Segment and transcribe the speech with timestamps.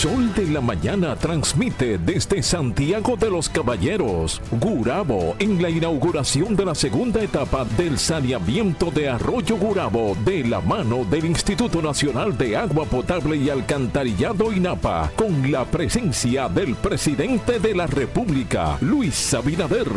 [0.00, 6.64] Sol de la Mañana transmite desde Santiago de los Caballeros, Gurabo, en la inauguración de
[6.64, 12.56] la segunda etapa del saneamiento de Arroyo Gurabo de la mano del Instituto Nacional de
[12.56, 19.90] Agua Potable y Alcantarillado INAPA, con la presencia del presidente de la República, Luis Abinader,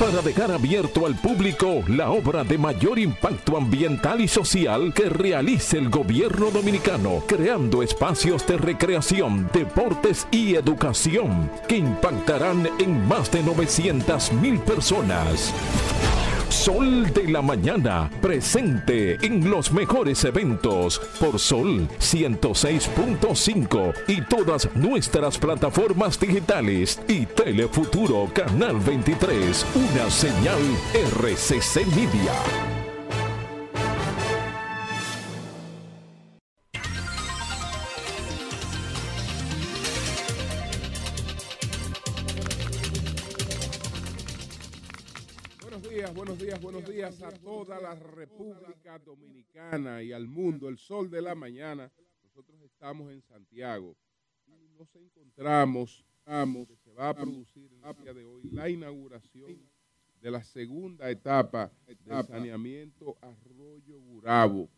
[0.00, 5.76] para dejar abierto al público la obra de mayor impacto ambiental y social que realice
[5.76, 13.42] el gobierno dominicano, creando espacios de recreación, deportes y educación que impactarán en más de
[13.42, 15.52] 900 mil personas.
[16.50, 25.38] Sol de la Mañana, presente en los mejores eventos por Sol 106.5 y todas nuestras
[25.38, 30.60] plataformas digitales y Telefuturo Canal 23, una señal
[30.92, 32.79] RCC Media.
[47.50, 51.90] Toda la República Dominicana y al mundo, el sol de la mañana.
[52.22, 53.96] Nosotros estamos en Santiago
[54.46, 56.04] y nos encontramos,
[56.68, 59.58] que se va a producir el día de hoy la inauguración
[60.20, 64.68] de la segunda etapa del saneamiento Arroyo Burabo,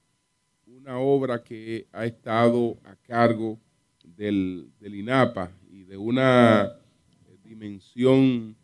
[0.67, 3.61] una obra que ha estado a cargo
[4.03, 8.57] del, INAPA y de una eh, dimensión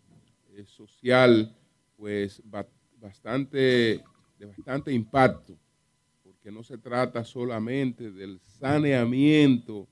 [0.52, 1.54] eh, social
[1.94, 5.58] pues bastante, de bastante impacto,
[6.22, 9.88] porque no se trata solamente del saneamiento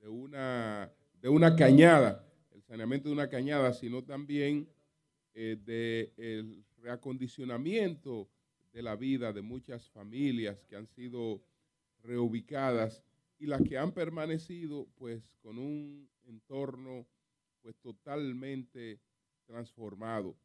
[0.00, 4.68] de una, de una cañada, el saneamiento de una cañada, sino también
[5.34, 8.28] eh, del reacondicionamiento
[8.72, 11.42] de la vida de muchas familias que han sido
[12.02, 13.04] reubicadas
[13.38, 17.06] y las que han permanecido pues con un entorno
[17.60, 19.00] pues totalmente
[19.46, 20.36] transformado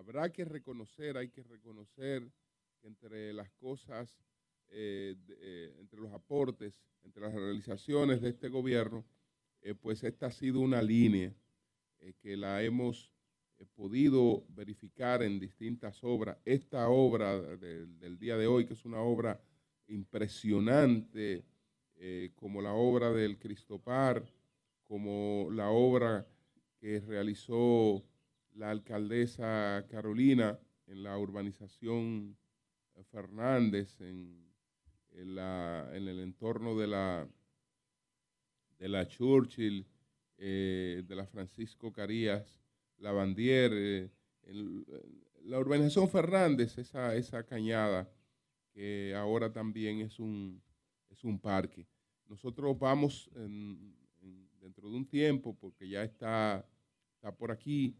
[0.00, 2.26] habrá que reconocer, hay que reconocer
[2.80, 4.18] que entre las cosas,
[4.70, 6.74] eh, eh, entre los aportes,
[7.04, 9.04] entre las realizaciones de este gobierno,
[9.60, 11.34] eh, pues esta ha sido una línea
[12.22, 13.12] que la hemos
[13.74, 16.38] podido verificar en distintas obras.
[16.46, 19.38] Esta obra del día de hoy, que es una obra
[19.86, 21.44] impresionante,
[22.36, 24.24] como la obra del Cristopar,
[24.84, 26.26] como la obra
[26.78, 28.02] que realizó
[28.54, 32.36] la alcaldesa Carolina en la urbanización
[33.04, 34.48] Fernández, en,
[35.12, 37.28] el entorno de la,
[38.78, 39.86] de la Churchill,
[40.38, 42.56] eh, de la Francisco Carías,
[42.98, 44.10] la Bandier, eh,
[45.42, 48.10] la urbanización Fernández, esa, esa cañada
[48.72, 50.62] que ahora también es un,
[51.08, 51.86] es un parque.
[52.26, 53.28] Nosotros vamos
[54.60, 56.64] dentro de un tiempo, porque ya está,
[57.16, 57.96] está por aquí,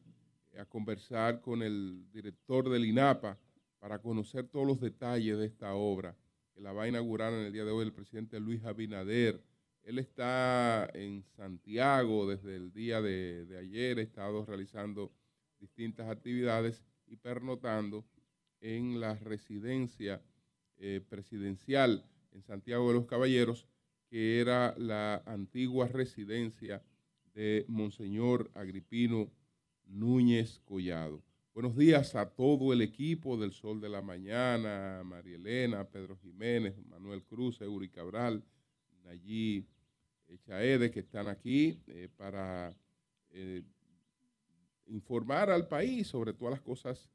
[0.58, 3.38] a conversar con el director del INAPA
[3.78, 6.16] para conocer todos los detalles de esta obra,
[6.54, 9.42] que la va a inaugurar en el día de hoy el presidente Luis Abinader.
[9.82, 15.10] Él está en Santiago desde el día de, ayer, ha estado realizando
[15.58, 18.04] distintas actividades y pernotando
[18.60, 20.22] en la residencia
[20.76, 23.66] eh, presidencial en Santiago de los Caballeros,
[24.08, 26.82] que era la antigua residencia
[27.34, 29.30] de Monseñor Agripino
[29.90, 31.20] Núñez Collado.
[31.52, 36.76] Buenos días a todo el equipo del Sol de la Mañana, María Elena, Pedro Jiménez,
[36.86, 38.44] Manuel Cruz, Euri Cabral,
[39.02, 39.66] Nayí
[40.46, 42.72] Chaede, que están aquí eh, para
[43.30, 43.64] eh,
[44.86, 47.10] informar al país sobre todas las cosas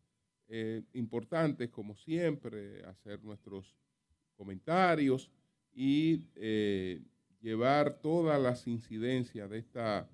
[0.49, 3.73] eh, importantes, como siempre, hacer nuestros
[4.35, 5.31] comentarios
[5.73, 6.25] y
[7.41, 10.09] llevar todas las incidencias de esta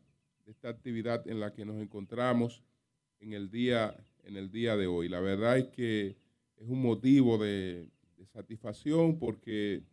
[0.47, 2.63] esta actividad en la que nos encontramos
[3.19, 5.09] en el día, en el día de hoy.
[5.09, 6.17] La verdad es que
[6.57, 7.89] es un motivo de,
[8.33, 9.83] satisfacción porque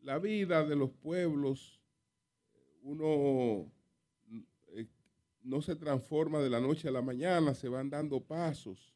[0.00, 1.80] la vida de los pueblos,
[2.82, 3.70] uno
[4.68, 4.86] eh,
[5.42, 8.94] no se transforma de la noche a la mañana, se van dando pasos,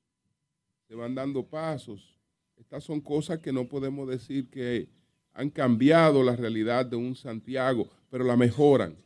[0.89, 2.19] se van dando pasos.
[2.57, 4.89] Estas son cosas que no podemos decir que
[5.35, 8.97] han cambiado la realidad de un Santiago, pero la mejoran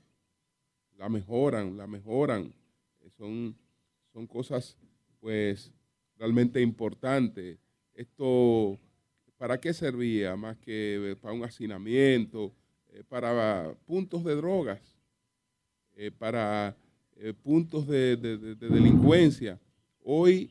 [1.00, 2.52] la mejoran, la mejoran.
[3.16, 3.56] Son,
[4.12, 4.76] son cosas
[5.18, 5.72] pues
[6.18, 7.58] realmente importantes.
[7.94, 8.78] Esto,
[9.38, 10.36] ¿para qué servía?
[10.36, 12.52] Más que para un hacinamiento,
[12.92, 14.78] eh, para puntos de drogas,
[15.96, 16.76] eh, para
[17.16, 19.58] eh, puntos de, delincuencia.
[20.04, 20.50] Hoy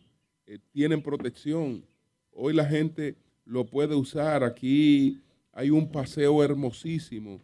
[0.72, 1.86] tienen protección.
[2.32, 4.44] Hoy la gente lo puede usar.
[4.44, 5.22] Aquí
[5.52, 7.40] hay un paseo hermosísimo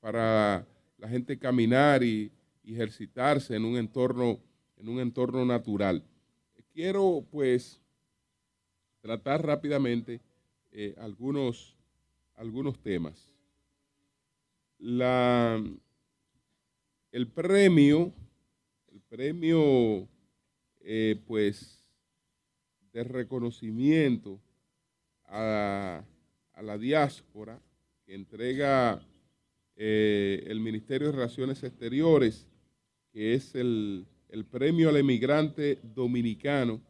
[0.00, 0.66] para
[0.98, 2.32] la gente caminar y,
[2.74, 4.40] ejercitarse en un entorno,
[4.76, 6.04] en un entorno natural.
[6.72, 7.80] Quiero pues
[9.00, 10.20] tratar rápidamente
[10.72, 11.76] eh, algunos,
[12.36, 13.32] algunos temas.
[14.78, 15.62] La,
[17.12, 18.12] el premio,
[18.92, 20.08] el premio
[20.80, 21.84] eh, pues
[22.92, 24.40] de reconocimiento
[25.26, 26.02] a,
[26.54, 27.60] a la diáspora
[28.06, 29.02] que entrega
[29.76, 32.46] eh, el Ministerio de Relaciones Exteriores,
[33.12, 34.06] que es el,
[34.50, 36.80] premio al emigrante dominicano,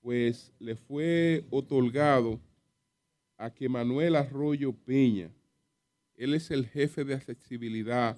[0.00, 2.40] pues le fue otorgado
[3.36, 5.30] a que Manuel Arroyo Peña,
[6.14, 8.16] él es el jefe de accesibilidad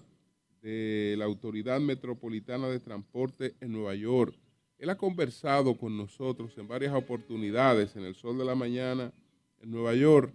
[0.60, 4.34] de la Autoridad Metropolitana de Transporte en Nueva York.
[4.78, 9.12] Él ha conversado con nosotros en varias oportunidades en el Sol de la Mañana
[9.60, 10.34] en Nueva York.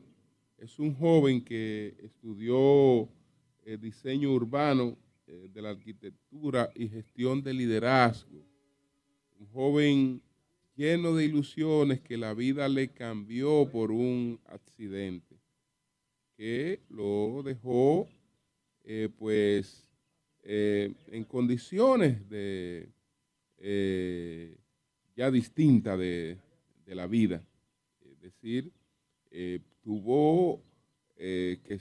[0.58, 3.10] Es un joven que estudió
[3.66, 8.46] eh, diseño urbano eh, de la arquitectura y gestión de liderazgo.
[9.40, 10.22] Un joven
[10.76, 15.36] lleno de ilusiones que la vida le cambió por un accidente
[16.38, 18.08] que lo dejó
[18.86, 19.84] eh, pues
[20.44, 22.88] en condiciones de
[25.14, 26.38] ya distintas de,
[26.86, 27.44] de, la vida.
[28.00, 28.72] Es decir,
[29.84, 30.64] tuvo
[31.18, 31.80] que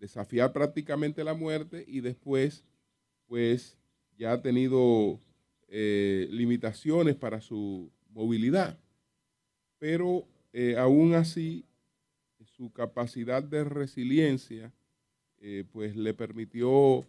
[0.00, 2.64] desafiar prácticamente la muerte y después,
[3.28, 3.76] pues,
[4.16, 5.20] ya ha tenido
[5.68, 8.78] eh, limitaciones para su movilidad.
[9.78, 11.64] Pero eh, aún así,
[12.56, 14.72] su capacidad de resiliencia,
[15.38, 17.06] eh, pues, le permitió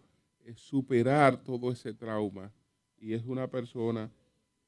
[0.56, 2.52] superar todo ese trauma
[2.98, 4.12] y es una persona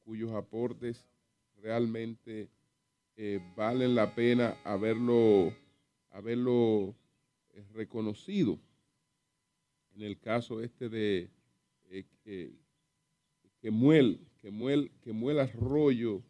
[0.05, 1.07] cuyos aportes
[1.61, 2.49] realmente
[3.55, 5.53] valen la pena haberlo,
[6.11, 6.95] haberlo
[7.73, 8.59] reconocido.
[9.95, 11.29] En el caso este de
[11.89, 12.53] eh, que
[13.61, 16.21] Quemuel, Quemuel, Quemuel Arroyo,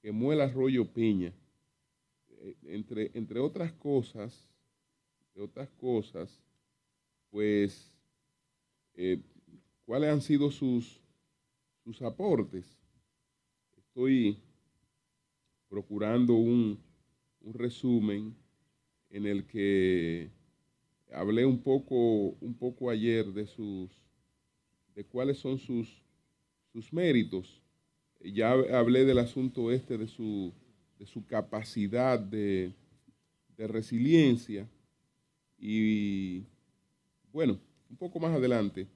[0.00, 1.32] Quemuel Arroyo Peña,
[2.28, 4.48] eh, entre, entre otras cosas,
[5.34, 6.40] otras cosas,
[7.30, 7.96] pues,
[8.94, 9.20] eh,
[9.84, 11.00] ¿cuáles han sido sus,
[11.82, 12.78] sus aportes?
[13.76, 14.38] Estoy
[15.68, 16.78] procurando un,
[17.40, 18.36] un resumen
[19.10, 20.30] en el que
[21.14, 23.90] hablé un poco, un poco ayer de sus,
[24.94, 26.02] de cuáles son sus,
[26.72, 27.62] sus méritos.
[28.20, 30.52] Ya hablé del asunto este de su,
[30.98, 32.72] de su capacidad de,
[33.56, 34.68] de resiliencia.
[35.58, 36.44] Y
[37.32, 37.58] bueno,
[37.90, 38.86] un poco más adelante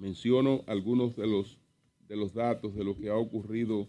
[0.00, 1.58] menciono algunos de los,
[2.08, 3.86] de los datos de lo que ha ocurrido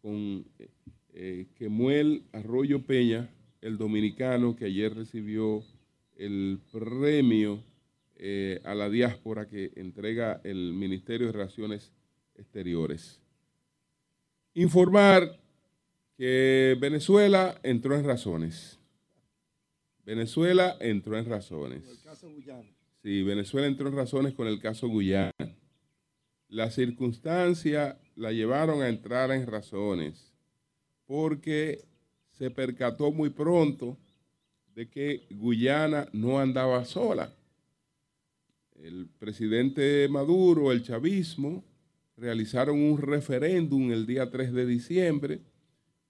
[0.00, 0.70] con eh,
[1.12, 3.28] eh Quemuel Arroyo Peña,
[3.60, 5.64] el dominicano que ayer recibió
[6.18, 7.62] el premio
[8.16, 11.92] eh, a la diáspora que entrega el Ministerio de Relaciones
[12.34, 13.20] Exteriores.
[14.54, 15.38] Informar
[16.16, 18.78] que Venezuela entró en razones.
[20.04, 21.88] Venezuela entró en razones.
[21.88, 22.68] el caso Guyana.
[23.02, 25.32] Sí, Venezuela entró en razones con el caso Guyana.
[26.48, 30.32] Las circunstancias la llevaron a entrar en razones
[31.06, 31.84] porque
[32.32, 33.96] se percató muy pronto
[34.78, 37.34] de que Guyana no andaba sola.
[38.76, 41.64] El presidente Maduro, el chavismo,
[42.16, 45.40] realizaron un referéndum el día 3 de diciembre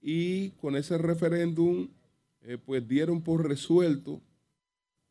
[0.03, 1.89] y con ese referéndum
[2.43, 4.21] eh, pues dieron por resuelto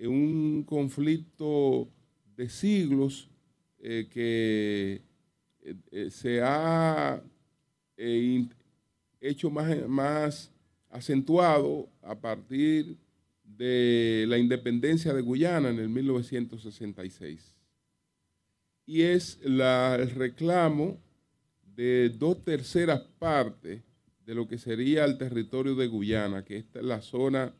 [0.01, 1.89] un conflicto
[2.35, 3.27] de siglos
[3.79, 5.01] eh, que
[5.63, 7.23] eh, se ha
[9.19, 10.51] hecho más, más
[10.91, 12.95] acentuado a partir
[13.57, 17.55] de la independencia de Guyana en el 1966.
[18.85, 19.59] Y es el
[20.11, 21.01] reclamo
[21.75, 23.81] de dos terceras partes
[24.25, 27.53] de lo que sería el territorio de Guyana, que es la zona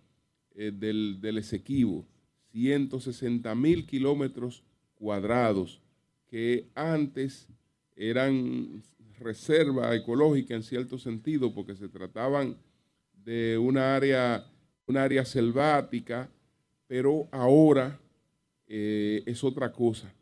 [0.55, 2.05] eh, del, del Esequibo,
[2.51, 4.63] 160 mil kilómetros
[4.95, 5.81] cuadrados,
[6.27, 7.47] que antes
[7.95, 8.83] eran
[9.19, 12.57] reserva ecológica en cierto sentido, porque se trataban
[13.13, 14.45] de una área,
[14.95, 16.29] área selvática,
[16.87, 17.99] pero ahora
[18.67, 20.13] eh, es otra cosa.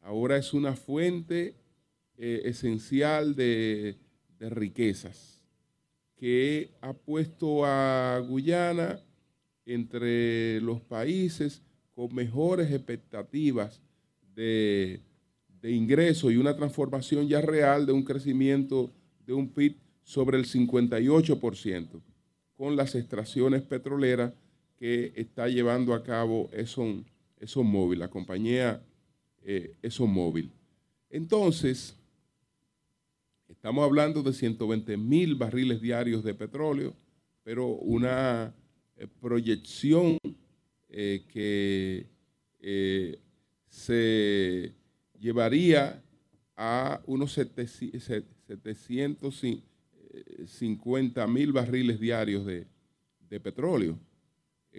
[0.00, 1.56] Ahora es una fuente
[2.16, 3.96] eh, esencial de,
[4.40, 5.40] riquezas
[6.14, 9.00] que ha puesto a Guyana
[9.66, 11.60] entre los países
[11.92, 13.80] con mejores expectativas
[14.36, 15.00] de,
[15.60, 18.92] de ingreso y una transformación ya real de un crecimiento
[19.26, 22.00] de un PIB sobre el 58%
[22.58, 24.34] con las extracciones petroleras
[24.76, 27.06] que está llevando a cabo Exxon,
[27.40, 28.82] ExxonMobil, la compañía
[29.42, 30.50] eh, ExxonMobil.
[31.08, 31.96] Entonces,
[33.48, 36.94] estamos hablando de 120 mil barriles diarios de petróleo,
[37.44, 38.52] pero una
[38.96, 40.18] eh, proyección
[40.88, 42.06] eh, que
[42.58, 43.20] eh,
[43.68, 44.74] se
[45.20, 46.02] llevaría
[46.56, 47.38] a unos
[50.24, 52.66] 750 mil barriles diarios de,
[53.28, 53.98] de petróleo.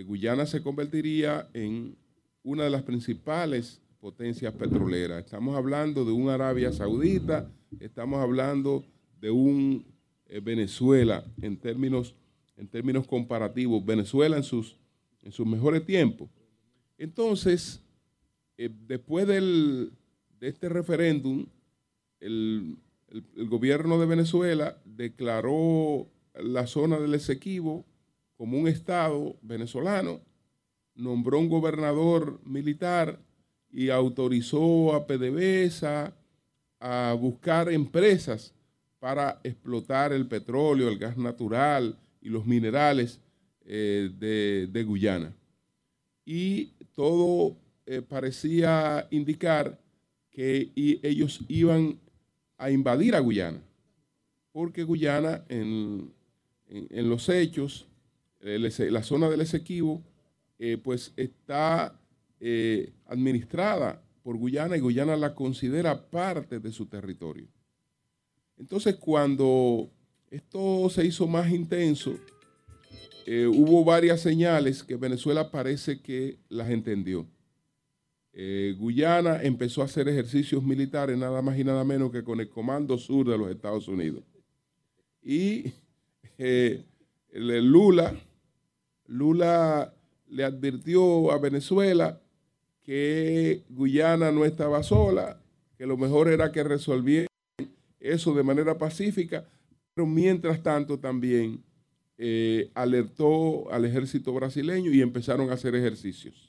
[0.06, 1.96] Guyana se convertiría en
[2.44, 5.26] una de las principales potencias petroleras.
[5.26, 8.86] Estamos hablando de un Arabia Saudita, estamos hablando
[9.20, 9.86] de un
[10.42, 12.16] Venezuela en términos
[12.60, 14.76] en términos comparativos, Venezuela en sus,
[15.24, 16.30] en sus mejores tiempos.
[16.98, 17.82] Entonces,
[18.58, 19.94] eh, después del,
[20.40, 21.48] de este referéndum,
[22.20, 22.78] el,
[23.36, 27.86] gobierno de Venezuela declaró la zona del Esequibo
[28.36, 30.22] como un estado venezolano,
[30.96, 33.20] nombró un gobernador militar
[33.72, 36.16] y autorizó a PDVSA
[36.80, 38.54] a buscar empresas
[39.00, 43.20] para explotar el petróleo, el gas natural, y los minerales
[43.66, 44.10] eh,
[44.72, 45.36] de, Guyana.
[46.26, 49.80] Y todo eh, parecía indicar
[50.32, 52.00] que ellos iban
[52.60, 53.60] a invadir a Guyana,
[54.52, 56.14] porque Guyana en,
[56.92, 57.88] los hechos,
[58.40, 60.04] la zona del Esequibo,
[60.60, 62.00] eh, pues está
[63.08, 67.48] administrada por Guyana y Guyana la considera parte de su territorio.
[68.58, 69.90] Entonces, cuando
[70.32, 72.16] esto se hizo más intenso.
[73.26, 77.28] Eh, hubo varias señales que Venezuela parece que las entendió.
[78.34, 82.50] Eh, Guyana empezó a hacer ejercicios militares nada más y nada menos que con el
[82.50, 84.24] Comando Sur de los Estados Unidos.
[85.22, 85.74] Y
[86.38, 86.84] eh,
[87.32, 88.16] Lula,
[89.08, 89.94] Lula
[90.30, 92.22] le advirtió a Venezuela
[92.84, 95.42] que Guyana no estaba sola,
[95.78, 97.28] que lo mejor era que resolviera
[98.00, 99.48] eso de manera pacífica,
[99.94, 101.64] pero mientras tanto también
[102.18, 106.49] eh, alertó al ejército brasileño y empezaron a hacer ejercicios.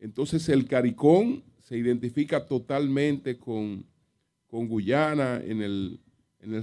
[0.00, 3.86] Entonces el CARICOM se identifica totalmente con,
[4.50, 6.00] Guyana en el,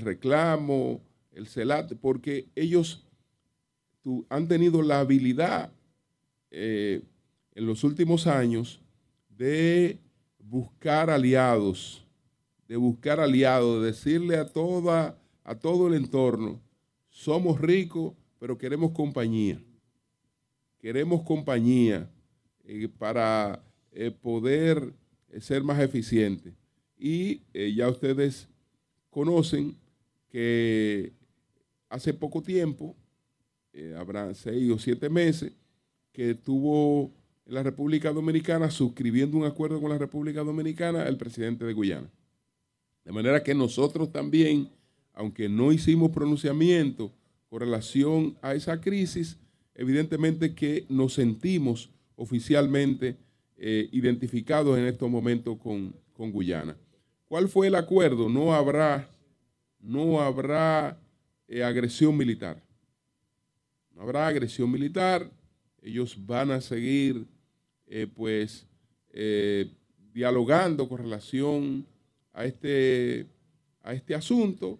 [0.01, 1.01] reclamo,
[1.32, 3.06] el CELAT, porque ellos
[4.27, 5.72] han tenido la habilidad
[6.51, 7.01] eh,
[7.56, 8.82] en los últimos años
[9.29, 10.00] de
[10.39, 12.06] buscar aliados,
[12.67, 15.17] de buscar aliados, de decirle a toda
[15.48, 16.60] a todo el entorno,
[17.10, 19.63] somos ricos, pero queremos compañía.
[20.77, 22.12] Queremos compañía
[22.68, 24.94] eh, para eh, poder
[25.30, 26.54] eh, ser más eficientes.
[27.00, 27.42] Y
[27.76, 28.48] ya ustedes
[29.12, 29.78] conocen
[30.30, 31.14] que
[31.90, 32.96] hace poco tiempo,
[33.96, 35.52] habrá seis o siete meses,
[36.12, 37.14] que tuvo
[37.46, 42.10] la República Dominicana suscribiendo un acuerdo con la República Dominicana el presidente de Guyana.
[43.06, 44.72] De manera que nosotros también
[45.18, 47.12] aunque no hicimos pronunciamiento
[47.50, 49.38] con relación a esa crisis,
[49.74, 53.16] evidentemente que nos sentimos oficialmente
[53.56, 56.76] eh, identificados en estos momentos con, Guyana.
[57.30, 58.28] ¿Cuál fue el acuerdo?
[58.28, 59.08] No habrá,
[59.80, 61.00] no habrá
[61.48, 62.62] eh, agresión militar.
[63.94, 65.32] No habrá agresión militar.
[65.82, 67.26] Ellos van a seguir,
[67.86, 68.66] eh, pues,
[70.14, 71.86] dialogando con relación
[72.34, 73.26] a este,
[73.82, 74.80] a este asunto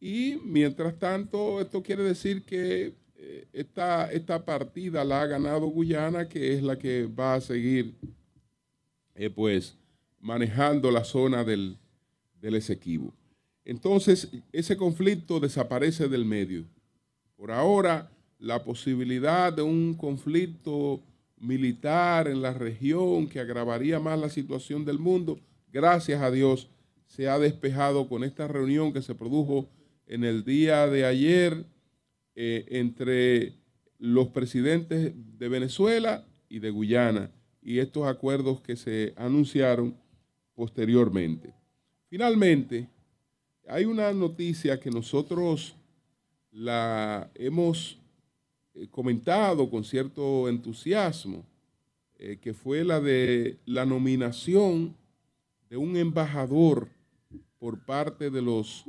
[0.00, 2.94] y mientras tanto, esto quiere decir que
[3.52, 7.94] esta, esta, partida la ha ganado Guyana, que es la que va a seguir
[9.14, 9.76] eh, pues
[10.20, 11.76] manejando la zona del,
[12.40, 13.12] del Esequibo.
[13.64, 16.64] Entonces, ese conflicto desaparece del medio.
[17.36, 21.02] Por ahora, la posibilidad de un conflicto
[21.36, 25.38] militar en la región que agravaría más la situación del mundo,
[25.72, 26.68] gracias a Dios,
[27.06, 29.68] se ha despejado con esta reunión que se produjo
[30.06, 31.64] en el día de ayer
[32.40, 33.52] eh, entre
[33.98, 39.96] los presidentes de Venezuela y de Guyana y estos acuerdos que se anunciaron
[40.54, 41.52] posteriormente.
[42.08, 42.88] Finalmente,
[43.66, 45.74] hay una noticia que nosotros
[46.52, 47.98] la hemos
[48.72, 51.44] eh, comentado con cierto entusiasmo,
[52.20, 54.94] eh, que fue la de la nominación
[55.68, 56.86] de un embajador
[57.58, 58.84] por parte de los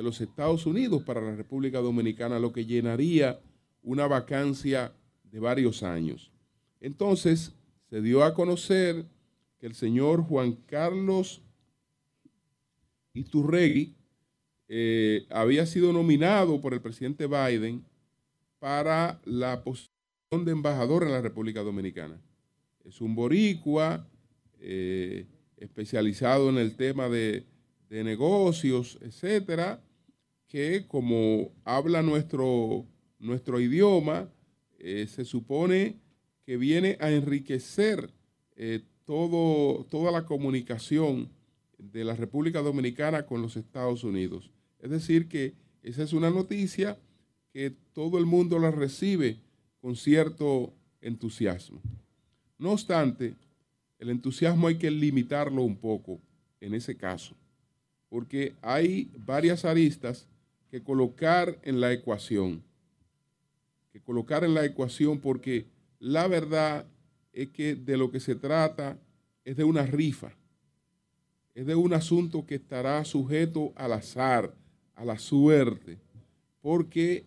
[0.00, 3.38] de los Estados Unidos para la República Dominicana, lo que llenaría
[3.82, 6.32] una vacancia de varios años.
[6.80, 7.52] Entonces,
[7.90, 9.04] se dio a conocer
[9.58, 11.42] que el señor Juan Carlos
[13.12, 13.94] Iturregui
[14.68, 17.84] eh, había sido nominado por el presidente Biden
[18.58, 22.18] para la posición de embajador en la República Dominicana.
[22.86, 24.08] es un boricua
[24.60, 25.26] eh,
[25.58, 27.44] especializado en el tema de,
[27.90, 29.82] negocios, etcétera,
[30.50, 32.84] que como habla nuestro,
[33.20, 34.28] nuestro idioma,
[34.80, 35.96] eh, se supone
[36.44, 38.10] que viene a enriquecer
[38.56, 41.30] eh, todo, toda la comunicación
[41.78, 44.50] de la República Dominicana con los Estados Unidos.
[44.80, 45.54] Es decir, que
[45.84, 46.98] esa es una noticia
[47.52, 49.38] que todo el mundo la recibe
[49.80, 51.80] con cierto entusiasmo.
[52.58, 53.36] No obstante,
[54.00, 56.20] el entusiasmo hay que limitarlo un poco
[56.60, 57.36] en ese caso,
[58.08, 60.26] porque hay varias aristas
[60.70, 62.62] que colocar en la ecuación,
[63.92, 65.66] que colocar en la ecuación porque
[65.98, 66.86] la verdad
[67.32, 68.98] es que de lo que se trata
[69.44, 70.32] es de una rifa,
[71.54, 74.54] es de un asunto que estará sujeto al azar,
[74.94, 75.98] a la suerte,
[76.60, 77.24] porque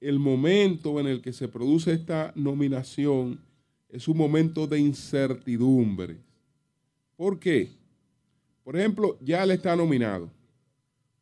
[0.00, 3.40] el momento en el que se produce esta nominación
[3.88, 6.18] es un momento de incertidumbre.
[7.16, 7.70] ¿Por qué?
[8.64, 10.30] Por ejemplo, ya le está nominado,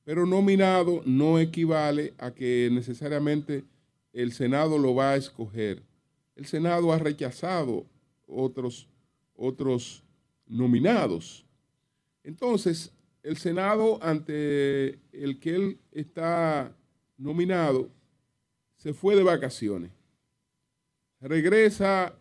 [0.09, 3.63] pero nominado no equivale a que necesariamente
[4.15, 5.83] el Senado lo va a escoger.
[6.35, 7.85] El Senado ha rechazado
[8.27, 8.89] otros,
[9.37, 10.03] otros
[10.47, 11.45] nominados.
[12.25, 12.91] Entonces,
[13.23, 16.75] el Senado, ante el que él está
[17.19, 17.91] nominado,
[18.79, 19.91] se fue de vacaciones.
[21.21, 22.15] Regresa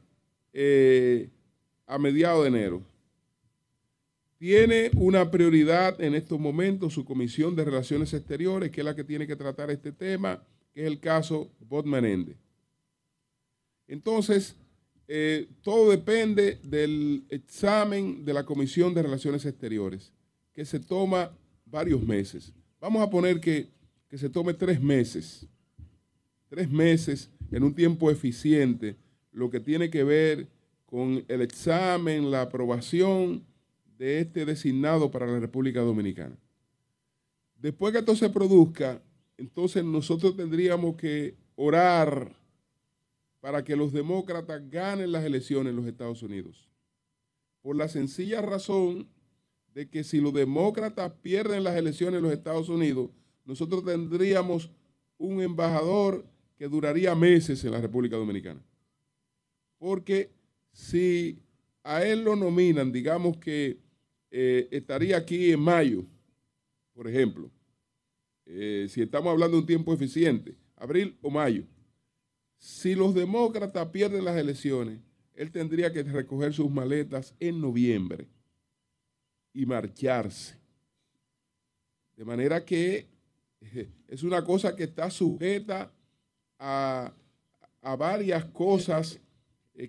[0.51, 1.29] eh,
[1.85, 2.81] a mediados de enero.
[4.37, 9.03] Tiene una prioridad en estos momentos su Comisión de Relaciones Exteriores, que es la que
[9.03, 12.37] tiene que tratar este tema, que es el caso Bot Menéndez.
[13.87, 14.55] Entonces,
[15.07, 20.11] eh, todo depende del examen de la Comisión de Relaciones Exteriores,
[20.53, 21.31] que se toma
[21.65, 22.53] varios meses.
[22.79, 23.67] Vamos a poner que,
[24.07, 25.47] que se tome tres meses
[26.49, 28.95] tres meses en un tiempo eficiente,
[29.31, 30.47] lo que tiene que ver
[30.85, 33.43] con el examen, la aprobación
[33.97, 36.37] de este designado para la República Dominicana.
[37.55, 39.01] Después que esto se produzca,
[39.37, 42.35] entonces nosotros tendríamos que orar
[43.39, 46.69] para que los demócratas ganen las elecciones en los Estados Unidos.
[47.61, 49.07] Por la sencilla razón
[49.73, 53.09] de que si los demócratas pierden las elecciones en los Estados Unidos,
[53.45, 54.71] nosotros tendríamos
[55.17, 56.25] un embajador
[56.57, 58.61] que duraría meses en la República Dominicana.
[59.77, 60.31] Porque
[60.71, 61.39] si
[61.83, 63.79] a él lo nominan, digamos que
[64.29, 66.05] eh, estaría aquí en mayo,
[66.93, 67.49] por ejemplo,
[68.45, 71.63] eh, si estamos hablando de un tiempo eficiente, abril o mayo,
[72.57, 74.99] si los demócratas pierden las elecciones,
[75.33, 78.27] él tendría que recoger sus maletas en noviembre
[79.53, 80.55] y marcharse.
[82.15, 83.07] De manera que
[83.61, 85.91] eh, es una cosa que está sujeta
[86.57, 87.13] a,
[87.97, 89.19] varias cosas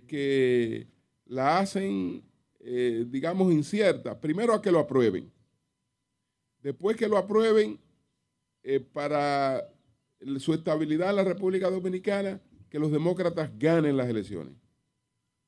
[0.06, 0.86] que
[1.24, 2.22] la hacen,
[2.60, 4.20] eh, digamos, incierta.
[4.20, 5.30] Primero a que lo aprueben.
[6.62, 7.78] Después que lo aprueben,
[8.62, 9.66] eh, para
[10.38, 14.54] su estabilidad en la República Dominicana, que los demócratas ganen las elecciones.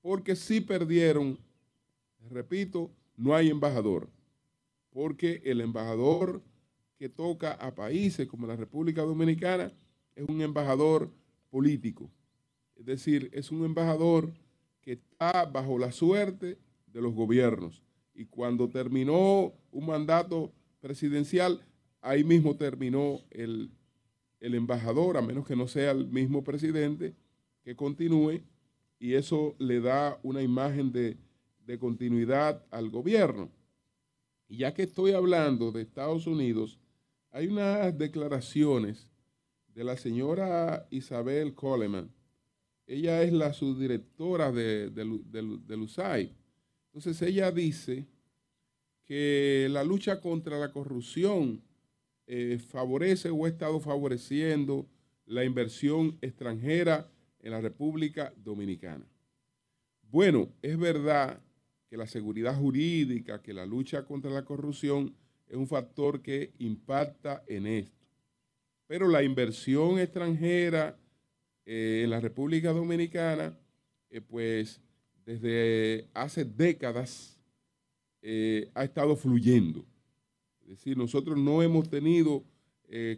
[0.00, 1.38] Porque si perdieron,
[2.30, 4.08] repito, no hay embajador.
[4.90, 6.42] Porque el embajador
[6.96, 9.72] que toca a países como la República Dominicana
[10.14, 11.10] es un embajador
[11.50, 12.10] político.
[12.76, 14.32] Es decir, es un embajador
[14.80, 16.58] que está bajo la suerte
[16.92, 17.82] de los gobiernos.
[18.14, 21.60] Y cuando terminó un mandato presidencial,
[22.00, 23.70] ahí mismo terminó el,
[24.40, 27.14] embajador, a menos que no sea el mismo presidente,
[27.62, 28.42] que continúe
[28.98, 31.16] y eso le da una imagen de,
[31.66, 33.50] de continuidad al gobierno.
[34.48, 36.78] Y ya que estoy hablando de Estados Unidos,
[37.30, 39.08] hay unas declaraciones
[39.74, 42.10] de la señora Isabel Coleman.
[42.86, 46.30] Ella es la subdirectora de, de, USAID.
[46.92, 48.06] Entonces ella dice
[49.04, 51.62] que la lucha contra la corrupción
[52.26, 54.88] eh, favorece o ha estado favoreciendo
[55.26, 57.08] la inversión extranjera
[57.40, 59.06] en la República Dominicana.
[60.02, 61.40] Bueno, es verdad
[61.88, 65.14] que la seguridad jurídica, que la lucha contra la corrupción
[65.48, 68.06] es un factor que impacta en esto.
[68.86, 70.96] Pero la inversión extranjera
[71.64, 73.56] eh, en la República Dominicana,
[74.10, 74.80] eh, pues
[75.38, 77.38] desde hace décadas
[78.22, 79.84] eh, ha estado fluyendo.
[80.62, 82.44] Es decir, nosotros no hemos tenido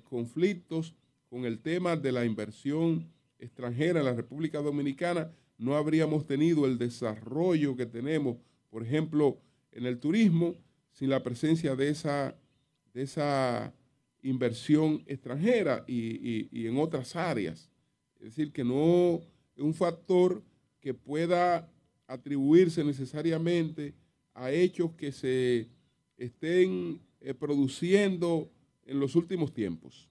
[0.04, 0.94] conflictos
[1.30, 6.76] con el tema de la inversión extranjera en la República Dominicana, no habríamos tenido el
[6.76, 8.36] desarrollo que tenemos,
[8.68, 9.38] por ejemplo,
[9.70, 10.54] en el turismo,
[10.90, 12.36] sin la presencia de esa,
[12.92, 13.72] de esa
[14.22, 17.70] inversión extranjera y, en otras áreas.
[18.16, 19.22] Es decir, que no
[19.56, 20.42] es un factor
[20.80, 21.68] que pueda
[22.06, 23.94] atribuirse necesariamente
[24.34, 25.68] a hechos que se
[26.16, 28.50] estén eh, produciendo
[28.84, 30.08] en los últimos tiempos,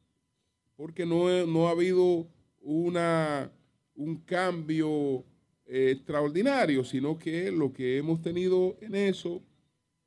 [0.76, 2.28] porque no, no ha habido
[2.62, 3.52] una,
[3.96, 5.26] un cambio
[5.66, 9.42] eh, extraordinario, sino que lo que hemos tenido en eso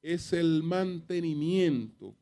[0.03, 2.15] es el mantenimiento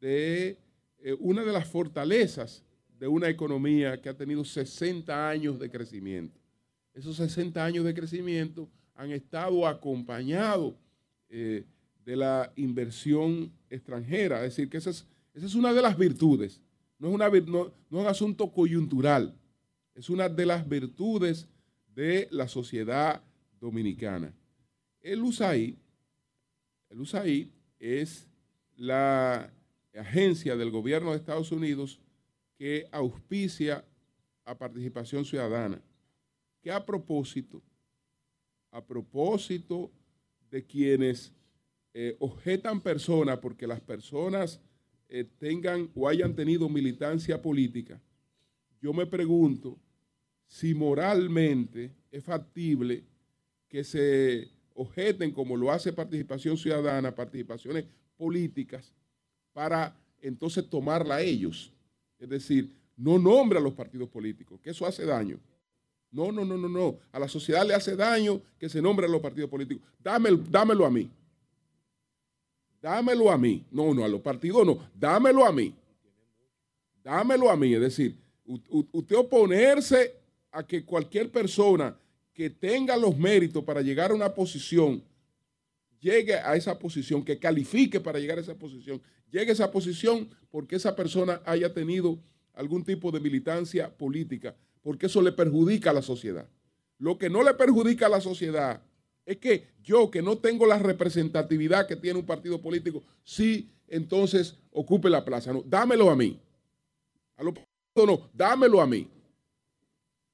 [0.00, 0.58] de
[0.98, 2.62] eh, una de las fortalezas
[2.98, 6.40] de una economía que ha tenido 60 años de crecimiento.
[6.92, 10.74] Esos 60 años de crecimiento han estado acompañados
[11.28, 11.64] eh,
[12.04, 14.44] de la inversión extranjera.
[14.44, 16.60] Es decir, que esa es, una de las virtudes.
[16.98, 17.42] No es
[17.90, 19.34] un asunto coyuntural.
[19.94, 21.48] Es una de las virtudes
[21.94, 23.22] de la sociedad
[23.60, 24.32] dominicana.
[25.00, 25.76] El USAID,
[26.90, 28.28] el USAID es
[28.76, 29.52] la
[29.94, 32.00] agencia del gobierno de Estados Unidos
[32.56, 33.84] que auspicia
[34.44, 35.80] a participación ciudadana,
[36.60, 37.62] que a propósito,
[38.74, 39.90] a propósito
[40.50, 41.32] de quienes
[41.94, 44.60] eh, objetan personas porque las personas
[45.08, 48.00] eh, tengan o hayan tenido militancia política,
[48.82, 49.78] yo me pregunto
[50.48, 53.04] si moralmente es factible
[53.68, 57.84] que se objeten, como lo hace participación ciudadana, participaciones
[58.16, 58.92] políticas,
[59.52, 61.72] para entonces tomarla a ellos.
[62.18, 65.38] Es decir, no nombra a los partidos políticos, que eso hace daño.
[66.14, 66.98] No, no, no, no, no.
[67.10, 69.84] A la sociedad le hace daño que se nombren los partidos políticos.
[69.98, 71.10] Dámelo, dámelo a mí.
[72.80, 73.64] Dámelo a mí.
[73.72, 74.78] No, no, a los partidos no.
[74.94, 75.74] Dámelo a mí.
[77.02, 77.74] Dámelo a mí.
[77.74, 80.14] Es decir, usted oponerse
[80.52, 81.96] a que cualquier persona
[82.32, 85.02] que tenga los méritos para llegar a una posición,
[85.98, 90.28] llegue a esa posición, que califique para llegar a esa posición, llegue a esa posición
[90.52, 92.20] porque esa persona haya tenido
[92.52, 96.46] algún tipo de militancia política, porque eso le perjudica a la sociedad.
[96.98, 98.82] Lo que no le perjudica a la sociedad
[99.26, 104.58] es que yo, que no tengo la representatividad que tiene un partido político, sí, entonces
[104.70, 105.52] ocupe la plaza.
[105.52, 106.38] No, dámelo a mí.
[107.36, 107.54] A los
[107.96, 109.08] no, dámelo a mí.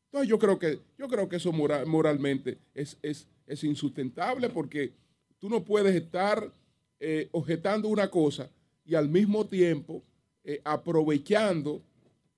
[0.06, 3.26] Entonces yo creo que, yo creo que eso moralmente es, es,
[3.62, 4.92] insustentable porque
[5.38, 6.52] tú no puedes estar
[6.98, 8.50] eh, objetando una cosa
[8.84, 10.02] y al mismo tiempo
[10.42, 11.82] eh, aprovechando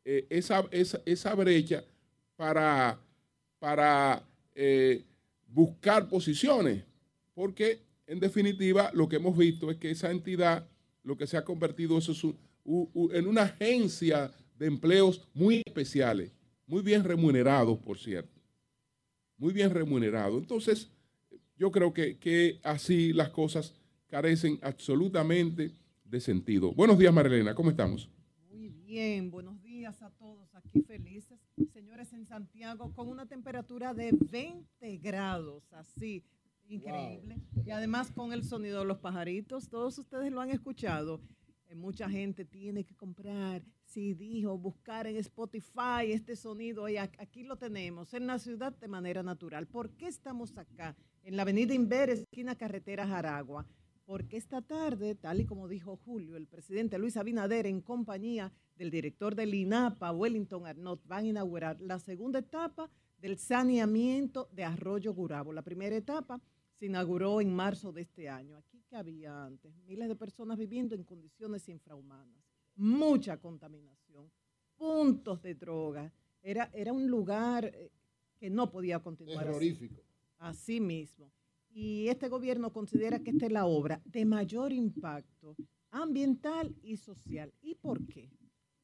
[0.04, 1.84] eh, esa, esa, brecha
[2.42, 2.98] para,
[3.60, 4.26] para
[5.46, 6.82] buscar posiciones.
[7.34, 10.66] Porque en definitiva lo que hemos visto es que esa entidad
[11.04, 16.32] lo que se ha convertido es en una agencia de empleos muy especiales
[16.66, 18.40] muy bien remunerados, por cierto.
[19.36, 20.40] Muy bien remunerados.
[20.40, 20.90] Entonces,
[21.56, 23.74] yo creo que, que así las cosas
[24.08, 25.70] carecen absolutamente
[26.04, 26.72] de sentido.
[26.72, 28.08] Buenos días, Marilena, ¿cómo estamos?
[28.50, 31.41] Muy bien, buenos días a todos aquí felices.
[32.10, 36.24] En Santiago con una temperatura de 20 grados, así,
[36.66, 37.40] increíble.
[37.64, 41.20] Y además con el sonido de los pajaritos, todos ustedes lo han escuchado.
[41.68, 47.44] Eh, mucha gente tiene que comprar si dijo buscar en Spotify este sonido y aquí
[47.44, 49.68] lo tenemos, en la ciudad de manera natural.
[49.68, 53.64] ¿Por qué estamos acá, en la avenida Inver, esquina carretera Jaragua?
[54.06, 58.90] Porque esta tarde, tal y como dijo Julio, el presidente Luis Abinader, en compañía del
[58.90, 65.14] director del INAPA, Wellington Arnott, van a inaugurar la segunda etapa del saneamiento de Arroyo
[65.14, 65.52] Gurabo.
[65.52, 66.40] La primera etapa
[66.80, 68.56] se inauguró en marzo de este año.
[68.56, 72.42] Aquí que había antes, miles de personas viviendo en condiciones infrahumanas
[72.74, 74.28] mucha contaminación,
[74.76, 76.12] puntos de droga.
[76.42, 77.92] Era, era un lugar eh,
[78.36, 79.44] que no podía continuar.
[79.44, 80.02] Terrorífico.
[80.38, 81.30] Así, mismo.
[81.70, 85.54] Y este gobierno considera que esta es la obra de mayor impacto
[85.92, 87.54] ambiental y social.
[87.62, 88.28] ¿Y por qué?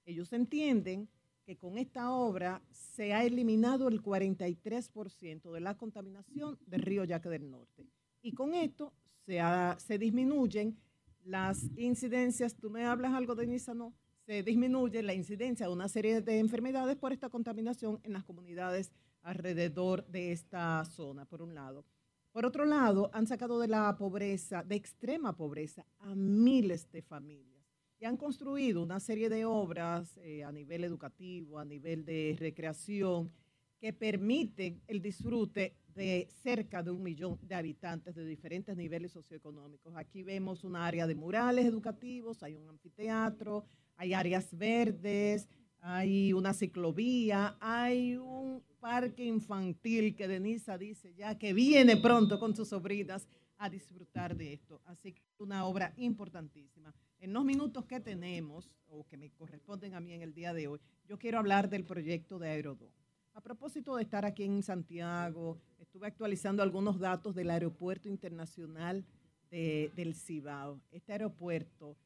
[0.08, 1.06] Ellos entienden
[1.44, 7.28] que con esta obra se ha eliminado el 43% de la contaminación del río Yaque
[7.28, 7.86] del Norte.
[8.22, 8.94] Y con esto
[9.26, 10.78] se, disminuyen
[11.26, 13.92] las incidencias, tú me hablas algo de Nisa, no,
[14.24, 18.90] se disminuye la incidencia de una serie de enfermedades por esta contaminación en las comunidades
[19.20, 21.84] alrededor de esta zona, por un lado.
[22.32, 27.57] Por otro lado, han sacado de la pobreza, de extrema pobreza, a miles de familias
[28.00, 33.32] y han construido una serie de obras eh, a nivel educativo, a nivel de recreación,
[33.80, 39.96] que permiten el disfrute de cerca de un millón de habitantes de diferentes niveles socioeconómicos.
[39.96, 43.64] Aquí vemos un área de murales educativos, hay un anfiteatro,
[43.96, 45.48] hay áreas verdes,
[45.80, 52.54] hay una ciclovía, hay un parque infantil que Denisa dice ya que viene pronto con
[52.54, 54.80] sus sobrinas a disfrutar de esto.
[54.84, 56.94] Así que una obra importantísima.
[57.20, 60.68] En los minutos que tenemos, o que me corresponden a mí en el día de
[60.68, 62.90] hoy, yo quiero hablar del proyecto de Aerodón.
[63.34, 69.04] A propósito de estar aquí en Santiago, estuve actualizando algunos datos del Aeropuerto Internacional
[69.50, 70.80] del Cibao.
[70.92, 71.96] Este aeropuerto,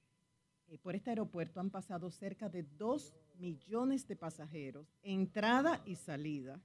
[0.68, 6.60] eh, por este aeropuerto han pasado cerca de 2 millones de pasajeros, entrada y salida,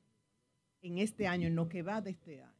[0.82, 2.54] en este año, en lo que va de este año.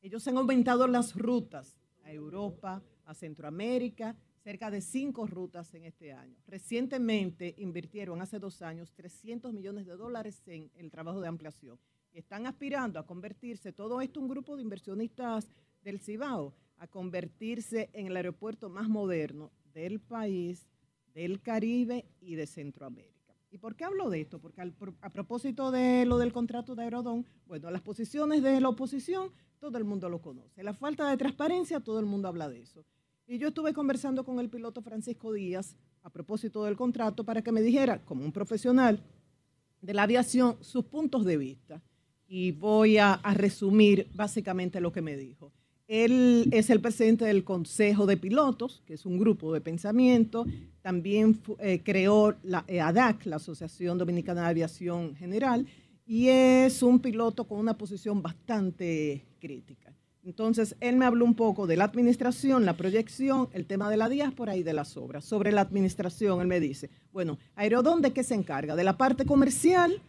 [0.00, 6.12] Ellos han aumentado las rutas a Europa, a Centroamérica, cerca de cinco rutas en este
[6.12, 6.36] año.
[6.46, 11.78] Recientemente invirtieron hace dos años 300 millones de dólares en el trabajo de ampliación.
[12.12, 15.48] Están aspirando a convertirse, todo esto un grupo de inversionistas
[15.82, 20.66] del Cibao, a convertirse en el aeropuerto más moderno del país,
[21.14, 23.12] del Caribe y de Centroamérica.
[23.50, 24.40] ¿Y por qué hablo de esto?
[24.40, 24.62] Porque
[25.00, 29.78] a propósito de lo del contrato de Aerodón, bueno, las posiciones de la oposición, todo
[29.78, 30.62] el mundo lo conoce.
[30.62, 32.84] La falta de transparencia, todo el mundo habla de eso.
[33.32, 37.50] Y yo estuve conversando con el piloto Francisco Díaz a propósito del contrato para que
[37.50, 39.02] me dijera, como un profesional
[39.80, 41.80] de la aviación, sus puntos de vista.
[42.28, 45.50] Y voy a, resumir básicamente lo que me dijo.
[45.88, 50.44] Él es el presidente del Consejo de Pilotos, que es un grupo de pensamiento.
[50.82, 55.66] También eh, creó la ADAC, la Asociación Dominicana de Aviación General,
[56.04, 59.96] y es un piloto con una posición bastante crítica.
[60.24, 64.08] Entonces, él me habló un poco de la administración, la proyección, el tema de la
[64.08, 65.24] diáspora y de las obras.
[65.24, 68.76] Sobre la administración, él me dice, bueno, Aerodón, ¿de qué se encarga?
[68.76, 70.00] De la parte comercial,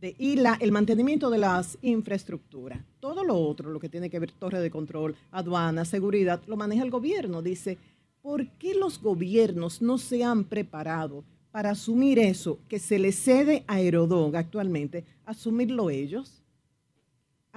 [0.00, 2.80] y la, el mantenimiento de las infraestructuras.
[3.00, 6.84] Todo lo otro, lo que tiene que ver torre de control, aduana, seguridad, lo maneja
[6.84, 7.42] el gobierno.
[7.42, 7.78] Dice,
[8.22, 13.64] ¿por qué los gobiernos no se han preparado para asumir eso que se le cede
[13.66, 16.42] a Aerodón actualmente, asumirlo ellos?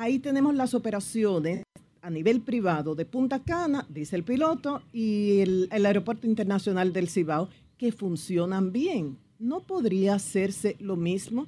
[0.01, 1.61] Ahí tenemos las operaciones
[2.01, 7.49] a nivel privado de Punta Cana, dice el piloto, y el, Aeropuerto Internacional del Cibao,
[7.77, 9.19] que funcionan bien.
[9.37, 11.45] ¿No podría hacerse lo mismo?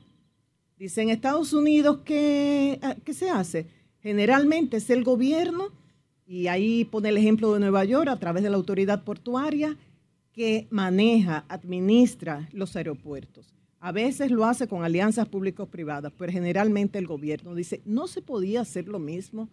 [0.78, 3.66] Dice, en Estados Unidos, ¿qué, ah, ¿qué, se hace?
[4.04, 5.70] Generalmente es el gobierno,
[6.28, 9.76] y ahí pone el ejemplo de Nueva York a través de la autoridad portuaria,
[10.32, 13.62] que maneja, administra los aeropuertos.
[13.84, 18.62] A veces lo hace con alianzas públicos-privadas, pero generalmente el gobierno dice, no se podía
[18.62, 19.50] hacer lo mismo,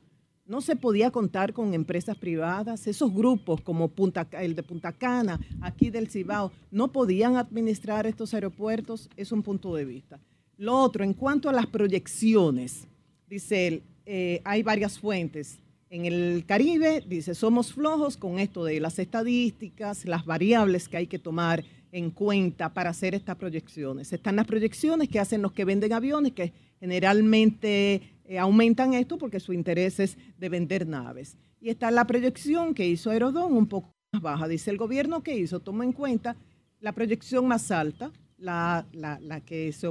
[0.47, 5.41] no se podía contar con empresas privadas, esos grupos como Punta, el de Punta Cana,
[5.61, 10.21] aquí del Cibao, no podían administrar estos aeropuertos, es un punto de vista.
[10.57, 12.87] Lo otro, en cuanto a las proyecciones,
[13.29, 15.59] dice él, eh, hay varias fuentes.
[15.89, 21.09] En el Caribe, dice, somos flojos con esto de las estadísticas, las variables que hay
[21.09, 24.13] que tomar en cuenta para hacer estas proyecciones.
[24.13, 29.41] Están las proyecciones que hacen los que venden aviones, que generalmente eh, aumentan esto porque
[29.41, 31.37] su interés es de vender naves.
[31.61, 34.49] Y está la proyección que hizo Aerodón, un poco más baja.
[34.49, 36.37] Dice el gobierno que hizo, toma en cuenta
[36.81, 39.87] la proyección más alta, la, la, que se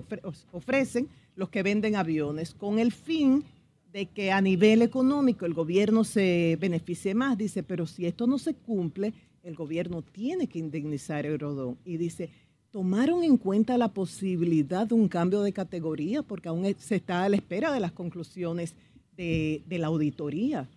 [0.52, 3.44] ofrecen los que venden aviones, con el fin
[3.92, 7.38] de que a nivel económico el gobierno se beneficie más.
[7.38, 11.78] Dice, pero si esto no se cumple, el gobierno tiene que indemnizar a Eurodón.
[11.86, 12.30] Y dice,
[12.72, 17.30] tomaron en cuenta la posibilidad de un cambio de categoría, porque aún se está a
[17.30, 18.76] la espera de las conclusiones
[19.18, 20.68] de, la auditoría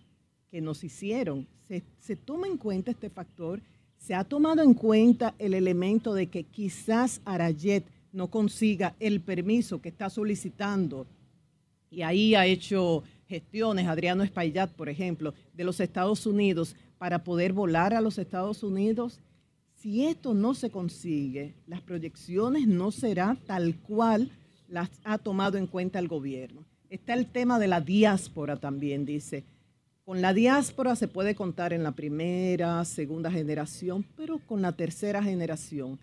[0.51, 1.47] que nos hicieron.
[1.67, 3.61] Se, se toma en cuenta este factor
[4.03, 9.81] se ha tomado en cuenta el elemento de que quizás Arayet no consiga el permiso
[9.81, 11.07] que está solicitando
[11.89, 17.51] y ahí ha hecho gestiones, Adriano Espaillat, por ejemplo, de los Estados Unidos para poder
[17.51, 19.19] volar a los Estados Unidos.
[19.75, 24.31] Si esto no se consigue, las proyecciones no serán tal cual
[24.69, 26.63] las ha tomado en cuenta el gobierno.
[26.89, 29.43] Está el tema de la diáspora también, dice.
[30.05, 35.21] Con la diáspora se puede contar en la primera, segunda generación, pero con la tercera
[35.21, 35.99] generación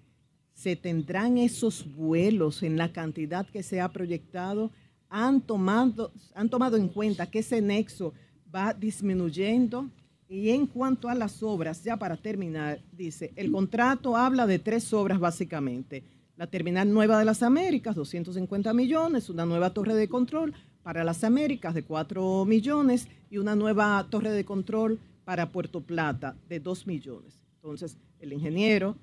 [0.52, 4.70] se tendrán esos vuelos en la cantidad que se ha proyectado.
[5.08, 8.12] Han tomado, han tomado en cuenta que ese nexo
[8.54, 9.88] va disminuyendo.
[10.30, 14.92] Y en cuanto a las obras, ya para terminar, dice, el contrato habla de tres
[14.92, 16.04] obras básicamente.
[16.36, 21.24] La terminal nueva de las Américas, 250 millones, una nueva torre de control, para las
[21.24, 26.86] Américas de 4 millones y una nueva torre de control para Puerto Plata de 2
[26.86, 27.40] millones.
[27.56, 28.94] Entonces, el ingeniero,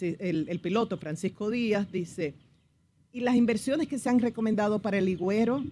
[0.00, 2.32] el, piloto Francisco Díaz dice,
[3.12, 5.62] y las inversiones que se han recomendado para el Higüero,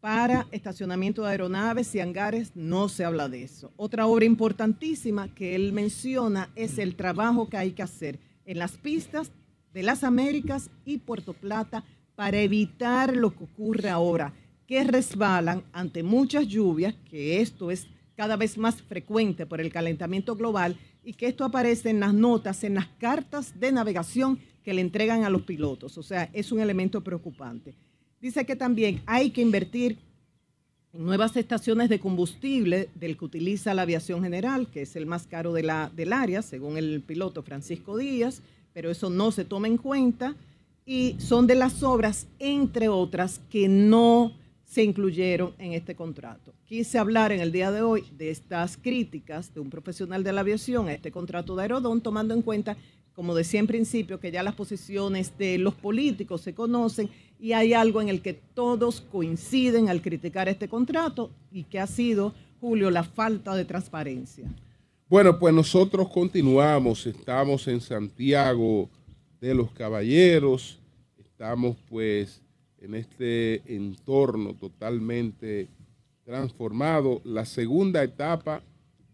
[0.00, 3.72] para estacionamiento de aeronaves y hangares, no se habla de eso.
[3.76, 8.72] Otra obra importantísima que él menciona es el trabajo que hay que hacer en las
[8.72, 9.32] pistas
[9.72, 14.32] de las Américas y Puerto Plata para evitar lo que ocurre ahora,
[14.66, 20.34] que resbalan ante muchas lluvias, que esto es cada vez más frecuente por el calentamiento
[20.34, 24.80] global y que esto aparece en las notas, en las cartas de navegación que le
[24.80, 25.98] entregan a los pilotos.
[25.98, 27.76] O sea, es un elemento preocupante.
[28.20, 29.98] Dice que también hay que invertir
[30.92, 35.26] en nuevas estaciones de combustible del que utiliza la aviación general, que es el más
[35.26, 39.68] caro de la, del área, según el piloto Francisco Díaz, pero eso no se toma
[39.68, 40.34] en cuenta
[40.86, 44.32] y son de las obras, entre otras, que no
[44.64, 46.52] se incluyeron en este contrato.
[46.64, 50.40] Quise hablar en el día de hoy de estas críticas de un profesional de la
[50.40, 52.76] aviación a este contrato de Aerodón, tomando en cuenta,
[53.16, 57.08] como decía en principio, que ya las posiciones de los políticos se conocen
[57.40, 61.86] y hay algo en el que todos coinciden al criticar este contrato y que ha
[61.86, 64.44] sido, Julio, la falta de transparencia.
[65.08, 68.90] Bueno, pues nosotros continuamos, estamos en Santiago
[69.40, 70.78] de los Caballeros,
[71.18, 72.42] estamos pues
[72.82, 75.68] en este entorno totalmente
[76.22, 78.62] transformado, la segunda etapa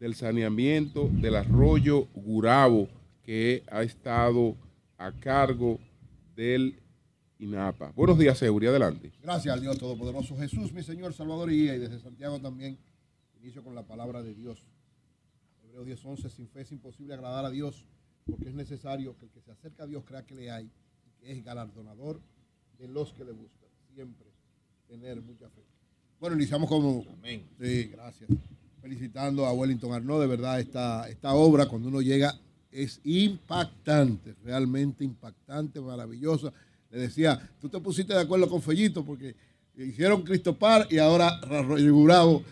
[0.00, 2.88] del saneamiento del arroyo Gurabo,
[3.22, 4.56] que ha estado
[4.98, 5.78] a cargo
[6.34, 6.80] del
[7.38, 7.92] INAPA.
[7.96, 9.12] Buenos días, Seguridad, adelante.
[9.22, 12.78] Gracias al Dios Todopoderoso Jesús, mi Señor Salvador y guía, y desde Santiago también
[13.40, 14.64] inicio con la palabra de Dios.
[15.64, 17.84] Hebreos 10:11, sin fe es imposible agradar a Dios,
[18.26, 20.70] porque es necesario que el que se acerca a Dios crea que le hay,
[21.06, 22.20] y que es galardonador
[22.78, 23.68] de los que le buscan.
[23.94, 24.26] Siempre
[24.88, 25.62] tener mucha fe.
[26.20, 27.04] Bueno, iniciamos como...
[27.14, 27.48] Amén.
[27.60, 28.30] Sí, gracias.
[28.80, 32.38] Felicitando a Wellington Arnaud, de verdad, esta, esta obra cuando uno llega
[32.72, 36.52] es impactante, realmente impactante, maravillosa.
[36.90, 39.36] Le decía, tú te pusiste de acuerdo con Fellito porque
[39.76, 42.42] hicieron Cristo Par y ahora Bravo,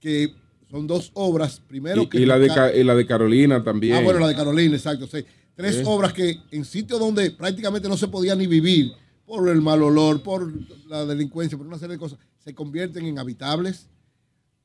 [0.00, 0.32] que
[0.70, 1.60] son dos obras.
[1.60, 2.20] Primero y, que.
[2.20, 3.96] Y la, de, la de Carolina también.
[3.96, 5.06] Ah, bueno, la de Carolina, exacto.
[5.06, 5.24] Sí.
[5.54, 8.92] Tres obras que en sitios donde prácticamente no se podía ni vivir
[9.26, 10.50] por el mal olor, por
[10.88, 13.88] la delincuencia, por una serie de cosas, se convierten en habitables,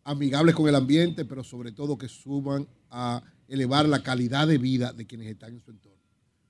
[0.05, 4.93] amigables con el ambiente, pero sobre todo que suban a elevar la calidad de vida
[4.93, 5.99] de quienes están en su entorno.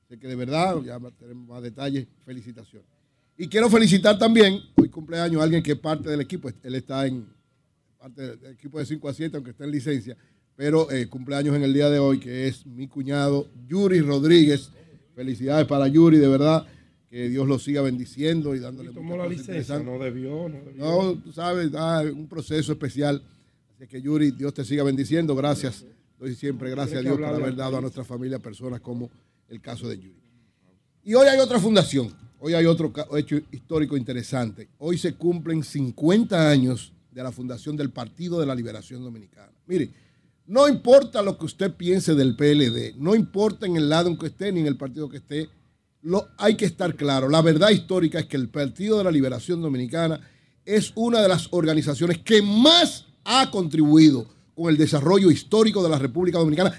[0.05, 2.87] Así que de verdad, ya tenemos más detalles, felicitaciones.
[3.37, 7.05] Y quiero felicitar también, hoy cumpleaños, a alguien que es parte del equipo, él está
[7.05, 7.27] en
[7.97, 10.15] parte del equipo de 5 a 7, aunque está en licencia,
[10.55, 14.71] pero eh, cumpleaños en el día de hoy, que es mi cuñado Yuri Rodríguez.
[15.15, 16.65] Felicidades para Yuri, de verdad
[17.09, 18.91] que Dios lo siga bendiciendo y dándole.
[18.91, 20.85] Y tomó la licencia, no debió, no debió.
[20.85, 21.71] No, tú sabes,
[22.13, 23.23] un proceso especial.
[23.73, 25.35] Así que Yuri, Dios te siga bendiciendo.
[25.35, 25.85] Gracias.
[26.19, 29.09] Doy siempre gracias a Dios por haber dado a nuestra familia personas como
[29.49, 30.21] el caso de Yuri.
[31.03, 32.13] Y hoy hay otra fundación.
[32.39, 34.69] Hoy hay otro hecho histórico interesante.
[34.77, 39.51] Hoy se cumplen 50 años de la fundación del Partido de la Liberación Dominicana.
[39.67, 39.91] Mire,
[40.47, 44.27] no importa lo que usted piense del PLD, no importa en el lado en que
[44.27, 45.49] esté ni en el partido que esté,
[46.03, 49.61] lo, hay que estar claro, la verdad histórica es que el Partido de la Liberación
[49.61, 50.21] Dominicana
[50.63, 55.99] es una de las organizaciones que más ha contribuido con el desarrollo histórico de la
[55.99, 56.73] República Dominicana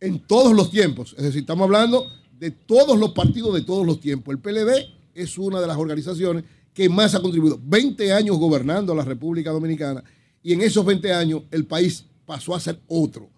[0.00, 1.14] en todos los tiempos.
[1.18, 2.06] Es decir, estamos hablando
[2.38, 4.34] de todos los partidos de todos los tiempos.
[4.34, 7.60] El PLD es una de las organizaciones que más ha contribuido.
[7.62, 10.02] 20 años gobernando la República Dominicana
[10.42, 13.28] y en esos 20 años el país pasó a ser otro,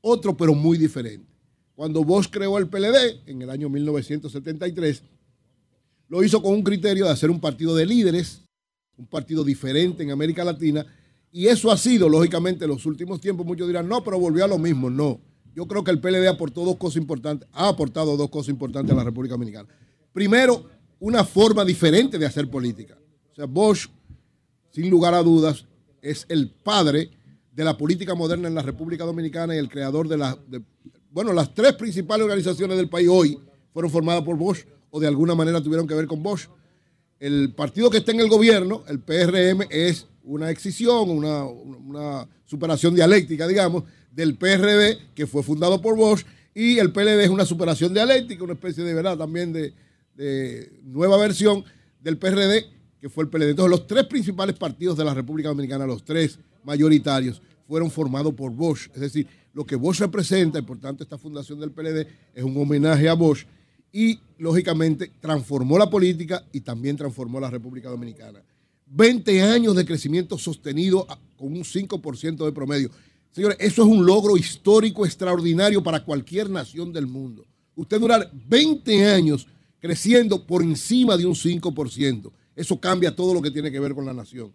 [0.00, 1.26] otro pero muy diferente.
[1.74, 5.02] Cuando Bosch creó el PLD en el año 1973,
[6.08, 8.42] lo hizo con un criterio de hacer un partido de líderes,
[8.98, 10.84] un partido diferente en América Latina,
[11.32, 13.46] y eso ha sido, lógicamente, en los últimos tiempos.
[13.46, 14.90] Muchos dirán, no, pero volvió a lo mismo.
[14.90, 15.20] No.
[15.54, 18.96] Yo creo que el PLD aportó dos cosas importantes, ha aportado dos cosas importantes a
[18.96, 19.68] la República Dominicana.
[20.12, 20.64] Primero,
[21.00, 22.96] una forma diferente de hacer política.
[23.32, 23.88] O sea, Bosch,
[24.70, 25.66] sin lugar a dudas,
[26.02, 27.10] es el padre
[27.52, 30.38] de la política moderna en la República Dominicana y el creador de la,
[31.10, 33.38] bueno, las tres principales organizaciones del país hoy
[33.72, 36.48] fueron formadas por Bosch o de alguna manera tuvieron que ver con Bosch.
[37.18, 43.46] El partido que está en el gobierno, el PRM, es una excisión, una, superación dialéctica,
[43.46, 48.42] digamos, del PRD, que fue fundado por Bosch, y el PLD es una superación dialéctica,
[48.42, 49.72] una especie de verdad también de,
[50.16, 51.64] de nueva versión
[52.00, 52.66] del PRD,
[53.00, 53.50] que fue el PLD.
[53.50, 58.50] Entonces, los tres principales partidos de la República Dominicana, los tres mayoritarios, fueron formados por
[58.50, 58.88] Bosch.
[58.94, 62.56] Es decir, lo que Bosch representa, y por tanto esta fundación del PLD es un
[62.56, 63.46] homenaje a Bosch
[63.92, 68.40] y lógicamente transformó la política y también transformó la República Dominicana.
[68.90, 72.90] 20 años de crecimiento sostenido con un 5% de promedio.
[73.30, 77.46] Señores, eso es un logro histórico extraordinario para cualquier nación del mundo.
[77.76, 79.46] Usted durar 20 años
[79.78, 82.32] creciendo por encima de un 5%.
[82.56, 84.52] Eso cambia todo lo que tiene que ver con la nación.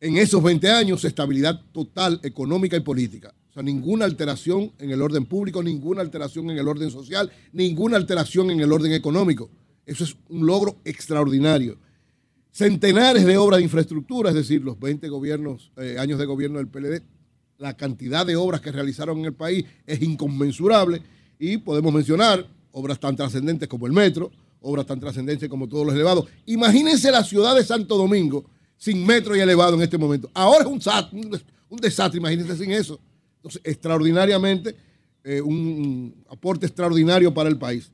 [0.00, 3.32] En esos 20 años, estabilidad total económica y política.
[3.50, 7.96] O sea, ninguna alteración en el orden público, ninguna alteración en el orden social, ninguna
[7.96, 9.48] alteración en el orden económico.
[9.86, 11.78] Eso es un logro extraordinario.
[12.54, 16.68] Centenares de obras de infraestructura, es decir, los 20 gobiernos, eh, años de gobierno del
[16.68, 17.02] PLD,
[17.58, 21.02] la cantidad de obras que realizaron en el país es inconmensurable
[21.36, 24.30] y podemos mencionar obras tan trascendentes como el metro,
[24.60, 26.26] obras tan trascendentes como todos los elevados.
[26.46, 28.44] Imagínense la ciudad de Santo Domingo
[28.76, 30.30] sin metro y elevado en este momento.
[30.32, 33.00] Ahora es un, un desastre, imagínense sin eso.
[33.38, 34.76] Entonces, extraordinariamente,
[35.24, 37.90] eh, un aporte extraordinario para el país.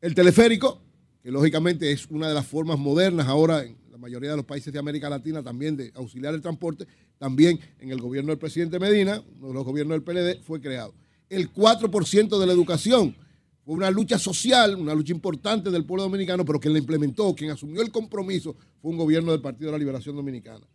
[0.00, 0.80] El teleférico,
[1.28, 4.72] que lógicamente es una de las formas modernas ahora en la mayoría de los países
[4.72, 6.86] de América Latina también de auxiliar el transporte,
[7.18, 10.94] también en el gobierno del presidente Medina, uno de los gobiernos del PLD, fue creado.
[11.28, 13.14] El 4% de la educación
[13.62, 17.50] fue una lucha social, una lucha importante del pueblo dominicano, pero quien la implementó, quien
[17.50, 20.66] asumió el compromiso, fue un gobierno del Partido de la Liberación Dominicana.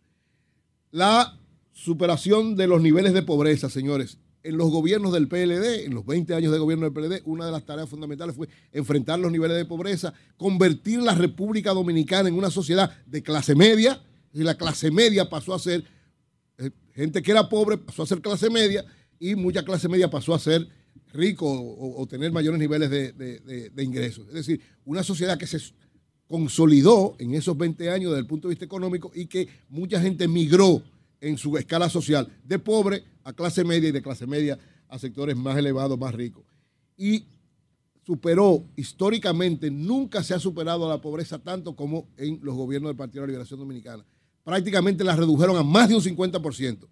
[0.92, 1.36] La
[1.72, 4.18] superación de los niveles de pobreza, señores.
[4.44, 7.52] En los gobiernos del PLD, en los 20 años de gobierno del PLD, una de
[7.52, 12.50] las tareas fundamentales fue enfrentar los niveles de pobreza, convertir la República Dominicana en una
[12.50, 14.02] sociedad de clase media,
[14.34, 15.82] y la clase media pasó a ser,
[16.58, 18.84] eh, gente que era pobre pasó a ser clase media,
[19.18, 20.68] y mucha clase media pasó a ser
[21.14, 24.28] rico o, tener mayores niveles de, de ingresos.
[24.28, 25.58] Es decir, una sociedad que se
[26.26, 30.28] consolidó en esos 20 años desde el punto de vista económico y que mucha gente
[30.28, 30.82] migró
[31.20, 34.58] en su escala social, de pobre a clase media y de clase media
[34.88, 36.44] a sectores más elevados, más ricos.
[36.96, 37.24] Y
[38.06, 43.22] superó históricamente, nunca se ha superado la pobreza tanto como en los gobiernos del Partido
[43.22, 44.04] de la Liberación Dominicana.
[44.44, 46.86] Prácticamente la redujeron a más de un 50%.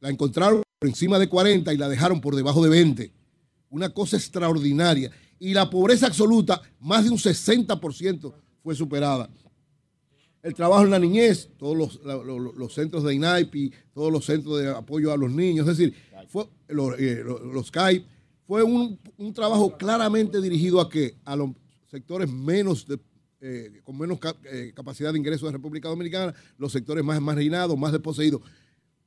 [0.00, 3.12] La encontraron por encima de 40 y la dejaron por debajo de 20.
[3.70, 5.10] Una cosa extraordinaria.
[5.38, 9.28] Y la pobreza absoluta, más de un 60% fue superada
[10.46, 15.12] el trabajo en la niñez, todos los, centros de INAIPI, todos los centros de apoyo
[15.12, 15.94] a los niños, es decir,
[16.28, 18.06] fue, eh, los, CAI,
[18.46, 18.96] fue un,
[19.34, 21.50] trabajo claramente dirigido a que a los
[21.90, 22.86] sectores menos
[23.40, 27.90] eh, con menos eh, capacidad de ingreso de República Dominicana, los sectores más marginados, más
[27.90, 28.40] desposeídos.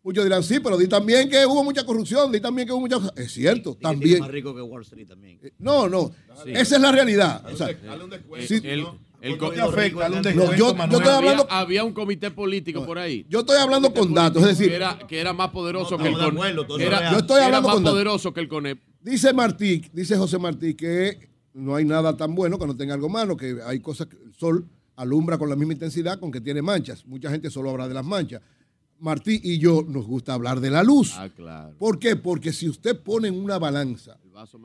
[0.03, 2.97] Muchos dirán, sí, pero di también que hubo mucha corrupción, di también que hubo mucha...
[3.15, 4.19] Es cierto, también.
[4.19, 5.39] más rico que Wall Street también.
[5.57, 6.11] No, no,
[6.47, 7.45] esa es la realidad.
[7.49, 8.85] O sea, el
[9.21, 13.25] yo, estoy hablando, había, un comité político por ahí.
[13.29, 16.13] Yo estoy hablando con datos, es decir, que era, que era más poderoso que el
[16.13, 16.55] CONEP.
[17.11, 18.79] yo estoy hablando más poderoso que el CONEP.
[19.01, 23.09] Dice Martí, dice José Martí que no hay nada tan bueno que no tenga algo
[23.09, 26.61] malo, que hay cosas que el sol alumbra con la misma intensidad con que tiene
[26.61, 27.05] manchas.
[27.05, 28.41] Mucha gente solo habla de las manchas.
[28.99, 31.13] Martí y yo nos gusta hablar de la luz.
[31.15, 31.73] Ah, claro.
[31.77, 32.17] ¿Por qué?
[32.17, 34.17] Porque si usted pone en una balanza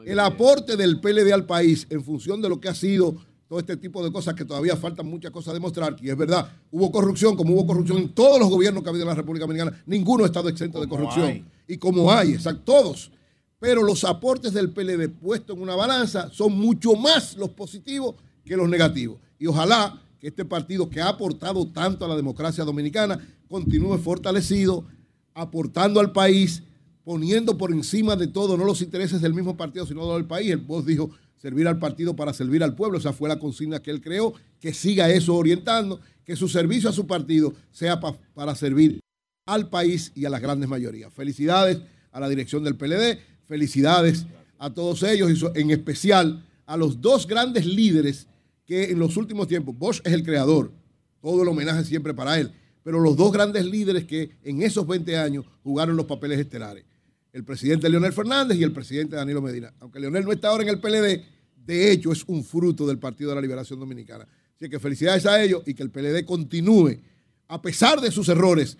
[0.07, 3.17] el aporte del PLD al país en función de lo que ha sido
[3.49, 6.51] todo este tipo de cosas que todavía faltan muchas cosas a demostrar, y es verdad,
[6.71, 9.47] hubo corrupción, como hubo corrupción en todos los gobiernos que ha habido en la República
[9.47, 11.47] Dominicana, ninguno ha estado exento de corrupción.
[11.69, 13.11] Y como hay, exacto, todos.
[13.59, 18.57] Pero los aportes del PLD puestos en una balanza son mucho más los positivos que
[18.57, 19.19] los negativos.
[19.39, 23.19] Y ojalá que este partido que ha aportado tanto a la democracia dominicana
[23.49, 24.85] continúe fortalecido,
[25.33, 26.63] aportando al país,
[27.05, 30.51] poniendo por encima de todo no los intereses del mismo partido, sino del país.
[30.51, 31.11] El voz dijo,
[31.45, 32.97] servir al partido para servir al pueblo.
[32.97, 36.93] Esa fue la consigna que él creó, que siga eso orientando, que su servicio a
[36.95, 38.99] su partido sea para servir
[39.45, 41.13] al país y a las grandes mayorías.
[41.13, 41.83] Felicidades
[42.13, 44.25] a la dirección del PLD, felicidades
[44.59, 48.27] a todos ellos y en especial a los dos grandes líderes
[48.65, 50.73] que en los últimos tiempos, Bosch es el creador,
[51.21, 55.19] todo el homenaje siempre para él, pero los dos grandes líderes que en esos 20
[55.19, 56.87] años jugaron los papeles estelares,
[57.35, 59.75] el presidente Leonel Fernández y el presidente Danilo Medina.
[59.81, 61.34] Aunque Leonel no está ahora en el PLD,
[61.65, 64.27] de hecho es un fruto del Partido de la Liberación Dominicana.
[64.57, 67.01] Así que felicidades a ellos y que el PLD continúe,
[67.49, 68.79] a pesar de sus errores,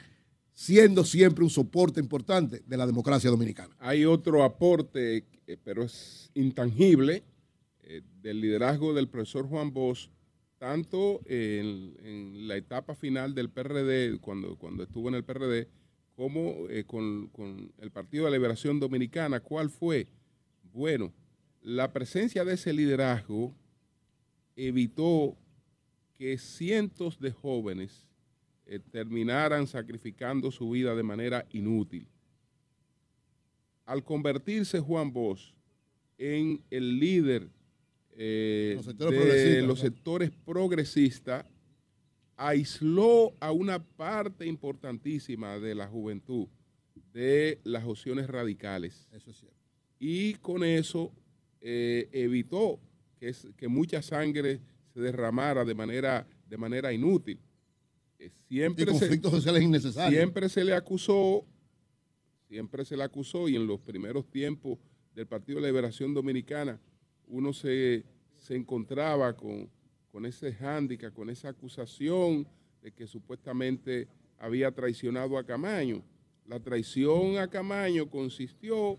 [0.53, 3.75] siendo siempre un soporte importante de la democracia dominicana.
[3.81, 7.25] Hay otro aporte, eh, pero es intangible,
[7.83, 10.09] eh, del liderazgo del profesor Juan Bosch,
[10.59, 15.69] tanto en, la etapa final del PRD, cuando, cuando estuvo en el PRD,
[16.15, 19.41] como eh, con, con el Partido de la Liberación Dominicana.
[19.41, 20.07] ¿Cuál fue?
[20.73, 21.13] Bueno,
[21.65, 23.55] la presencia de ese liderazgo
[24.55, 25.35] evitó
[26.13, 28.07] que cientos de jóvenes
[28.67, 32.07] eh, terminaran sacrificando su vida de manera inútil.
[33.87, 35.55] Al convertirse Juan Bosch
[36.19, 37.49] en el líder
[38.13, 41.47] eh, de los sectores progresistas,
[42.37, 46.47] aisló a una parte importantísima de la juventud
[47.15, 49.09] de las opciones radicales.
[49.13, 49.57] Eso es cierto.
[49.99, 51.11] Y con eso
[51.67, 52.79] eh, evitó
[53.19, 54.61] que, que, mucha sangre
[54.93, 57.41] se derramara de manera, de manera inútil.
[58.19, 60.15] Eh, siempre conflictos se, sociales innecesarios.
[60.15, 61.47] Siempre se le acusó,
[62.49, 64.79] siempre se le acusó, y en los primeros tiempos
[65.15, 66.79] del Partido de Liberación Dominicana,
[67.29, 68.05] uno se,
[68.37, 69.71] se encontraba con,
[70.13, 72.47] con ese hándicap, con esa acusación
[72.83, 74.07] de que supuestamente
[74.39, 76.05] había traicionado a Camaño.
[76.45, 78.99] La traición a Camaño consistió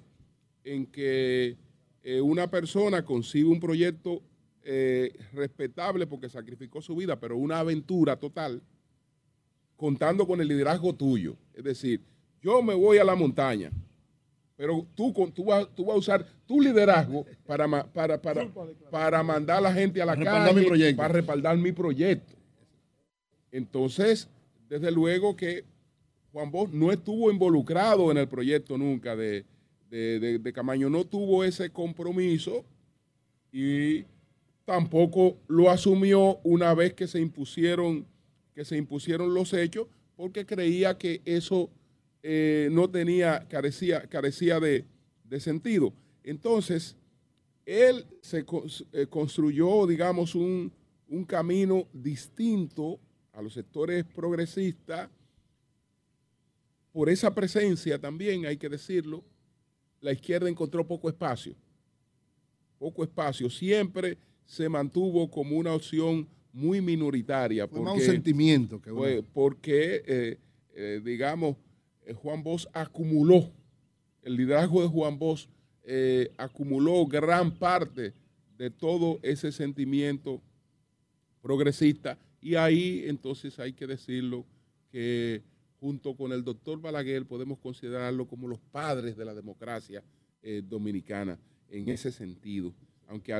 [0.64, 1.64] en que
[2.06, 4.22] eh, una persona concibe un proyecto
[4.64, 8.62] eh, respetable porque sacrificó su vida, pero una aventura total,
[9.76, 11.36] contando con el liderazgo tuyo.
[11.56, 12.02] Es decir,
[12.44, 13.72] yo me voy a la montaña,
[14.56, 18.48] pero tú, tú, vas, tú vas a usar tu liderazgo para, para, para,
[18.92, 22.36] para mandar a la gente a la calle, para respaldar mi proyecto.
[23.52, 24.30] Entonces,
[24.70, 25.66] desde luego que
[26.32, 29.44] Juan Bosch no estuvo involucrado en el proyecto nunca de,
[29.90, 32.66] de, Camaño, no tuvo ese compromiso
[33.52, 34.04] y
[34.66, 38.06] tampoco lo asumió una vez que se impusieron,
[38.54, 41.70] que se impusieron los hechos, porque creía que eso
[42.24, 44.86] eh, no tenía, carecía, carecía de,
[45.40, 45.94] sentido.
[46.24, 46.96] Entonces,
[47.66, 48.46] él se
[48.94, 50.72] eh, construyó, digamos, un,
[51.10, 53.00] un camino distinto
[53.34, 55.10] a los sectores progresistas,
[56.94, 59.22] por esa presencia también, hay que decirlo,
[60.06, 61.56] la izquierda encontró poco espacio.
[62.78, 63.50] Poco espacio.
[63.50, 67.68] Siempre se mantuvo como una opción muy minoritaria.
[67.68, 68.80] Fue porque, un sentimiento.
[68.80, 70.38] Que porque, eh,
[70.76, 71.58] eh, digamos,
[72.06, 73.50] eh, Juan Bosch acumuló,
[74.22, 75.48] el liderazgo de Juan Bosch
[76.38, 78.14] acumuló gran parte
[78.58, 80.42] de todo ese sentimiento
[81.42, 84.46] progresista y ahí entonces hay que decirlo
[84.92, 85.44] que
[85.80, 90.04] junto con el doctor Balaguer podemos considerarlo como los padres de la democracia
[90.42, 92.74] eh, dominicana en ese sentido
[93.08, 93.34] aunque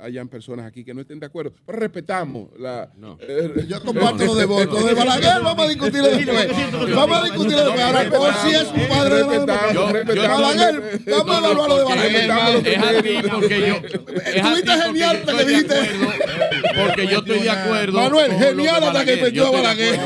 [0.00, 2.90] hayan personas aquí que no estén de acuerdo, pero respetamos la...
[2.96, 3.16] No.
[3.20, 6.94] Eh, yo comparto lo de voto de Balaguer, vamos a discutirlo después.
[6.94, 7.82] Vamos a discutirlo después.
[7.82, 9.16] Ahora, por si es un padre
[10.04, 12.66] de la Balaguer, vamos a evaluar lo de Balaguer.
[12.66, 13.76] Es así porque yo...
[14.24, 15.74] Estuviste genial que dijiste...
[16.62, 17.98] Porque yo estoy de acuerdo.
[17.98, 20.00] Manuel, genial hasta que metió a Balaguer.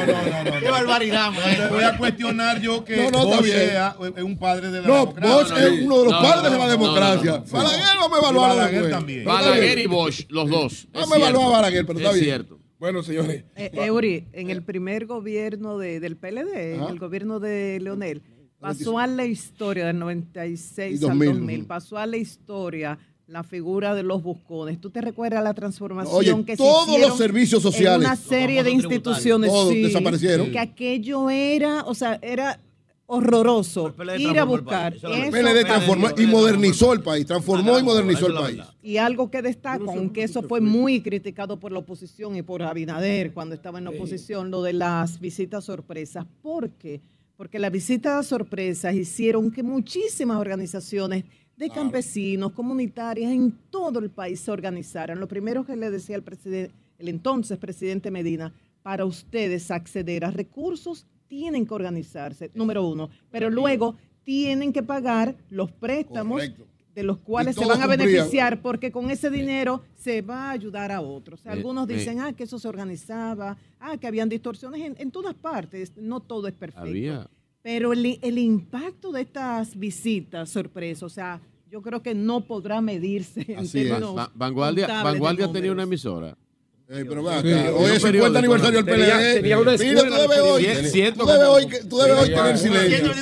[0.60, 1.32] Qué barbaridad.
[1.70, 5.28] Voy a cuestionar yo que Bosch sea un padre de la democracia.
[5.28, 7.44] No, Bosch es uno de los padres de la democracia.
[7.50, 9.24] Balaguer, vamos a evaluar Balaguer también.
[9.24, 10.88] Balaguer y Bosch, los dos.
[10.92, 12.24] No me evaluó a Balaguer, pero está bien.
[12.24, 12.58] cierto.
[12.78, 13.44] Bueno, señores.
[13.56, 18.22] Eh, Eury, en el primer gobierno de, del PLD, en el gobierno de Leonel,
[18.60, 24.02] pasó a la historia del 96 al 2000, pasó a la historia la figura de
[24.02, 24.80] los buscones.
[24.80, 28.62] ¿Tú te recuerdas la transformación que todos se hicieron los servicios sociales, en una serie
[28.62, 30.50] de instituciones todos desaparecieron.
[30.52, 32.60] Que aquello era, o sea, era
[33.06, 34.94] horroroso ir a buscar.
[34.94, 38.62] El PLD transformó y modernizó el país, transformó y modernizó el país.
[38.82, 43.32] Y algo que destaco, aunque eso fue muy criticado por la oposición y por Abinader
[43.32, 46.26] cuando estaba en la oposición, lo de las visitas sorpresas.
[46.42, 47.00] ¿Por qué?
[47.36, 51.24] Porque las visitas sorpresas hicieron que muchísimas organizaciones
[51.56, 55.18] de campesinos, comunitarias en todo el país se organizaran.
[55.18, 58.52] Lo primero que le decía el presidente, el entonces presidente Medina,
[58.82, 65.34] para ustedes acceder a recursos tienen que organizarse, número uno, pero luego tienen que pagar
[65.50, 66.42] los préstamos
[66.94, 70.90] de los cuales se van a beneficiar porque con ese dinero se va a ayudar
[70.90, 71.44] a otros.
[71.46, 76.20] Algunos dicen, ah, que eso se organizaba, ah, que habían distorsiones en, todas partes, no
[76.20, 77.28] todo es perfecto.
[77.66, 82.80] Pero el, el impacto de estas visitas sorpresa, o sea, yo creo que no podrá
[82.80, 86.38] medirse en términos Vanguardia, Vanguardia tenía una emisora
[86.88, 89.34] eh, pero va hoy es el 50 aniversario del PLD.
[89.34, 90.66] Tenía una Mira, tú debes hoy,
[91.18, 93.12] tú debes hoy, tú debes hoy tener silencio.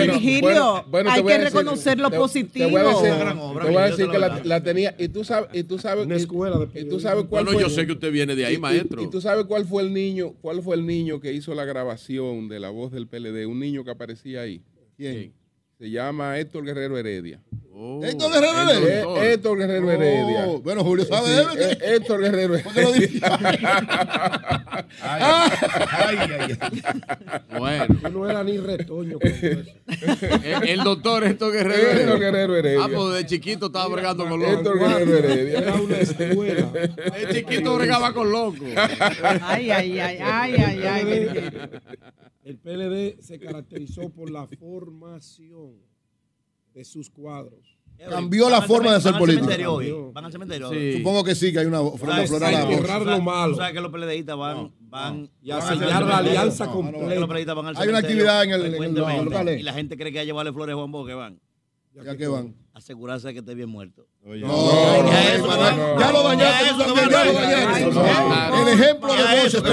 [0.00, 2.68] Virgilio, hay que reconocer lo positivo.
[2.68, 6.06] Te voy a decir que la tenía, y tú sabes, y tú sabes,
[6.74, 7.60] y tú sabes cuál fue.
[7.60, 9.02] yo sé que usted viene de ahí, maestro.
[9.02, 12.48] Y tú sabes cuál fue el niño, cuál fue el niño que hizo la grabación
[12.48, 14.62] de la voz del PLD, un niño que aparecía ahí.
[14.96, 15.34] ¿Quién?
[15.78, 17.38] Se llama Héctor Guerrero Heredia.
[17.70, 18.00] Oh.
[18.02, 19.32] Héctor Guerrero Heredia.
[19.32, 20.46] Héctor Guerrero Heredia.
[20.46, 23.38] Oh, bueno, Julio sabe sí, de Héctor Guerrero Heredia.
[25.02, 26.58] ay, ay, ay,
[27.58, 27.86] Bueno.
[28.10, 29.18] no era ni retoño.
[29.20, 29.68] el,
[30.66, 32.00] el, doctor Héctor Guerrero Heredia.
[32.04, 32.80] Héctor Guerrero Heredia.
[32.82, 34.54] Ah, pues de chiquito estaba bregando con locos.
[34.56, 35.58] Héctor Guerrero Heredia.
[35.58, 36.70] Era una escuela.
[37.18, 38.62] El chiquito bregaba con locos.
[39.42, 41.50] Ay, ay, ay, ay, ay, ay.
[42.46, 45.82] El PLD se caracterizó por la formación
[46.72, 47.76] de sus cuadros.
[48.08, 49.68] Cambió la forma de hacer política.
[49.68, 49.92] Hoy.
[50.12, 50.70] Van al cementerio.
[50.70, 50.98] Sí.
[50.98, 52.54] Supongo que sí, que hay una ofrenda floral.
[52.54, 53.54] Hay que borrar lo malo.
[53.54, 57.16] O sea, que los PLDistas van, van y a sellar la alianza completa.
[57.16, 58.96] Los van al hay una actividad en el, en
[59.48, 61.40] el, Y la gente cree que a llevarle flores a Juan Bo, que van.
[61.94, 62.54] ¿Ya qué van?
[62.76, 64.06] Asegurarse de que esté bien muerto.
[64.22, 67.84] No, ya lo dañaste ya lo dañaste.
[68.60, 69.70] El ejemplo de Bosch está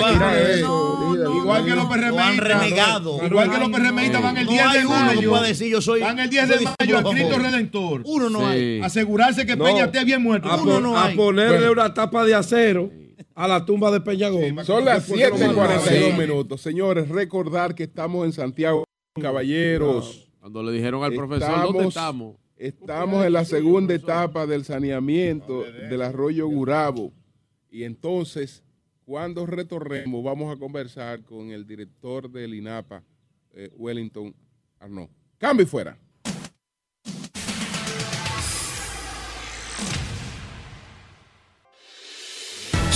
[1.35, 2.37] Igual que los PRMistas.
[2.37, 3.19] renegado.
[3.25, 5.41] Igual que los PRMistas van el 10 de mayo.
[5.41, 5.99] decir yo soy.
[5.99, 8.01] Van el 10 de mayo al Cristo Redentor.
[8.05, 8.79] Uno no hay.
[8.79, 10.47] Asegurarse que Peña esté bien muerto.
[10.63, 11.11] Uno no hay.
[11.11, 12.89] A ponerle una tapa de acero
[13.35, 14.65] a la tumba de Peña Gómez.
[14.65, 16.61] Son las 7 y 42 minutos.
[16.61, 18.85] Señores, recordar que estamos en Santiago,
[19.19, 20.29] caballeros.
[20.39, 22.37] Cuando le dijeron al profesor, ¿dónde estamos?
[22.63, 27.11] Estamos en la segunda etapa del saneamiento del arroyo Gurabo.
[27.69, 28.63] Y entonces,
[29.03, 33.03] cuando retornemos, vamos a conversar con el director del INAPA,
[33.51, 34.33] eh, Wellington
[34.79, 35.09] Arnaud.
[35.37, 35.97] Cambio y fuera.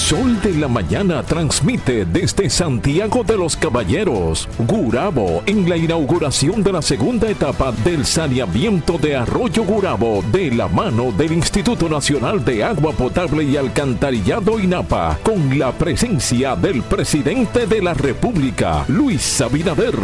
[0.08, 6.72] Sol de la Mañana transmite desde Santiago de los Caballeros, Gurabo, en la inauguración de
[6.72, 12.64] la segunda etapa del saneamiento de Arroyo Gurabo de la mano del Instituto Nacional de
[12.64, 19.98] Agua Potable y Alcantarillado INAPA, con la presencia del presidente de la República, Luis Abinader,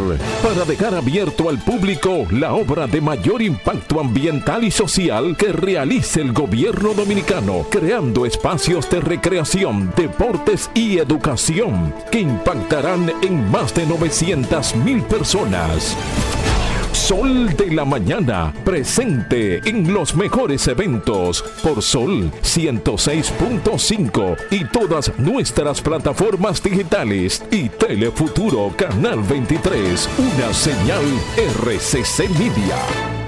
[0.44, 6.20] para dejar abierto al público la obra de mayor impacto ambiental y social que realice
[6.20, 13.86] el gobierno dominicano, creando espacios de recreación deportes y educación que impactarán en más de
[13.86, 15.96] 900 mil personas.
[16.94, 25.82] Sol de la Mañana, presente en los mejores eventos por Sol 106.5 y todas nuestras
[25.82, 31.04] plataformas digitales y Telefuturo Canal 23, una señal
[31.36, 33.23] RCC Media.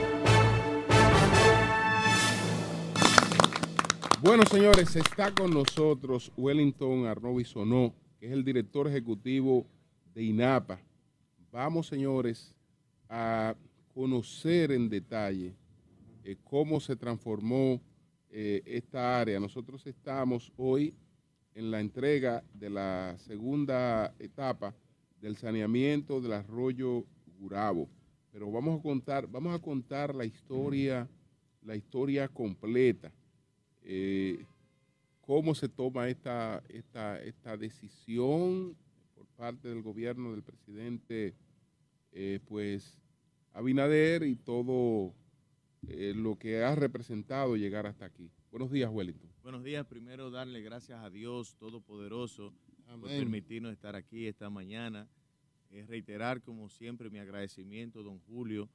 [4.25, 9.67] Bueno, señores, está con nosotros Wellington Arnovi Sonó, que es el director ejecutivo
[10.15, 10.79] de INAPA.
[11.51, 12.55] Vamos, señores,
[13.07, 13.55] a
[13.93, 15.53] conocer en detalle
[16.23, 17.79] eh, cómo se transformó
[18.31, 19.39] eh, esta área.
[19.39, 20.95] Nosotros estamos hoy
[21.53, 24.73] en la entrega de la segunda etapa
[25.21, 27.05] del saneamiento del arroyo
[27.37, 27.87] Gurabo.
[28.31, 31.07] Pero vamos a contar, vamos a contar la historia,
[31.61, 33.11] la historia completa
[33.87, 34.45] eh,
[35.21, 38.75] cómo se toma esta, esta, esta, decisión
[39.13, 41.35] por parte del gobierno del presidente,
[42.11, 42.99] eh, pues,
[43.53, 45.13] Abinader y todo
[45.87, 48.29] eh, lo que ha representado llegar hasta aquí.
[48.51, 49.29] Buenos días, Wellington.
[49.43, 49.85] Buenos días.
[49.85, 52.53] Primero, darle gracias a Dios Todopoderoso
[52.99, 55.07] por permitirnos estar aquí esta mañana.
[55.69, 58.67] Es reiterar, como siempre, mi agradecimiento, don Julio,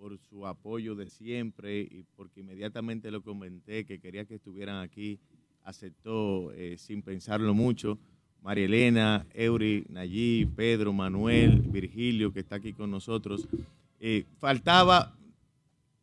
[0.00, 5.18] por su apoyo de siempre y porque inmediatamente lo comenté que quería que estuvieran aquí,
[5.62, 7.98] aceptó eh, sin pensarlo mucho.
[8.40, 13.46] María Elena, Eury, Nayí, Pedro, Manuel, Virgilio, que está aquí con nosotros.
[14.00, 15.14] Eh, faltaba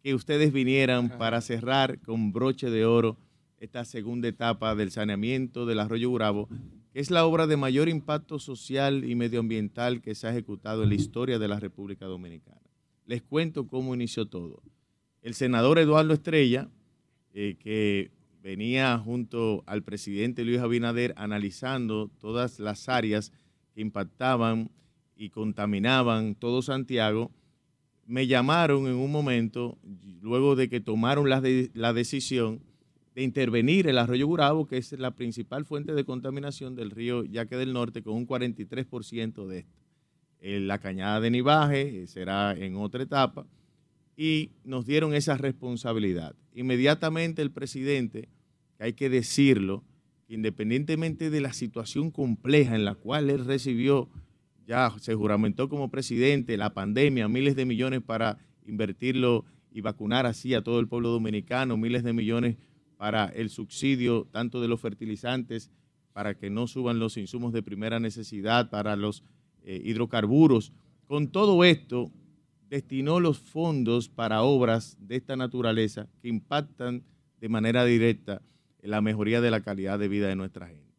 [0.04, 3.18] que ustedes vinieran para cerrar con broche de oro
[3.60, 6.48] esta segunda etapa del saneamiento del arroyo Urabo,
[6.94, 10.90] que es la obra de mayor impacto social y medioambiental que se ha ejecutado en
[10.90, 12.67] la historia de la República Dominicana.
[13.08, 14.62] Les cuento cómo inició todo.
[15.22, 16.70] El senador Eduardo Estrella,
[17.34, 18.12] eh, que
[18.44, 23.32] venía junto al presidente Luis Abinader analizando todas las áreas
[23.74, 24.70] que impactaban
[25.16, 27.32] y contaminaban todo Santiago,
[28.06, 29.78] me llamaron en un momento,
[30.22, 31.42] luego de que tomaron la,
[31.94, 32.62] decisión
[33.16, 37.56] de intervenir el arroyo Gurabo, que es la principal fuente de contaminación del río Yaque
[37.56, 39.87] del Norte, con un 43% de esto
[40.42, 43.46] la cañada de nivaje eh, será en otra etapa,
[44.16, 46.36] y nos dieron esa responsabilidad.
[46.54, 48.30] Inmediatamente el presidente,
[48.78, 49.84] que hay que decirlo,
[50.28, 54.10] independientemente de la situación compleja en la cual él recibió,
[54.66, 60.54] ya se juramentó como presidente, la pandemia, miles de millones para invertirlo y vacunar así
[60.54, 62.58] a todo el pueblo dominicano, miles de millones
[62.98, 65.70] para el subsidio tanto de los fertilizantes,
[66.12, 69.24] para que no suban los insumos de primera necesidad, para los
[69.68, 70.72] eh, hidrocarburos.
[71.08, 72.10] Con todo esto,
[72.70, 77.04] destinó los fondos para obras de esta naturaleza que impactan
[77.42, 78.42] de manera directa
[78.82, 80.96] en la mejoría de la calidad de vida de nuestra gente.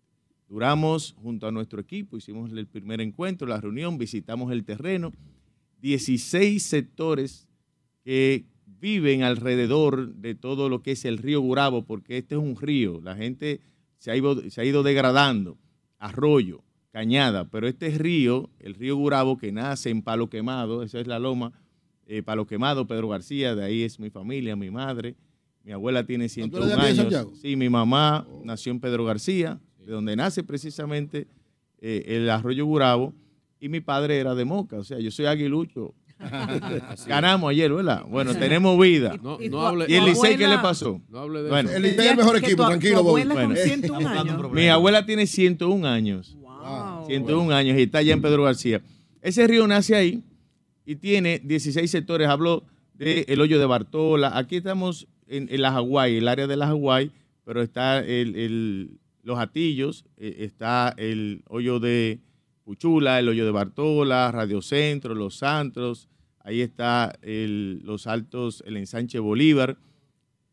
[0.50, 5.14] Duramos junto a nuestro equipo, hicimos el primer encuentro, la reunión, visitamos el terreno,
[5.80, 7.48] 16 sectores
[8.04, 12.54] que viven alrededor de todo lo que es el río Gurabo, porque este es un
[12.54, 13.60] río, la gente
[13.96, 15.56] se ha ido, se ha ido degradando,
[15.98, 21.06] arroyo, cañada, pero este río, el río Gurabo, que nace en Palo Quemado, esa es
[21.06, 21.52] la loma,
[22.06, 25.14] eh, Palo Quemado, Pedro García, de ahí es mi familia, mi madre.
[25.62, 27.28] Mi abuela tiene 101 años.
[27.42, 28.40] Sí, mi mamá oh.
[28.44, 31.28] nació en Pedro García, de donde nace precisamente
[31.80, 33.12] eh, el arroyo Gurabo,
[33.60, 35.94] y mi padre era de Moca, o sea, yo soy aguilucho.
[37.06, 38.04] Ganamos ayer, ¿verdad?
[38.08, 39.14] Bueno, tenemos vida.
[39.86, 41.00] ¿Y el Licey qué le pasó?
[41.08, 43.04] No hable de bueno, El Licey es el mejor equipo, tranquilo.
[44.52, 46.37] Mi abuela tiene 101 años.
[47.06, 48.82] 101 años y está allá en Pedro García.
[49.22, 50.22] Ese río nace ahí
[50.84, 52.28] y tiene 16 sectores.
[52.28, 52.64] Hablo
[52.94, 54.36] del hoyo de Bartola.
[54.36, 57.12] Aquí estamos en, la Hawái, el área de la Hawái,
[57.44, 58.02] pero está
[59.22, 62.20] los Atillos, eh, está el hoyo de
[62.64, 66.08] Puchula, el hoyo de Bartola, Radio Centro, Los Santos,
[66.40, 69.76] ahí está los Altos, el ensanche Bolívar,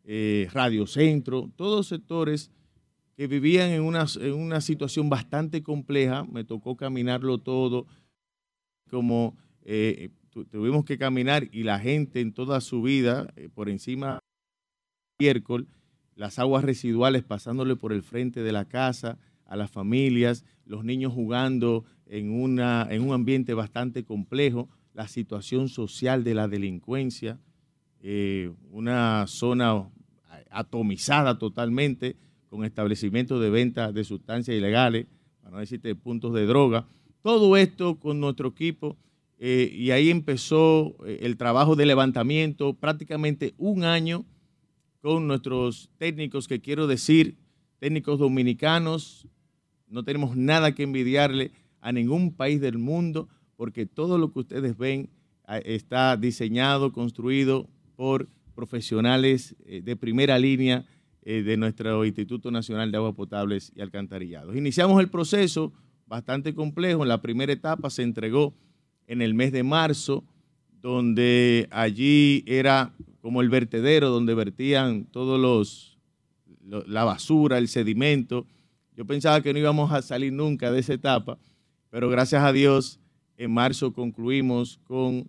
[0.03, 2.51] eh, Radio Centro, todos sectores
[3.15, 6.25] que vivían en una, en una situación bastante compleja.
[6.25, 7.87] Me tocó caminarlo todo,
[8.89, 10.09] como eh,
[10.51, 14.19] tuvimos que caminar y la gente en toda su vida, eh, por encima
[15.19, 15.67] miércoles,
[16.15, 21.13] las aguas residuales pasándole por el frente de la casa, a las familias, los niños
[21.13, 27.39] jugando en, una, en un ambiente bastante complejo, la situación social de la delincuencia,
[28.01, 29.89] eh, una zona
[30.49, 32.17] atomizada totalmente,
[32.55, 35.07] con establecimientos de venta de sustancias ilegales,
[35.41, 36.87] para no decirte puntos de droga.
[37.21, 38.95] Todo esto con nuestro equipo
[39.39, 44.23] eh, y ahí empezó eh, el trabajo de levantamiento, prácticamente un año
[45.01, 47.35] con nuestros técnicos, que quiero decir,
[47.79, 49.27] técnicos dominicanos,
[49.89, 51.51] no tenemos nada que envidiarle
[51.81, 53.27] a ningún país del mundo,
[53.57, 55.09] porque todo lo que ustedes ven
[55.43, 60.85] ah, está diseñado, construido por profesionales eh, de primera línea
[61.25, 64.55] de nuestro Instituto Nacional de Aguas Potables y Alcantarillados.
[64.55, 65.73] Iniciamos el proceso
[66.05, 67.01] bastante complejo.
[67.01, 68.53] En la primera etapa se entregó
[69.07, 70.23] en el mes de marzo,
[70.81, 75.97] donde allí era como el vertedero donde vertían todos los,
[76.87, 78.45] la basura, el sedimento.
[78.95, 81.39] Yo pensaba que no íbamos a salir nunca de esa etapa,
[81.89, 82.99] pero gracias a Dios
[83.37, 85.27] en marzo concluimos con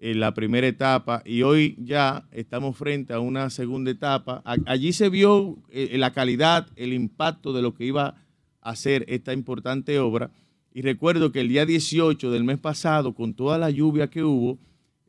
[0.00, 4.42] eh, la primera etapa y hoy ya estamos frente a una segunda etapa.
[4.44, 8.14] allí se vio eh, la calidad, el impacto de lo que iba
[8.60, 10.30] a hacer esta importante obra
[10.72, 14.60] y recuerdo que el día 18 del mes pasado, con toda la lluvia que hubo,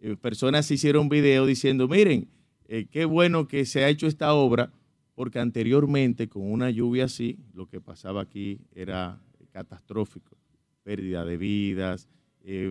[0.01, 2.27] eh, personas hicieron video diciendo, miren,
[2.89, 4.71] qué bueno que se ha hecho esta obra,
[5.13, 9.21] porque anteriormente con una lluvia así, lo que pasaba aquí era
[9.51, 10.35] catastrófico,
[10.81, 12.07] pérdida de vidas.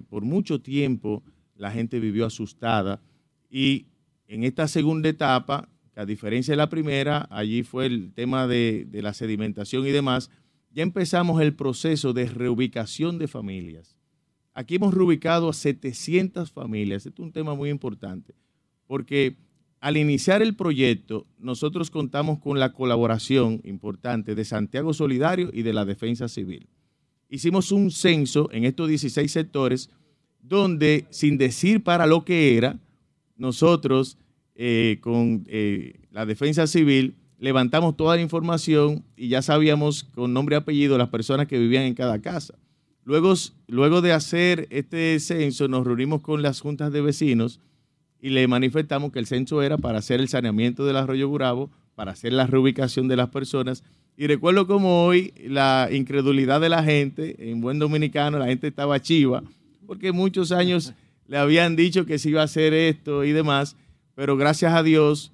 [0.09, 1.23] Por mucho tiempo
[1.59, 3.03] la gente vivió asustada
[3.51, 3.87] y
[4.29, 8.87] en esta segunda etapa, que a diferencia de la primera, allí fue el tema de,
[8.93, 10.31] la sedimentación y demás,
[10.71, 13.97] ya empezamos el proceso de reubicación de familias.
[14.53, 17.07] Aquí hemos reubicado a 700 familias.
[17.07, 18.35] Este es un tema muy importante,
[18.87, 19.39] porque
[19.81, 25.73] al iniciar el proyecto, nosotros contamos con la colaboración importante de Santiago Solidario y de
[25.73, 26.69] la Defensa Civil.
[27.31, 29.91] Hicimos un censo en estos 16 sectores
[30.41, 32.79] donde, sin decir para lo que era,
[33.37, 34.19] nosotros
[34.55, 40.57] eh, con eh, la Defensa Civil levantamos toda la información y ya sabíamos con nombre
[40.57, 42.55] y apellido las personas que vivían en cada casa.
[43.05, 43.33] Luego,
[43.69, 47.61] luego de hacer este censo, nos reunimos con las juntas de vecinos
[48.21, 52.13] y le manifestamos que el censo era para hacer el saneamiento del arroyo Gurabo, para
[52.13, 53.85] hacer la reubicación de las personas.
[54.17, 59.01] Y recuerdo como hoy la incredulidad de la gente, en buen dominicano, la gente estaba
[59.01, 59.43] chiva,
[59.89, 60.93] porque muchos años
[61.27, 63.75] le habían dicho que se iba a hacer esto y demás,
[64.15, 65.33] pero gracias a Dios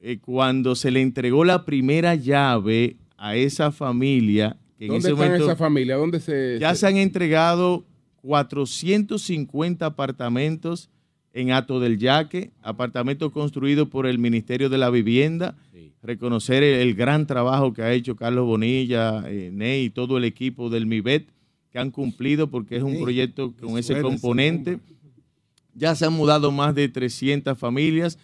[0.00, 4.56] eh, cuando se le entregó la primera llave a esa familia.
[4.76, 5.94] Que ¿Dónde en ese esa familia?
[5.94, 6.84] ¿Dónde se, ya se...
[6.88, 7.84] han entregado
[8.22, 10.90] 450 apartamentos
[11.32, 15.54] en Ato del Yaque, apartamentos construidos por el Ministerio de la Vivienda.
[16.02, 20.70] Reconocer el, gran trabajo que ha hecho Carlos Bonilla, eh, Ney y todo el equipo
[20.70, 21.28] del MIBET,
[21.72, 24.78] que han cumplido porque es un proyecto con ese componente.
[25.74, 28.18] Ya se han mudado más de 300 familias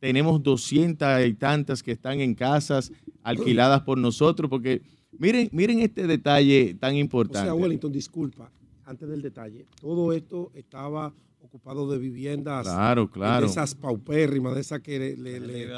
[0.00, 2.90] tenemos 200 y tantas que están en casas
[3.22, 4.82] alquiladas por nosotros, porque
[5.12, 7.40] miren, miren este detalle tan importante.
[7.40, 8.50] O sea, Wellington, disculpa,
[8.86, 12.66] antes del detalle, todo esto estaba ocupado de viviendas.
[12.66, 13.44] Claro, claro.
[13.44, 15.38] De esas paupérrimas, de esas que le.
[15.38, 15.68] le,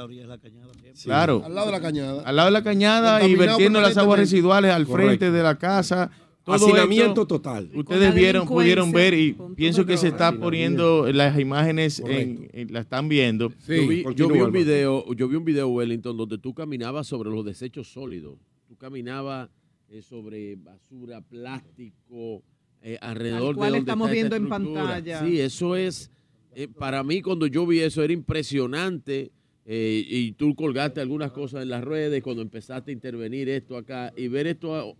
[1.02, 1.42] Claro.
[1.44, 2.22] Al lado de la cañada.
[2.22, 6.10] Al lado de la cañada y vertiendo las aguas residuales al frente de la casa
[6.46, 7.70] Hacinamiento total.
[7.74, 13.08] Ustedes vieron, pudieron ver y pienso que se está poniendo las imágenes, en, la están
[13.08, 13.52] viendo.
[13.66, 17.92] yo, vi, un video, yo vi un video, Wellington, donde tú caminabas sobre los desechos
[17.92, 18.38] sólidos.
[18.66, 19.50] Tú caminabas
[19.88, 22.42] eh, sobre basura, plástico,
[22.80, 25.24] eh, alrededor cual de estamos viendo en pantalla.
[25.24, 26.10] Sí, eso es,
[26.54, 29.30] eh, para mí cuando yo vi eso era impresionante.
[29.64, 34.26] y tú colgaste algunas cosas en las redes cuando empezaste a intervenir esto acá y
[34.26, 34.96] ver esto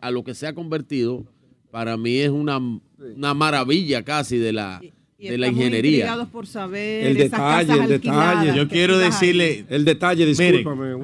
[0.00, 1.24] a, lo que se ha convertido,
[1.70, 4.80] para mí es una, una maravilla casi de la,
[5.18, 6.26] de la ingeniería.
[6.30, 8.56] por saber el detalle, el detalle.
[8.56, 9.66] Yo quiero decirle.
[9.68, 10.94] El detalle, discúlpame,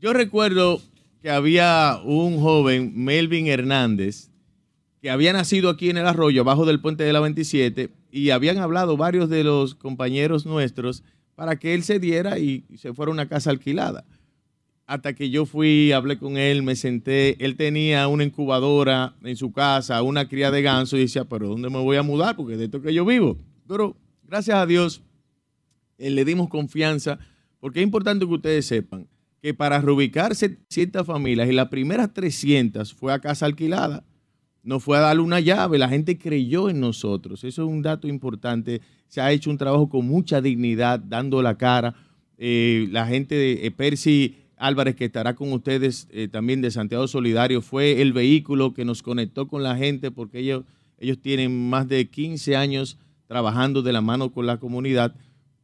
[0.00, 0.80] Yo recuerdo
[1.20, 4.30] que había un joven, Melvin Hernández,
[5.02, 8.58] que había nacido aquí en el arroyo, abajo del puente de la 27, y habían
[8.58, 11.02] hablado varios de los compañeros nuestros
[11.34, 14.04] para que él se diera y se fuera a una casa alquilada
[14.88, 17.44] hasta que yo fui, hablé con él, me senté.
[17.44, 21.68] Él tenía una incubadora en su casa, una cría de ganso y decía, pero ¿dónde
[21.68, 22.34] me voy a mudar?
[22.36, 23.36] Porque de esto que yo vivo.
[23.68, 25.02] Pero gracias a Dios,
[25.98, 27.18] eh, le dimos confianza
[27.60, 29.06] Porque es importante que ustedes sepan
[29.42, 34.04] que para reubicarse ciertas familias y las primeras 300 fue a casa alquilada,
[34.62, 37.44] no fue a darle una llave, la gente creyó en nosotros.
[37.44, 38.80] Eso es un dato importante.
[39.06, 41.94] Se ha hecho un trabajo con mucha dignidad, dando la cara.
[42.38, 47.06] Eh, la gente de eh, Percy Álvarez, que estará con ustedes eh, también de Santiago
[47.08, 50.64] Solidario, fue el vehículo que nos conectó con la gente porque ellos,
[50.98, 55.14] ellos tienen más de 15 años trabajando de la mano con la comunidad,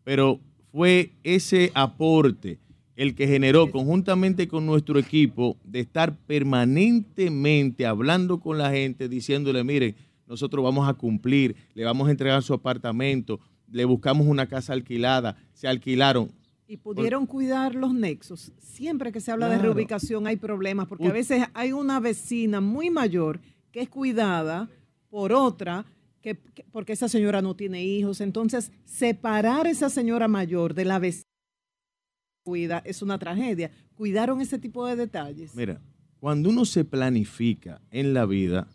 [0.04, 0.40] pero
[0.70, 2.58] fue ese aporte
[2.96, 9.64] el que generó conjuntamente con nuestro equipo de estar permanentemente hablando con la gente, diciéndole,
[9.64, 13.40] mire, nosotros vamos a cumplir, le vamos a entregar su apartamento,
[13.70, 16.30] le buscamos una casa alquilada, se alquilaron.
[16.66, 18.52] Y pudieron cuidar los nexos.
[18.58, 22.90] Siempre que se habla de reubicación hay problemas, porque a veces hay una vecina muy
[22.90, 23.40] mayor
[23.70, 24.70] que es cuidada
[25.10, 25.84] por otra,
[26.22, 26.34] que,
[26.72, 28.20] porque esa señora no tiene hijos.
[28.20, 31.24] Entonces, separar a esa señora mayor de la vecina
[32.44, 33.70] cuida es una tragedia.
[33.96, 35.54] ¿Cuidaron ese tipo de detalles?
[35.56, 35.80] Mira,
[36.20, 38.68] cuando uno se planifica en la vida,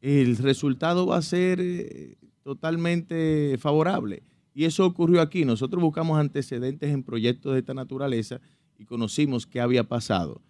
[0.00, 4.22] el resultado va a ser eh, totalmente favorable.
[4.54, 5.44] Y eso ocurrió aquí.
[5.44, 8.40] Nosotros buscamos antecedentes en proyectos de esta naturaleza
[8.78, 10.40] y conocimos qué había pasado.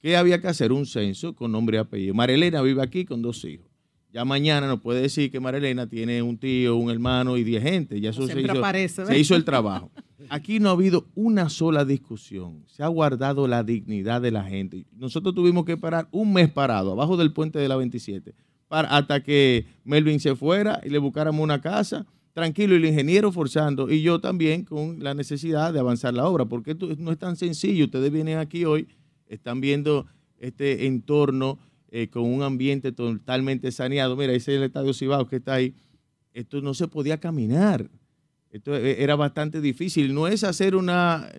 [0.00, 0.72] ¿Qué había que hacer?
[0.72, 2.12] Un censo con nombre y apellido.
[2.12, 3.72] Marilena vive aquí con dos hijos.
[4.12, 7.98] Ya mañana nos puede decir que Marilena tiene un tío, un hermano y diez gente.
[7.98, 9.90] Ya eso se hizo, se hizo el trabajo.
[10.28, 12.64] Aquí no ha habido una sola discusión.
[12.66, 14.86] Se ha guardado la dignidad de la gente.
[14.92, 18.34] Nosotros tuvimos que parar un mes parado abajo del puente de la 27
[18.68, 23.30] para, hasta que Melvin se fuera y le buscáramos una casa tranquilo y el ingeniero
[23.32, 27.18] forzando y yo también con la necesidad de avanzar la obra, porque esto no es
[27.18, 27.86] tan sencillo.
[27.86, 28.88] Ustedes vienen aquí hoy,
[29.26, 30.06] están viendo
[30.38, 31.58] este entorno
[31.90, 34.16] eh, con un ambiente totalmente saneado.
[34.16, 35.74] Mira, ese es el Estadio Cibao que está ahí.
[36.32, 37.90] Esto no se podía caminar.
[38.50, 40.14] Esto e, era bastante difícil.
[40.14, 41.30] No es hacer una,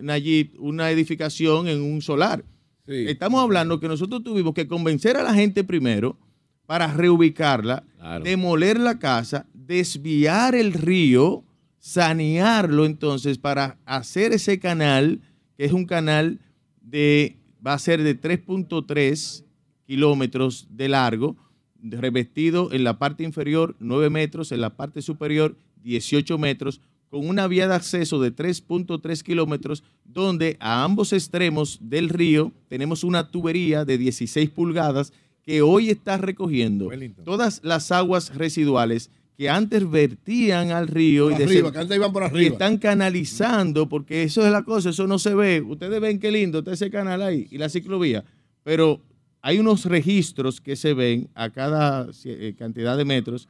[0.58, 2.44] una edificación en un solar.
[2.86, 6.18] Estamos hablando que nosotros tuvimos que convencer a la gente primero
[6.66, 7.84] para reubicarla,
[8.22, 11.44] demoler la casa, desviar el río,
[11.78, 15.20] sanearlo entonces para hacer ese canal,
[15.56, 16.40] que es un canal
[16.80, 19.44] de, va a ser de 3.3
[19.86, 21.36] kilómetros de largo,
[21.82, 27.46] revestido en la parte inferior 9 metros, en la parte superior 18 metros, con una
[27.46, 33.84] vía de acceso de 3.3 kilómetros, donde a ambos extremos del río tenemos una tubería
[33.84, 35.12] de 16 pulgadas
[35.44, 36.90] que hoy está recogiendo
[37.24, 44.46] todas las aguas residuales que antes vertían al río y, y, están canalizando, porque eso
[44.46, 45.60] es la cosa, eso no se ve.
[45.60, 48.24] Ustedes ven qué lindo está ese canal ahí y la ciclovía,
[48.62, 49.00] pero
[49.42, 53.48] hay unos registros que se ven a cada eh, cantidad de metros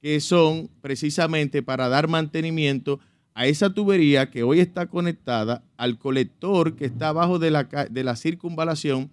[0.00, 3.00] que son precisamente para dar mantenimiento
[3.34, 8.04] a esa tubería que hoy está conectada al colector que está abajo de la, de
[8.04, 9.10] la circunvalación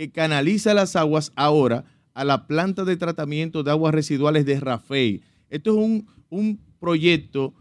[0.00, 1.84] que canaliza las aguas ahora
[2.14, 5.20] a la planta de tratamiento de aguas residuales de Rafey.
[5.50, 7.52] Esto es un, un proyecto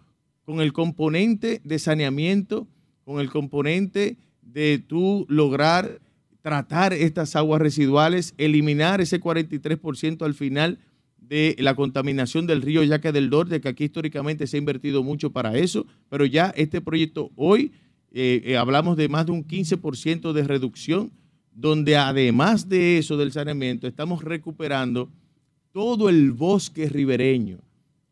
[0.45, 2.65] con el componente de saneamiento,
[3.03, 5.99] con el componente de tú lograr
[6.41, 10.79] tratar estas aguas residuales, eliminar ese 43% al final
[11.17, 15.33] de la contaminación del río Yaque del Norte, que aquí históricamente se ha invertido mucho
[15.33, 17.73] para eso, pero ya este proyecto hoy
[18.13, 21.11] eh, eh, hablamos de más de un 15% de reducción,
[21.53, 25.09] donde además de eso del saneamiento, estamos recuperando
[25.71, 27.59] todo el bosque ribereño.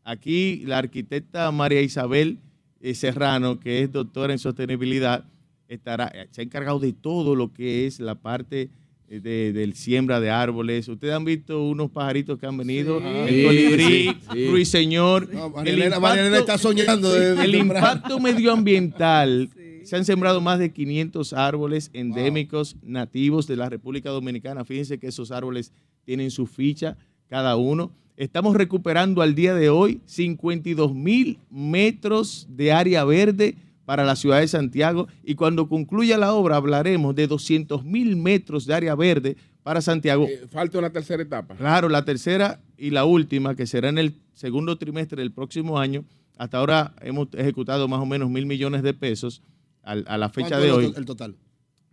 [0.04, 2.38] Aquí la arquitecta María Isabel
[2.80, 5.24] eh, Serrano, que es doctora en sostenibilidad,
[5.68, 8.70] estará, se ha encargado de todo lo que es la parte
[9.08, 10.88] de, del siembra de árboles.
[10.88, 14.16] Ustedes han visto unos pajaritos que han venido, el colibrí,
[14.48, 15.28] ruiseñor.
[15.64, 17.16] el impacto, está soñando.
[17.16, 19.50] el impacto medioambiental.
[19.88, 24.66] Se han sembrado más de 500 árboles endémicos nativos de la República Dominicana.
[24.66, 25.72] Fíjense que esos árboles
[26.04, 27.90] tienen su ficha cada uno.
[28.18, 34.40] Estamos recuperando al día de hoy 52 mil metros de área verde para la ciudad
[34.40, 39.38] de Santiago y cuando concluya la obra hablaremos de 200 mil metros de área verde
[39.62, 40.26] para Santiago.
[40.28, 41.54] Eh, falta una tercera etapa.
[41.54, 46.04] Claro, la tercera y la última, que será en el segundo trimestre del próximo año.
[46.36, 49.40] Hasta ahora hemos ejecutado más o menos mil millones de pesos
[49.88, 50.92] a, la fecha de hoy.
[50.96, 51.36] El total.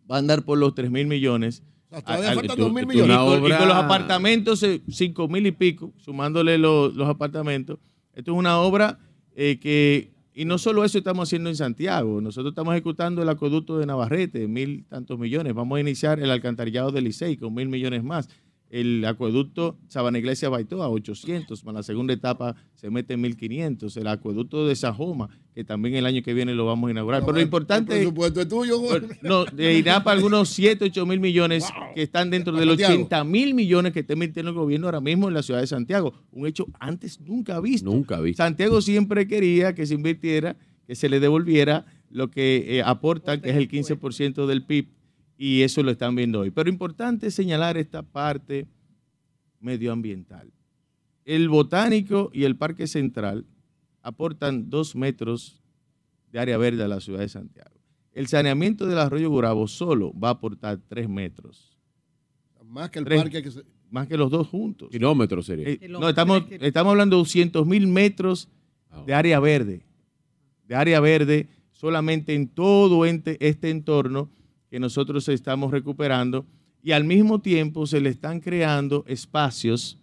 [0.09, 1.63] Va a andar por los tres mil millones.
[1.89, 3.15] todavía faltan mil millones.
[3.15, 7.79] Y con, los apartamentos, eh, cinco mil y pico, sumándole los, apartamentos.
[8.13, 8.99] Esto es una obra
[9.35, 13.77] eh, que y no solo eso estamos haciendo en Santiago, nosotros estamos ejecutando el acueducto
[13.77, 15.53] de Navarrete, mil tantos millones.
[15.53, 18.27] Vamos a iniciar el alcantarillado de Licey con mil millones más.
[18.69, 23.95] El acueducto Sabana Iglesia Baitó a 800, más la segunda etapa se mete en 1500.
[23.97, 27.21] El acueducto de Sajoma, que también el año que viene lo vamos a inaugurar.
[27.21, 29.01] Pero lo importante El presupuesto es tuyo, güey.
[29.21, 32.93] no, de INAPA algunos 7, 8 mil millones que están dentro de los Santiago.
[32.93, 36.13] 80 mil millones que está invirtiendo el gobierno ahora mismo en la ciudad de Santiago.
[36.31, 37.89] Un hecho antes nunca visto.
[37.89, 38.43] Nunca visto.
[38.43, 40.57] Santiago siempre quería que se invirtiera,
[40.87, 44.87] que se le devolviera lo que eh, aporta, que es el 15% del PIB,
[45.37, 46.51] y eso lo están viendo hoy.
[46.51, 48.67] Pero importante señalar esta parte
[49.59, 50.51] medioambiental.
[51.25, 53.45] El botánico y el parque central
[54.01, 55.61] aportan dos metros
[56.31, 57.71] de área verde a la ciudad de Santiago.
[58.13, 61.77] El saneamiento del arroyo Gurabo solo va a aportar tres metros,
[62.63, 63.21] Más que el Tres.
[63.21, 63.63] parque que se...
[63.89, 64.89] más que los dos juntos.
[64.89, 65.67] Kilómetros sería.
[65.67, 68.47] Eh, Kilómetros, no, estamos, estamos hablando de 200 mil metros
[68.89, 69.81] Ah, de área verde.
[70.67, 74.29] De área verde solamente en todo este entorno
[74.75, 76.45] que nosotros estamos recuperando
[76.83, 79.97] y al mismo tiempo se le están creando espacios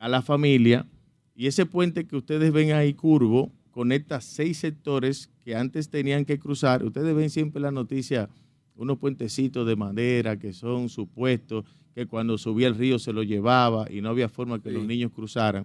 [0.00, 0.88] a la familia
[1.36, 6.40] y ese puente que ustedes ven ahí curvo conecta seis sectores que antes tenían que
[6.40, 6.82] cruzar.
[6.82, 8.28] Ustedes ven siempre la noticia,
[8.74, 11.64] unos puentecitos de madera que son supuestos,
[11.94, 15.12] que cuando subía el río se lo llevaba y no había forma que los niños
[15.12, 15.64] cruzaran.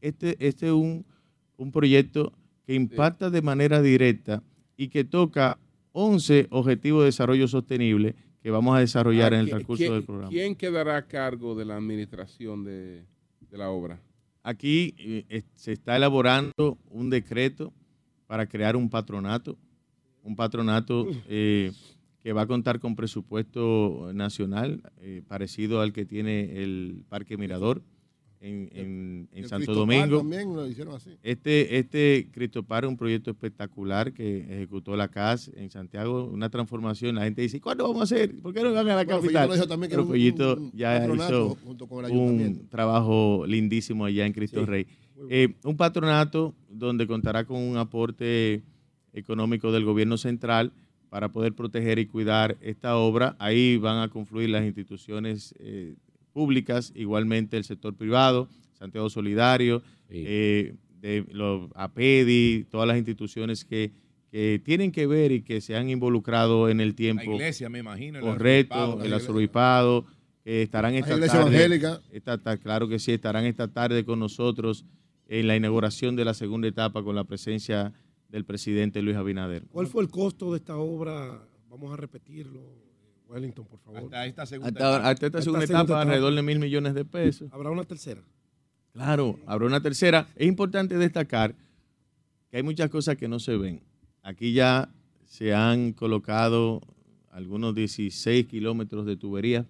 [0.00, 1.06] Este, este es un,
[1.56, 2.32] un proyecto
[2.66, 4.42] que impacta de manera directa
[4.76, 5.60] y que toca
[5.96, 10.02] 11 objetivos de desarrollo sostenible que vamos a desarrollar Ah, en el ¿qui- transcurso del
[10.02, 10.30] programa.
[10.30, 13.04] ¿Quién quedará a cargo de la administración de,
[13.50, 14.00] de la obra?
[14.42, 17.72] Aquí eh, se está elaborando un decreto
[18.26, 19.56] para crear un patronato,
[20.22, 21.72] un patronato eh,
[22.20, 27.82] que va a contar con presupuesto nacional, eh, parecido al que tiene el Parque Mirador
[28.44, 30.18] en, en- en el Santo Cristopar Domingo.
[30.18, 31.10] También lo hicieron así.
[31.22, 37.14] Este, este Cristopar es un proyecto espectacular que ejecutó la CAS en Santiago, una transformación.
[37.14, 38.38] La gente dice, ¿cuándo vamos a hacer?
[38.40, 39.68] ¿Por qué no van a la Bueno, Fellito capital?
[39.68, 44.26] también que Pero un- Fellito un ya hizo junto con el un trabajo lindísimo allá
[44.26, 44.86] en Cristo Sí, Rey.
[45.30, 48.62] Eh, un patronato donde contará con un aporte
[49.12, 50.72] económico del gobierno central
[51.08, 53.36] para poder proteger y cuidar esta obra.
[53.38, 55.94] Ahí van a confluir las instituciones eh,
[56.34, 60.22] públicas, igualmente el sector privado, Santiago Solidario, Sí.
[60.26, 63.92] eh, de los APEDI, todas las instituciones que,
[64.30, 67.78] que tienen que ver y que se han involucrado en el La tiempo iglesia, me
[67.78, 68.18] imagino.
[68.18, 70.04] el correcto, el la arzobispado,
[70.42, 71.50] que estarán La esta iglesia tarde.
[71.56, 72.00] evangélica.
[72.10, 74.84] Esta ta- claro que sí, estarán esta tarde con nosotros
[75.28, 77.92] en la inauguración de la segunda etapa con la presencia
[78.28, 79.62] del presidente Luis Abinader.
[79.70, 81.46] ¿Cuál fue el costo de esta obra?
[81.70, 82.83] Vamos a repetirlo, eh,
[83.28, 83.98] Wellington, por favor.
[84.04, 85.10] Hasta esta segunda Hasta, ahora- etapa.
[85.10, 86.02] hasta esta Esta segunda segunda etapa, etapa.
[86.02, 87.52] alrededor de mil millones de pesos.
[87.52, 88.22] Habrá una tercera.
[88.92, 90.28] Claro, habrá una tercera.
[90.36, 91.54] Es importante destacar
[92.50, 93.80] que hay muchas cosas que no se ven.
[94.22, 94.88] Aquí ya
[95.26, 96.80] se han colocado
[97.30, 99.66] algunos 16 kilómetros de tuberías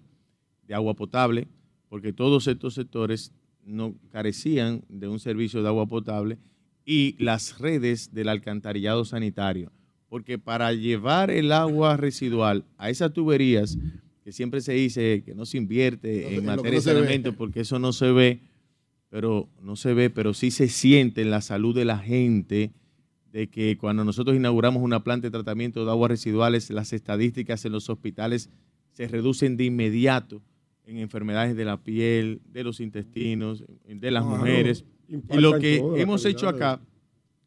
[0.67, 1.47] de agua potable,
[1.89, 3.31] porque todos estos sectores
[3.63, 6.37] no carecían de un servicio de agua potable
[6.85, 9.71] y las redes del alcantarillado sanitario,
[10.09, 13.77] porque para llevar el agua residual a esas tuberías,
[14.23, 17.61] que siempre se dice que no se invierte No, en en materia de saneamiento, porque
[17.61, 18.39] eso no se ve,
[19.09, 22.71] pero no se ve, pero sí se siente en la salud de la gente
[23.31, 27.73] de que cuando nosotros inauguramos una planta de tratamiento de aguas residuales, las estadísticas en
[27.73, 28.49] los hospitales
[28.91, 30.41] se reducen de inmediato
[30.85, 34.85] en enfermedades de la piel, de los intestinos, de las mujeres.
[35.09, 36.79] Y lo que hemos hecho acá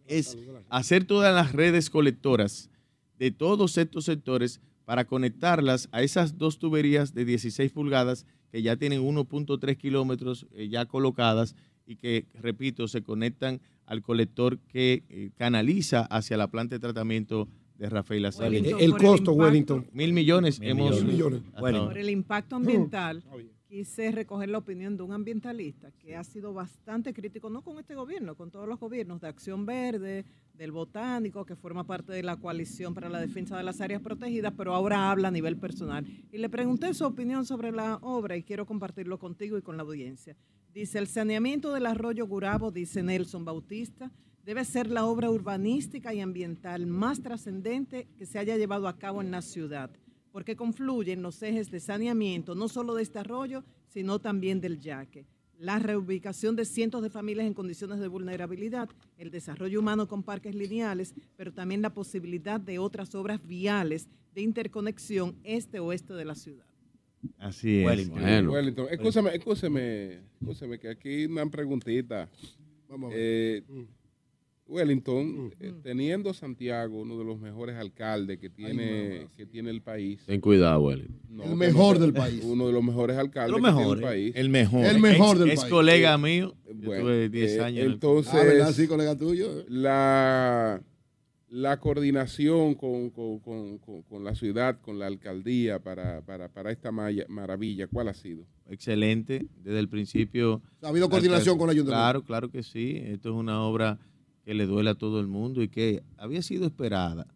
[0.07, 0.37] es
[0.71, 2.71] hacer todas las redes colectoras
[3.19, 8.77] de todos estos sectores para conectarlas a esas dos tuberías de 16 pulgadas que ya
[8.77, 11.55] tienen 1.3 kilómetros eh, ya colocadas
[11.87, 17.49] y que, repito, se conectan al colector que eh, canaliza hacia la planta de tratamiento
[17.79, 18.29] de Rafael.
[18.39, 19.89] Wellington, El costo, Wellington.
[19.93, 21.05] Mil millones Mil hemos...
[21.05, 21.43] millones.
[21.55, 21.87] Ahora.
[21.87, 23.23] Por el impacto ambiental,
[23.69, 27.95] quise recoger la opinión de un ambientalista que ha sido bastante crítico, no con este
[27.95, 30.25] gobierno, con todos los gobiernos de Acción Verde,
[30.59, 34.53] del Botánico, que forma parte de la coalición para la defensa de las áreas protegidas,
[34.57, 36.05] pero ahora habla a nivel personal.
[36.33, 39.85] Y le pregunté su opinión sobre la obra y quiero compartirlo contigo y con la
[39.85, 40.37] audiencia.
[40.75, 44.11] Dice, el saneamiento del arroyo Gurabo, dice Nelson Bautista,
[44.45, 49.23] debe ser la obra urbanística y ambiental más trascendente que se haya llevado a cabo
[49.23, 49.91] en la ciudad
[50.33, 55.27] porque confluyen los ejes de saneamiento, no solo de este arroyo, sino también del yaque.
[55.59, 60.55] La reubicación de cientos de familias en condiciones de vulnerabilidad, el desarrollo humano con parques
[60.55, 66.65] lineales, pero también la posibilidad de otras obras viales de interconexión este-oeste de la ciudad.
[67.39, 67.87] Así es.
[67.87, 68.21] Wellington.
[68.21, 68.53] Bueno.
[68.53, 72.29] Wellington, escúchame, escúchame, escúchame, que aquí una preguntita.
[72.89, 73.21] Vamos a ver.
[73.21, 73.87] Eh,
[74.69, 80.21] Wellington, eh, teniendo Santiago uno de los mejores alcaldes que tiene, que tiene el país.
[80.27, 81.19] Ten cuidado, Wellington.
[81.31, 82.43] No, El mejor del país.
[82.45, 84.05] Uno de los mejores alcaldes Los que tiene el mejores.
[84.05, 84.33] país.
[84.37, 84.85] El mejor.
[84.85, 85.73] El mejor del es país.
[85.73, 86.55] colega mío.
[86.67, 87.79] Yo Bueno, tuve 10 eh, años.
[87.81, 88.73] en el- entonces, Ah, ¿verdad?
[88.73, 89.65] Sí, colega tuyo.
[89.69, 90.83] la,
[91.51, 96.71] la coordinación con, con- con- con- con la ciudad, con la alcaldía para, para, para
[96.71, 98.45] esta maya- maravilla, ¿cuál ha sido?
[98.71, 100.61] excelente desde el principio.
[100.83, 102.03] Ha habido coordinación con el ayuntamiento.
[102.03, 103.01] Claro, claro que sí.
[103.03, 103.99] Esto es una obra
[104.49, 107.27] que le duele a todo el mundo y que había sido esperada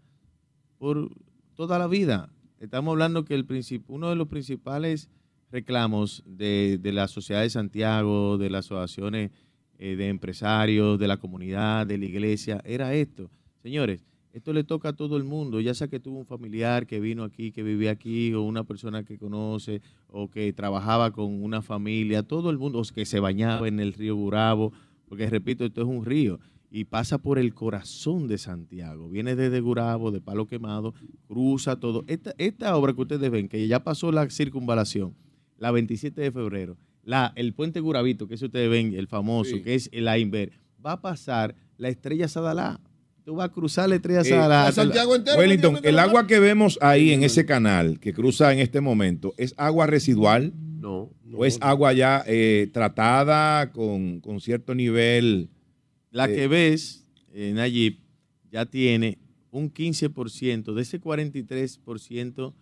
[0.79, 1.11] por
[1.55, 2.31] toda la vida.
[2.59, 3.47] Estamos hablando que el
[3.89, 5.11] uno de los principales
[5.51, 9.31] reclamos de, de la sociedad de Santiago, de las asociaciones
[9.79, 13.31] eh, de empresarios, de la comunidad, de la iglesia, era esto.
[13.63, 16.99] Señores, esto le toca a todo el mundo, ya sea que tuvo un familiar que
[16.99, 21.61] vino aquí, que vivía aquí, o una persona que conoce, o que trabajaba con una
[21.61, 24.73] familia, todo el mundo, o que se bañaba en el río Gurabo,
[25.11, 26.41] porque repito, esto es un río
[26.75, 29.09] y pasa por el corazón de Santiago.
[29.11, 30.95] Viene desde Gurabo, de Palo Quemado,
[31.29, 32.03] cruza todo.
[32.07, 35.15] Esta, esta obra que ustedes ven, que ya pasó la circunvalación,
[35.59, 39.63] la 27 de febrero, la, el puente Gurabito, que ese ustedes ven, el famoso, Sí.
[39.63, 40.53] que es el Ainver,
[40.85, 42.81] va a pasar la estrella Sadalá.
[43.25, 44.63] Tú vas a cruzar la estrella Eh, Sadalá.
[44.63, 45.39] A la- Santiago entero.
[45.39, 49.53] Wellington, el agua que vemos ahí en ese canal que cruza en este momento, ¿es
[49.59, 51.11] agua residual No.
[51.35, 55.51] o es agua ya eh, tratada con, con cierto nivel?
[56.13, 57.97] La que ves, eh, Nayib,
[58.51, 59.19] ya tiene
[59.51, 62.53] un 15% de ese 43%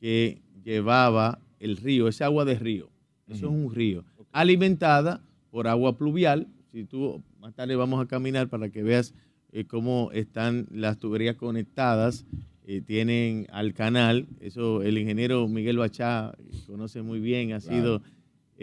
[0.00, 2.88] que llevaba el río, ese agua de río.
[3.28, 4.04] Eso es un río.
[4.32, 6.48] Alimentada por agua pluvial.
[6.72, 9.14] Si tú, más tarde vamos a caminar para que veas
[9.52, 12.24] eh, cómo están las tuberías conectadas.
[12.64, 14.26] eh, tienen al canal.
[14.40, 17.76] Eso el ingeniero Miguel Bachá eh, conoce muy bien, ha Claro.
[17.76, 18.02] sido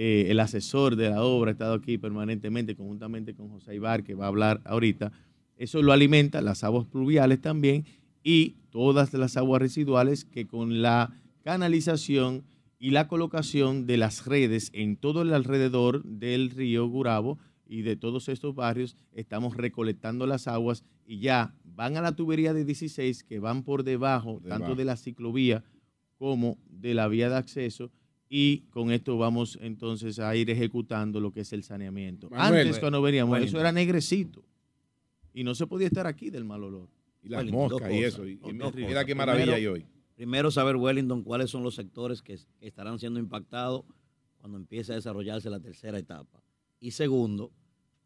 [0.01, 4.15] eh, el asesor de la obra, ha estado aquí permanentemente, conjuntamente con José Ibar, que
[4.15, 5.11] va a hablar ahorita.
[5.57, 7.83] Eso lo alimenta, las aguas pluviales también,
[8.23, 12.45] y todas las aguas residuales que con la canalización
[12.79, 17.37] y la colocación de las redes en todo el alrededor del río Gurabo
[17.67, 22.53] y de todos estos barrios, estamos recolectando las aguas y ya van a la tubería
[22.53, 25.65] de 16 que van por debajo, tanto de la ciclovía
[26.15, 27.91] como de la vía de acceso
[28.29, 32.29] y con esto vamos entonces a ir ejecutando lo que es el saneamiento.
[32.29, 33.45] Manuel, Antes cuando veníamos, bueno.
[33.45, 34.43] eso era negrecito
[35.33, 36.89] y no se podía estar aquí del mal olor.
[37.21, 38.25] Y las Wellington, moscas y eso.
[38.27, 38.39] Y,
[38.75, 39.85] mira, qué maravilla Primero- hay hoy.
[40.15, 43.83] Primero, saber, Wellington, cuáles son los sectores que, que estarán siendo impactados
[44.37, 46.43] cuando empiece a desarrollarse la tercera etapa.
[46.79, 47.51] Y segundo,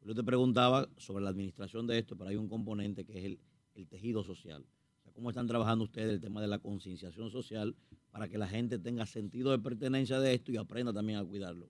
[0.06, 3.40] yo te preguntaba sobre la administración de esto, pero hay un componente que es el,
[3.76, 4.64] el tejido social.
[5.00, 7.76] O sea, ¿Cómo están trabajando ustedes el tema de la concienciación social
[8.14, 11.68] para que la gente tenga sentido de pertenencia de esto y aprenda también a cuidarlo?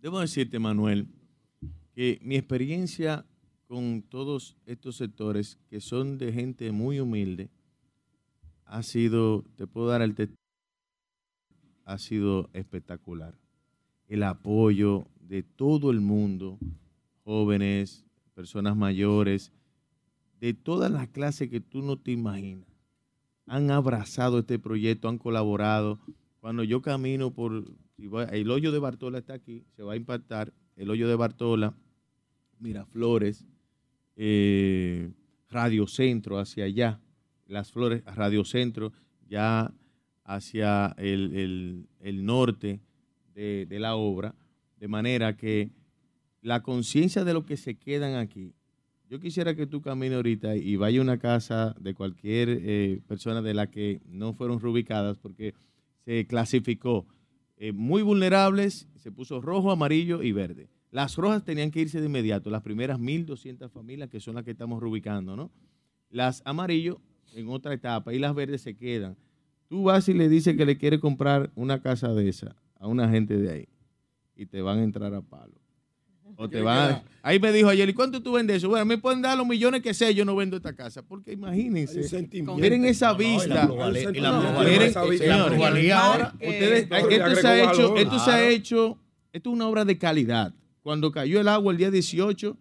[0.00, 1.06] Debo decirte, Manuel,
[1.92, 3.26] que mi experiencia
[3.68, 7.50] con todos estos sectores que son de gente muy humilde
[8.64, 10.38] ha sido, te puedo dar el testimonio,
[11.84, 13.38] ha sido espectacular.
[14.08, 16.58] El apoyo de todo el mundo,
[17.22, 19.52] jóvenes, personas mayores,
[20.40, 22.73] de todas las clases que tú no te imaginas,
[23.46, 25.98] han abrazado este proyecto, han colaborado.
[26.40, 27.64] Cuando yo camino por,
[28.32, 31.74] el hoyo de Bartola está aquí, se va a impactar, el hoyo de Bartola,
[32.58, 33.46] Miraflores,
[34.16, 35.12] eh,
[35.50, 37.00] Radio Centro hacia allá,
[37.46, 38.92] las flores, Radio Centro
[39.28, 39.72] ya
[40.24, 42.80] hacia el, el- el norte
[43.34, 44.34] de, de la obra,
[44.78, 45.70] de manera que
[46.40, 48.54] la conciencia de lo que se quedan aquí,
[49.08, 53.42] yo quisiera que tú camines ahorita y vaya a una casa de cualquier eh, persona
[53.42, 55.54] de la que no fueron reubicadas, porque
[56.04, 57.06] se clasificó
[57.56, 60.68] eh, muy vulnerables, se puso rojo, amarillo y verde.
[60.90, 64.52] Las rojas tenían que irse de inmediato, las primeras 1.200 familias que son las que
[64.52, 65.50] estamos reubicando, ¿no?
[66.10, 67.00] Las amarillo
[67.34, 69.16] en otra etapa y las verdes se quedan.
[69.68, 73.08] Tú vas y le dices que le quiere comprar una casa de esa a una
[73.08, 73.68] gente de ahí
[74.36, 75.63] y te van a entrar a palo.
[76.36, 78.68] O te van a- Ahí me dijo ayer, ¿y cuánto tú vendes eso?
[78.68, 81.02] Bueno, me pueden dar los millones que sé, yo no vendo esta casa.
[81.02, 82.00] Porque imagínense,
[82.56, 83.66] miren esa vista.
[84.64, 85.58] miren, esa vista- la señores,
[85.92, 86.32] ahora.
[86.34, 87.98] Ustedes, No, esto, se ha hecho, valor.
[87.98, 88.98] esto se ha hecho,
[89.32, 90.54] esto es una obra de calidad.
[90.82, 92.58] Cuando cayó el agua el día 18,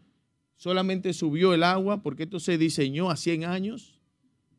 [0.55, 3.99] solamente subió el agua porque esto se diseñó a 100 años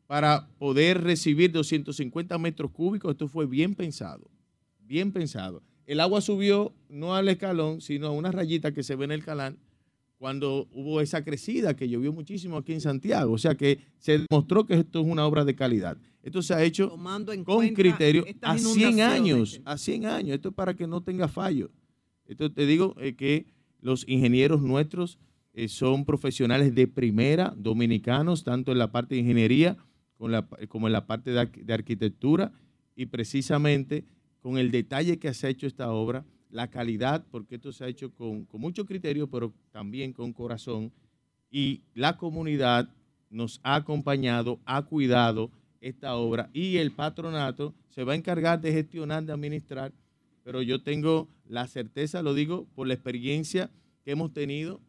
[0.07, 3.11] para poder recibir 250 metros cúbicos.
[3.11, 4.29] Esto fue bien pensado,
[4.81, 5.63] bien pensado.
[5.85, 9.23] El agua subió no al escalón, sino a una rayita que se ve en el
[9.23, 9.57] canal
[10.17, 13.33] cuando hubo esa crecida que llovió muchísimo aquí en Santiago.
[13.33, 15.97] O sea que se demostró que esto es una obra de calidad.
[16.23, 19.05] Esto se ha hecho Tomando en con criterio a 100 inundaciones.
[19.05, 20.35] años, a 100 años.
[20.35, 21.69] Esto es para que no tenga fallo.
[22.25, 23.45] Esto te digo eh, que
[23.81, 25.19] los ingenieros nuestros
[25.53, 29.77] eh, son profesionales de primera, dominicanos, tanto en la parte de ingeniería
[30.19, 32.51] la- como en la parte de arquitectura
[32.95, 34.05] y precisamente
[34.45, 37.87] con el detalle que se ha hecho esta obra, la calidad, porque esto se ha
[37.87, 40.91] hecho con, con mucho criterio, pero también con corazón,
[41.49, 42.87] y la comunidad
[43.31, 45.49] nos ha acompañado, ha cuidado
[45.81, 49.91] esta obra y el patronato se va a encargar de gestionar, de administrar,
[50.43, 53.71] pero yo tengo la certeza, lo digo por la experiencia
[54.03, 54.79] que hemos tenido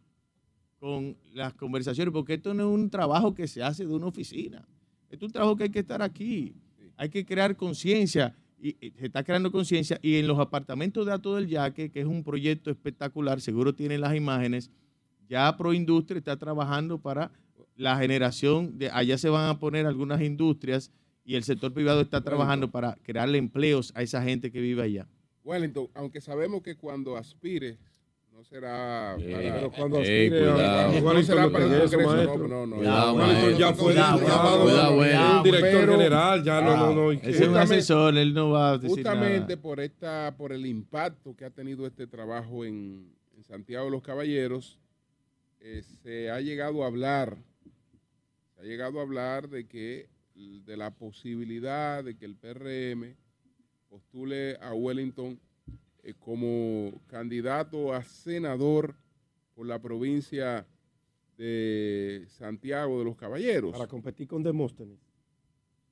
[0.78, 4.68] con las conversaciones, porque esto no es un trabajo que se hace de una oficina,
[5.08, 6.54] esto es un trabajo que hay que estar aquí,
[6.98, 11.12] hay que crear conciencia, y, y se está creando conciencia, y en los apartamentos de
[11.12, 14.70] Ato del Yaque, que es un proyecto espectacular, seguro tienen las imágenes,
[15.28, 17.32] ya Proindustria está trabajando para
[17.76, 20.90] la generación de allá se van a poner algunas industrias
[21.24, 25.08] y el sector privado está trabajando para crearle empleos a esa gente que vive allá.
[25.44, 27.78] Wellington, aunque sabemos que cuando aspires
[28.36, 31.22] no será para, cuando aspire cuidado.
[31.22, 32.36] será para el Congreso, maestro.
[32.36, 32.76] no, no, no.
[32.76, 33.58] Cuidado, Wellington maestro.
[33.58, 37.12] ya fue Cuidado, llamado cuidado, un director Pero- general, ya no, no, no.
[37.12, 39.62] es un asesor, él no va a decir Justamente nada.
[39.62, 44.02] por esta, por el impacto que ha tenido este trabajo en, en Santiago de los
[44.02, 44.78] Caballeros,
[45.60, 47.38] eh, se ha llegado a hablar,
[48.54, 53.16] se ha llegado a hablar de que de la posibilidad de que el PRM
[53.88, 55.40] postule a Wellington
[56.06, 58.94] eh, como candidato a senador
[59.56, 60.64] por la provincia
[61.36, 63.72] de Santiago de los Caballeros.
[63.72, 65.05] Para competir con Demóstenes.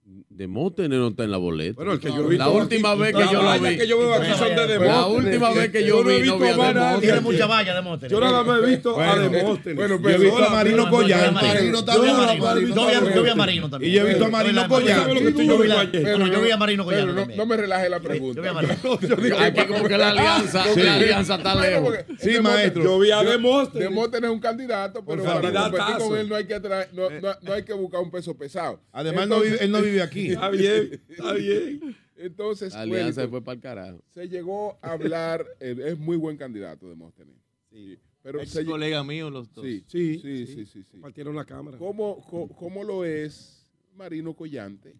[0.07, 1.77] Demóstenes no está en la boleta.
[1.77, 3.77] Bueno, el que yo he visto la última vez que yo lo vi.
[3.79, 4.95] que yo veo aquí son de La Demóstenes.
[4.97, 6.75] La última vez que yo no he vi, no vi a Demóstenes.
[6.83, 8.13] nadie Tiene mucha valla, Demóstenes.
[8.13, 9.77] Yo nada más he visto a Bueno, Demóstenes.
[9.77, 11.31] bueno, Yo he pero- visto a Marino Collante.
[11.31, 13.93] Marino Yo Yo vi, a- yo vi Marino también.
[13.93, 14.95] Y yo he visto a Marino Yo vi Collante.
[14.95, 17.57] ¿Sabes lo que Yo vi yo vi yo vi a Marino Pero Collante no, me
[17.57, 18.41] relaje la Yo pregunta.
[18.43, 18.75] vi a Marino.
[19.41, 21.95] Aquí como que la alianza, la alianza está lejos.
[22.19, 22.83] Sí, maestro.
[22.83, 23.89] Yo vi a Yo- Demóstenes.
[23.89, 28.11] Demóstenes es un candidato, pero para competir con él no hay que que buscar un
[28.11, 28.81] peso pesado.
[28.93, 29.29] Además,
[29.61, 30.29] él no vive aquí.
[30.33, 31.97] Está bien, está bien.
[32.16, 34.03] Entonces, La alianza Wellington, fue para el carajo.
[34.11, 37.35] se llegó a hablar, eh, es muy buen candidato Demóstenes.
[37.71, 37.99] Sí.
[38.23, 39.65] Pero Ex se colega mío los dos.
[39.65, 40.85] sí, Sí, sí, sí, sí, sí.
[40.93, 41.77] Compartieron la cámara.
[41.77, 43.66] ¿Cómo, co- cómo lo es
[43.97, 44.93] Marino Collante?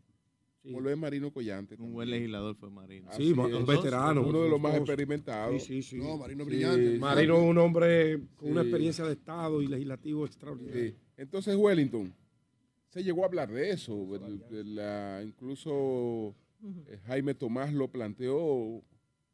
[0.63, 0.69] Sí.
[0.71, 1.77] ¿Cómo lo es Marino Collante?
[1.79, 3.09] Un buen legislador fue Marino.
[3.11, 4.27] Así Sí, un veterano.
[4.27, 4.81] Uno de los más Dos.
[4.81, 5.63] experimentados.
[5.63, 5.97] Sí, sí, sí.
[5.97, 6.51] No, Marino Sí.
[6.51, 6.99] brillante.
[6.99, 10.91] Marino es un hombre con una experiencia de Estado y legislativo extraordinaria.
[10.91, 10.97] Sí.
[11.17, 12.13] Entonces, Wellington,
[12.95, 14.07] se llegó a hablar de eso.
[14.07, 16.35] de- de la- incluso
[16.87, 18.83] eh, Jaime Tomás lo planteó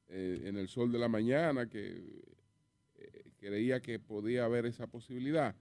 [0.08, 2.22] eh, en el sol de la mañana, que
[2.96, 5.54] eh, creía que podía haber esa posibilidad.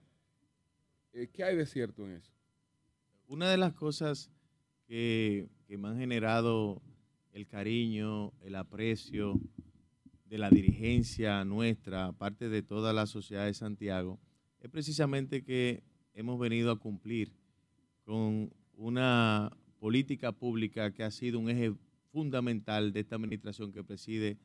[1.12, 2.32] Eh, ¿Qué hay de cierto en eso?
[3.28, 4.30] Una de las cosas
[4.86, 6.82] que, que me han generado
[7.32, 9.38] el cariño, el aprecio
[10.24, 14.18] de la dirigencia nuestra, aparte de toda la sociedad de Santiago,
[14.60, 15.82] es precisamente que
[16.14, 17.32] hemos venido a cumplir
[18.10, 21.72] con una política pública que ha sido un eje
[22.10, 24.36] fundamental de esta administración que preside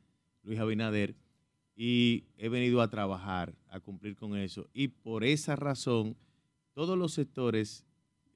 [0.44, 1.16] Luis Abinader
[1.76, 4.70] y he venido a trabajar, a cumplir con eso.
[4.72, 6.16] Y por esa razón,
[6.76, 7.84] todos los sectores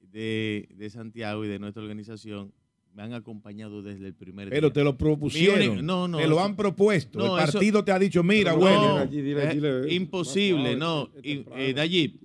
[0.00, 2.52] de, de Santiago y de nuestra organización
[2.92, 4.56] me han acompañado desde el primer día.
[4.56, 5.60] Pero te lo propusieron.
[5.60, 7.20] Único- no, no, te lo han propuesto.
[7.20, 8.96] no, el eso- partido te ha dicho, mira, no, bueno.
[8.96, 9.48] allí, dile,
[9.86, 11.04] eh, imposible, no.
[11.06, 12.20] suave, es Y, eh, Dayib,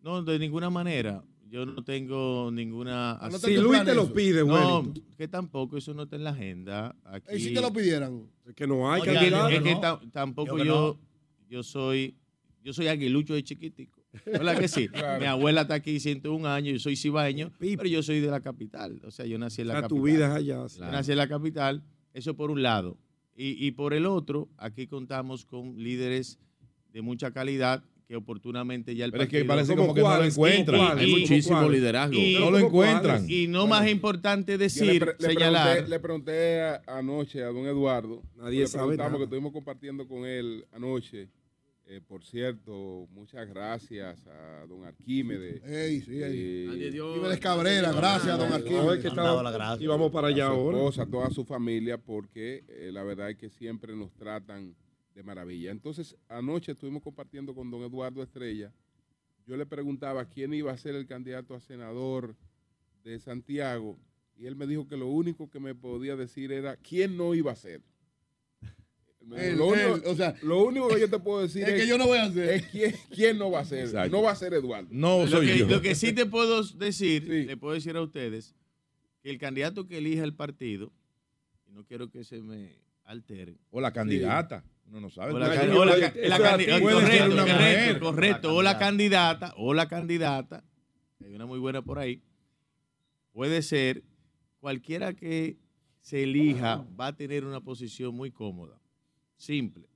[0.00, 1.22] no, de ninguna manera.
[1.48, 3.18] Yo no tengo ninguna...
[3.30, 5.04] No Si Luis te lo pide, No, Wellington.
[5.16, 6.94] que tampoco, eso no está en la agenda.
[7.04, 8.26] Aquí, ¿Y si te lo pidieran?
[8.46, 9.80] Es que no hay que, es que no.
[9.80, 10.98] ta- tampoco Yo que yo,
[11.48, 12.16] yo soy,
[12.64, 14.02] yo soy aguilucho de chiquitico.
[14.26, 14.88] ¿Verdad que sí?
[14.92, 15.20] Claro.
[15.20, 19.00] Mi abuela está aquí 101 años, yo soy cibaeño, pero yo soy de la capital.
[19.04, 19.98] O sea, yo nací en la O sea, capital.
[19.98, 20.68] tu vida es allá.
[20.68, 20.78] sí.
[20.80, 21.82] Yo nací en la capital,
[22.12, 22.98] eso por un lado.
[23.36, 26.38] Y, y por el otro, aquí contamos con líderes
[26.92, 30.16] de mucha calidad que oportunamente ya el Pero es que parece ¿Cómo como que no
[30.16, 30.98] lo encuentran.
[30.98, 31.80] Hay muchísimo ¿cuáles?
[31.80, 32.14] liderazgo.
[32.16, 33.16] y- No lo ¿Cómo encuentran.
[33.22, 33.30] cuáles?
[33.30, 35.64] Y no más importante le, decir, le señalar.
[35.72, 38.22] pregunté, le pregunté a- anoche a don Eduardo.
[38.36, 39.18] Nadie le sabe preguntamos nada.
[39.18, 41.28] que estuvimos compartiendo con él anoche.
[41.88, 45.62] Eh, por cierto, muchas gracias a don Arquímedes.
[45.64, 46.22] Ey, sí, ey.
[46.22, 49.04] eh, Nadie dio- Jiménez Cabrera, gracias, don es que Arquímedes.
[49.04, 50.76] Estaba, y vamos para allá a ahora.
[50.78, 54.74] esposa, a toda su familia, porque eh, la verdad es que siempre nos tratan
[55.16, 55.70] de maravilla.
[55.70, 58.70] Entonces, anoche estuvimos compartiendo con don Eduardo Estrella.
[59.46, 62.36] Yo le preguntaba quién iba a ser el candidato a senador
[63.02, 63.98] de Santiago
[64.36, 67.50] y él me dijo que lo único que me podía decir era quién no iba
[67.52, 67.80] a ser.
[69.20, 71.88] Lo, único, él, o sea, lo único que yo te puedo decir es es, que
[71.88, 72.48] yo no voy a hacer.
[72.50, 73.86] es quién, quién no va a ser.
[73.86, 74.14] Exacto.
[74.14, 74.88] No va a ser Eduardo.
[74.92, 75.66] No Lo soy que, yo.
[75.66, 77.44] lo que sí te puedo decir, Sí.
[77.44, 78.54] le puedo decir a ustedes,
[79.22, 80.92] que el candidato que elija el partido,
[81.66, 83.58] y no quiero que se me alteren.
[83.70, 84.62] O la candidata.
[84.88, 85.32] Uno no sabe.
[85.32, 85.98] O la, o correcto, mujer.
[88.00, 88.54] correcto, correcto.
[88.54, 90.64] O la candidata, o la candidata,
[91.24, 92.22] hay una muy buena por ahí,
[93.32, 94.04] puede ser
[94.60, 95.56] cualquiera que
[96.00, 98.80] se elija va a tener una posición muy cómoda.
[99.36, 99.88] Simple.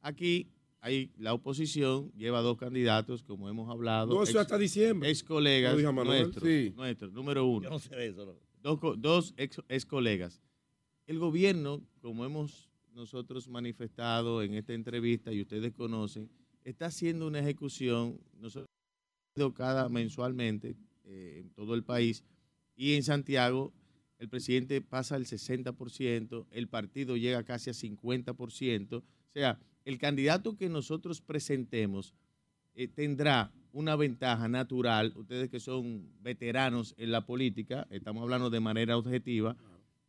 [0.00, 0.48] Aquí
[0.80, 4.12] hay la oposición, lleva dos candidatos, como hemos hablado.
[4.12, 5.08] No, eso ex- hasta diciembre.
[5.08, 6.72] ex colegas nuestros, Sí.
[6.76, 8.26] nuestros, número uno Yo no sé de eso.
[8.26, 8.34] no.
[8.60, 10.42] dos, co- dos ex, ex colegas.
[11.06, 16.30] El gobierno, como hemos nosotros manifestado en esta entrevista y ustedes conocen,
[16.64, 18.68] está haciendo una ejecución, nosotros
[19.54, 22.22] cada mensualmente eh, en todo el país
[22.76, 23.72] y en Santiago
[24.18, 29.02] el presidente pasa el 60%, el partido llega casi a 50%, o
[29.32, 32.14] sea, el candidato que nosotros presentemos
[32.74, 38.60] eh, tendrá una ventaja natural, ustedes que son veteranos en la política, estamos hablando de
[38.60, 39.56] manera objetiva,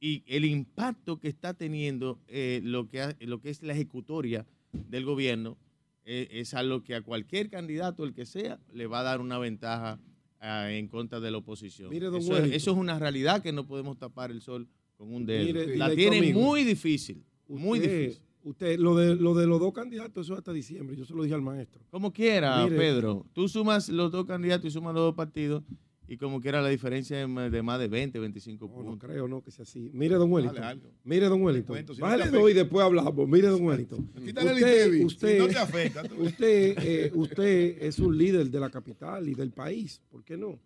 [0.06, 4.46] y el impacto que está teniendo eh, lo, que ha- lo que es la ejecutoria
[4.74, 5.58] del gobierno
[6.04, 9.38] eh, es algo que a cualquier candidato, el que sea, le va a dar una
[9.38, 10.00] ventaja
[10.42, 11.90] ah, en contra de la oposición.
[11.90, 14.68] Mire, don eso, eso es una realidad que no podemos tapar el sol
[14.98, 15.46] con un dedo.
[15.46, 16.42] Mire, la tiene conmigo.
[16.42, 18.24] muy difícil, muy Usted- difícil.
[18.46, 20.98] Usted, lo de, lo de los dos candidatos, eso hasta diciembre.
[20.98, 21.82] Yo se lo dije al maestro.
[21.90, 22.76] Como quiera, Mire.
[22.76, 23.26] Pedro.
[23.32, 25.64] Tú sumas los dos candidatos y sumas los dos partidos
[26.08, 29.10] y como quiera la diferencia de más de 20, 25 No, no puntos.
[29.10, 29.90] creo, no, que sea así.
[29.94, 30.56] Mire, don Wellington.
[30.62, 30.92] Dale algo.
[31.04, 31.74] Mire, don Wellington.
[31.76, 33.28] cuento, si no Bájale dos y después hablamos.
[33.28, 34.08] Mire, don Wellington.
[34.26, 35.06] Quítale el Usted, Itevi.
[35.06, 36.04] usted, Si no te afecta.
[36.04, 40.02] tú- usted, eh, usted es un líder de la capital y del país.
[40.10, 40.60] ¿Por qué no?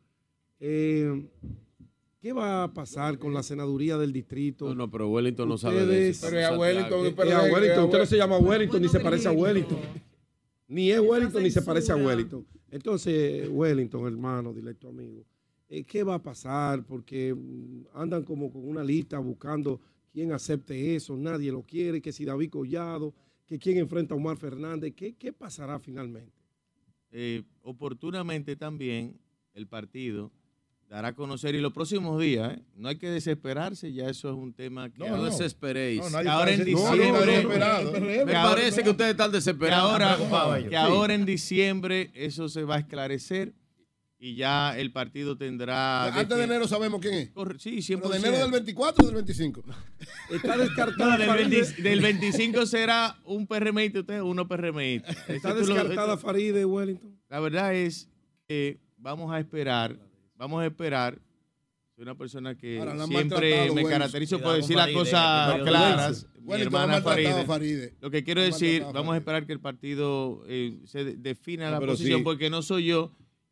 [0.60, 1.28] Eh,
[2.20, 4.66] ¿Qué va a pasar con la senaduría del distrito?
[4.70, 6.26] No, no, pero Wellington no sabe de eso.
[6.28, 8.88] Pero es a Wellington, Eh, pero eh, a Wellington, usted no se llama Wellington ni
[8.90, 9.78] se parece a Wellington.
[10.68, 11.96] Ni es Wellington ni se parece a.
[11.96, 12.46] Wellington.
[12.69, 15.26] Entonces, Wellington, hermano, directo amigo,
[15.69, 16.85] eh, ¿qué va a pasar?
[16.85, 19.80] Porque mm, andan como con una lista buscando
[20.11, 23.14] quién acepte eso, nadie lo quiere, que si David Collado,
[23.45, 26.34] que quién enfrenta a Omar Fernández, ¿qué, qué pasará finalmente?
[27.11, 29.18] Eh, oportunamente también
[29.53, 30.31] el partido
[30.90, 32.62] dará a conocer y los próximos días, ¿eh?
[32.76, 36.02] no hay que desesperarse, ya eso es un tema que No, No desesperéis.
[36.12, 37.46] No, Ahora en diciembre-.
[38.26, 39.92] Me parece que ustedes están que desesperados.
[39.92, 40.18] ahora,
[40.64, 40.76] que Sí.
[40.76, 43.54] ahora en diciembre eso se va a esclarecer
[44.20, 46.06] y ya el partido tendrá...
[46.06, 47.30] Antes de enero sabemos quién es.
[47.34, 48.10] Corre- Sí, 100%.
[48.10, 49.64] de enero del 24 o del 25.
[50.32, 55.12] Está No, descartada, del, Faride, 20 del 25 será un PRMista usted, uno PRMista.
[55.28, 57.20] está descartada Faride, Wellington.
[57.30, 58.10] La verdad es
[58.48, 60.00] que vamos a esperar,
[60.38, 61.20] vamos a esperar.
[61.96, 66.28] Soy una persona que Ahora, siempre me caracterizo por decir las cosas claras.
[66.42, 67.44] Mi hermana Faride.
[67.46, 67.94] Faride.
[68.00, 71.80] Lo que quiero decir, vamos a esperar que el partido eh, se de- defina No,
[71.80, 72.24] la posición sí.
[72.24, 73.12] porque no soy yo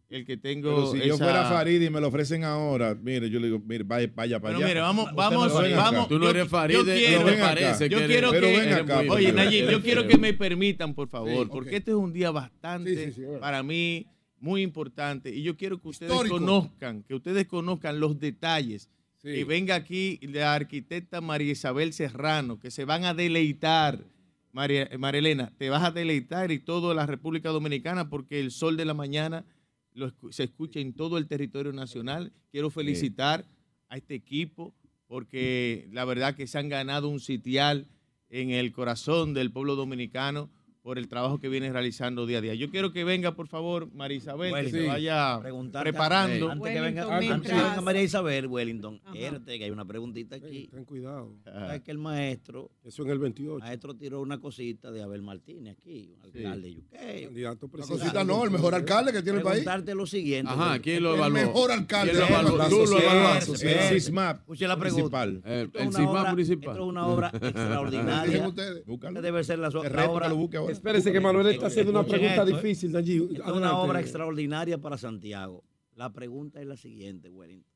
[0.10, 3.40] el que tengo Pero si yo fuera Farid y me lo ofrecen ahora, mire, yo
[3.40, 4.66] le digo, mire, vaya, vaya para allá.
[4.68, 6.07] mire, vamos, vamos, vamos.
[6.07, 8.74] Tú no yo- eres yo Faride, quiero- no me ven parece Yo quiero que- ven
[8.74, 12.14] acá, Oye, Nayib, yo quiero que me permitan, por favor, Sí, porque este es un
[12.14, 13.40] día bastante, Sí, sí, sí, bueno.
[13.41, 14.06] para mí,
[14.40, 15.34] muy importante.
[15.34, 16.38] Y yo quiero que ustedes Histórico.
[16.38, 18.90] conozcan, que ustedes conozcan los detalles.
[19.22, 19.30] Sí.
[19.30, 24.03] Y venga aquí la arquitecta María Isabel Serrano, que se van a deleitar.
[24.52, 28.78] María, María Elena, te vas a deleitar y toda la República Dominicana porque el sol
[28.78, 29.45] de la mañana
[29.94, 32.32] lo se escucha en todo el territorio nacional.
[32.52, 33.45] Quiero felicitar
[33.90, 34.74] a este equipo
[35.07, 37.88] porque la verdad que se han ganado un sitial
[38.30, 40.49] en el corazón del pueblo dominicano
[40.86, 42.53] por el trabajo que viene realizando día a día.
[42.53, 46.52] Yo quiero que venga, por favor, María Isabel, que se vaya preparando.
[46.52, 50.36] Antes que venga, antes que mientras- venga María Isabel, Wellington, espérate, que hay una preguntita
[50.36, 50.68] aquí.
[50.72, 51.32] Ten cuidado.
[51.74, 53.66] Es que el maestro, Eso en el 28.
[53.66, 56.99] maestro tiró una cosita de Abel Martínez aquí, un alcalde de Yuqueo.
[57.26, 57.99] Candidato La presidencial.
[58.12, 59.64] cosita no, el mejor alcalde que tiene el país.
[59.64, 60.52] Preguntarte lo siguiente.
[60.52, 60.78] Ajá.
[60.78, 61.36] ¿quién lo El evaluó?
[61.40, 62.12] mejor alcalde.
[62.14, 62.70] ¿Quién lo de la evaluó?
[62.86, 63.88] Tú lo evaluaste.
[63.88, 63.90] El.
[64.02, 65.26] CISMAP Escuche la pregunta.
[65.26, 65.52] municipal.
[65.52, 66.70] El, Esto el es una CISMAP obra- municipal.
[66.76, 68.48] Esto es una obra extraordinaria.
[68.48, 68.84] ustedes.
[69.26, 70.30] Debe ser la, obra.
[70.76, 72.53] Espérese que Manuel está haciendo una pregunta esto, ¿eh?
[72.61, 73.23] difícil, Nayib.
[73.31, 73.76] Es una Adelante.
[73.76, 75.64] obra extraordinaria para Santiago.
[75.95, 77.72] La pregunta es la siguiente, Wellington.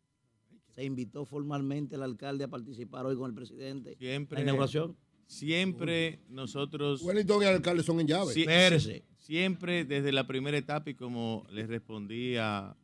[0.75, 3.95] ¿Se invitó formalmente el alcalde a participar hoy con el presidente?
[3.95, 4.95] Siempre, ¿La inauguración?
[5.25, 8.33] siempre nosotros Wellington y el alcalde son en llave.
[8.35, 9.03] Espérese.
[9.17, 12.75] siempre desde la primera etapa y como les respondí a,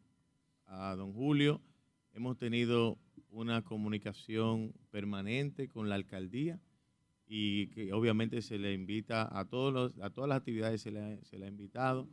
[0.68, 1.62] a don Julio,
[2.14, 2.98] hemos tenido
[3.30, 6.60] una comunicación permanente con la alcaldía
[7.28, 11.00] y que obviamente se le invita a todos los, a todas las actividades se le,
[11.02, 12.08] ha- se le ha invitado.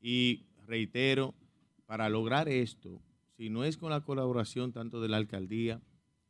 [0.00, 1.34] Y reitero
[1.86, 3.00] para lograr esto
[3.36, 5.80] si no es con la colaboración tanto de la alcaldía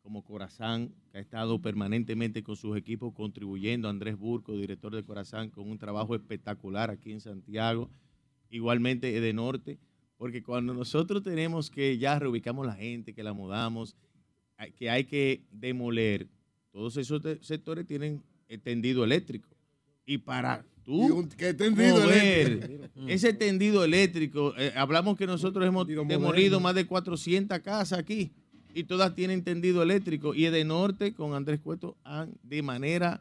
[0.02, 5.50] como Corazán, que ha estado permanentemente con sus equipos contribuyendo, Andrés Burco, director de Corazán,
[5.50, 7.88] con un trabajo espectacular aquí en Santiago,
[8.50, 9.78] igualmente de Norte,
[10.16, 13.94] porque cuando nosotros tenemos que ya reubicamos la gente, que la mudamos,
[14.76, 16.28] que hay que demoler,
[16.72, 19.48] todos esos sectores tienen eh, tendido eléctrico.
[20.04, 22.84] Y para tú que tendido mover eléctrico.
[23.06, 28.32] ese tendido eléctrico, eh, hablamos que nosotros hemos demolido más de 400 casas aquí
[28.74, 30.34] y todas tienen tendido eléctrico.
[30.34, 33.20] Y de norte con Andrés Cueto han de manera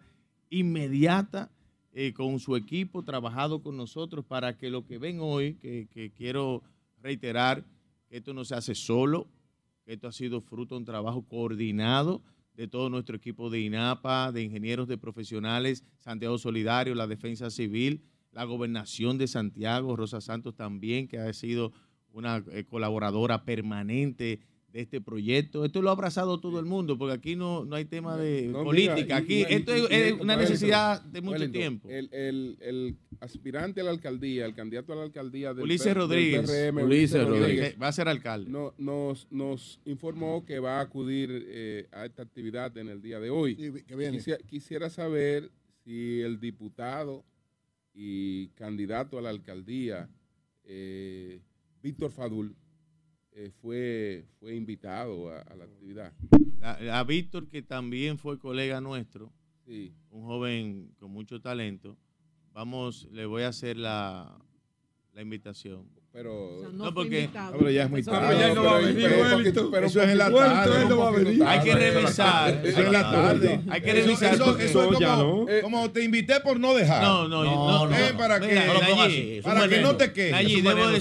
[0.50, 1.52] inmediata
[1.94, 6.10] eh, con su equipo trabajado con nosotros para que lo que ven hoy, que, que
[6.12, 6.64] quiero
[7.04, 7.66] reiterar,
[8.10, 9.28] que esto no se hace solo,
[9.86, 12.22] que esto ha sido fruto de un trabajo coordinado
[12.56, 18.04] de todo nuestro equipo de INAPA, de ingenieros de profesionales, Santiago Solidario, la Defensa Civil,
[18.32, 21.74] la Gobernación de Santiago, Rosa Santos también, que ha sido
[22.14, 24.42] una eh, colaboradora permanente
[24.72, 25.66] de este proyecto.
[25.66, 28.64] Esto lo ha abrazado todo el mundo, porque aquí no, no hay tema de No,
[28.64, 28.96] política.
[29.04, 31.90] mira, aquí y- esto y- es, y- es y- una necesidad de mucho Wellington, tiempo.
[31.90, 35.90] El, el- el aspirante a la alcaldía, el candidato a la alcaldía del, Ulises P-
[35.90, 36.42] del Rodríguez.
[36.50, 38.50] PRM, Ulises Que va a ser alcalde.
[38.50, 43.20] no- nos, nos informó que va a acudir eh, a esta actividad en el día
[43.20, 43.56] de hoy.
[43.56, 44.18] Sí, que viene.
[44.18, 45.52] Quisiera, quisiera saber
[45.84, 47.26] si el diputado
[47.94, 50.08] y candidato a la alcaldía,
[50.64, 51.42] eh,
[51.84, 52.56] Víctor Fadul,
[53.34, 56.14] eh, fue, fue invitado a, a la actividad.
[56.62, 59.32] A, a Víctor, que también fue colega nuestro,
[59.66, 59.94] Sí.
[60.10, 61.98] un joven con mucho talento,
[62.54, 64.38] vamos, le voy a hacer la,
[65.14, 65.88] la invitación.
[66.14, 67.58] Pero, O sea, No, porque- invitado.
[67.58, 68.28] pero ya es muy tarde.
[68.28, 69.06] fue- ya no va a pero- venir,
[69.86, 70.86] Eso es en la tarde.
[70.90, 71.44] no va a venir.
[71.46, 72.66] Hay que revisar.
[72.66, 73.62] Eso es la tarde.
[73.70, 75.46] Hay que revisar Eso, es como, no.
[75.62, 77.02] como te invité por no dejar.
[77.02, 77.96] No, no, no, no.
[77.96, 80.32] Eh, para que- para que no te quejes.
[80.34, 80.98] Nayi, Es un debo no que,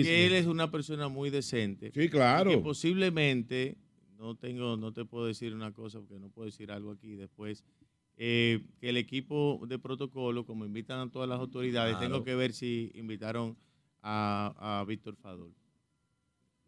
[0.00, 1.90] es- él es una persona muy decente.
[1.94, 2.50] Sí, claro.
[2.50, 3.76] que posiblemente
[4.18, 7.64] no tengo no te puedo decir una cosa porque no puedo decir algo aquí después
[8.18, 12.06] eh, que el equipo de protocolo como invitan a todas las autoridades Claro.
[12.12, 13.56] tengo que ver si invitaron
[14.02, 15.54] a, a Víctor Fadol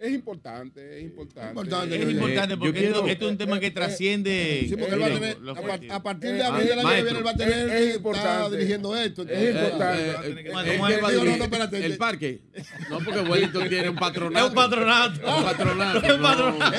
[0.05, 1.49] Es importante, es importante.
[1.49, 5.01] Importante, es importante porque quiero- esto, esto es un tema que trasciende Sí, porque él
[5.03, 7.03] va a eh, tener, los a, par- a partir de Eh, abril del año que
[7.03, 8.57] viene, él va a tener, es- es está importante.
[8.57, 9.23] dirigiendo esto.
[9.23, 10.03] Es importante.
[10.03, 11.49] Eh, eh, eh, bueno, ¿qué bueno, va a no, dirigir?
[11.49, 11.79] no.
[11.79, 12.41] ¿El parque?
[12.91, 14.45] No, porque Wellington tiene un patronato.
[14.45, 15.21] Es un patronato.
[15.37, 15.99] Un patronato.
[16.07, 16.77] Es un patronato.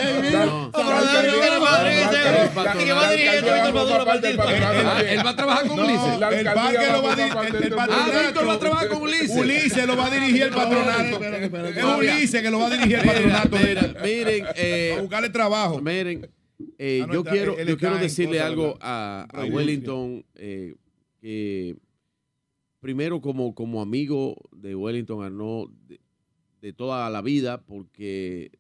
[5.08, 6.14] él va a trabajar con Ulises.
[6.14, 6.20] El
[6.54, 7.76] parque lo va a dirigir.
[7.76, 7.92] patronato.
[7.92, 9.38] Ah, Víctor va a trabajar con Ulises.
[9.38, 11.24] Ulises lo va a dirigir el patronato.
[11.24, 14.04] Es Ulises que lo va a dirigir el Mira, patronato.
[14.04, 15.82] miren, eh, a buscarle trabajo.
[15.82, 16.30] Miren,
[16.78, 20.76] eh, Ah, no, yo está- quiero, yo quiero decirle algo a, Wellington, eh,
[21.22, 21.76] que
[22.80, 26.00] primero como, como amigo de Wellington Arnaud de,
[26.62, 28.52] de toda la vida, porque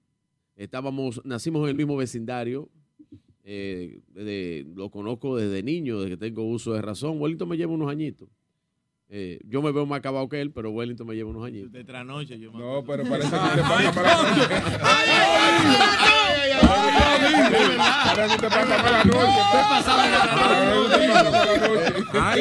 [0.55, 2.69] estábamos, nacimos en el mismo vecindario,
[3.43, 3.99] eh,
[4.75, 7.21] lo conozco desde niño, desde que tengo uso de razón.
[7.21, 8.27] Wellington me lleva unos añitos.
[9.07, 11.71] Eh, yo me veo más acabado que él, pero Wellington me lleva unos añitos.
[11.71, 14.47] de trasnoche yo me No, pero parece que te pasa para la noche.
[18.05, 19.15] Parece que te pasa para la noche.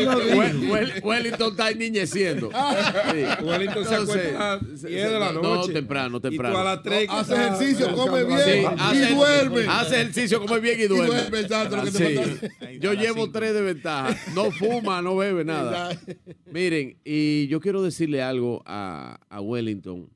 [0.05, 2.51] No Wellington está enniñeciendo.
[2.51, 3.25] Sí.
[3.45, 5.73] Wellington se acuesta a se- 10 de la no, noche.
[5.73, 6.65] temprano, Y tú a temprano.
[6.65, 9.67] las 3 Hace ejercicio, come bien y duerme.
[9.69, 11.49] hace ejercicio, come bien y Y duerme.
[12.81, 14.17] Yo llevo tres de ventaja.
[14.35, 15.91] No fuma, no bebe nada.
[16.65, 20.09] Miren, y yo quiero decirle algo a, a Wellington,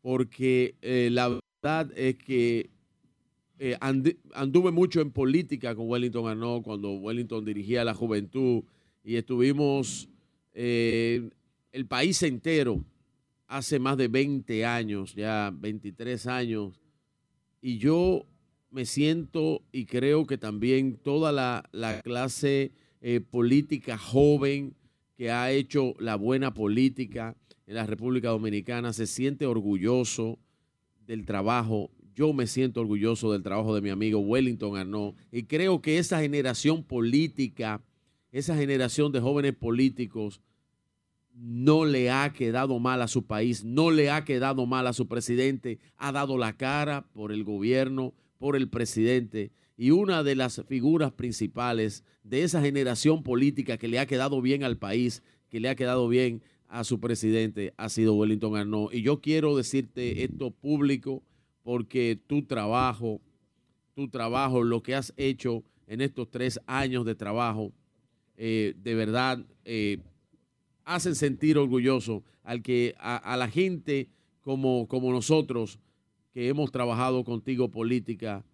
[0.00, 2.70] porque eh, la verdad es que
[3.58, 8.64] eh, anduve mucho en política con Wellington Arnaud cuando Wellington dirigía la juventud
[9.04, 10.08] y estuvimos
[10.54, 11.28] eh,
[11.72, 12.82] el país entero
[13.46, 16.80] hace más de 20 años, ya 23 años,
[17.60, 18.24] y yo
[18.70, 22.72] me siento y creo que también toda la, la clase
[23.02, 24.74] eh, política joven
[25.16, 27.36] que ha hecho la buena política
[27.66, 30.38] en la República Dominicana se siente orgulloso
[31.06, 31.90] del trabajo.
[32.14, 36.20] Yo me siento orgulloso del trabajo de mi amigo Wellington Arnaud y creo que esa
[36.20, 37.82] generación política,
[38.30, 40.40] esa generación de jóvenes políticos
[41.34, 45.06] no le ha quedado mal a su país, no le ha quedado mal a su
[45.06, 49.50] presidente, ha dado la cara por el gobierno, por el presidente.
[49.76, 54.64] Y una de las figuras principales de esa generación política que le ha quedado bien
[54.64, 58.92] al país, que le ha quedado bien a su presidente, ha sido Wellington Arnaud.
[58.92, 61.22] Y yo quiero decirte esto público
[61.62, 63.20] porque tu trabajo,
[63.94, 67.72] tu trabajo, lo que has hecho en estos tres años de trabajo,
[68.36, 69.98] eh, de verdad eh,
[70.84, 74.08] hacen sentir orgulloso al que a, a la gente
[74.40, 75.78] como, como nosotros
[76.32, 78.44] que hemos trabajado contigo política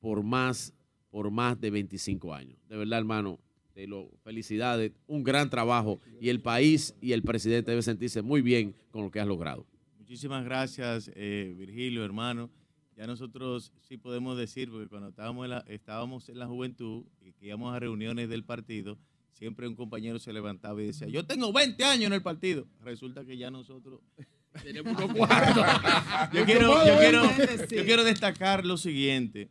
[0.00, 0.72] por más,
[1.10, 2.58] por más de 25 años.
[2.68, 3.38] De verdad, hermano,
[3.78, 8.42] te lo felicidades, un gran trabajo y el país y el presidente debe sentirse muy
[8.42, 9.66] bien con lo que has logrado.
[9.98, 12.50] Muchísimas gracias, eh, Virgilio, hermano.
[12.96, 17.32] ya nosotros sí podemos decir, porque cuando estábamos en la, estábamos en la juventud y
[17.34, 18.98] que íbamos a reuniones del partido,
[19.30, 22.66] siempre un compañero se levantaba y decía, yo tengo 20 años en el partido.
[22.82, 24.00] Resulta que ya nosotros
[24.64, 25.64] tenemos unos cuantos.
[26.32, 27.22] yo, quiero, yo, quiero,
[27.70, 29.50] yo quiero destacar lo siguiente.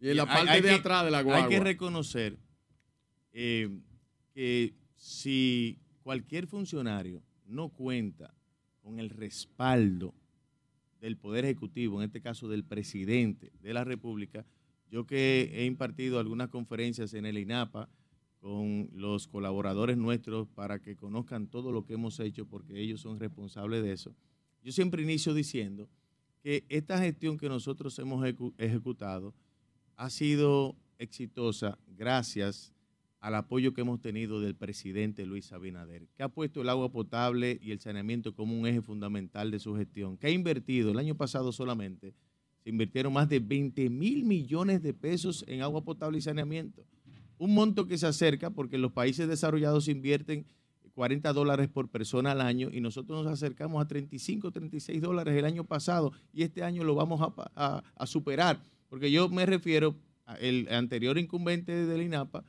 [0.00, 1.48] Y en la Hay- parte hay de que- atrás de la Hay guagua.
[1.48, 2.38] que reconocer
[3.32, 3.68] eh,
[4.34, 8.34] que si cualquier funcionario no cuenta
[8.82, 10.14] con el respaldo
[11.00, 14.44] del Poder Ejecutivo, en este caso del presidente de la República,
[14.90, 17.88] yo que he impartido algunas conferencias en el INAPA
[18.40, 23.20] con los colaboradores nuestros para que conozcan todo lo que hemos hecho, porque ellos son
[23.20, 24.14] responsables de eso.
[24.62, 25.88] Yo siempre inicio diciendo
[26.42, 29.34] que esta gestión que nosotros hemos ejecu- ejecutado
[29.98, 32.72] ha sido exitosa gracias
[33.20, 37.58] al apoyo que hemos tenido del presidente Luis Abinader, que ha puesto el agua potable
[37.60, 41.16] y el saneamiento como un eje fundamental de su gestión, que ha invertido el año
[41.16, 42.14] pasado solamente,
[42.62, 46.84] se invirtieron más de 20 mil millones de pesos en agua potable y saneamiento.
[47.38, 50.46] Un monto que se acerca porque los países desarrollados invierten
[50.94, 55.44] 40 dólares por persona al año y nosotros nos acercamos a 35, 36 dólares el
[55.44, 57.20] año pasado y este año lo vamos
[57.56, 58.60] a- a superar.
[58.88, 62.44] Porque yo me refiero al anterior incumbente del INAPA,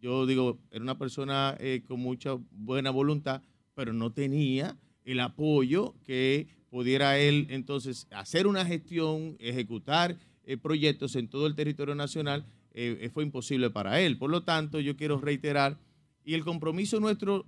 [0.00, 3.42] yo digo, era una persona eh, con mucha buena voluntad,
[3.74, 11.16] pero no tenía el apoyo que pudiera él entonces hacer una gestión, ejecutar eh, proyectos
[11.16, 14.16] en todo el territorio nacional, eh, fue imposible para él.
[14.16, 15.78] Por lo tanto, yo quiero reiterar,
[16.24, 17.46] y el compromiso nuestro,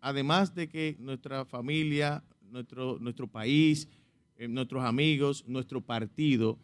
[0.00, 3.88] además de que nuestra familia, nuestro, nuestro país,
[4.48, 6.58] nuestros amigos, nuestro partido,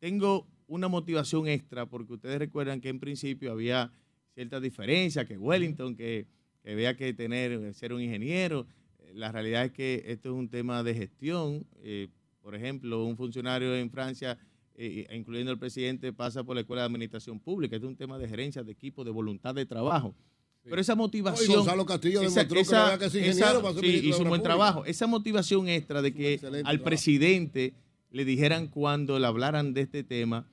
[0.00, 3.92] tengo una motivación extra, porque ustedes recuerdan que en principio había
[4.34, 6.26] cierta diferencia, que Wellington, que,
[6.62, 8.66] que había que tener, ser un ingeniero.
[8.98, 11.66] Eh, La realidad es que esto es un tema de gestión.
[11.82, 12.08] Eh,
[12.40, 14.38] por ejemplo, un funcionario en Francia,
[14.74, 17.76] eh, incluyendo el presidente, pasa por la Escuela de Administración Pública.
[17.76, 20.14] Esto es un tema de gerencia, de equipo, de voluntad de trabajo.
[20.62, 21.50] Pero esa motivación...
[21.50, 24.42] Hoy Gonzalo Castillo demostró que no había que ingeniero para ser sí, hizo un buen
[24.42, 24.84] trabajo.
[24.84, 26.84] Esa motivación extra de que al trabajo.
[26.84, 27.74] presidente
[28.10, 30.46] le dijeran cuando le hablaran de este tema,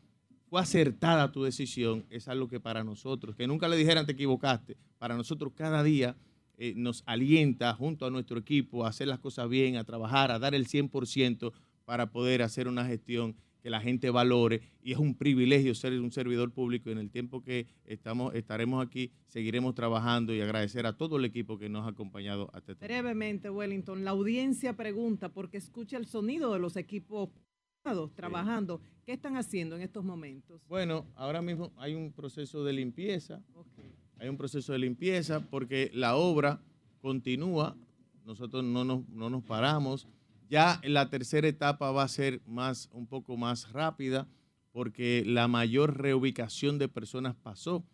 [0.50, 4.78] fue acertada tu decisión, es algo que para nosotros, que nunca le dijeran te equivocaste,
[4.98, 6.16] para nosotros cada día
[6.58, 10.40] eh, nos alienta junto a nuestro equipo a hacer las cosas bien, a trabajar, a
[10.40, 11.52] dar el 100%
[11.86, 16.12] para poder hacer una gestión que la gente valore y es un privilegio ser un
[16.12, 20.96] servidor público y en el tiempo que estamos estaremos aquí seguiremos trabajando y agradecer a
[20.96, 25.58] todo el equipo que nos ha acompañado hasta este Brevemente, Wellington, la audiencia pregunta porque
[25.58, 27.30] escucha el sonido de los equipos
[28.16, 28.82] trabajando.
[29.06, 30.62] ¿Qué están haciendo en estos momentos?
[30.68, 33.42] Bueno, ahora mismo hay un proceso de limpieza.
[34.20, 36.60] Hay un proceso de limpieza porque la obra
[37.02, 37.78] continúa.
[38.26, 40.08] Nosotros no nos, no nos paramos.
[40.50, 44.28] Ya la tercera etapa va a ser más, un poco más rápida
[44.74, 47.86] porque la mayor reubicación de personas pasó.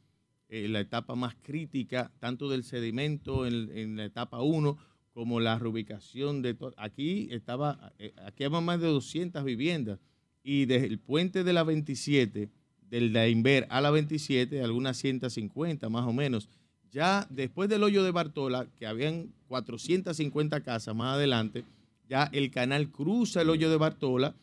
[0.49, 4.77] Eh, la etapa más crítica, tanto del sedimento en, en la etapa 1
[5.13, 6.73] como la reubicación de todo.
[6.77, 9.99] Aquí estaba, eh, aquí había más de 200 viviendas
[10.43, 12.49] y desde el puente de la 27,
[12.89, 16.49] del de Inver a la 27, algunas 150 más o menos.
[16.91, 21.63] Ya después del hoyo de Bartola, que habían 450 casas más adelante,
[22.07, 24.35] ya el canal cruza el hoyo de Bartola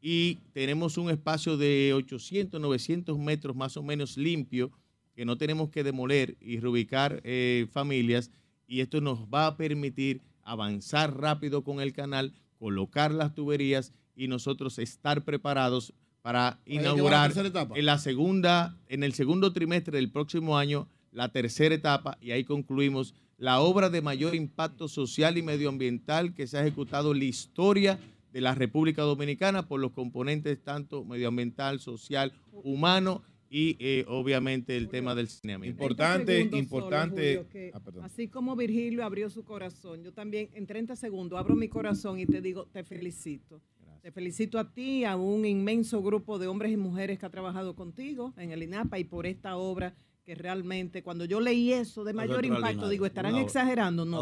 [0.00, 4.70] y tenemos un espacio de 800, 900 metros más o menos limpio
[5.14, 8.30] que no tenemos que demoler y reubicar eh, familias
[8.68, 14.28] y esto nos va a permitir avanzar rápido con el canal, colocar las tuberías y
[14.28, 17.32] nosotros estar preparados para la inaugurar
[17.74, 22.44] en la segunda, en el segundo trimestre del próximo año, la tercera etapa, y ahí
[22.44, 27.24] concluimos la obra de mayor impacto social y medioambiental que se ha ejecutado en la
[27.24, 27.98] historia
[28.32, 34.88] de la República Dominicana por los componentes tanto medioambiental, social, humano y eh, obviamente el
[34.88, 35.78] tema del saneamiento.
[35.78, 40.50] 30 segundos importante- solo, Julio, que Ah, así como Virgilio abrió su corazón, yo también
[40.54, 43.60] en 30 segundos abro mi corazón y te digo, te felicito.
[44.02, 47.74] Te felicito a ti, a un inmenso grupo de hombres y mujeres que ha trabajado
[47.74, 49.94] contigo en el INAPA y por esta obra
[50.24, 54.04] que realmente, cuando yo leí eso de mayor impacto, digo, estarán obra- exagerando.
[54.04, 54.18] No,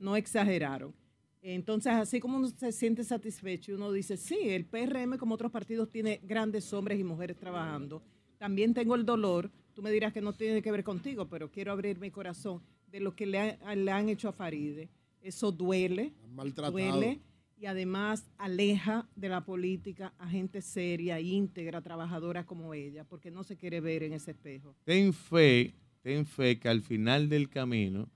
[0.00, 0.94] no exageraron.
[1.42, 5.90] Entonces, así como uno se siente satisfecho, uno dice, sí, el PRM como otros partidos
[5.90, 8.00] tiene grandes hombres y mujeres trabajando.
[8.42, 11.70] También tengo el dolor, tú me dirás que no tiene que ver contigo, pero quiero
[11.70, 12.60] abrir mi corazón
[12.90, 14.88] de lo que le, ha- le han hecho a Faride.
[15.22, 16.72] Eso duele, Maltratado.
[16.72, 17.20] duele
[17.56, 23.44] y además aleja de la política a gente seria, íntegra, trabajadora como ella, porque no
[23.44, 24.74] se quiere ver en ese espejo.
[24.82, 28.08] ten fe, ten fe que al final del camino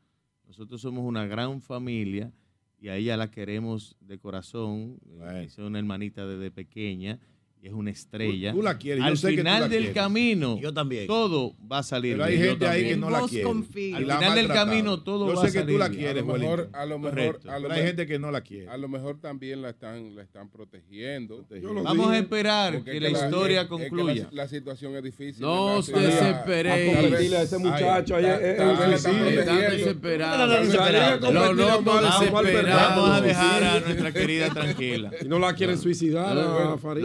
[0.44, 2.32] nosotros somos una gran familia
[2.80, 4.98] y a ella la queremos de corazón,
[5.30, 7.20] eh, es una hermanita desde pequeña
[7.62, 8.52] y es una estrella.
[8.52, 9.94] Tú la quieres, yo Al sé que tú final la del quieres.
[9.96, 11.06] camino, Yo también.
[11.08, 12.48] todo va a salir Pero hay bien.
[12.50, 13.42] gente ahí que no la quiere.
[13.44, 13.96] confía.
[13.96, 16.00] Al la final del camino todo Yo va sé a que tú salir la bien.
[16.00, 18.40] A quieres, lo mejor, a lo mejor, a lo Pero hay gente que no la
[18.42, 18.68] quiere.
[18.68, 21.44] a lo mejor también la están, la están protegiendo.
[21.50, 22.22] Yo lo Vamos a dije.
[22.22, 24.28] esperar Porque que es la es- historia es que la- concluya.
[24.30, 25.42] la, situación es difícil.
[25.42, 26.70] No se Sí, desespere.
[26.70, 29.70] A a ese muchacho ahí un vez están protegiendo.
[29.76, 30.66] Desesperados.
[30.68, 32.96] Salir a Los locos a a desesperados.
[32.96, 35.10] Vamos a dejar a nuestra querida tranquila.
[35.20, 37.02] Y no la quieren suicidar a Farid.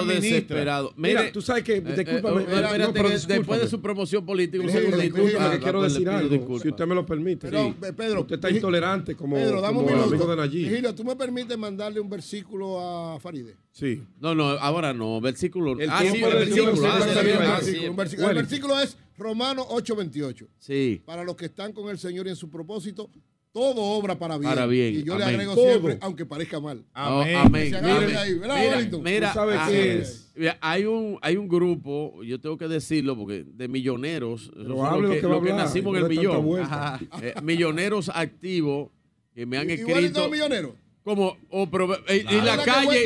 [0.00, 0.20] Ministra.
[0.20, 0.92] desesperados.
[0.96, 3.38] Mira, tú sabes que, eh, discúlpame, eh, no, espérate, pero que discúlpame.
[3.38, 4.70] después de su promoción política, un
[5.60, 7.48] quiero decir algo, si usted me lo permite.
[7.48, 7.74] Pero, Sí.
[7.86, 10.14] eh, Pedro, usted está intolerante como, Pedro, dame un como minuto.
[10.14, 10.68] amigo de Nayib.
[10.68, 13.56] Virgilio, ¿tú me permites mandarle un versículo a Faride?
[13.70, 14.02] Sí.
[14.20, 15.78] No, no, ahora no, versículo.
[15.80, 16.88] El ah, sí, versículo.
[16.88, 18.00] Ah, sí, un.
[18.28, 20.46] El versículo es Romanos 8:28.
[20.58, 21.02] Sí.
[21.04, 23.10] Para los que están con el Señor y en su propósito,
[23.52, 24.50] todo obra para bien.
[24.50, 25.34] Para bien, Y yo le amén.
[25.36, 25.64] agrego Todo.
[25.68, 26.84] siempre, aunque parezca mal.
[26.94, 27.36] Amén.
[27.36, 27.62] Amén.
[27.64, 29.02] Que se agarren Mira, ahí, ¿verdad, mira, Wellington?
[29.02, 30.32] mira, ¿Tú sabes ah, qué es?
[30.34, 34.68] mira, hay un hay un grupo, yo tengo que decirlo porque de milloneros, los
[35.00, 36.46] lo que, los que nacimos en el millón.
[37.20, 38.88] Eh, milloneros activos
[39.34, 40.74] que me han ¿Y escrito Wellington es millonero?
[41.04, 41.64] como o
[42.08, 42.44] eh, y Claro.
[42.44, 43.04] la ¿Verdad que calle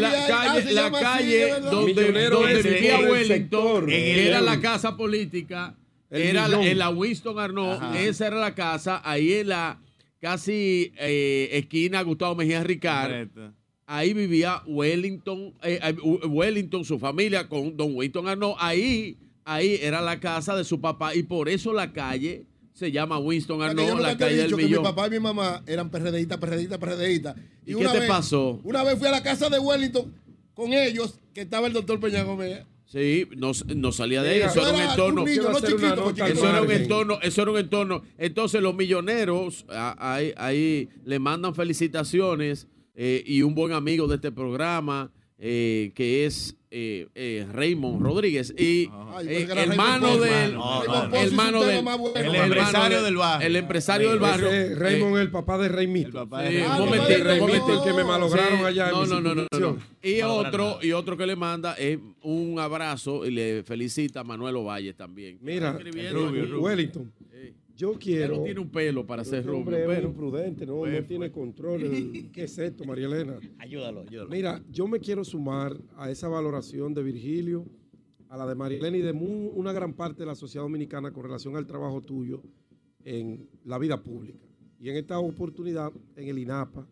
[0.00, 0.08] la?
[0.08, 5.74] Ah, calle la así, calle donde, donde vivía Wellington era la casa política
[6.12, 6.70] El era la- millón.
[6.72, 9.80] en la Winston Arnaud esa era la casa ahí en la
[10.20, 13.52] casi eh, esquina Gustavo Mejía Ricard Correcto.
[13.86, 15.92] ahí vivía Wellington, eh, eh,
[16.26, 18.54] Wellington, su familia con Don Winston Arnaud.
[18.58, 23.18] Ahí, ahí era la casa de su papá y por eso la calle se llama
[23.18, 24.82] Winston nunca la te he calle del que mi millón.
[24.82, 27.36] papá y mi mamá eran perredistas, perredistas, perredistas.
[27.66, 28.60] ¿Y qué te pasó?
[28.64, 30.12] Una vez fui a la casa de Wellington
[30.54, 32.64] con ellos, que estaba el doctor Peña Gómez.
[32.92, 34.40] Sí, no, no salía de ahí.
[34.42, 35.26] Eso era un entorno.
[35.26, 38.02] Eso era un entorno, eso era un entorno.
[38.18, 44.16] Entonces los milloneros ah, ahí, ahí le mandan felicitaciones eh, y un buen amigo de
[44.16, 45.10] este programa
[45.44, 50.62] eh, que es eh, eh, Raymond Rodríguez y Ay, eh, hermano Raymond de él, Pozo.
[50.62, 52.16] No, Raymond no, Pozo hizo hermano un de tema más bueno.
[52.16, 53.46] El hermano empresario de- del barrio.
[53.46, 56.22] el empresario del barrio Raymond, eh, el papá de Raymito.
[56.22, 59.78] El que me malograron Sí, allá no, no, no, no.
[60.02, 64.56] Y otro, y otro que le manda es un abrazo y le felicita a Manuel
[64.56, 65.38] Ovalle también.
[65.42, 65.76] Mira.
[66.58, 67.12] Wellington.
[67.76, 68.36] Yo quiero...
[68.36, 71.30] no tiene un pelo para ser Este rubio, es pero muy prudente, no, no tiene
[71.30, 71.82] control.
[71.82, 73.38] el- ¿Qué es esto, María Elena?
[73.58, 74.30] Ayúdalo, ayúdalo.
[74.30, 77.66] Mira, yo me quiero sumar a esa valoración de Virgilio,
[78.28, 81.24] a la de María Elena y de una gran parte de la sociedad dominicana con
[81.24, 82.42] relación al trabajo tuyo
[83.04, 84.46] en la vida pública.
[84.80, 86.86] Y en esta oportunidad, en el INAPA,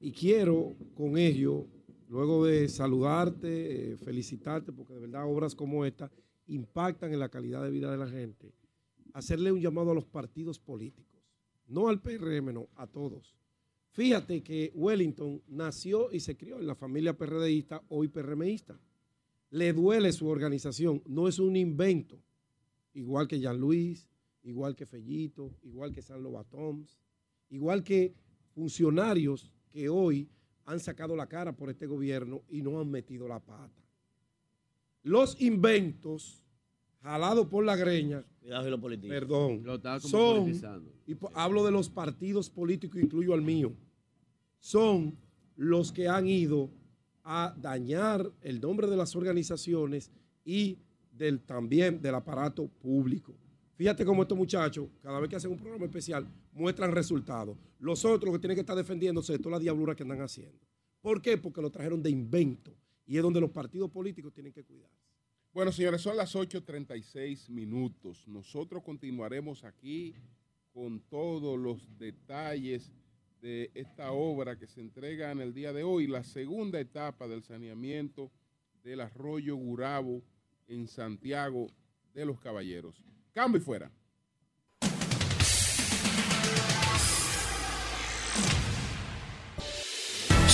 [0.00, 1.66] y quiero con ello,
[2.08, 6.10] luego de saludarte, eh, felicitarte, porque de verdad obras como esta
[6.46, 8.52] impactan en la calidad de vida de la gente,
[9.16, 11.22] hacerle un llamado a los partidos políticos,
[11.68, 13.34] no al PRM, no, a todos.
[13.92, 18.78] Fíjate que Wellington nació y se crió en la familia PRDista, hoy PRMista.
[19.48, 22.20] Le duele su organización, no es un invento.
[22.92, 24.06] Igual que Jean Luis,
[24.42, 26.98] igual que Fellito, igual que San Lobatoms,
[27.48, 28.14] igual que
[28.54, 30.28] funcionarios que hoy
[30.66, 33.82] han sacado la cara por este gobierno y no han metido la pata.
[35.02, 36.44] Los inventos,
[37.00, 39.12] jalados por la greña, Cuidado si lo politiza.
[39.12, 40.44] perdón, lo estaba como son,
[41.06, 43.72] y po- hablo de los partidos políticos, incluyo al mío,
[44.60, 45.16] son
[45.56, 46.70] los que han ido
[47.24, 50.12] a dañar el nombre de las organizaciones
[50.44, 50.78] y
[51.10, 53.34] del, también del aparato público.
[53.74, 57.56] Fíjate cómo estos muchachos, cada vez que hacen un programa especial, muestran resultados.
[57.78, 60.58] Los otros que tienen que estar defendiéndose de toda la diablura que andan haciendo.
[61.00, 61.36] ¿Por qué?
[61.36, 62.72] Porque lo trajeron de invento.
[63.06, 64.95] Y es donde los partidos políticos tienen que cuidarse.
[65.56, 68.28] Bueno, señores, son las 8.36 minutos.
[68.28, 70.14] Nosotros continuaremos aquí
[70.74, 72.92] con todos los detalles
[73.40, 77.42] de esta obra que se entrega en el día de hoy, la segunda etapa del
[77.42, 78.30] saneamiento
[78.84, 80.22] del arroyo Gurabo
[80.68, 81.68] en Santiago
[82.12, 83.02] de los Caballeros.
[83.32, 83.90] Cambio y fuera.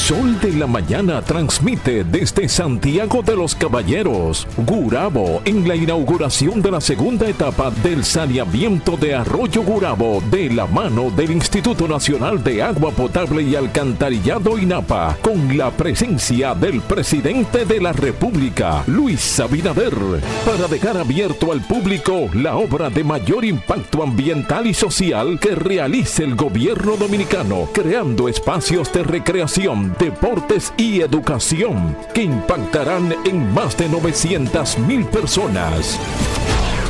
[0.02, 6.72] Sol de la Mañana transmite desde Santiago de los Caballeros, Gurabo, en la inauguración de
[6.72, 12.64] la segunda etapa del saneamiento de Arroyo Gurabo de la mano del Instituto Nacional de
[12.64, 19.94] Agua Potable y Alcantarillado INAPA, con la presencia del presidente de la República, Luis Abinader,
[20.44, 26.24] para dejar abierto al público la obra de mayor impacto ambiental y social que realice
[26.24, 33.88] el gobierno dominicano, creando espacios de recreación, deportes y educación que impactarán en más de
[33.88, 35.98] 900 mil personas.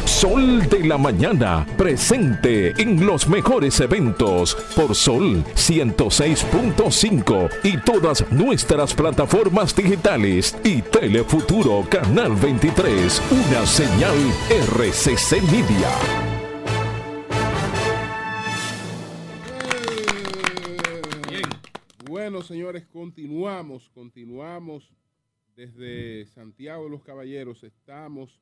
[0.04, 8.94] Sol de la Mañana, presente en los mejores eventos por Sol 106.5 y todas nuestras
[8.94, 14.14] plataformas digitales y Telefuturo Canal 23, una señal
[14.48, 16.31] RCC Media.
[22.32, 24.90] Bueno, señores, continuamos, continuamos
[25.54, 27.62] desde Santiago de los Caballeros.
[27.62, 28.40] Estamos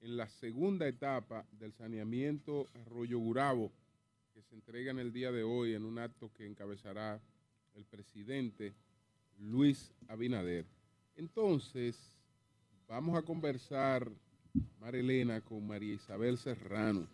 [0.00, 3.72] en la segunda etapa del saneamiento Arroyo Gurabo,
[4.32, 7.20] que se entrega en el día de hoy en un acto que encabezará
[7.74, 8.72] el presidente
[9.36, 10.64] Luis Abinader.
[11.16, 12.16] Entonces,
[12.86, 14.08] vamos a conversar,
[14.78, 17.08] Marilena, con María Isabel Serrano.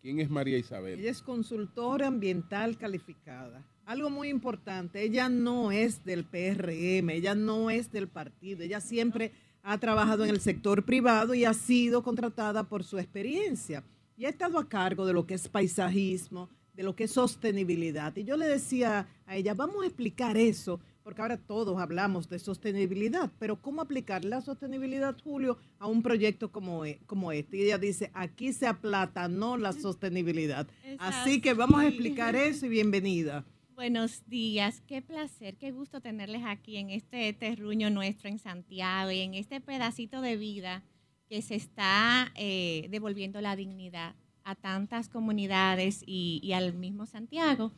[0.00, 0.98] ¿Quién es María Isabel?
[0.98, 3.62] Ella es consultora ambiental calificada.
[3.90, 9.32] Algo muy importante, ella no es del PRM, ella no es del partido, ella siempre
[9.64, 13.82] ha trabajado en el sector privado y ha sido contratada por su experiencia.
[14.16, 18.16] Y ha estado a cargo de lo que es paisajismo, de lo que es sostenibilidad.
[18.16, 22.38] Y yo le decía a ella, vamos a explicar eso, porque ahora todos hablamos de
[22.38, 27.56] sostenibilidad, pero ¿cómo aplicar la sostenibilidad, Julio, a un proyecto como, e, como este?
[27.56, 30.68] Y ella dice, aquí se aplatanó la sostenibilidad.
[31.00, 33.44] Así que vamos a explicar eso y bienvenida.
[33.80, 39.20] Buenos días, qué placer, qué gusto tenerles aquí en este terruño nuestro en Santiago y
[39.20, 40.82] en este pedacito de vida
[41.30, 47.72] que se está eh, devolviendo la dignidad a tantas comunidades y, al mismo Santiago.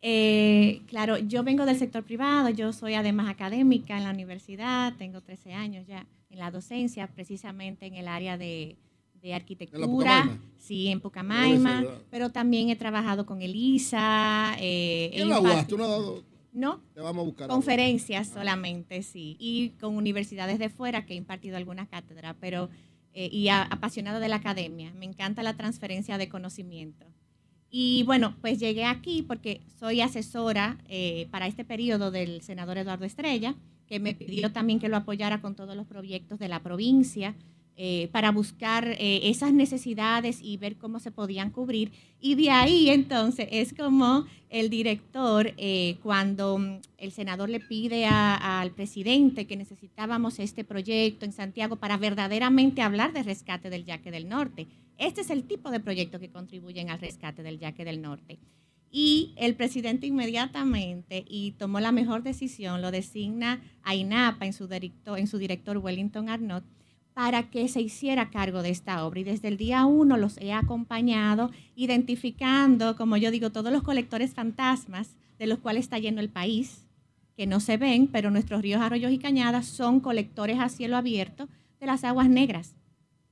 [0.00, 5.20] Eh, claro, yo vengo del sector privado, yo soy además académica en la universidad, tengo
[5.20, 8.78] 13 años ya en la docencia, precisamente en el área de,
[9.22, 14.56] de arquitectura, sí, en Pucamaima, pero también he trabajado con Elisa.
[14.58, 15.66] Eh, ¿En la UAS?
[15.68, 16.24] ¿Tú no has dado?
[16.52, 21.16] No, Te vamos a buscar conferencias solamente, sí, y con universidades de fuera que he
[21.16, 22.68] impartido alguna cátedra, pero
[23.14, 24.92] eh, y apasionada de la academia.
[24.94, 27.06] Me encanta la transferencia de conocimiento.
[27.70, 33.04] Y bueno, pues llegué aquí porque soy asesora eh, para este periodo del senador Eduardo
[33.04, 33.54] Estrella,
[33.86, 37.34] que me pidió también que lo apoyara con todos los proyectos de la provincia.
[37.78, 41.90] Eh, para buscar eh, esas necesidades y ver cómo se podían cubrir.
[42.20, 48.04] Y de ahí entonces es como el director, eh, cuando mm, el senador le pide
[48.04, 54.10] al presidente que necesitábamos este proyecto en Santiago para verdaderamente hablar de rescate del yaque
[54.10, 54.66] del norte.
[54.98, 58.38] Este es el tipo de proyecto que contribuyen al rescate del yaque del norte.
[58.90, 64.68] Y el presidente inmediatamente, y tomó la mejor decisión, lo designa a INAPA en su
[64.68, 66.64] director, en su director Wellington Arnott,
[67.14, 69.20] para que se hiciera cargo de esta obra.
[69.20, 74.34] Y desde el día uno los he acompañado, identificando, como yo digo, todos los colectores
[74.34, 76.86] fantasmas de los cuales está lleno el país,
[77.36, 81.48] que no se ven, pero nuestros ríos, arroyos y cañadas son colectores a cielo abierto
[81.80, 82.74] de las aguas negras,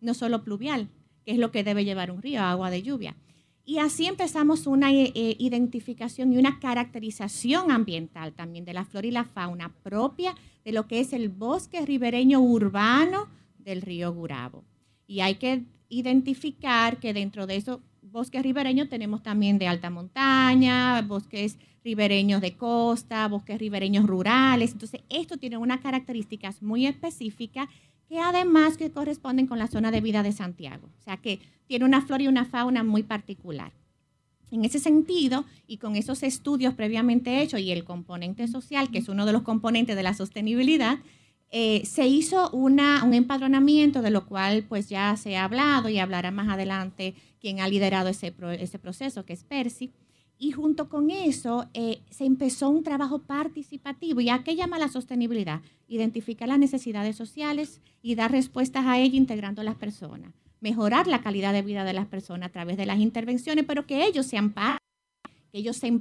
[0.00, 0.88] no solo pluvial,
[1.24, 3.16] que es lo que debe llevar un río, agua de lluvia.
[3.64, 9.06] Y así empezamos una eh, eh, identificación y una caracterización ambiental también de la flora
[9.06, 10.34] y la fauna propia
[10.64, 13.28] de lo que es el bosque ribereño urbano,
[13.64, 14.64] del río Gurabo.
[15.06, 21.02] Y hay que identificar que dentro de esos bosques ribereños tenemos también de alta montaña,
[21.02, 24.72] bosques ribereños de costa, bosques ribereños rurales.
[24.72, 27.68] Entonces, esto tiene unas características muy específicas
[28.08, 30.88] que además que corresponden con la zona de vida de Santiago.
[30.98, 33.72] O sea, que tiene una flora y una fauna muy particular.
[34.50, 39.08] En ese sentido, y con esos estudios previamente hechos y el componente social, que es
[39.08, 40.98] uno de los componentes de la sostenibilidad,
[41.52, 46.30] eh, se hizo un empadronamiento de lo cual pues ya se ha hablado y hablará
[46.30, 49.90] más adelante quien ha liderado ese, ese proceso, que es Percy.
[50.38, 54.20] Y junto con eso eh, se empezó un trabajo participativo.
[54.20, 55.60] ¿Y a qué llama la sostenibilidad?
[55.86, 60.32] Identificar las necesidades sociales y dar respuestas a ellas integrando a las personas.
[60.60, 64.06] Mejorar la calidad de vida de las personas a través de las intervenciones, pero que
[64.06, 64.82] ellos sean parte,
[65.52, 66.00] que ellos se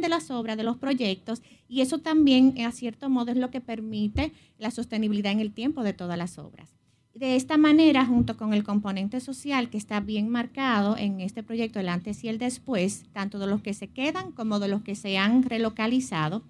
[0.00, 3.60] de las obras, de los proyectos, y eso también, a cierto modo, es lo que
[3.60, 6.70] permite la sostenibilidad en el tiempo de todas las obras.
[7.14, 11.78] De esta manera, junto con el componente social que está bien marcado en este proyecto,
[11.78, 14.94] el antes y el después, tanto de los que se quedan como de los que
[14.94, 16.42] se han relocalizado,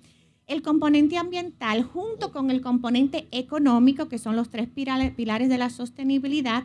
[0.47, 5.71] el componente ambiental junto con el componente económico, que son los tres pilares de la
[5.71, 6.65] sostenibilidad,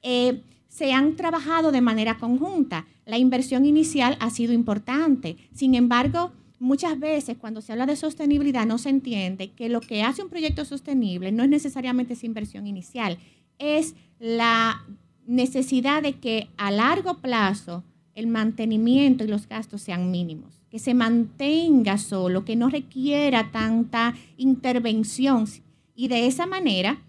[0.00, 0.42] eh,
[0.74, 2.84] se han trabajado de manera conjunta.
[3.06, 5.36] La inversión inicial ha sido importante.
[5.52, 10.02] Sin embargo, muchas veces cuando se habla de sostenibilidad no se entiende que lo que
[10.02, 13.18] hace un proyecto sostenible no es necesariamente esa inversión inicial,
[13.60, 14.84] es la
[15.28, 17.84] necesidad de que a largo plazo
[18.16, 24.14] el mantenimiento y los gastos sean mínimos, que se mantenga solo, que no requiera tanta
[24.36, 25.46] intervención.
[25.94, 27.00] Y de esa manera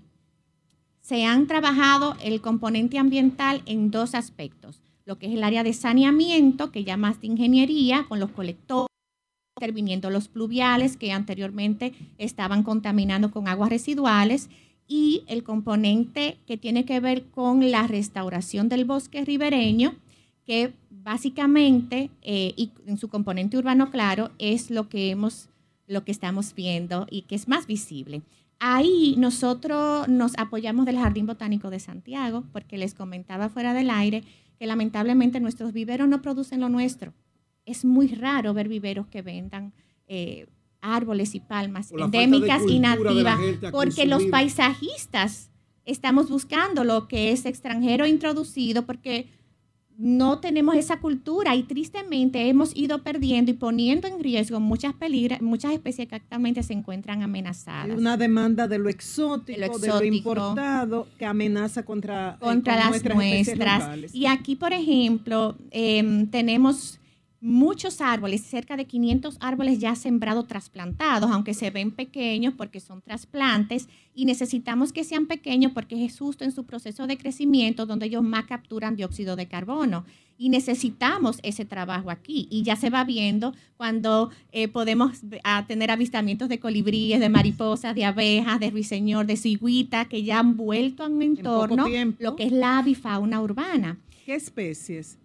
[1.06, 5.72] se han trabajado el componente ambiental en dos aspectos, lo que es el área de
[5.74, 8.88] saneamiento, que ya más de ingeniería, con los colectores,
[9.56, 14.50] interviniendo los pluviales que anteriormente estaban contaminando con aguas residuales,
[14.88, 19.94] y el componente que tiene que ver con la restauración del bosque ribereño,
[20.44, 25.50] que básicamente, eh, y en su componente urbano claro, es lo que hemos,
[25.86, 28.24] lo que estamos viendo y que es más visible.
[28.68, 34.24] Ahí nosotros nos apoyamos del Jardín Botánico de Santiago, porque les comentaba fuera del aire
[34.58, 37.14] que lamentablemente nuestros viveros no producen lo nuestro.
[37.68, 39.72] Es muy raro ver viveros que vendan
[40.08, 40.48] eh,
[40.82, 43.40] árboles y palmas endémicas y nativas,
[43.72, 45.52] porque los paisajistas
[45.86, 49.28] estamos buscando lo que es extranjero introducido, porque
[49.98, 55.42] no tenemos esa cultura y tristemente hemos ido perdiendo y poniendo en riesgo muchas peligras,
[55.42, 57.98] muchas especies que actualmente se encuentran amenazadas.
[57.98, 64.14] Una demanda de lo exótico, de lo, importado que amenaza contra, eh, contra las nuestras.
[64.14, 67.00] Y aquí, por ejemplo, em, tenemos
[67.46, 73.02] muchos árboles, cerca de 500 árboles ya sembrados, trasplantados, aunque se ven pequeños porque son
[73.02, 78.08] trasplantes y necesitamos que sean pequeños porque es justo en su proceso de crecimiento donde
[78.08, 80.06] ellos más capturan dióxido de carbono.
[80.38, 82.48] Y necesitamos ese trabajo aquí.
[82.50, 85.22] Y ya se va viendo cuando eh, podemos
[85.68, 90.58] tener avistamientos de colibríes, de mariposas, de abejas, de ruiseñor, de cigüita, que ya han
[90.58, 91.86] vuelto a un entorno,
[92.20, 93.98] lo que es la avifauna urbana.
[94.26, 95.18] ¿Qué especies?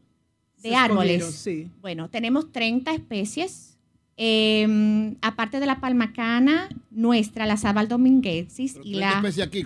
[0.62, 1.48] De árboles.
[1.80, 3.78] Bueno, tenemos 30 especies.
[4.16, 9.12] Em, aparte de la palmacana nuestra, la sabal dominguensis y la...
[9.12, 9.64] especie aquí?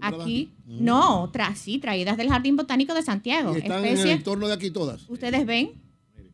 [0.00, 3.54] Aquí, no, otras sí, traídas del Jardín Botánico de Santiago.
[3.54, 5.08] ¿Y están en el entorno de aquí todas?
[5.08, 5.72] ¿Ustedes ven?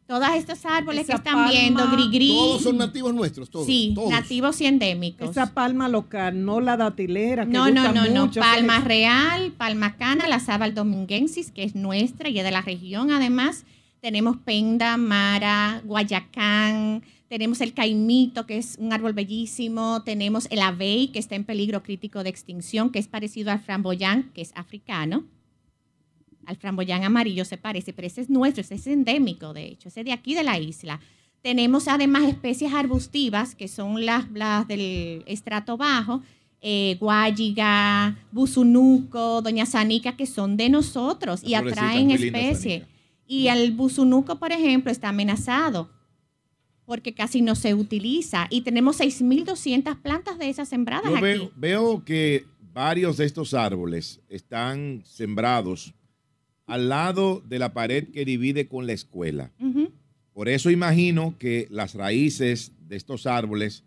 [0.07, 3.67] Todas estos árboles que están viendo, gris Todos son nativos nuestros, todos.
[3.67, 5.31] Sí, nativos y endémicos.
[5.31, 7.47] Esa palma local, no la datilera.
[7.47, 8.31] Que no, no, no, no.
[8.33, 13.13] Palma real, palma cana, la sabal dominguensis, que es nuestra y es de la región
[13.13, 13.65] además
[14.01, 21.09] tenemos Penda, Mara, Guayacán, tenemos el caimito, que es un árbol bellísimo, tenemos el avey,
[21.09, 25.25] que está en peligro crítico de extinción, que es parecido al framboyán, que es africano.
[26.47, 30.01] Al framboyán amarillo se parece, pero ese es nuestro, ese es endémico, de hecho, ese
[30.01, 30.99] es de aquí de la isla.
[31.43, 34.27] Tenemos además especies arbustivas, que son las,
[34.67, 36.23] del estrato bajo,
[36.63, 42.83] eh, guayiga, busunuco, doña sanica, que son de nosotros y atraen especies.
[43.31, 45.89] Y el busunuco, por ejemplo, está amenazado
[46.85, 48.49] porque casi no se utiliza.
[48.51, 54.21] Y tenemos 6.200 plantas de esas sembradas Yo veo, Veo que varios de estos árboles
[54.29, 55.95] están sembrados
[56.67, 59.53] al lado de la pared que divide con la escuela.
[60.33, 63.85] Por eso imagino que las raíces de estos árboles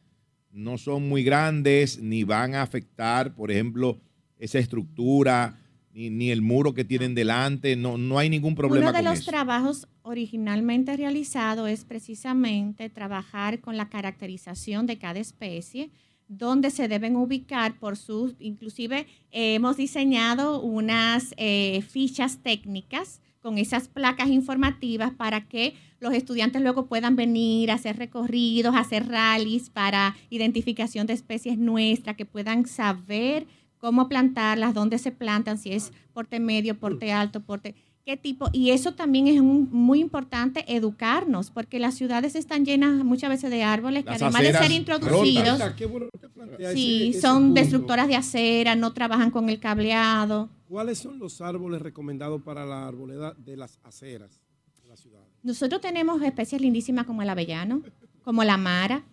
[0.54, 4.00] no son muy grandes ni van a afectar, por ejemplo,
[4.38, 5.60] esa estructura
[5.94, 8.90] ni, el muro que tienen delante, no, no hay ningún problema.
[8.90, 15.92] Uno de los trabajos originalmente realizados es precisamente trabajar con la caracterización de cada especie,
[16.28, 23.58] donde se deben ubicar por sus, inclusive eh, hemos diseñado unas eh, fichas técnicas con
[23.58, 29.70] esas placas informativas para que los estudiantes luego puedan venir a hacer recorridos, hacer rallies
[29.70, 33.46] para identificación de especies nuestras, que puedan saber
[33.84, 38.48] cómo plantarlas, dónde se plantan, si es porte medio, porte alto, porte qué tipo.
[38.54, 43.62] Y eso también es muy importante educarnos, porque las ciudades están llenas muchas veces de
[43.62, 45.62] árboles que además de ser introducidos,
[46.74, 50.50] sí, son destructoras de acera, no trabajan con el cableado.
[50.70, 54.40] ¿Cuáles son los árboles recomendados para la arboleda de las aceras
[54.82, 55.20] de la ciudad?
[55.44, 57.82] Nosotros tenemos especies lindísimas como el avellano,
[58.24, 59.04] como la mara,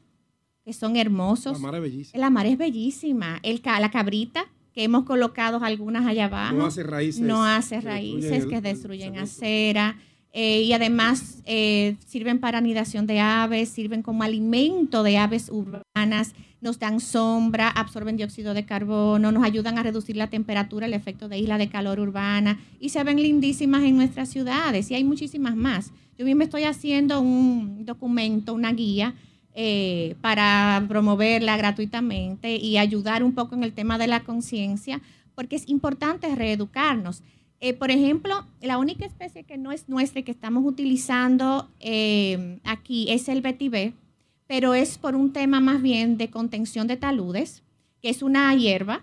[0.64, 1.54] que son hermosos.
[1.54, 2.20] La mara es bellísima.
[2.20, 3.40] La mara es bellísima.
[3.42, 4.44] El, la cabrita,
[4.80, 6.56] que hemos colocado algunas allá abajo.
[6.56, 7.20] No hace raíces.
[7.20, 9.98] No hace raíces que destruyen acera.
[10.32, 16.34] Eh, y además eh, sirven para anidación de aves, sirven como alimento de aves urbanas,
[16.62, 21.28] nos dan sombra, absorben dióxido de carbono, nos ayudan a reducir la temperatura, el efecto
[21.28, 25.56] de isla de calor urbana y se ven lindísimas en nuestras ciudades y hay muchísimas
[25.56, 25.92] más.
[26.16, 29.14] Yo mismo estoy haciendo un documento, una guía
[29.62, 35.02] eh, para promoverla gratuitamente y ayudar un poco en el tema de la conciencia,
[35.34, 37.22] porque es importante reeducarnos.
[37.60, 42.58] Eh, por ejemplo, la única especie que no es nuestra y que estamos utilizando eh,
[42.64, 43.92] aquí es el vetiver,
[44.46, 47.62] pero es por un tema más bien de contención de taludes,
[48.00, 49.02] que es una hierba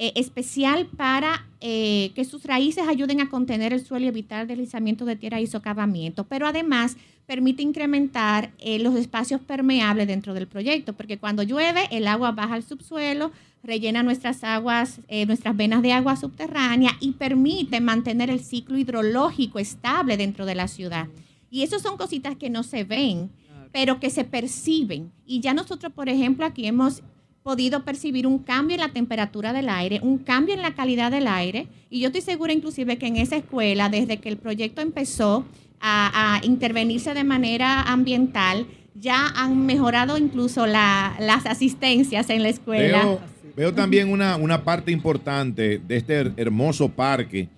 [0.00, 5.04] eh, especial para eh, que sus raíces ayuden a contener el suelo y evitar deslizamiento
[5.04, 6.96] de tierra y socavamiento, pero además
[7.26, 12.54] permite incrementar eh, los espacios permeables dentro del proyecto, porque cuando llueve el agua baja
[12.54, 13.32] al subsuelo,
[13.64, 20.16] rellena nuestras aguas, nuestras venas de agua subterránea y permite mantener el ciclo hidrológico estable
[20.16, 21.08] dentro de la ciudad.
[21.50, 23.30] Y eso son cositas que no se ven,
[23.72, 25.10] pero que se perciben.
[25.26, 27.02] Y ya nosotros, por ejemplo, aquí hemos
[27.48, 31.26] podido percibir un cambio en la temperatura del aire, un cambio en la calidad del
[31.26, 31.66] aire.
[31.88, 35.46] Y yo estoy segura inclusive que en esa escuela, desde que el proyecto empezó
[35.80, 43.18] a, intervenirse de manera ambiental, ya han mejorado incluso la- las asistencias en la escuela.
[43.56, 47.48] Veo, también una, una parte importante de este her- hermoso parque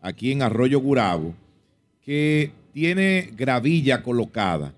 [0.00, 1.34] aquí en Arroyo Gurabo
[2.04, 4.74] que tiene gravilla colocada.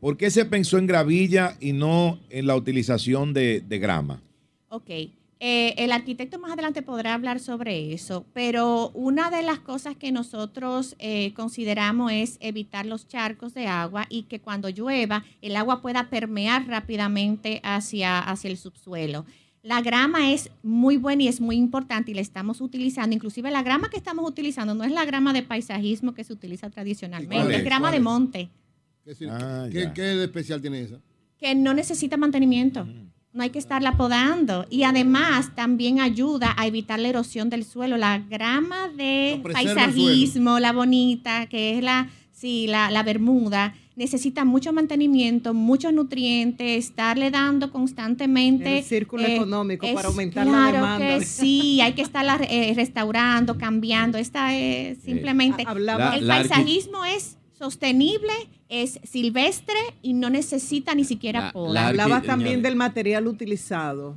[0.00, 4.22] ¿Por qué se pensó en gravilla y no en la utilización de, de grama?
[4.68, 4.90] Ok.
[5.38, 10.10] Eh, el arquitecto más adelante podrá hablar sobre eso, pero una de las cosas que
[10.10, 15.82] nosotros eh, consideramos es evitar los charcos de agua y que cuando llueva el agua
[15.82, 19.26] pueda permear rápidamente hacia, hacia el subsuelo.
[19.66, 23.14] La grama es muy buena y es muy importante y la estamos utilizando.
[23.16, 26.70] Inclusive la grama que estamos utilizando no es la grama de paisajismo que se utiliza
[26.70, 27.64] tradicionalmente, ¿Cuál es, es?
[27.64, 28.48] grama ¿Cuál de monte
[29.04, 29.94] ¿Qué, es- Ah, qué- ya.
[29.94, 31.00] qué de especial tiene esa?
[31.38, 32.86] que no necesita mantenimiento.
[33.32, 34.64] No hay que estarla podando.
[34.70, 37.98] Y además también ayuda a evitar la erosión del suelo.
[37.98, 44.44] La grama de No, paisajismo, la bonita, que es la, sí, la, la bermuda, necesita
[44.44, 48.78] mucho mantenimiento, muchos nutrientes, estarle dando constantemente.
[48.78, 51.18] El círculo eh, económico para aumentar la claro demanda.
[51.18, 54.18] que sí, hay que estarla eh, restaurando, cambiando.
[54.18, 55.62] Esta es simplemente...
[55.68, 58.32] El La- la arqui- paisajismo es sostenible,
[58.68, 61.72] es silvestre y no necesita ni siquiera La- poda.
[61.72, 64.14] la- Hablabas también del material utilizado.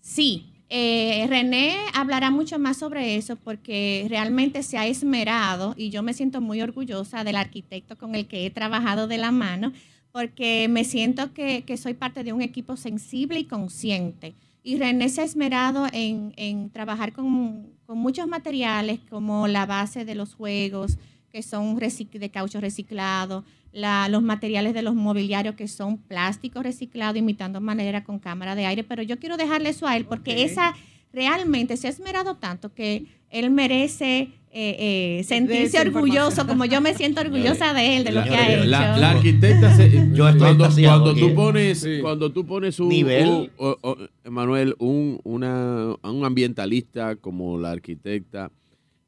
[0.00, 6.04] Sí, eh, René hablará mucho más sobre eso porque realmente se ha esmerado y yo
[6.04, 9.72] me siento muy orgullosa del arquitecto con el que he trabajado de la mano
[10.12, 14.34] porque me siento que, que soy parte de un equipo sensible y consciente.
[14.62, 20.04] Y René se ha esmerado en, en trabajar con, con muchos materiales como la base
[20.04, 20.98] de los juegos,
[21.30, 27.16] que son de caucho reciclado, la- los materiales de los mobiliarios que son plástico reciclado,
[27.18, 30.74] imitando madera con cámara de aire, pero yo quiero dejarle eso a él porque esa
[31.12, 36.92] realmente se ha esmerado tanto que él merece eh, eh, sentirse orgulloso, como yo me
[36.94, 38.64] siento orgullosa de él, de lo La, que ha hecho.
[38.64, 41.98] la- la arquitecta se- Yo estoy cuando, cuando tú pones Sí.
[42.02, 43.28] cuando tú pones un Nivel.
[43.56, 48.50] un- Emanuel un una a un ambientalista como la arquitecta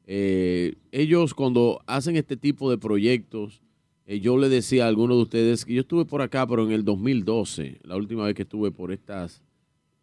[0.05, 3.61] eh, ellos cuando hacen este tipo de proyectos
[4.05, 6.71] eh, yo le decía a algunos de ustedes que yo estuve por acá pero en
[6.73, 9.41] el 2012 la última vez que estuve por estas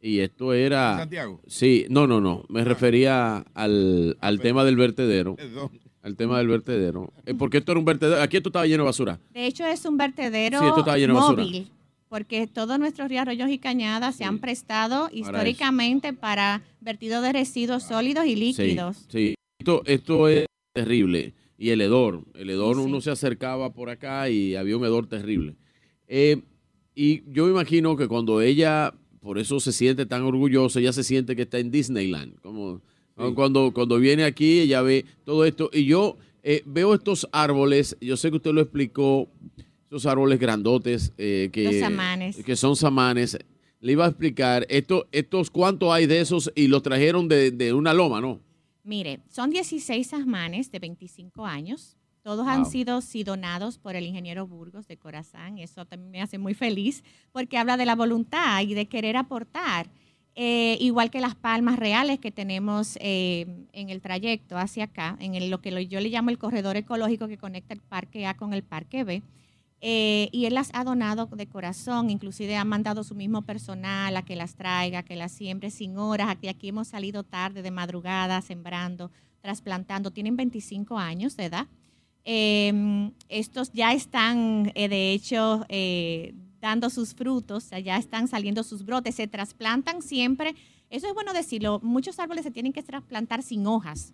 [0.00, 1.40] y esto era Santiago.
[1.46, 5.70] sí no no no me refería al, al tema del vertedero Perdón.
[6.02, 8.86] al tema del vertedero Eh, porque esto era un vertedero aquí esto estaba lleno de
[8.86, 11.42] basura De hecho, es un vertedero Sí, esto estaba lleno de basura.
[11.44, 11.68] móvil,
[12.08, 17.82] porque todos nuestros ríos, arroyos y cañadas se han prestado históricamente para vertido de residuos
[17.84, 18.96] sólidos y líquidos.
[19.08, 19.34] Sí, sí.
[19.60, 21.34] Esto, esto es terrible.
[21.58, 25.06] Y el hedor, el hedor, Sí, uno se acercaba por acá y había un hedor
[25.06, 25.54] terrible.
[26.08, 26.40] Eh,
[26.94, 31.04] y yo me imagino que cuando ella, por eso se siente tan orgullosa, ella se
[31.04, 32.40] siente que está en Disneyland.
[32.40, 32.80] Como
[33.34, 35.68] cuando, cuando viene aquí, ella ve todo esto.
[35.74, 39.28] Y yo eh, veo estos árboles, yo sé que usted lo explicó,
[39.88, 42.42] esos árboles grandotes eh, que, Los samanes.
[42.42, 43.36] que son samanes.
[43.80, 47.74] Le iba a explicar, esto, estos cuántos hay de esos y los trajeron de, de
[47.74, 48.40] una loma, ¿no?
[48.82, 51.96] Mire, son 16 sasmanes de 25 años.
[52.22, 52.48] Todos Wow.
[52.54, 55.58] han sido sí, donados por el ingeniero Burgos de Corazán.
[55.58, 57.02] Eso también me hace muy feliz
[57.32, 59.88] porque habla de la voluntad y de querer aportar.
[60.34, 65.34] Eh, igual que las palmas reales que tenemos eh, en el trayecto hacia acá, en
[65.34, 68.52] el- lo que yo le llamo el corredor ecológico que conecta el parque A con
[68.54, 69.22] el parque B.
[69.82, 74.22] Eh, y él las ha donado de corazón, inclusive ha mandado su mismo personal a
[74.22, 76.28] que las traiga, que las siembre sin horas.
[76.28, 80.10] Aquí, aquí hemos salido tarde, de madrugada, sembrando, trasplantando.
[80.10, 81.66] Tienen 25 años de edad.
[82.24, 88.84] Eh, estos ya están, eh, de hecho, eh, dando sus frutos, ya están saliendo sus
[88.84, 90.54] brotes, se trasplantan siempre.
[90.90, 94.12] Eso es bueno decirlo, muchos árboles se tienen que trasplantar sin hojas,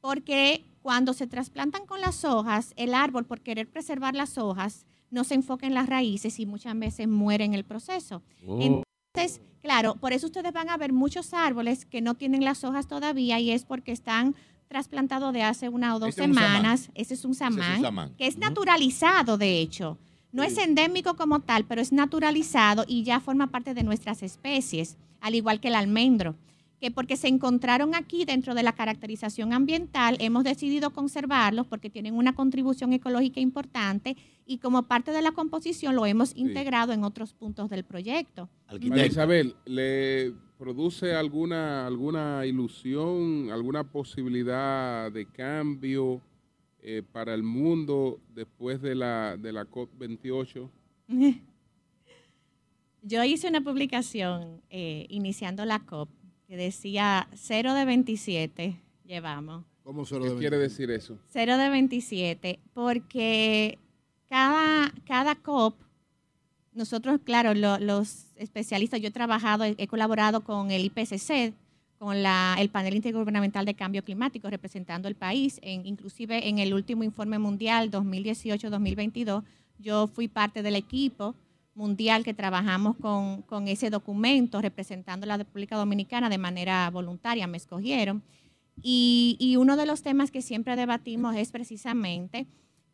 [0.00, 5.24] porque cuando se trasplantan con las hojas, el árbol, por querer preservar las hojas, no
[5.24, 8.22] se enfoca en las raíces y muchas veces muere en el proceso.
[8.46, 8.60] Oh.
[8.60, 12.86] Entonces, claro, por eso ustedes van a ver muchos árboles que no tienen las hojas
[12.86, 14.36] todavía y es porque están
[14.68, 16.50] trasplantados de hace una o dos Ese es un samán.
[16.52, 16.90] semanas.
[16.94, 18.14] Ese es un Ese es un samán, samán.
[18.14, 19.98] que es naturalizado, de hecho.
[20.30, 24.98] No es endémico como tal, pero es naturalizado y ya forma parte de nuestras especies,
[25.20, 26.36] al igual que el almendro.
[26.80, 32.14] Que porque se encontraron aquí dentro de la caracterización ambiental, hemos decidido conservarlos porque tienen
[32.14, 37.32] una contribución ecológica importante y como parte de la composición lo hemos integrado en otros
[37.32, 38.48] puntos del proyecto.
[38.68, 46.20] María Isabel, ¿le produce alguna, alguna ilusión, alguna posibilidad de cambio
[46.80, 50.70] eh, para el mundo después de la, de la COP28?
[53.02, 56.08] Yo hice una publicación eh, iniciando la COP
[56.46, 59.64] que decía 0 de 27 llevamos.
[59.82, 61.18] ¿Cómo 0 de ¿Qué quiere decir eso?
[61.28, 63.78] 0 de 27, porque
[64.28, 65.76] cada, cada COP,
[66.72, 71.54] nosotros, claro, los especialistas, yo he trabajado, he, colaborado con el IPCC,
[71.98, 76.74] con la, el panel intergubernamental de cambio climático representando el país, en, inclusive en el
[76.74, 79.44] último informe mundial 2018-2022,
[79.78, 81.34] yo fui parte del equipo
[81.76, 87.46] mundial que trabajamos con, con, ese documento representando a la República Dominicana de manera voluntaria,
[87.46, 88.22] me escogieron.
[88.82, 92.46] Y, y, uno de los temas que siempre debatimos es precisamente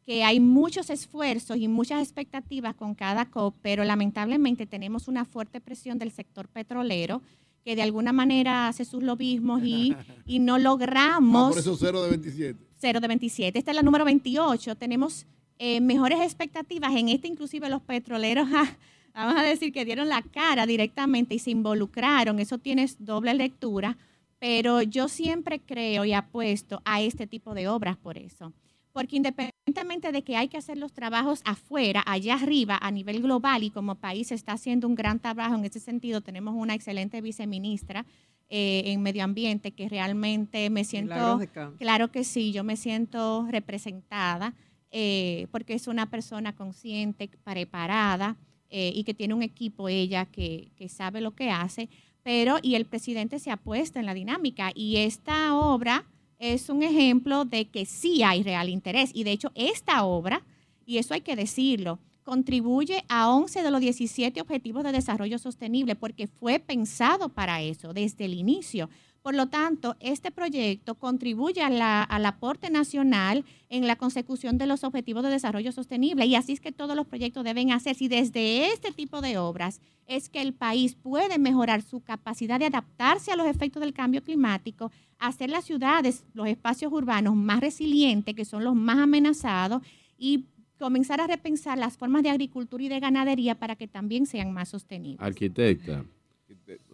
[0.04, 5.60] que hay muchos esfuerzos y muchas expectativas con cada COP, pero lamentablemente tenemos una fuerte
[5.60, 7.22] presión del sector petrolero
[7.64, 9.96] que de alguna manera hace sus lobismos y,
[10.26, 11.46] y no logramos...
[11.46, 12.58] Ah, por eso 0 de 27.
[12.78, 13.58] 0 de 27.
[13.58, 14.74] Esta es la número 28.
[14.74, 15.26] Tenemos
[15.64, 16.92] eh, mejores expectativas.
[16.96, 18.48] En este inclusive los petroleros,
[19.14, 22.40] vamos a decir que dieron la cara directamente y se involucraron.
[22.40, 23.96] Eso tiene doble lectura,
[24.40, 28.52] pero yo siempre creo y apuesto a este tipo de obras por eso.
[28.92, 33.62] Porque independientemente de que hay que hacer los trabajos afuera, allá arriba, a nivel global
[33.62, 37.20] y como país se está haciendo un gran trabajo en ese sentido, tenemos una excelente
[37.20, 38.04] viceministra
[38.50, 41.38] eh, en medio ambiente que realmente me siento,
[41.78, 44.54] claro que sí, yo me siento representada.
[44.94, 48.36] Eh, porque es una persona consciente, preparada
[48.68, 51.88] eh, y que tiene un equipo ella que, que, sabe lo que hace,
[52.22, 56.04] pero y el presidente se ha puesto en la dinámica y esta obra
[56.38, 60.44] es un ejemplo de que sí hay real interés y de hecho esta obra,
[60.84, 65.96] y eso hay que decirlo, contribuye a 11 de los 17 objetivos de desarrollo sostenible
[65.96, 68.90] porque fue pensado para eso desde el inicio.
[69.22, 75.22] Por lo tanto, este proyecto contribuye al aporte nacional en la consecución de los objetivos
[75.22, 78.04] de desarrollo sostenible y así es que todos los proyectos deben hacerse.
[78.04, 82.66] Y desde este tipo de obras es que el país puede mejorar su capacidad de
[82.66, 84.90] adaptarse a los efectos del cambio climático,
[85.20, 89.82] hacer las ciudades, los espacios urbanos más resilientes, que son los más amenazados,
[90.18, 90.46] y
[90.80, 94.70] comenzar a repensar las formas de agricultura y de ganadería para que también sean más
[94.70, 95.20] sostenibles.
[95.20, 96.04] Arquitecta.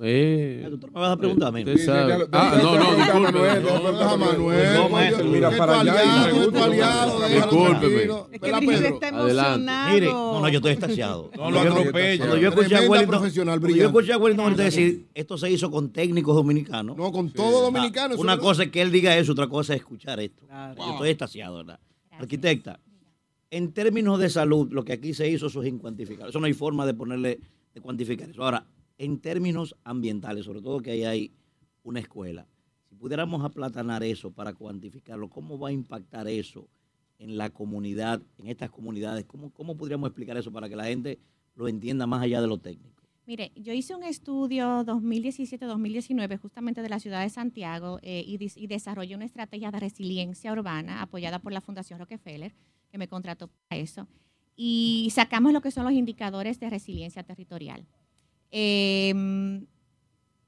[0.00, 1.58] Eh, ¿Tú me vas a preguntar a
[2.32, 3.60] Ah, no, no, disculpe.
[4.18, 5.24] Manuel.
[5.28, 6.28] Mira para allá.
[7.28, 8.02] Discúlpeme.
[8.32, 9.92] Es que Brigitte está emocionado.
[9.94, 11.30] Mire, no, no, yo estoy estaciado.
[11.36, 12.18] No lo atropella.
[12.18, 15.90] Cuando yo escuché a Wellington, cuando yo escuché a Wellington decir, esto se hizo con
[15.92, 16.96] técnicos dominicanos.
[16.96, 18.16] No, con todo dominicano.
[18.16, 20.46] Una cosa es que él diga eso, otra cosa es escuchar esto.
[20.76, 21.78] Yo estoy estaciado, ¿verdad?
[22.18, 22.80] Arquitecta,
[23.50, 26.30] en términos de salud, lo que aquí se hizo, eso es incuantificable.
[26.30, 27.38] Eso no hay forma de ponerle,
[27.74, 28.42] de cuantificar eso.
[28.42, 28.64] Ahora,
[28.98, 31.32] en términos ambientales, sobre todo que ahí hay
[31.82, 32.46] una escuela,
[32.88, 36.68] si pudiéramos aplatanar eso para cuantificarlo, ¿cómo va a impactar eso
[37.18, 39.24] en la comunidad, en estas comunidades?
[39.24, 41.18] ¿Cómo, cómo podríamos explicar eso para que la gente
[41.54, 43.02] lo entienda más allá de lo técnico?
[43.26, 48.66] Mire, yo hice un estudio 2017-2019 justamente de la ciudad de Santiago eh, y, y,
[48.68, 52.54] desarrollé una estrategia de resiliencia urbana apoyada por la Fundación Rockefeller,
[52.90, 54.08] que me contrató para eso.
[54.56, 57.86] Y sacamos lo que son los indicadores de resiliencia territorial.
[58.50, 59.66] Em,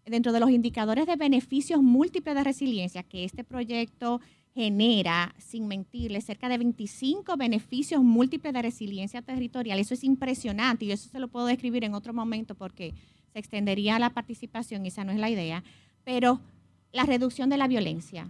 [0.07, 4.21] dentro de los indicadores de beneficios múltiples de resiliencia que este proyecto
[4.55, 9.79] genera, sin mentirle, cerca de 25 beneficios múltiples de resiliencia territorial.
[9.79, 12.95] Eso es impresionante y eso se lo puedo describir en otro momento porque
[13.33, 15.63] se extendería la participación y esa no es la idea.
[16.05, 16.41] Pero
[16.93, 18.29] la reducción de la violencia,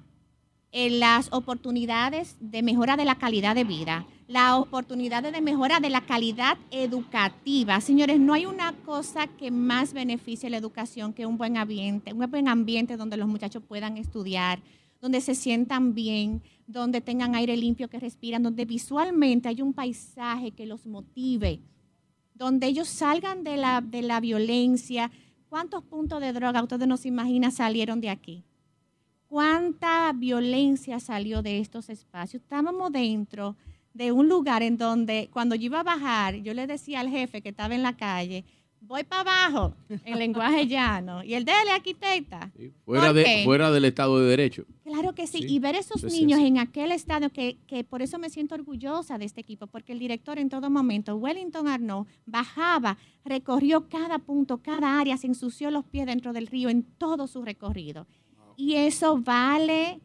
[0.73, 6.03] las oportunidades de mejora de la calidad de vida, las oportunidades de mejora de la
[6.03, 7.81] calidad educativa.
[7.81, 12.31] Señores, no hay una cosa que más beneficie la educación que un buen ambiente, un
[12.31, 14.61] buen ambiente donde los muchachos puedan estudiar,
[15.01, 20.53] donde se sientan bien, donde tengan aire limpio que respiran, donde visualmente hay un paisaje
[20.53, 21.61] que los motive,
[22.35, 25.11] donde ellos salgan de la, de la violencia.
[25.49, 28.45] ¿Cuántos puntos de droga ustedes no se imaginan salieron de aquí?
[29.31, 32.43] Cuánta violencia salió de estos espacios.
[32.43, 33.57] Estábamos dentro
[33.94, 37.40] de un lugar en donde cuando yo iba a bajar, yo le decía al jefe
[37.40, 38.44] que estaba en la calle,
[38.81, 41.23] voy para abajo en lenguaje llano.
[41.23, 42.51] Y el de él es arquitecta.
[42.85, 44.65] Fuera, fuera del Estado de Derecho.
[44.82, 45.43] Claro que sí.
[45.43, 46.57] Sí, Y ver esos eso es niños cierto.
[46.57, 50.01] en aquel estadio, que, que por eso me siento orgullosa de este equipo, porque el
[50.01, 55.85] director en todo momento, Wellington Arnaud, bajaba, recorrió cada punto, cada área, se ensució los
[55.85, 58.09] pies dentro del río en todo su recorrido.
[58.61, 60.01] Y eso vale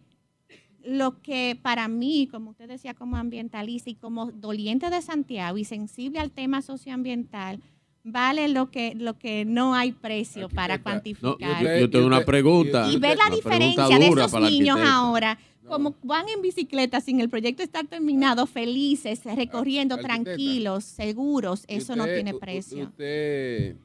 [0.82, 5.66] lo que para mí, como usted decía, como ambientalista y como doliente de Santiago y
[5.66, 7.60] sensible al tema socioambiental,
[8.04, 11.62] vale lo que, lo que no hay precio para No, cuantificar.
[11.62, 12.90] yo, yo tengo una pregunta.
[12.90, 15.38] Y ver la una diferencia de esos niños ahora,
[15.68, 20.24] como van en bicicleta sin el proyecto estar terminado, felices, recorriendo, arquitecta.
[20.24, 22.86] tranquilos, seguros, eso no tiene precio.
[22.86, 23.76] Usted,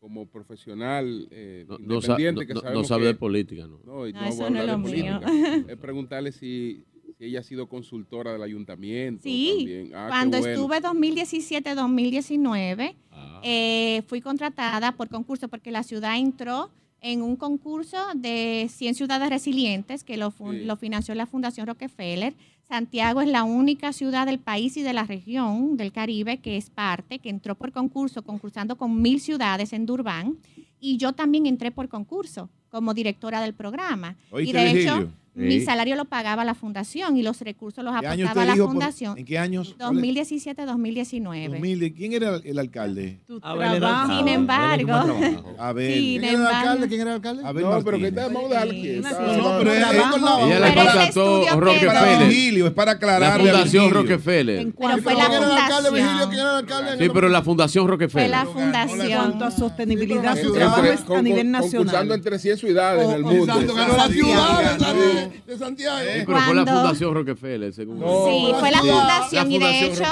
[0.00, 3.14] como profesional eh, No, no sa- independiente, no- que no- no sabemos sabe que- de
[3.14, 3.80] política, ¿no?
[3.84, 5.20] No, y No, no eso voy a no es hablar lo de mío.
[5.20, 5.24] política.
[5.74, 6.84] Es preguntarle si,
[7.18, 9.22] si ella ha sido consultora del ayuntamiento.
[9.22, 9.90] Sí.
[9.94, 10.54] Ah, cuando bueno.
[10.54, 12.96] estuve 2017-2019,
[13.42, 16.70] eh, fui contratada por concurso porque la ciudad entró
[17.02, 20.64] en un concurso de 100 ciudades resilientes que lo, fun- Sí.
[20.64, 22.34] lo financió la Fundación Rockefeller.
[22.70, 26.70] Santiago es la única ciudad del país y de la región del Caribe que es
[26.70, 30.38] parte, que entró por concurso, concursando con mil ciudades en Durban.
[30.78, 34.16] Y yo también entré por concurso como directora del programa.
[34.30, 35.12] y ¿Oíste, de hecho, Virgilio?
[35.34, 35.64] Mi Sí.
[35.64, 38.72] salario lo pagaba la fundación y los recursos los ¿Qué año aportaba la dijo por-
[38.74, 39.16] fundación.
[39.18, 39.76] ¿En qué años?
[39.78, 41.48] 2017-2019.
[41.50, 43.20] 2000, ¿Quién era el alcalde?
[43.42, 44.16] Abel era alcalde.
[44.18, 44.92] Sin embargo.
[45.58, 45.94] Abel.
[45.94, 46.60] Sin ¿Quién era el alcalde?
[46.72, 46.88] embargo.
[46.88, 47.42] ¿Quién era el alcalde?
[47.46, 49.08] Abel No, pero que vamos a quieto.
[49.08, 52.66] No, no, pero es, la Ella le contrató Rockefeller.
[52.66, 53.90] Es para La aclararle a Fundación.
[53.90, 54.72] Rockefeller.
[54.78, 56.10] Pero fue ¿Quién la era el alcalde, Virgilio?
[56.10, 56.30] fundación.
[56.30, 57.04] ¿Quién era el alcalde?
[57.04, 58.30] Sí, pero la Fundación Fue Rockefeller.
[58.30, 59.12] la En fundación.
[59.22, 62.12] cuanto a sostenibilidad, su trabajo es a nivel con- Concursando nacional.
[62.12, 63.46] entre 100 ciudades en el mundo.
[63.74, 65.19] Ganó la ciudad.
[65.28, 65.98] De- de Santiago.
[66.00, 67.98] Sí, pero fue la Fundación Rockefeller, según.
[68.00, 68.88] No, Sí, fue la Sí.
[68.88, 70.04] fundación y de hecho,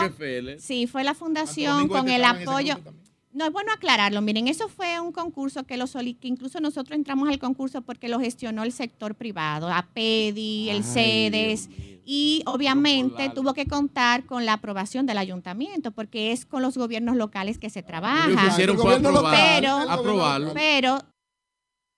[0.59, 2.77] sí, fue la fundación con el apoyo.
[3.31, 4.21] No, es bueno aclararlo.
[4.23, 8.09] Miren, eso fue un concurso que, lo soli- que incluso nosotros entramos al concurso porque
[8.09, 11.69] lo gestionó el sector privado, APEDI, el CEDES,
[12.05, 17.17] y obviamente tuvo que contar con la aprobación del ayuntamiento porque es con los gobiernos
[17.17, 18.49] locales que se trabaja.
[18.49, 20.53] hicieron Pero- aprobarlo.
[20.55, 20.99] Pero,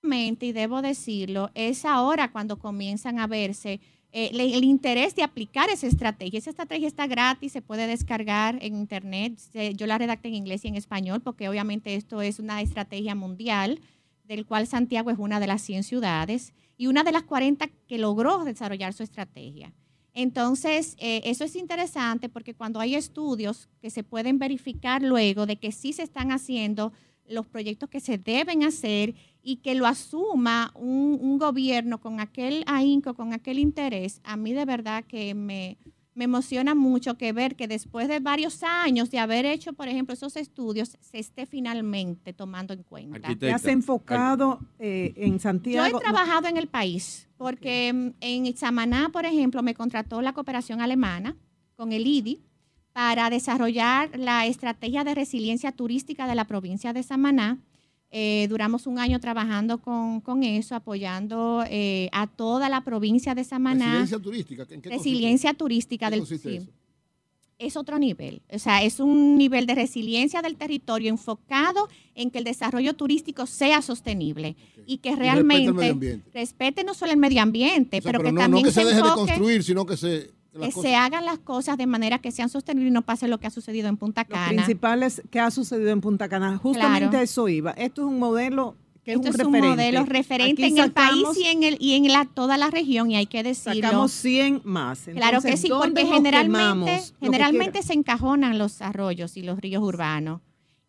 [0.03, 3.81] y debo decirlo, es ahora cuando comienzan a verse
[4.13, 6.39] eh, le- el interés de aplicar esa estrategia.
[6.39, 9.39] Esa estrategia está gratis, se puede descargar en internet.
[9.39, 13.15] Se- yo la redacté en inglés y en español porque obviamente esto es una estrategia
[13.15, 13.79] mundial
[14.25, 17.99] del cual Santiago es una de las 100 ciudades y una de las 40 que
[17.99, 19.73] logró desarrollar su estrategia.
[20.13, 25.57] Entonces, eh, eso es interesante porque cuando hay estudios que se pueden verificar luego de
[25.57, 26.93] que sí se están haciendo
[27.29, 32.63] los proyectos que se deben hacer y que lo asuma un, un gobierno con aquel
[32.67, 35.79] ahínco, con aquel interés, a mí de verdad que me,
[36.15, 40.13] me emociona mucho que ver que después de varios años de haber hecho, por ejemplo,
[40.13, 43.19] esos estudios, se esté finalmente tomando en cuenta.
[43.21, 43.57] ¿Te Arquitecta.
[43.57, 45.99] has enfocado eh, en Yo Santiago?
[45.99, 51.37] he trabajado en el país porque en Samaná, por ejemplo, me contrató la cooperación alemana
[51.77, 52.43] con el IDI
[52.93, 57.59] para desarrollar la estrategia de resiliencia turística de la provincia de Samaná.
[58.13, 63.45] Eh, duramos un año trabajando con, con eso, apoyando eh, a toda la provincia de
[63.45, 63.85] Samaná.
[63.85, 64.67] Resiliencia turística.
[64.69, 64.89] ¿en qué?
[64.91, 66.57] Resiliencia turística ¿Qué del sí.
[66.57, 66.71] eso?
[67.61, 68.43] es otro nivel.
[68.51, 73.47] O sea, es un nivel de resiliencia del territorio enfocado en que el desarrollo turístico
[73.47, 74.57] sea sostenible
[74.87, 76.31] y que Y respete realmente medio ambiente.
[76.33, 78.85] respete no solo el medio ambiente, O sea, pero, que no, también no que se,
[78.85, 80.31] deje de construir, sino que se...
[80.53, 83.39] que cosas- se hagan las cosas de manera que sean sostenibles y no pase lo
[83.39, 84.49] que ha sucedido en Punta Lo Cana.
[84.49, 86.57] principal es que ha sucedido en Punta Cana.
[86.59, 87.23] Justamente Claro.
[87.25, 87.71] eso iba.
[87.73, 88.75] Esto es un modelo
[89.05, 89.69] que Esto es es un un referente.
[89.83, 93.11] modelo referente Aquí en el país y en, el, y en la, toda la región,
[93.11, 93.81] y hay que decirlo.
[93.83, 95.01] Sacamos 100 más.
[95.15, 96.97] Claro que sí, ¿dónde porque generalmente?
[97.21, 100.41] Lo generalmente se encajonan los arroyos y los ríos urbanos.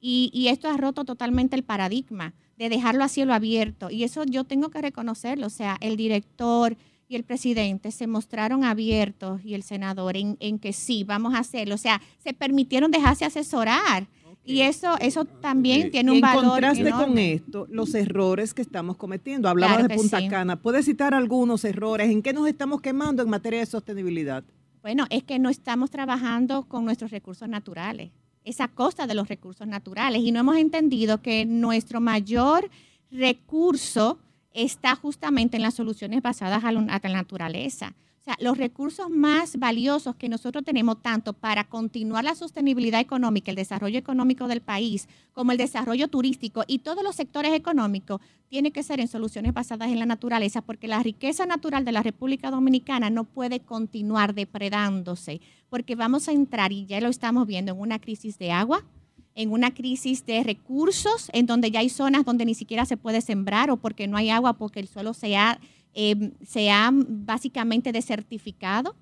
[0.01, 3.89] Y, y esto ha roto totalmente el paradigma de dejarlo a cielo abierto.
[3.89, 5.47] Y eso yo tengo que reconocerlo.
[5.47, 6.75] O sea, el director
[7.11, 11.39] y el presidente se mostraron abiertos y el senador en, en que sí, vamos a
[11.39, 11.75] hacerlo.
[11.75, 14.07] O sea, se permitieron dejarse asesorar.
[14.45, 17.33] Y eso, eso también tiene Y un en valor contraste con enorme.
[17.33, 19.49] esto, los errores que estamos cometiendo.
[19.49, 20.29] Hablabas Claro de Punta sí.
[20.29, 20.55] Cana.
[20.55, 22.09] ¿Puedes citar algunos errores?
[22.09, 24.43] ¿En qué nos estamos quemando en materia de sostenibilidad?
[24.81, 28.09] Bueno, es que no estamos trabajando con nuestros recursos naturales.
[28.45, 32.69] Es a costa de los recursos naturales y no hemos entendido que nuestro mayor
[33.11, 34.17] recurso
[34.53, 37.93] está justamente en las soluciones basadas a, la naturaleza.
[38.21, 43.49] O sea, los recursos más valiosos que nosotros tenemos tanto para continuar la sostenibilidad económica,
[43.49, 48.71] el desarrollo económico del país, como el desarrollo turístico y todos los sectores económicos, tiene
[48.71, 52.51] que ser en soluciones basadas en la naturaleza, porque la riqueza natural de la República
[52.51, 57.79] Dominicana no puede continuar depredándose, porque vamos a entrar, y ya lo estamos viendo, en
[57.79, 58.83] una crisis de agua,
[59.35, 63.21] en una crisis de recursos, en donde ya hay zonas donde ni siquiera se puede
[63.21, 65.59] sembrar o porque no hay agua, porque el suelo se ha,
[65.93, 68.95] eh, se ha básicamente desertificado.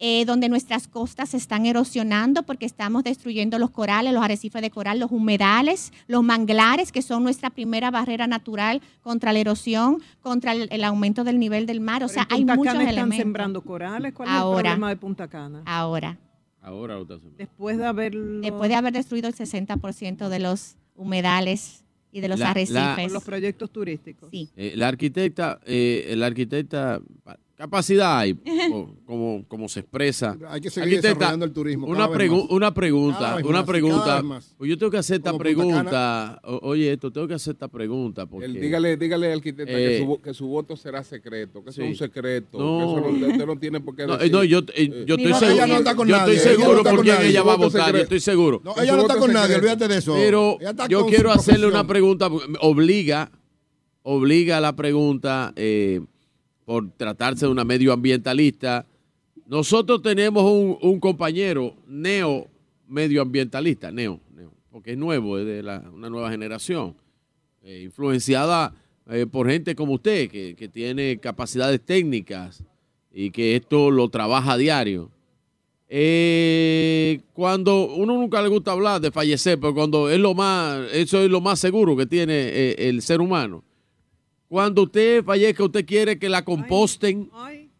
[0.00, 4.68] eh, donde nuestras costas se están erosionando porque estamos destruyendo los corales, los arrecifes de
[4.68, 10.50] coral, los humedales, los manglares, que son nuestra primera barrera natural contra la erosión, contra
[10.52, 12.02] el, el aumento del nivel del mar.
[12.02, 13.18] O sea, en hay Punta muchos Cana están elementos.
[13.18, 14.12] sembrando corales.
[14.12, 15.62] ¿Cuál es el problema de Punta Cana?
[15.64, 16.18] Ahora,
[16.64, 17.36] Ahora lo está haciendo.
[17.36, 22.38] Después de haber después de haber destruido el 60% de los humedales y de los
[22.38, 23.04] La- la- arrecifes.
[23.04, 24.30] Por los proyectos turísticos.
[24.30, 24.48] Sí.
[24.56, 27.00] Eh, la arquitecta, eh, la arquitecta,
[27.64, 28.34] capacidad hay,
[29.06, 30.36] como, como se expresa.
[30.48, 34.22] Hay que seguir desarrollando el turismo, Una, pregu- una pregunta, una más, pregunta.
[34.58, 36.40] Pues yo tengo que hacer esta Como pregunta.
[36.44, 38.26] O- oye, esto, tengo que hacer esta pregunta.
[38.26, 41.70] Porque, El- dígale, dígale al arquitecto que, Eh, su, que su voto será secreto, que
[41.70, 42.78] eso es un secreto, No.
[42.78, 44.32] que eso no, usted no tiene por qué No, eh, decir.
[44.32, 45.56] no, yo, eh, yo Ni estoy va- seguro.
[45.56, 47.92] ella no está con yo estoy no seguro por quién ella va a votar.
[47.94, 48.60] Yo estoy seguro.
[48.64, 50.14] No, ella no está con nadie, olvídate de eso.
[50.14, 50.58] Pero
[50.88, 53.30] yo quiero hacerle una pregunta, porque me obliga,
[54.02, 56.00] obliga a la pregunta eh,
[56.64, 58.86] por tratarse de una medioambientalista.
[59.46, 60.44] Nosotros tenemos
[60.80, 62.48] un, compañero neo
[62.88, 65.60] medioambientalista, neo, neo, porque es nuevo, es de
[65.92, 66.94] una nueva generación,
[67.62, 68.74] eh, influenciada
[69.10, 72.64] eh, por gente como usted, que, que tiene capacidades técnicas
[73.12, 75.10] y que esto lo trabaja a diario.
[75.88, 81.20] Eh, cuando uno nunca le gusta hablar de fallecer, pero cuando es lo más, eso
[81.20, 83.62] es lo más seguro que tiene eh, el ser humano.
[84.48, 87.70] Cuando usted fallezca, usted quiere que la composten, Ay,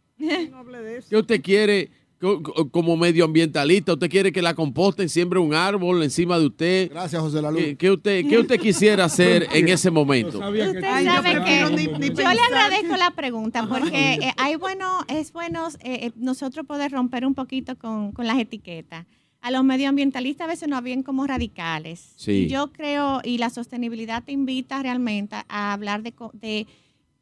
[0.50, 1.08] no hable de eso.
[1.10, 6.02] que usted quiere co- co- como medioambientalista, usted quiere que la composten, siembre un árbol
[6.02, 6.90] encima de usted.
[6.90, 7.58] Gracias, José Lalu.
[7.58, 10.38] ¿Qué, qué usted, qué usted quisiera hacer en ese momento?
[10.38, 14.32] Usted yo sabe prefiero que ni- ni yo pensar le agradezco la pregunta porque eh,
[14.38, 19.06] hay bueno, es bueno eh, eh, nosotros poder romper un poquito con, con las etiquetas.
[19.44, 22.14] A los medioambientalistas a veces nos ven como radicales.
[22.16, 22.32] Sí.
[22.32, 26.66] Y yo creo, y la sostenibilidad te invita realmente a hablar de, co- de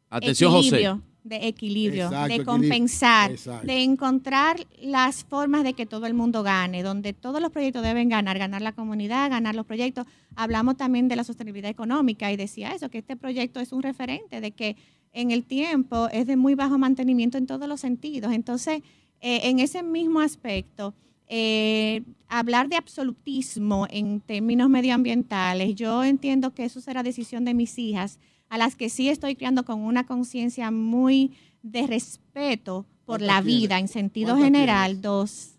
[0.09, 0.69] Atención, José.
[0.69, 3.32] equilibrio, de equilibrio, Exacto, de compensar,
[3.65, 8.09] de encontrar las formas de que todo el mundo gane, donde todos los proyectos deben
[8.09, 10.07] ganar, ganar la comunidad, ganar los proyectos.
[10.36, 14.40] Hablamos también de la sostenibilidad económica y decía eso, que este proyecto es un referente
[14.40, 14.77] de que
[15.12, 18.32] en el tiempo es de muy bajo mantenimiento en todos los sentidos.
[18.32, 18.81] Entonces,
[19.20, 20.94] eh, en ese mismo aspecto,
[21.35, 27.79] eh, hablar de absolutismo en términos medioambientales, yo entiendo que eso será decisión de mis
[27.79, 28.19] hijas,
[28.51, 31.33] a las que sí estoy criando con una conciencia muy
[31.63, 33.61] de respeto por ¿Cuántas la tienes?
[33.63, 35.03] vida en sentido ¿Cuántas general, tienes?
[35.03, 35.55] dos,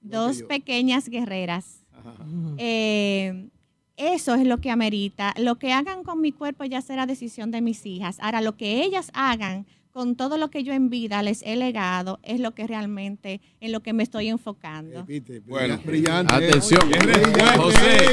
[0.00, 1.84] dos pequeñas guerreras.
[1.92, 2.14] Ajá.
[2.58, 3.48] Eh,
[3.96, 5.34] eso es lo que amerita.
[5.38, 8.18] Lo que hagan con mi cuerpo ya será decisión de mis hijas.
[8.20, 9.66] Ahora, lo que ellas hagan
[9.98, 13.72] con todo lo que yo en vida les he legado es lo que realmente, en
[13.72, 15.04] lo que me estoy enfocando.
[15.04, 15.76] Viste, Bueno.
[15.84, 16.32] brillante.
[16.32, 16.82] Atención.
[16.94, 18.06] Ey, José.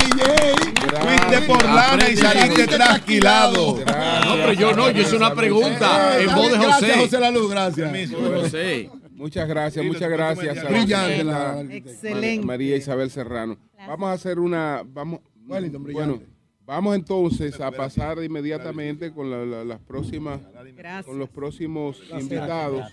[0.99, 3.78] Fuiste por lana y saliste trasquilado.
[3.78, 7.02] No, pero yo no, yo hice una pregunta Eh, en voz de bien, Gracias, José.
[7.03, 7.91] José Lalu, gracias.
[8.12, 8.90] José.
[9.12, 10.57] Muchas gracias, muchas gracias.
[10.57, 12.48] a la Brillante la Excelente.
[12.48, 13.60] María Isabel Serrano.
[13.74, 13.88] Gracias.
[13.88, 16.35] Vamos a hacer una, vamos, Wellington, bueno, brillante.
[16.66, 20.42] Vamos entonces a pasar inmediatamente con la- la- las próximas,
[20.76, 21.06] Gracias.
[21.06, 22.92] con los próximos invitados.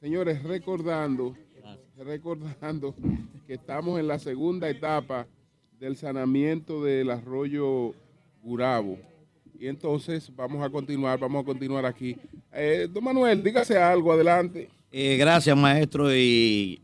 [0.00, 1.36] Señores, recordando,
[1.96, 2.94] recordando
[3.46, 5.26] que estamos en la segunda etapa
[5.78, 7.94] del sanamiento del arroyo
[8.42, 8.98] Gurabo.
[9.58, 12.16] Y entonces vamos a continuar, vamos a continuar aquí.
[12.52, 14.70] Eh, don Manuel, dígase algo, adelante.
[14.90, 16.80] Eh, gracias, maestro, y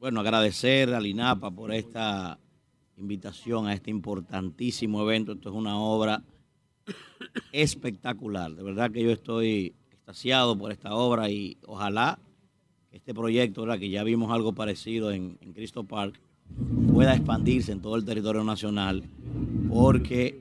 [0.00, 2.38] bueno, agradecer al INAPA por esta
[2.96, 5.32] invitación a este importantísimo evento.
[5.32, 6.22] Esto es una obra
[7.52, 8.54] espectacular.
[8.54, 12.18] De verdad que yo estoy extasiado por esta obra y ojalá
[12.90, 13.78] este proyecto, ¿verdad?
[13.78, 16.20] que ya vimos algo parecido en, en Cristo Park,
[16.92, 19.04] pueda expandirse en todo el territorio nacional,
[19.70, 20.38] porque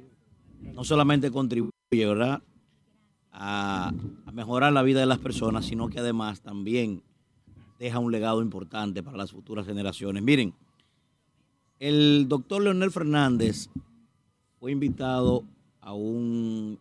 [0.73, 2.41] no solamente contribuye, ¿verdad?
[3.31, 3.93] a
[4.33, 7.01] mejorar la vida de las personas, sino que además también
[7.79, 10.21] deja un legado importante para las futuras generaciones.
[10.21, 10.53] Miren,
[11.81, 13.67] el doctor Leonel Fernández
[14.59, 15.43] fue invitado
[15.79, 16.77] a un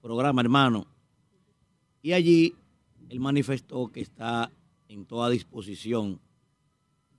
[0.00, 0.86] programa hermano
[2.00, 2.54] y allí
[3.08, 4.52] él manifestó que está
[4.86, 6.20] en toda disposición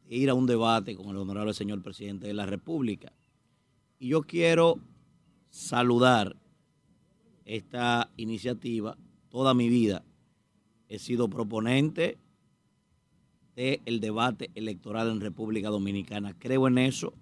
[0.08, 3.12] de ir a un debate con el honorable señor presidente de la República.
[4.00, 4.80] Y yo quiero
[5.50, 6.38] saludar
[7.44, 8.96] esta iniciativa.
[9.28, 10.06] Toda mi vida
[10.88, 12.18] he sido proponente
[13.56, 16.34] del debate electoral en República Dominicana.
[16.38, 17.14] Creo en eso,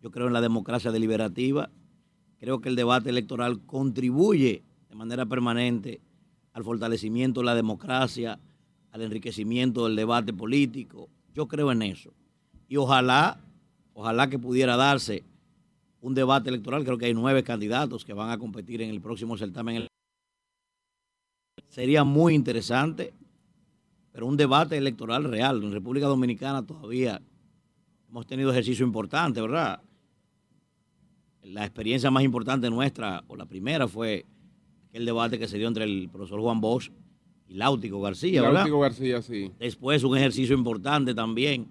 [0.00, 1.70] yo creo en la democracia deliberativa,
[2.38, 6.00] creo que el debate electoral contribuye de manera permanente
[6.52, 8.38] al fortalecimiento de la democracia,
[8.90, 11.08] al enriquecimiento del debate político.
[11.34, 12.12] Yo creo en eso.
[12.68, 13.40] Y ojalá,
[13.94, 15.24] ojalá que pudiera darse
[16.02, 16.84] un debate electoral.
[16.84, 19.86] Creo que hay nueve candidatos que van a competir en el próximo certamen.
[21.68, 23.14] Sería muy interesante,
[24.12, 25.62] pero un debate electoral real.
[25.62, 27.20] En República Dominicana todavía
[28.08, 29.80] hemos tenido ejercicio importante, ¿verdad?
[31.42, 34.26] La experiencia más importante nuestra, o la primera, fue
[34.92, 36.90] el debate que se dio entre el profesor Juan Bosch
[37.48, 38.60] y Láutico García, ¿verdad?
[38.60, 39.50] Láutico García, sí.
[39.58, 41.66] Después un ejercicio importante también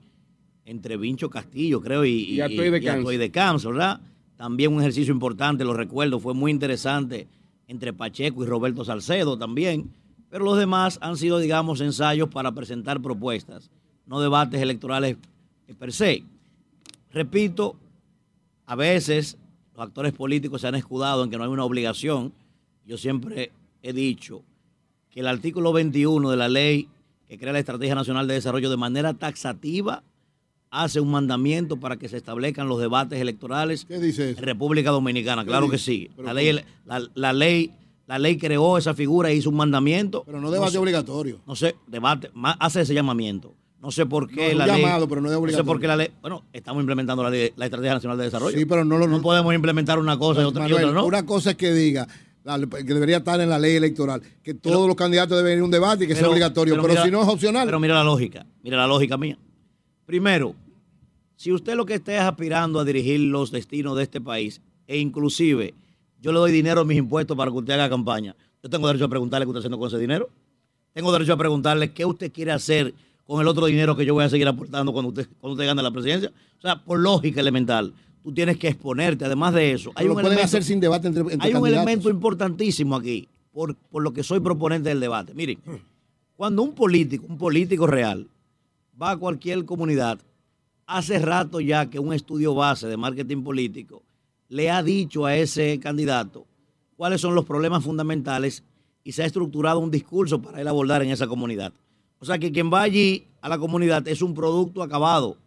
[0.65, 3.17] entre Vincho Castillo, creo, y, Y Atoy de Camps.
[3.17, 4.01] De Camps, ¿verdad?
[4.35, 7.27] También un ejercicio importante, lo recuerdo, fue muy interesante
[7.67, 9.91] entre Pacheco y Roberto Salcedo también.
[10.31, 13.69] Pero los demás han sido, digamos, ensayos para presentar propuestas,
[14.07, 15.17] no debates electorales
[15.67, 16.23] eh, per se.
[17.11, 17.75] Repito,
[18.65, 19.37] a veces
[19.75, 22.33] los actores políticos se han escudado en que no hay una obligación.
[22.85, 23.51] Yo siempre
[23.83, 24.41] he dicho
[25.09, 26.87] que el artículo 21 de la ley
[27.27, 30.03] que crea la Estrategia Nacional de Desarrollo de manera taxativa
[30.69, 35.43] hace un mandamiento para que se establezcan los debates electorales en República Dominicana.
[35.43, 36.09] Claro que sí.
[36.17, 37.71] La ley, la, la ley,
[38.11, 40.23] la ley creó esa figura e hizo un mandamiento.
[40.25, 41.39] Pero no debate sé- obligatorio.
[41.47, 42.29] No sé, debate,
[42.59, 43.53] hace ese llamamiento.
[43.81, 44.81] No sé por qué No, la ley.
[44.81, 45.65] llamado, pero no es sé obligatorio.
[45.65, 46.09] por qué la ley.
[46.21, 48.57] Bueno, estamos implementando la, ley- la Estrategia Nacional de Desarrollo.
[48.57, 51.05] Sí, pero no lo- No podemos implementar una cosa y otra, y Manuel, otra no.
[51.07, 52.05] Una cosa es que diga
[52.43, 55.71] que debería estar en la ley electoral, que todos los candidatos deben ir a un
[55.71, 57.65] debate y que sea obligatorio, pero, mira- si no es opcional.
[57.65, 59.37] Pero mira la lógica, mira la lógica mía.
[60.05, 60.53] Primero,
[61.37, 64.97] si usted lo que esté es aspirando a dirigir los destinos de este país, e
[64.97, 65.73] inclusive
[66.21, 69.05] yo le doy dinero a mis impuestos para que usted haga campaña, yo tengo derecho
[69.05, 70.29] a preguntarle qué usted está haciendo con ese dinero.
[70.93, 72.93] Tengo derecho a preguntarle qué usted quiere hacer
[73.25, 75.81] con el otro dinero que yo voy a seguir aportando cuando usted, cuando usted gane
[75.81, 76.31] la presidencia.
[76.57, 79.25] O sea, por lógica elemental, tú tienes que exponerte.
[79.25, 81.67] Además de eso, hay Pero un lo elemento- hacer sin debate entre, entre hay un
[81.67, 85.33] elemento importantísimo aquí, por, por lo que soy proponente del debate.
[85.33, 85.57] Miren,
[86.35, 88.27] cuando un político, un político real,
[89.01, 90.19] va a cualquier comunidad,
[90.85, 94.03] hace rato ya que un estudio base de marketing político
[94.51, 96.45] le ha dicho a ese candidato
[96.97, 98.65] cuáles son los problemas fundamentales
[99.01, 101.71] y se ha estructurado un discurso para él abordar en esa comunidad.
[102.19, 105.37] O sea que quien va allí a la comunidad es un producto acabado.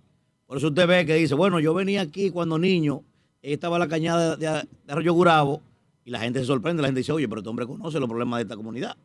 [0.47, 3.02] Por eso usted ve que dice, bueno, yo venía aquí cuando niño,
[3.43, 5.60] estaba la cañada de, Arroyo Gurabo,
[6.02, 8.39] y la gente se sorprende, la gente dice, oye, pero este hombre conoce los problemas
[8.39, 8.97] de esta comunidad.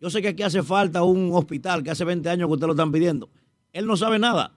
[0.00, 2.72] Yo sé que aquí hace falta un hospital que hace 20 años que usted lo
[2.72, 3.28] están pidiendo.
[3.74, 4.52] Él no sabe nada.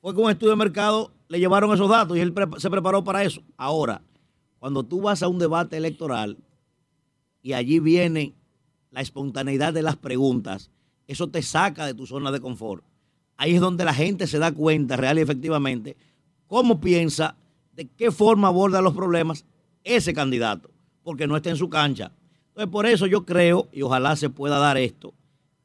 [0.00, 3.24] Fue con un estudio de mercado, le llevaron esos datos y él se preparó para
[3.24, 3.42] eso.
[3.56, 4.00] Ahora,
[4.58, 6.36] cuando tú vas a un debate electoral
[7.42, 8.34] y allí viene
[8.90, 10.70] la espontaneidad de las preguntas,
[11.06, 12.84] eso te saca de tu zona de confort.
[13.36, 15.96] Ahí es donde la gente se da cuenta real y efectivamente
[16.46, 17.36] cómo piensa,
[17.74, 19.44] de qué forma aborda los problemas
[19.84, 20.70] ese candidato,
[21.04, 22.10] porque no está en su cancha.
[22.48, 25.14] Entonces, por eso yo creo, y ojalá se pueda dar esto,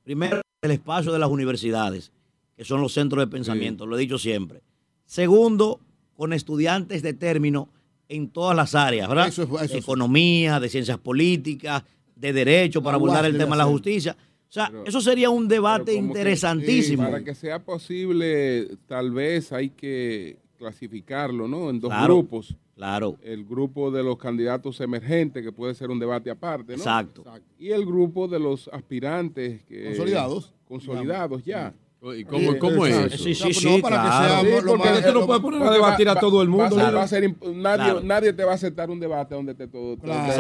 [0.03, 2.11] primero, el espacio de las universidades,
[2.56, 4.61] que son los centros de pensamiento, lo he dicho siempre.
[5.06, 5.80] Segundo,
[6.15, 7.70] con estudiantes de término
[8.10, 9.28] en todas las áreas, ¿verdad?
[9.28, 11.84] Eso es- eso de es- economía, de ciencias políticas,
[12.16, 14.16] de derecho para abordar el tema de la justicia.
[14.50, 17.04] O sea, Pero- eso sería un debate que- interesantísimo.
[17.04, 21.70] para que sea posible, tal vez hay que clasificarlo, ¿no?
[21.70, 22.56] En dos Claro, grupos.
[22.76, 23.18] Claro.
[23.22, 26.78] El grupo de los candidatos emergentes, que puede ser un debate aparte, ¿no?
[26.80, 27.24] Exacto.
[27.60, 31.74] Y el grupo de los aspirantes que- Consolidados, Consolidados ya.
[32.18, 33.24] ¿Y cómo- cómo es eso?
[33.24, 34.26] Sí, sí, No, sí, no, para que claro.
[34.28, 36.92] sea Sí, porque más- no poner a debatir a todo el mundo, va a ser-
[36.92, 36.98] ¿no?
[36.98, 38.02] va a ser imp- nadie, Claro.
[38.04, 40.36] nadie te va a aceptar un debate donde te todo, todos los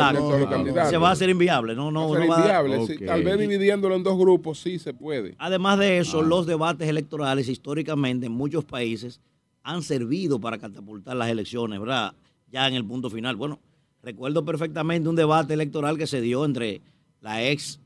[0.49, 0.89] candidatos.
[0.89, 2.87] Se va a hacer inviable, no, no, Va a ser no va a dar- inviable.
[2.97, 3.05] sí.
[3.05, 5.35] Tal vez dividiéndolo en dos grupos sí se puede.
[5.37, 6.23] Además de eso, Ah.
[6.23, 9.21] los debates electorales históricamente en muchos países
[9.63, 12.13] han servido para catapultar las elecciones, ¿verdad?
[12.51, 13.37] Ya en el punto final.
[13.37, 13.59] Bueno,
[14.01, 16.81] recuerdo perfectamente un debate electoral que se dio entre
[17.21, 17.79] la ex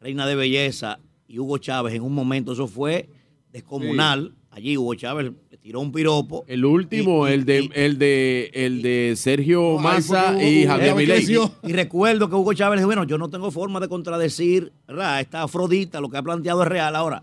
[0.00, 2.52] reina de belleza y Hugo Chávez en un momento.
[2.52, 3.06] Eso fue
[3.62, 4.32] descomunal.
[4.50, 5.30] Allí Hugo Chávez
[5.60, 6.44] tiró un piropo.
[6.48, 11.26] El último, el de el de el de Sergio Massa y Javier Milei.
[11.62, 15.20] Y recuerdo que Hugo Chávez dijo, bueno, yo no tengo forma de contradecir, ¿verdad?
[15.20, 16.96] Esta Afrodita, lo que ha planteado es real.
[16.96, 17.22] Ahora,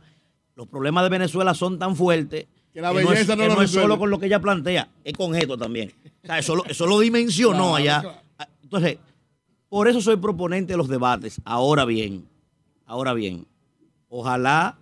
[0.56, 3.56] los problemas de Venezuela son tan fuertes Que la no es, belleza no que lo
[3.56, 3.84] no es resuelve.
[3.84, 5.92] solo con lo que ella plantea, es con esto también.
[6.24, 8.02] O sea, eso, lo- eso lo dimensionó Claro, allá.
[8.02, 8.20] claro.
[8.64, 8.98] Entonces,
[9.70, 11.42] por eso soy proponente de los debates.
[11.44, 12.26] Ahora bien,
[12.86, 13.46] ahora bien,
[14.10, 14.78] ojalá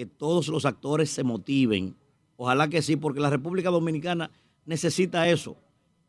[0.00, 1.94] que todos los actores se motiven.
[2.38, 4.30] Ojalá que sí, porque la República Dominicana
[4.64, 5.56] necesita eso.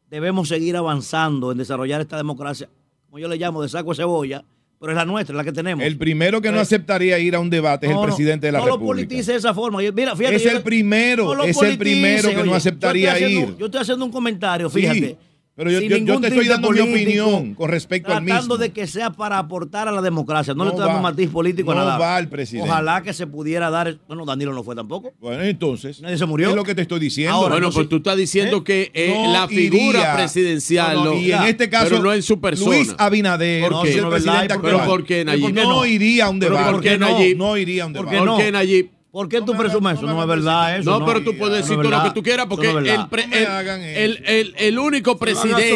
[0.09, 2.69] Debemos seguir avanzando en desarrollar esta democracia,
[3.07, 4.45] como yo le llamo, de saco de cebolla,
[4.80, 5.84] pero es la nuestra, es la que tenemos.
[5.84, 8.53] El primero que no aceptaría ir a un debate es no, el no, presidente de
[8.53, 8.95] la no lo República.
[9.09, 9.84] politice de esa forma.
[9.84, 13.09] Yo- Mira, fíjate, Es yo- el primero, no lo es el primero que no aceptaría
[13.09, 13.57] yo estoy haciendo- ir.
[13.57, 15.18] Yo estoy haciendo un comentario, Sí, fíjate.
[15.63, 18.25] Pero yo, sin yo- yo ningún te estoy dando mi político, opinión con respecto al
[18.25, 18.57] Tratando mismo.
[18.57, 20.53] de que sea para aportar a la democracia.
[20.55, 21.97] No, No le estoy dando va- matiz político a no nada.
[21.99, 22.67] va el presidente.
[22.67, 23.99] Ojalá que se pudiera dar.
[24.07, 25.13] Bueno, Danilo no fue tampoco.
[25.19, 26.01] Bueno, entonces.
[26.01, 26.49] Nadie se murió.
[26.49, 27.35] Es lo que te estoy diciendo.
[27.35, 28.63] Ahora, bueno, no pues sé- tú estás diciendo ¿Eh?
[28.63, 32.11] que eh, No la figura iría- presidencial, No, no, y en este caso, pero no
[32.13, 32.75] en su persona.
[32.75, 33.89] Luis Abinader, ¿Por no qué?
[33.91, 34.97] es el No presidente ¿y por qué Pero actual.
[34.99, 35.41] ¿por qué, Nayib?
[35.43, 35.85] ¿Por qué no, no?
[35.85, 36.71] iría a un debate.
[36.71, 37.09] ¿por qué, no?
[37.11, 37.38] Nayib?
[37.38, 38.17] No iría a un ¿Por debate.
[38.17, 38.38] ¿Por no?
[38.38, 38.89] qué, Nayib?
[39.11, 40.07] ¿Por qué tú me- presumes no eso?
[40.07, 40.99] me No es verdad eso.
[40.99, 43.27] No, pero tú puedes decir no todo lo que tú quieras porque no el, pre-
[43.27, 45.75] No el- el, el- el único presidente,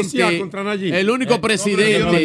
[1.00, 2.24] el único Eh, presidente no, que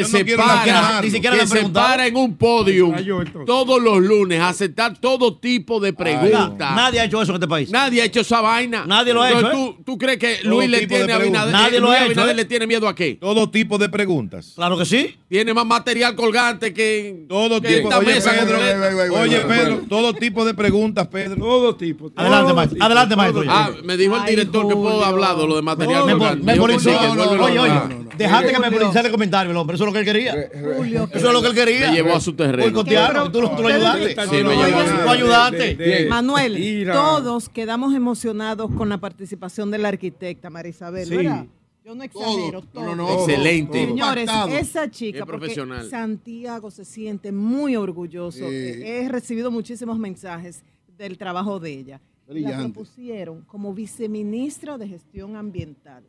[0.00, 1.02] no se para.
[1.02, 3.44] Ni siquiera que se para en un entonces.
[3.46, 6.74] todos los lunes a aceptar todo tipo de preguntas.
[6.74, 7.70] Nadie ha hecho eso en este país.
[7.70, 8.84] Nadie ha hecho esa vaina.
[8.86, 9.52] Nadie lo ha hecho, ¿eh?
[9.52, 11.16] ¿tú, ¿Tú crees que Luis le tiene a.
[11.16, 11.52] Abinader?
[11.52, 12.36] Nadie lo ha hecho, Abinader ¿eh?
[12.36, 13.18] le tiene miedo a qué?
[13.20, 14.52] Todo tipo de preguntas.
[14.56, 15.16] Claro que sí.
[15.28, 17.72] Tiene más material colgante que, Todo tipo.
[17.88, 19.20] esta Oye, mesa Pedro, completa.
[19.20, 21.36] oye, Pedro, todo tipo de preguntas, Pedro.
[21.36, 22.10] Todo tipo.
[22.16, 22.74] Adelante, todo maestro.
[22.74, 23.42] tipo, Adelante, maestro.
[23.42, 23.52] tipo.
[23.54, 26.16] Ah, me dijo el Ay, director que puedo hablar de lo de material No.
[26.36, 29.74] Me que No, no, Oye, oye, Ah, dejaste que me politizara el comentario, el hombre.
[29.74, 30.34] Eso es lo que él quería.
[30.76, 31.88] Julio, Eso es lo que él quería.
[31.90, 32.62] Me llevó a su terreno.
[32.64, 34.14] Boicotearlo, tú, lo- tú lo ayudaste.
[34.14, 36.06] Sí, me llevó Tú ayudaste.
[36.08, 41.08] Manuel, todos quedamos emocionados con la participación de la arquitecta Marisabel.
[41.08, 41.44] ¿verdad?
[41.84, 42.62] Yo no exagero.
[42.62, 42.84] Todo.
[42.84, 43.12] No, no, no.
[43.20, 43.78] Excelente.
[43.78, 43.88] Todo.
[43.88, 45.88] Señores, esa chica, profesional.
[45.88, 48.44] Santiago se siente muy orgulloso.
[48.50, 50.62] Eh, He recibido muchísimos mensajes
[50.96, 52.00] del trabajo de ella.
[52.26, 52.72] La Brillante.
[52.72, 56.04] propusieron como viceministra de Gestión Ambiental.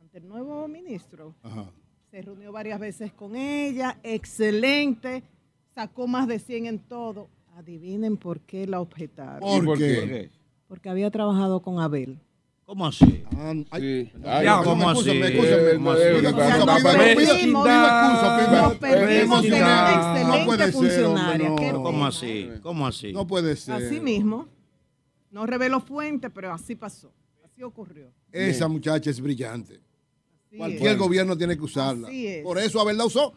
[0.00, 1.70] Ante el nuevo ministro, Ajá.
[2.10, 5.22] se reunió varias veces con ella, excelente,
[5.74, 7.28] sacó más de 100 en todo.
[7.56, 9.64] Adivinen por qué la objetaron.
[9.64, 10.30] ¿Por, qué?
[10.66, 12.18] Porque había trabajado con Abel.
[12.70, 13.24] ¿Cómo así?
[13.36, 14.12] Ah, ay, Sí.
[14.22, 15.08] Ya, ¿cómo así?
[15.10, 15.48] ¿Cómo así?
[15.50, 16.28] Eh, eh, excusa, eh, eh,
[17.80, 21.72] excusa, perdimos una excelente funcionaria.
[21.72, 22.48] ¿Cómo así?
[22.62, 23.12] ¿Cómo así?
[23.12, 23.74] No puede ser.
[23.74, 24.46] Así mismo.
[25.32, 27.12] No reveló fuente, pero así pasó.
[27.44, 28.06] Así ocurrió.
[28.30, 29.80] Esa muchacha es brillante.
[30.46, 32.08] Así Cualquier gobierno tiene que usarla.
[32.44, 33.34] Por eso Abel la usó.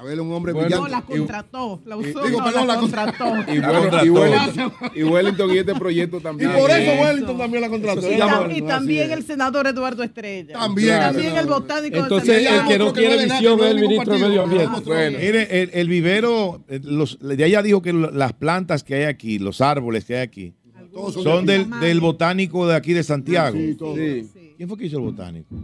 [0.00, 0.90] Abel es un hombre Bueno, No, brillante.
[1.12, 1.82] la contrató.
[1.84, 3.24] La usó, digo, no, perdón, la la contrató.
[3.52, 6.52] Y, bueno, y Wellington, y Wellington y este proyecto Y también.
[6.52, 7.02] por eso Eso.
[7.02, 8.10] Wellington también la contrató.
[8.10, 10.54] Y, tam- y también el senador Eduardo Estrella.
[10.58, 10.88] También.
[10.88, 11.40] Y también Claro.
[11.42, 12.68] el botánico Entonces, de el Santiago.
[12.68, 14.20] que no no nada, visión no es el ministro de.
[14.20, 14.80] Medio Ambiente.
[14.86, 15.18] Bueno.
[15.20, 19.38] Mire, el, el vivero, eh, los, ya ella dijo que las plantas que hay aquí,
[19.38, 20.54] los árboles que hay aquí,
[21.12, 23.54] son de del, del botánico de aquí de Santiago.
[23.56, 23.76] Sí.
[24.32, 24.54] Sí.
[24.56, 25.54] ¿Quién fue que hizo el botánico?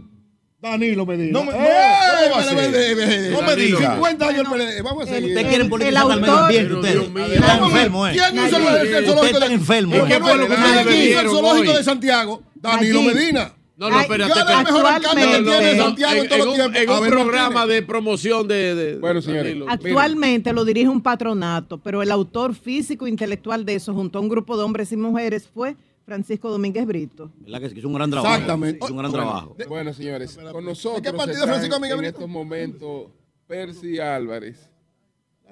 [0.61, 1.31] Danilo Medina.
[1.39, 3.29] No me- no, ¡Eh!
[3.31, 3.93] No me diga.
[3.95, 4.81] 50 años el PLD.
[4.83, 5.29] Vamos a el- seguir.
[5.29, 7.33] Ustedes El- quieren el politizar al medio autor- ambiente, ustedes.
[7.35, 8.11] Están enfermos, ¿eh?
[8.13, 9.97] ¿Quién hizo el, el Ustedes zoológico están de enfermos.
[9.97, 12.43] ¿Y ¿Qué qué fue lo que ¿Quién hizo el zoológico de Santiago?
[12.55, 13.01] Danilo.
[13.01, 13.53] Medina.
[13.77, 14.63] No, no, espérate, espérate.
[14.65, 16.77] mejor alcalde que tiene Santiago en todos los tiempos.
[16.77, 19.55] en un programa de promoción de, Bueno, señores.
[19.67, 24.21] Actualmente lo dirige un patronato, pero el autor físico e intelectual de eso, junto a
[24.21, 25.75] un grupo de hombres y mujeres, fue
[26.05, 27.31] Francisco Domínguez Brito.
[27.39, 28.33] ¿Verdad que hizo un gran trabajo.
[28.33, 28.79] Exactamente.
[28.83, 29.55] Hizo un gran trabajo.
[29.67, 32.03] Bueno, señores, con nosotros ¿De qué partido Francisco en Brito?
[32.03, 33.07] estos momentos
[33.47, 34.69] Percy Álvarez,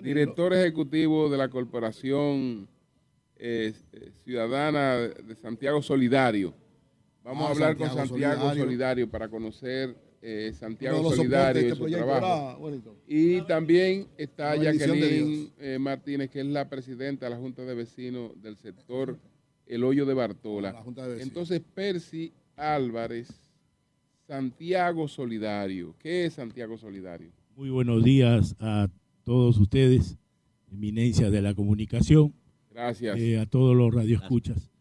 [0.02, 2.68] director ejecutivo de la Corporación
[3.36, 6.54] eh, eh, Ciudadana de Santiago Solidario.
[7.24, 8.08] Vamos Ah, a hablar con Santiago
[8.42, 9.10] Solidario, Solidario.
[9.10, 12.58] para conocer eh, Santiago Solidario y este su trabajo.
[12.60, 12.94] Wellington.
[13.08, 18.32] Y también está Jacqueline eh, Martínez, que es la presidenta de la Junta de Vecinos
[18.42, 19.18] del sector
[19.70, 20.74] El Hoyo de Bartola.
[20.74, 21.28] La Junta de Vecinos.
[21.28, 23.30] Entonces, Percy Álvarez,
[24.28, 25.96] Santiago Solidario.
[26.00, 27.32] ¿Qué es Santiago Solidario?
[27.56, 28.90] Muy buenos días a
[29.24, 30.18] todos ustedes,
[30.72, 32.34] eminencia de la comunicación,
[32.72, 33.20] Gracias.
[33.20, 34.72] eh, a todos los radioescuchas.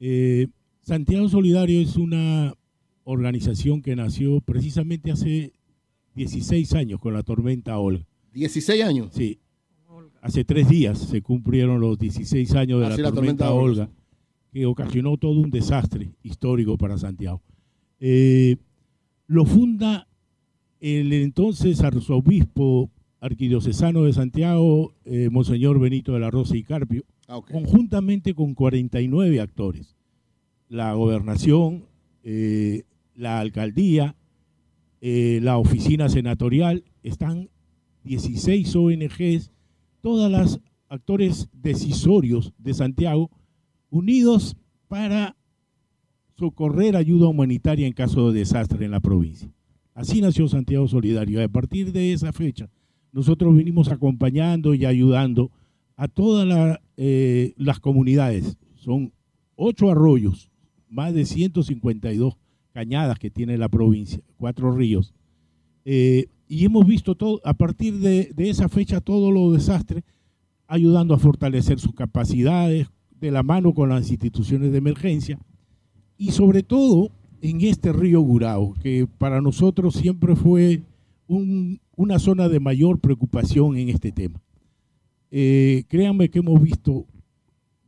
[0.00, 0.48] Eh,
[0.80, 2.54] Santiago Solidario es una
[3.04, 5.52] organización que nació precisamente hace
[6.14, 8.06] 16 años con la tormenta Olga.
[8.32, 9.10] 16 años.
[9.12, 9.38] Sí,
[10.22, 13.82] hace tres días se cumplieron los 16 años de la, sí, la tormenta, tormenta Olga,
[13.84, 13.99] Olga,
[14.52, 17.40] que ocasionó todo un desastre histórico para Santiago.
[18.00, 18.56] Eh,
[19.26, 20.08] lo funda
[20.80, 22.90] el entonces arzobispo
[23.20, 27.50] arquidiocesano de Santiago, eh, Monseñor Benito de la Rosa y Carpio, Ah, ok.
[27.52, 29.94] conjuntamente con 49 actores.
[30.68, 31.84] La gobernación,
[32.24, 34.16] eh, la alcaldía,
[35.02, 37.50] eh, la oficina senatorial, están
[38.04, 39.50] 16 ONGs,
[40.00, 43.30] todas las actores decisorios de Santiago,
[43.90, 44.56] unidos
[44.88, 45.36] para
[46.36, 49.52] socorrer ayuda humanitaria en caso de desastre en la provincia.
[49.94, 51.44] Así nació Santiago Solidario.
[51.44, 52.70] A partir de esa fecha,
[53.12, 55.50] nosotros vinimos acompañando y ayudando
[55.96, 58.56] a todas eh, las comunidades.
[58.76, 59.12] Son
[59.56, 60.50] ocho arroyos,
[60.88, 62.38] más de 152
[62.72, 65.12] cañadas que tiene la provincia, cuatro ríos.
[65.84, 70.04] Eh, y hemos visto todo, a partir de esa fecha, todos los desastres,
[70.66, 72.88] ayudando a fortalecer sus capacidades,
[73.20, 75.38] de la mano con las instituciones de emergencia,
[76.16, 77.10] y sobre todo
[77.42, 80.82] en este río Gurao, que para nosotros siempre fue
[81.26, 84.40] un- una zona de mayor preocupación en este tema.
[85.30, 87.06] Eh, créanme que hemos visto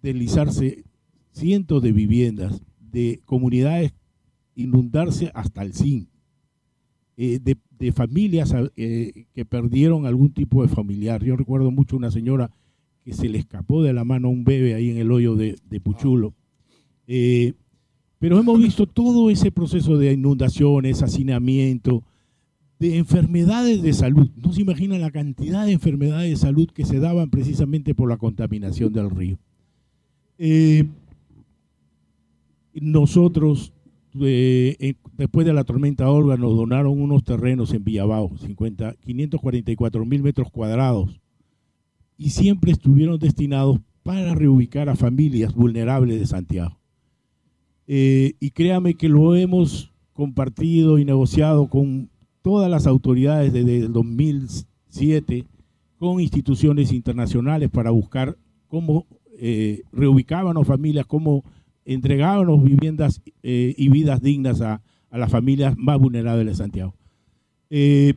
[0.03, 0.85] deslizarse
[1.33, 3.93] cientos de viviendas, de comunidades
[4.55, 6.09] inundarse hasta el zinc,
[7.17, 11.23] eh, de, de familias eh, que perdieron algún tipo de familiar.
[11.25, 12.51] Yo recuerdo mucho una señora
[13.05, 15.57] que se le escapó de la mano a un bebé ahí en el hoyo de,
[15.83, 16.35] Puchulo.
[17.07, 17.55] Eh,
[18.19, 22.05] pero hemos visto todo ese proceso de inundaciones, hacinamiento,
[22.79, 24.31] de enfermedades de salud.
[24.37, 28.16] No se imaginan la cantidad de enfermedades de salud que se daban precisamente por la
[28.16, 29.39] contaminación del río.
[30.39, 30.85] Eh,
[32.74, 33.73] nosotros,
[34.20, 40.23] eh, después de la tormenta Olga, nos donaron unos terrenos en Villabao, 50, 544 mil
[40.23, 41.22] metros cuadrados,
[42.23, 46.78] y siempre estuvieron destinados para reubicar a familias vulnerables de Santiago.
[47.89, 53.93] Eh, y créame que lo hemos compartido y negociado con todas las autoridades desde el
[53.93, 55.47] 2007,
[55.99, 58.36] con instituciones internacionales para buscar
[58.69, 59.07] cómo
[59.39, 61.44] eh, reubicaban familias, cómo
[61.85, 64.81] entregábamos viviendas eh, y vidas dignas a,
[65.11, 66.94] a las familias más vulnerables de Santiago.
[67.69, 68.15] Eh,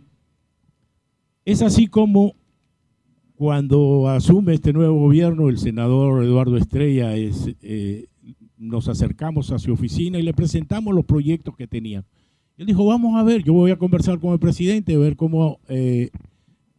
[1.44, 2.36] es así como
[3.36, 8.08] cuando asume este nuevo gobierno, el senador Eduardo Estrella, es, eh,
[8.58, 12.06] nos acercamos a su oficina y le presentamos los proyectos que tenían.
[12.58, 16.10] Él dijo, vamos a ver, yo voy a conversar con el presidente, ver cómo eh,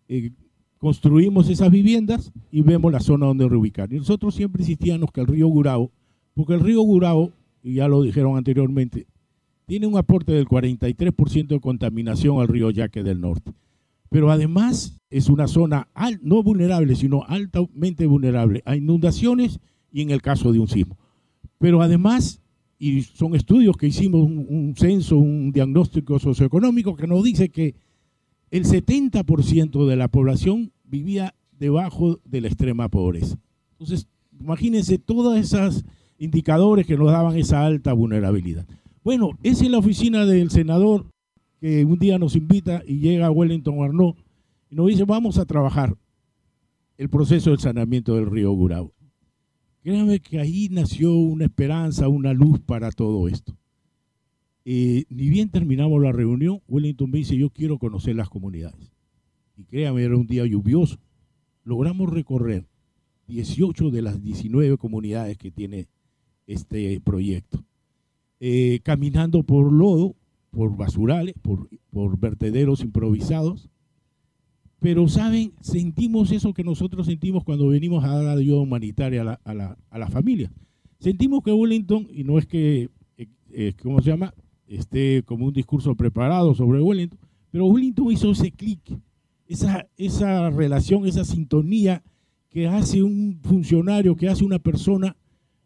[0.08, 0.30] eh,
[0.78, 3.92] construimos esas viviendas y vemos la zona donde reubicar.
[3.92, 5.90] Y nosotros siempre insistíamos que el río Gurao,
[6.34, 9.06] porque el río Gurao, y ya lo dijeron anteriormente,
[9.66, 13.52] tiene un aporte del 43% de contaminación al río Yaque del Norte.
[14.16, 15.88] Pero además es una zona
[16.22, 19.60] no vulnerable, sino altamente vulnerable a inundaciones
[19.92, 20.96] y en el caso de un sismo.
[21.58, 22.40] Pero además,
[22.78, 27.74] y son estudios que hicimos, un, censo, un diagnóstico socioeconómico que nos dice que
[28.50, 33.36] el 70% de la población vivía debajo de la extrema pobreza.
[33.72, 34.08] Entonces,
[34.40, 35.84] imagínense todos esos
[36.16, 38.66] indicadores que nos daban esa alta vulnerabilidad.
[39.04, 41.04] Bueno, es en la oficina del senador
[41.60, 44.14] que un día nos invita y llega a Wellington Arnaud
[44.70, 45.96] y nos dice, vamos a trabajar
[46.98, 48.92] el proceso del saneamiento del río Gurabo.
[49.82, 53.56] Créanme que ahí nació una esperanza, una luz para todo esto.
[54.64, 58.90] Eh, ni bien terminamos la reunión, Wellington me dice, yo quiero conocer las comunidades.
[59.56, 60.98] Y créanme, era un día lluvioso.
[61.62, 62.66] Logramos recorrer
[63.28, 65.86] 18 de las 19 comunidades que tiene
[66.46, 67.62] este proyecto.
[68.40, 70.14] Eh, caminando por lodo,
[70.56, 73.68] por basurales, por, por vertederos improvisados.
[74.80, 75.52] Pero, ¿saben?
[75.60, 79.78] Sentimos eso que nosotros sentimos cuando venimos a dar ayuda humanitaria a la, a la,
[79.90, 80.50] a la familia.
[80.98, 82.88] Sentimos que Wellington, y no es que,
[83.18, 84.32] eh, eh, ¿cómo se llama?
[84.66, 87.18] Esté como un discurso preparado sobre Wellington,
[87.50, 88.80] pero Wellington hizo ese clic,
[89.46, 92.02] esa, esa relación, esa sintonía
[92.48, 95.18] que hace un funcionario, que hace una persona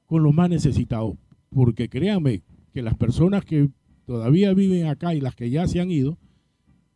[0.07, 1.15] con los más necesitados.
[1.49, 2.43] Porque créanme
[2.73, 3.71] que las personas que
[4.11, 6.19] todavía viven acá y las que ya se han ido,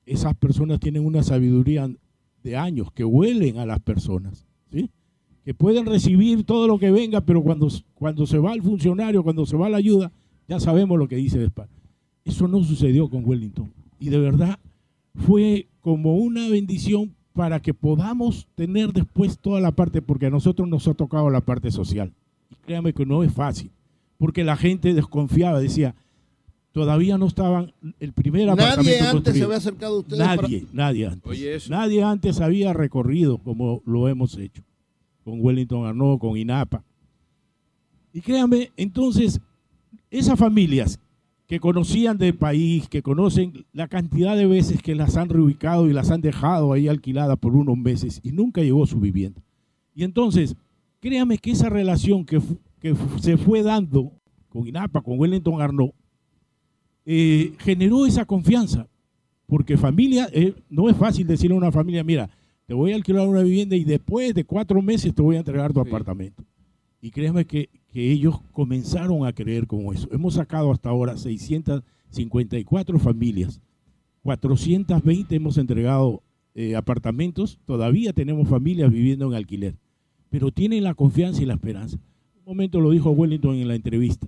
[0.04, 1.88] esas personas tienen una sabiduría
[2.42, 4.90] de años que huelen a las personas, ¿sí?
[5.44, 9.46] que pueden recibir todo lo que venga, pero cuando, cuando se va el funcionario, cuando
[9.46, 10.10] se va la ayuda,
[10.48, 11.68] ya sabemos lo que dice después.
[12.24, 13.72] Eso no sucedió con Wellington.
[14.00, 14.58] Y de verdad
[15.14, 20.68] fue como una bendición para que podamos tener después toda la parte, porque a nosotros
[20.68, 22.12] nos ha tocado la parte social.
[22.50, 23.70] Y créame que no es fácil,
[24.18, 25.94] porque la gente desconfiaba, decía,
[26.74, 29.38] todavía no estaban el primer Nadie apartamento antes construido.
[29.38, 31.30] se había acercado a ustedes Nadie, para- nadie antes.
[31.30, 31.70] Oye, eso.
[31.70, 34.62] Nadie antes había recorrido como lo hemos hecho
[35.24, 36.84] con Wellington Arnaud, con INAPA.
[38.12, 39.40] Y créanme, entonces,
[40.10, 40.98] esas familias
[41.46, 45.92] que conocían del país, que conocen la cantidad de veces que las han reubicado y
[45.92, 49.40] las han dejado ahí alquiladas por unos meses y nunca llegó su vivienda.
[49.94, 50.56] Y entonces,
[51.00, 52.40] créame que esa relación que,
[52.80, 54.12] que se fue dando
[54.48, 55.90] con INAPA, con Wellington Arnaud,
[57.04, 58.88] eh, generó esa confianza.
[59.46, 62.30] Porque familia, eh, no es fácil decirle a una familia, mira,
[62.66, 65.72] te voy a alquilar una vivienda y después de cuatro meses te voy a entregar
[65.72, 66.42] tu apartamento.
[67.00, 70.08] Y créeme que, que ellos comenzaron a creer como eso.
[70.10, 73.60] Hemos sacado hasta ahora 654 familias,
[74.22, 76.22] 420 hemos entregado
[76.54, 79.76] eh, apartamentos, todavía tenemos familias viviendo en alquiler,
[80.30, 81.98] pero tienen la confianza y la esperanza.
[82.38, 84.26] Un momento lo dijo Wellington en la entrevista,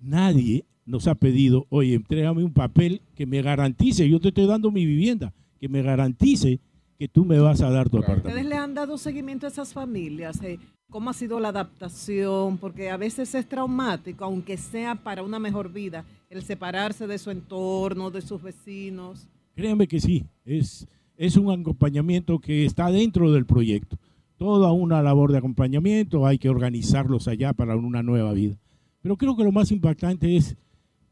[0.00, 4.70] nadie nos ha pedido, oye, entrégame un papel que me garantice, yo te estoy dando
[4.70, 6.60] mi vivienda, que me garantice
[6.98, 8.28] que tú me vas a dar tu apartamento.
[8.28, 10.42] ¿Ustedes le han dado seguimiento a esas familias?
[10.42, 10.58] Eh,
[10.90, 12.56] ¿Cómo ha sido la adaptación?
[12.56, 17.30] Porque a veces es traumático, aunque sea para una mejor vida, el separarse de su
[17.30, 19.28] entorno, de sus vecinos.
[19.54, 23.98] Créanme que sí, es, es un acompañamiento que está dentro del proyecto.
[24.38, 28.56] Toda una labor de acompañamiento, hay que organizarlos allá para una nueva vida.
[29.02, 30.56] Pero creo que lo más impactante es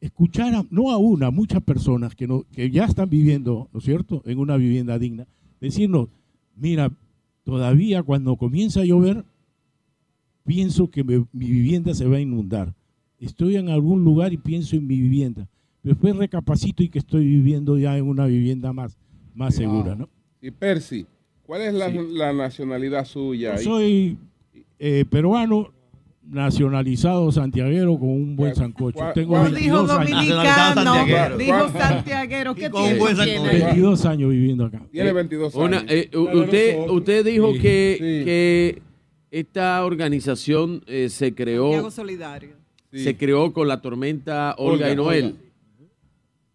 [0.01, 3.79] escuchar, a- no a una, a muchas personas que, no, que ya están viviendo, ¿no
[3.79, 5.27] es cierto?, en una vivienda digna,
[5.61, 6.09] decirnos,
[6.57, 6.91] mira,
[7.45, 9.25] todavía cuando comienza a llover,
[10.45, 12.75] pienso que me- mi vivienda se va a inundar.
[13.19, 15.49] Estoy en algún lugar y pienso en mi vivienda.
[15.83, 18.97] Después recapacito y que estoy viviendo ya en una vivienda más,
[19.35, 20.09] más segura, ¿no?
[20.43, 21.07] Y Percy,
[21.45, 21.99] ¿cuál es la, Sí.
[22.13, 23.57] la nacionalidad suya?
[23.57, 24.19] Yo soy
[24.79, 25.71] eh, peruano,
[26.29, 28.99] nacionalizado santiaguero con un buen sancocho.
[29.15, 30.11] Tengo No dijo 22 años.
[30.85, 32.55] dominicano, dijo ¿Cuál- santiaguero.
[32.55, 32.99] ¿Qué tiene?
[32.99, 33.35] buen tiene?
[33.37, 33.53] sancocho.
[33.65, 34.83] 22 años viviendo acá.
[34.91, 35.91] Tiene 22 Una- años.
[35.93, 37.59] eh, usted, usted dijo Sí.
[37.61, 38.25] que, Sí.
[38.25, 38.83] que
[39.31, 42.51] esta organización eh, se creó Santiago Solidario.
[42.93, 43.01] Sí.
[43.05, 45.25] se creó con la tormenta Olga, Olga, y Noel.
[45.27, 45.37] Olga.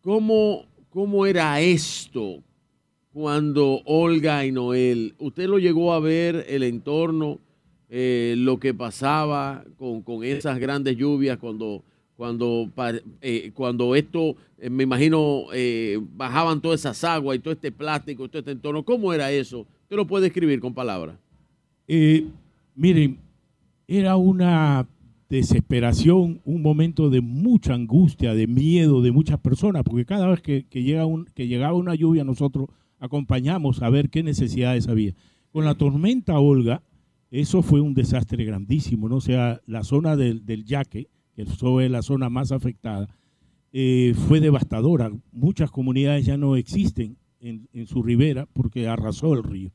[0.02, 2.40] ¿Cómo, ¿Cómo era esto
[3.14, 5.14] cuando Olga y Noel?
[5.20, 7.40] ¿Usted lo llegó a ver el entorno,
[7.94, 11.84] eh, lo que pasaba con, con esas grandes lluvias cuando,
[12.16, 12.70] cuando,
[13.20, 15.48] eh, cuando esto, eh, me imagino,
[16.16, 18.86] bajaban todas esas aguas y todo este plástico, todo este entorno?
[18.86, 19.68] ¿Cómo era eso?
[19.84, 21.18] ¿Usted lo puede escribir con palabras?
[22.76, 23.18] Miren,
[23.90, 24.88] era una
[25.30, 30.66] desesperación, un momento de mucha angustia, de miedo de muchas personas, porque cada vez que
[30.72, 32.70] llega un, que llegaba una lluvia nosotros
[33.02, 35.14] acompañamos a ver qué necesidades había.
[35.52, 36.84] Con la tormenta Olga,
[37.32, 39.16] eso fue un desastre grandísimo, ¿no?
[39.16, 43.08] O sea, la zona del, Yaque, que fue la zona más afectada,
[43.72, 45.10] eh, fue devastadora.
[45.32, 49.72] Muchas comunidades ya no existen en, su ribera porque arrasó el río.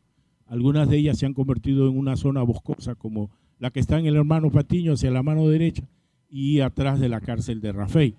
[0.46, 4.06] Algunas de ellas se han convertido en una zona boscosa, como la que está en
[4.06, 5.88] el hermano Patiño hacia la mano derecha
[6.28, 8.14] y atrás de la cárcel de Rafey.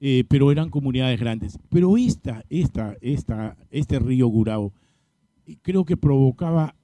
[0.00, 1.58] Eh, pero eran comunidades grandes.
[1.70, 4.72] Pero esta, esta, esta, este río Gurao,
[5.46, 6.76] eh, creo que provocaba,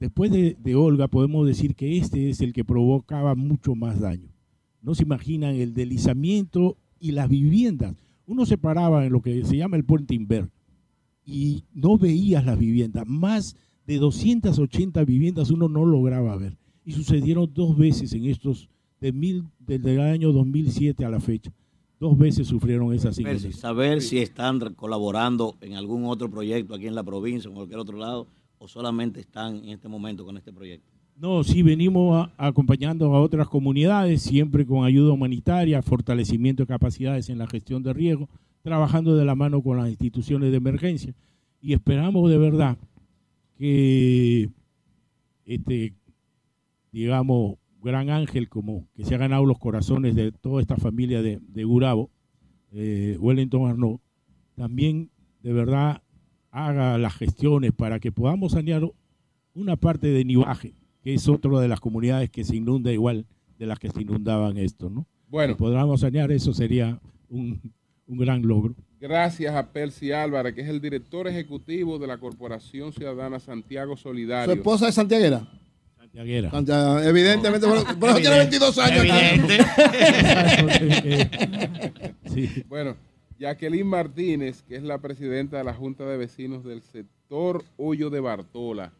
[0.00, 4.28] después de, de Olga, podemos decir que este es el que provocaba mucho más daño.
[4.82, 7.94] No se imaginan el deslizamiento y las viviendas.
[8.26, 10.48] Uno se paraba en lo que se llama el puente Inver
[11.24, 13.06] y no veías las viviendas.
[13.06, 13.56] Más
[13.86, 16.56] de 280 viviendas uno no lograba ver.
[16.84, 18.68] Y sucedieron dos veces en estos,
[19.00, 21.52] de mil, desde el año 2007 a la fecha.
[21.98, 23.58] Dos veces sufrieron esas inundaciones.
[23.58, 27.78] saber si están colaborando en algún otro proyecto aquí en la provincia o en cualquier
[27.78, 28.26] otro lado,
[28.60, 30.86] o solamente están en este momento con este proyecto.
[31.16, 37.38] No, sí, venimos acompañando a otras comunidades, siempre con ayuda humanitaria, fortalecimiento de capacidades en
[37.38, 38.28] la gestión de riesgo,
[38.62, 41.14] trabajando de la mano con las instituciones de emergencia.
[41.62, 42.78] Y esperamos de verdad
[43.58, 44.50] que
[45.46, 45.94] este,
[46.92, 51.40] digamos, gran ángel como que se ha ganado los corazones de toda esta familia de,
[51.40, 52.10] de Gurabo,
[52.72, 54.00] eh, Wellington Arnaud,
[54.54, 55.10] también
[55.42, 56.02] de verdad
[56.50, 58.82] haga las gestiones para que podamos sanear
[59.54, 63.26] una parte de Nivaje, que es otra de las comunidades que se inunda igual
[63.58, 65.06] de las que se inundaban esto, ¿no?
[65.28, 65.54] Bueno.
[65.54, 66.98] Si podamos sanear eso sería
[67.28, 67.60] un,
[68.06, 68.74] un gran logro.
[69.00, 74.04] Gracias a Percy Álvarez, que es el director ejecutivo de la Corporación Ciudadana Santiago ¿Su
[74.04, 74.54] Solidario.
[74.54, 75.48] esposa es santiaguera?
[75.96, 76.50] Santiaguera.
[76.50, 79.04] Santiago, evidentemente, eso tiene 22 años.
[82.26, 82.48] Sí.
[82.68, 82.96] Bueno,
[83.44, 88.20] Jacqueline Martínez, que es la presidenta de la Junta de Vecinos del sector Hoyo de
[88.20, 88.92] Bartola.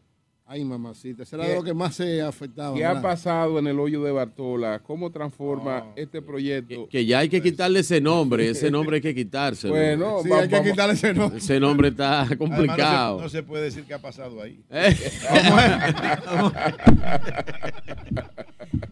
[0.47, 2.75] Ay, mamacita, ¿Qué- de lo que más se afectaba.
[2.75, 4.79] ¿Qué ha pasado en el Hoyo de Bartola?
[4.79, 6.89] ¿Cómo transforma este proyecto?
[6.89, 9.73] Que ya hay que quitarle ese nombre, ese nombre hay que quitárselo.
[9.75, 11.37] Bueno, Sí, va- hay que vamos- quitarle ese nombre.
[11.37, 13.21] Ese nombre está Además, no se- complicado.
[13.21, 14.59] no se puede decir qué ha pasado ahí.
[14.71, 14.97] Eh.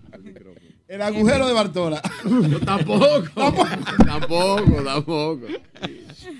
[0.90, 2.01] El agujero de Bartola.
[2.26, 3.22] Yo tampoco.
[4.06, 5.45] tampoco, tampoco.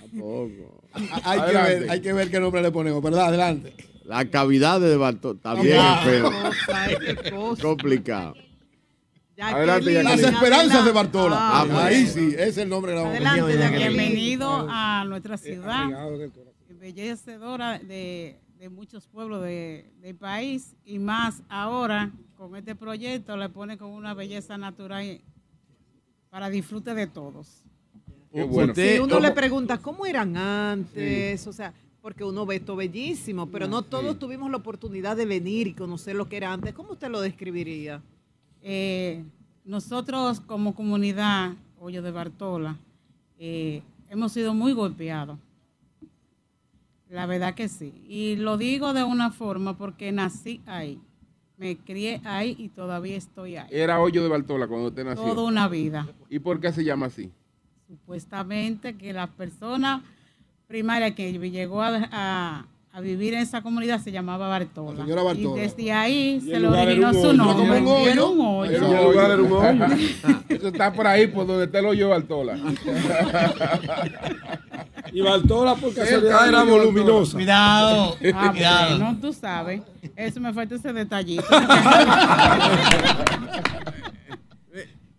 [0.02, 0.82] Tampoco.
[1.24, 3.28] hay, que ver, hay que ver qué nombre le ponemos, ¿verdad?
[3.28, 3.76] Adelante.
[4.06, 6.02] La cavidad de Bartol también Ah.
[6.03, 6.32] es feo.
[6.32, 7.61] Cosa, qué cosa.
[7.61, 8.34] Complicado.
[9.40, 11.38] Adelante, Las esperanzas de Bartola.
[11.40, 11.80] Ah, bueno.
[11.82, 13.78] Ahí sí, ese es el nombre de la Adelante.
[13.78, 15.86] Bienvenido a nuestra ciudad,
[16.69, 23.47] embellecedora de, de muchos pueblos de- del país y más ahora con este proyecto le
[23.47, 25.21] pone con una belleza natural
[26.29, 27.63] para disfrute de todos.
[28.33, 28.73] Qué bueno.
[28.73, 32.75] Usted- Si uno ¿cómo- le pregunta cómo eran antes, o sea, porque uno ve esto
[32.75, 36.73] bellísimo, pero no todos tuvimos la oportunidad de venir y conocer lo que era antes.
[36.73, 38.01] ¿Cómo usted lo describiría?
[38.61, 39.23] Eh,
[39.63, 42.77] nosotros como comunidad Hoyo de Bartola
[43.38, 45.39] eh, hemos sido muy golpeados.
[47.09, 47.93] La verdad que sí.
[48.07, 50.99] Y lo digo de una forma porque nací ahí.
[51.57, 53.67] Me crié ahí y todavía estoy ahí.
[53.71, 55.23] Era Hoyo de Bartola cuando usted nació.
[55.25, 56.07] Toda una vida.
[56.29, 57.31] ¿Y por qué se llama así?
[57.88, 60.03] supuestamente que la persona
[60.67, 64.99] primaria que llegó a, a- a vivir en esa comunidad se llamaba Bartola.
[64.99, 65.57] La señora Bartola.
[65.57, 67.33] Y desde ahí Y se el le lugar originó su hoyo.
[67.33, 67.79] nombre.
[67.79, 68.29] Y era hoyo.
[68.31, 68.71] un hoyo.
[68.71, 69.85] Era un lugar, era un hoyo.
[70.49, 72.57] Eso está por ahí, por donde te lo lleva Altola.
[75.11, 77.33] Y Bartola por casualidad era voluminosa.
[77.33, 78.97] Cuidado, Ah, cuidado.
[78.99, 79.81] bueno, tú sabes.
[80.15, 81.43] Eso me falta ese detallito.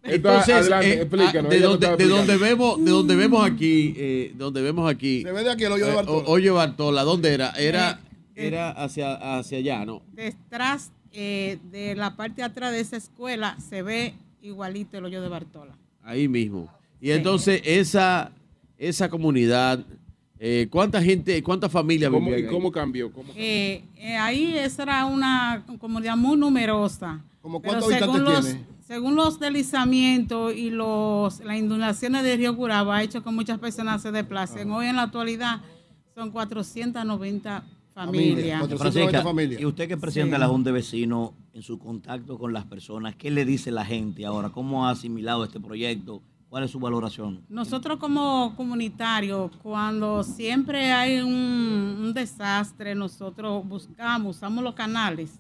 [0.03, 1.87] Entonces, adelante, eh, explícanos, ah, de, donde,
[2.33, 5.23] de vemos, de donde vemos aquí, eh, donde vemos aquí.
[5.23, 6.19] Se ve de aquí el hoyo de eh, Bartola.
[6.27, 7.51] o- hoyo Bartola, ¿dónde era?
[7.51, 8.01] Era,
[8.35, 10.01] Eh, era hacia, hacia allá, ¿no?
[10.15, 15.21] Detrás eh, de la parte de atrás de esa escuela se ve igualito el hoyo
[15.21, 15.73] de Bartola.
[16.03, 16.73] Ahí mismo.
[17.01, 18.33] Y entonces esa,
[18.81, 19.85] esa comunidad,
[20.39, 22.51] eh, ¿cuánta gente, cuántas familias ¿Cómo, vivían y ahí?
[22.51, 23.13] cómo cambió?
[23.13, 23.45] ¿Cómo cambió?
[23.45, 27.23] Eh, eh, ahí esa era una comunidad muy numerosa.
[27.43, 28.65] ¿Cómo cuántos según los, tiene?
[28.81, 34.01] según los deslizamientos y los, las inundaciones de Río Curaba ha hecho que muchas personas
[34.01, 34.71] se desplacen.
[34.71, 35.61] Hoy en la actualidad
[36.15, 37.63] son 490
[37.95, 38.61] familias.
[39.23, 39.61] Familias.
[39.61, 40.33] Y usted que es presidente Sí.
[40.33, 43.85] de la Junta de Vecinos, en su contacto con las personas, ¿qué le dice la
[43.85, 44.49] gente ahora?
[44.49, 46.23] ¿Cómo ha asimilado este proyecto?
[46.51, 47.45] ¿Cuál es su valoración?
[47.49, 55.39] Nosotros como comunitarios, cuando siempre hay un, desastre, nosotros buscamos, usamos los canales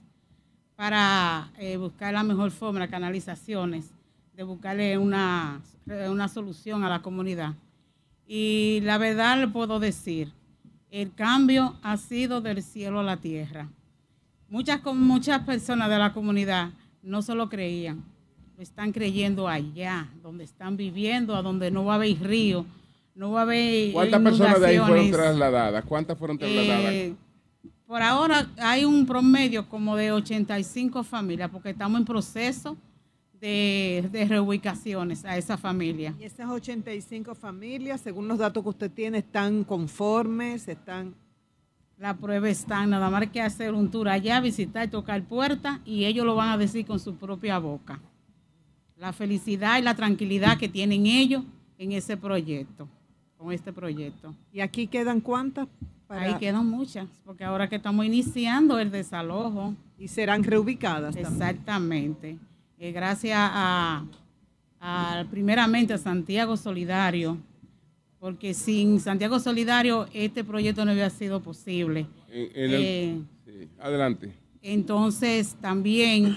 [0.76, 3.90] para eh, buscar la mejor forma, las canalizaciones,
[4.36, 5.60] de buscarle una,
[6.08, 7.54] una solución a la comunidad.
[8.24, 10.32] Y la verdad le puedo decir,
[10.92, 13.68] el cambio ha sido del cielo a la tierra.
[14.48, 16.70] Muchas, muchas personas de la comunidad
[17.02, 18.04] no se lo creían,
[18.62, 22.66] están creyendo allá, donde están viviendo, a donde no va a haber río,
[23.14, 25.84] no va a haber ¿Cuántas personas de ahí fueron trasladadas?
[25.84, 26.92] ¿Cuántas fueron trasladadas?
[26.92, 27.14] Eh,
[27.86, 32.76] por ahora hay un promedio como de 85 familias, porque estamos en proceso
[33.40, 36.14] de, de reubicaciones a esa familia.
[36.20, 41.14] Y esas 85 familias, según los datos que usted tiene, están conformes, están...
[41.98, 46.24] La prueba está, nada más que hacer un tour allá, visitar, tocar puertas y ellos
[46.24, 48.00] lo van a decir con su propia boca.
[49.00, 51.42] La felicidad y la tranquilidad que tienen ellos
[51.78, 52.86] en ese proyecto,
[53.38, 54.34] con este proyecto.
[54.52, 55.66] ¿Y aquí quedan cuántas?
[56.06, 59.74] para- Ahí quedan muchas, porque ahora que estamos iniciando el desalojo.
[59.96, 61.32] Y serán reubicadas también.
[61.32, 62.36] Exactamente.
[62.78, 64.04] Eh, gracias a,
[64.80, 67.38] a, primeramente a Santiago Solidario,
[68.18, 72.06] porque sin Santiago Solidario este proyecto no hubiera sido posible.
[72.30, 74.32] En- en el- Eh, sí, Adelante.
[74.62, 76.36] Entonces, también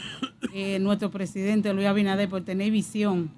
[0.54, 3.30] eh, nuestro presidente Luis Abinader, por tener visión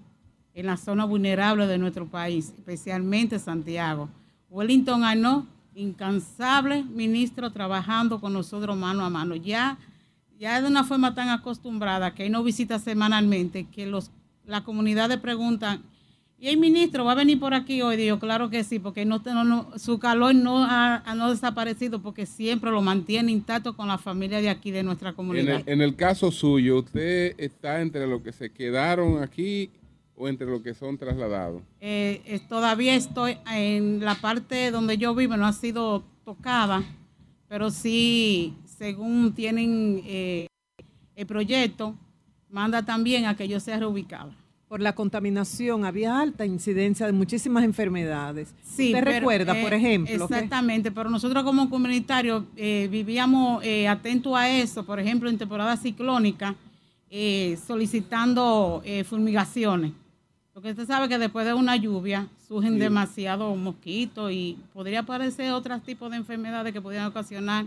[0.54, 4.10] en la zona vulnerable de nuestro país, especialmente Santiago.
[4.50, 9.36] Wellington Arnaud, incansable ministro trabajando con nosotros mano a mano.
[9.36, 9.78] Ya,
[10.40, 14.12] ya de una forma tan acostumbrada que nos visita semanalmente, que los,
[14.46, 15.82] las comunidades preguntan,
[16.46, 17.98] ¿y el ministro va a venir por aquí hoy?
[17.98, 22.04] Digo, claro que sí, porque no, no- no- su calor no ha, ha no desaparecido,
[22.04, 25.64] porque siempre lo mantiene intacto con la familia de aquí, de nuestra En comunidad.
[25.66, 29.72] el, en el caso suyo, ¿usted está entre los que se quedaron aquí
[30.16, 31.64] o entre los que son trasladados?
[31.82, 36.84] Eh, eh, todavía estoy en la parte donde yo vivo, no ha sido tocada,
[37.50, 40.46] pero sí, según tienen eh,
[41.16, 41.96] el proyecto,
[42.52, 44.32] manda también a que yo sea reubicada.
[44.68, 48.54] Por la contaminación había alta incidencia de muchísimas enfermedades.
[48.64, 50.08] Sí, ¿Usted pero, recuerda, eh, por ejemplo?
[50.28, 55.38] que- Exactamente, pero nosotros como comunitarios eh, vivíamos eh, atentos a eso, por ejemplo, en
[55.38, 56.56] temporada ciclónica,
[57.12, 59.92] eh, solicitando eh, fumigaciones.
[60.52, 62.80] Porque usted sabe que después de una lluvia surgen Sí.
[62.80, 67.66] demasiados mosquitos y podría aparecer otros tipos de enfermedades que podrían ocasionar.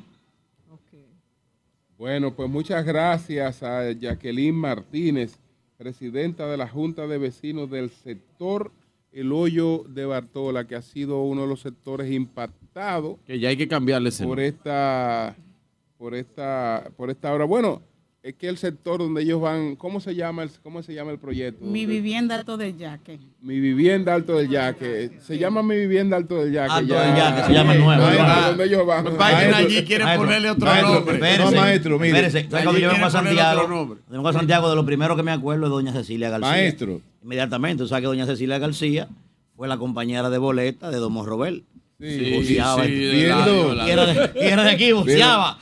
[1.97, 5.37] Bueno, pues muchas gracias a Jacqueline Martínez,
[5.79, 8.73] presidenta de la Junta de Vecinos del sector
[9.13, 13.57] El Hoyo de Bartola, que ha sido uno de los sectores impactados Que ya hay
[13.57, 15.37] que cambiarle ese por esta,
[15.97, 17.45] por esta, por esta obra.
[17.45, 17.81] Bueno,
[18.29, 21.19] es que el sector donde ellos van, ¿cómo se llama el, cómo se llama el
[21.19, 21.65] proyecto?
[21.65, 23.19] Mi vivienda todo de yaque.
[23.41, 25.13] Mi vivienda Alto del Yaque.
[25.21, 26.73] Se llama Mi vivienda Alto del Yaque.
[26.73, 27.03] Alto ya.
[27.07, 28.05] del Yaque, se llama el nuevo.
[28.05, 29.05] Ahí Ah, donde ellos van.
[29.05, 31.15] Biden Maestro, allí quiere Maestro, ponerle otro maestro, nombre.
[31.15, 32.09] espérese, No, maestro, mire.
[32.27, 32.51] espérese.
[32.51, 35.65] ¿Sabe cuando yo vengo a Santiago, vengo a Santiago, de lo primero que me acuerdo
[35.65, 36.51] es doña Cecilia García.
[36.51, 37.01] Maestro.
[37.23, 39.09] Inmediatamente, o sea que doña Cecilia García
[39.57, 41.65] fue la compañera de boleta de Domo Robel.
[42.01, 44.05] Sí, sí, y, era
[44.65, 45.59] de, aquí, voceaba.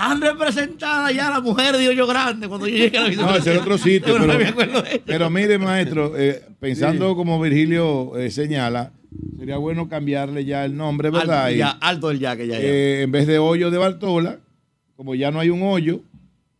[0.00, 3.52] Tan representada ya la mujer de Hoyo Grande cuando yo llegué a la No, ese
[3.52, 4.16] es otro sitio.
[5.04, 8.92] Pero, mire, maestro, eh, pensando como Virgilio eh, señala,
[9.38, 11.44] sería bueno cambiarle ya el nombre, ¿verdad?
[11.44, 12.60] Alto, ya, alto del yaque, ya, ya.
[12.62, 14.38] eh, en vez de hoyo de Bartola,
[14.96, 16.00] como ya no hay un hoyo,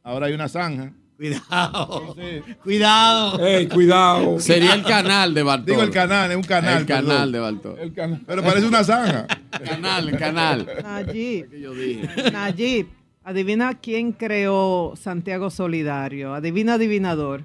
[0.02, 0.92] ahora hay una zanja.
[1.16, 2.16] Cuidado.
[2.62, 3.40] Cuidado.
[3.72, 4.40] Cuidado.
[4.40, 5.72] Sería el canal de Bartolo.
[5.72, 6.80] Digo el canal, es un canal.
[6.80, 7.60] El canal perdón.
[7.62, 7.82] de.
[7.84, 8.20] El canal.
[8.26, 9.26] Pero parece una zanja.
[9.64, 10.66] Canal, el canal.
[10.82, 12.08] Nayib, Yo dije.
[12.32, 12.86] Nayib,
[13.22, 16.34] adivina quién creó Santiago Solidario.
[16.34, 17.44] Adivina, adivinador.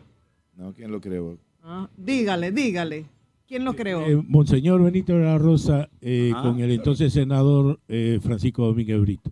[0.56, 1.38] No, ¿quién lo creó?
[1.64, 3.06] Ah, dígale, dígale.
[3.48, 4.02] ¿Quién lo creó?
[4.06, 6.42] Eh, Monseñor Benito de la Rosa eh, Ah.
[6.42, 9.32] con el entonces senador eh, Francisco Domínguez Brito.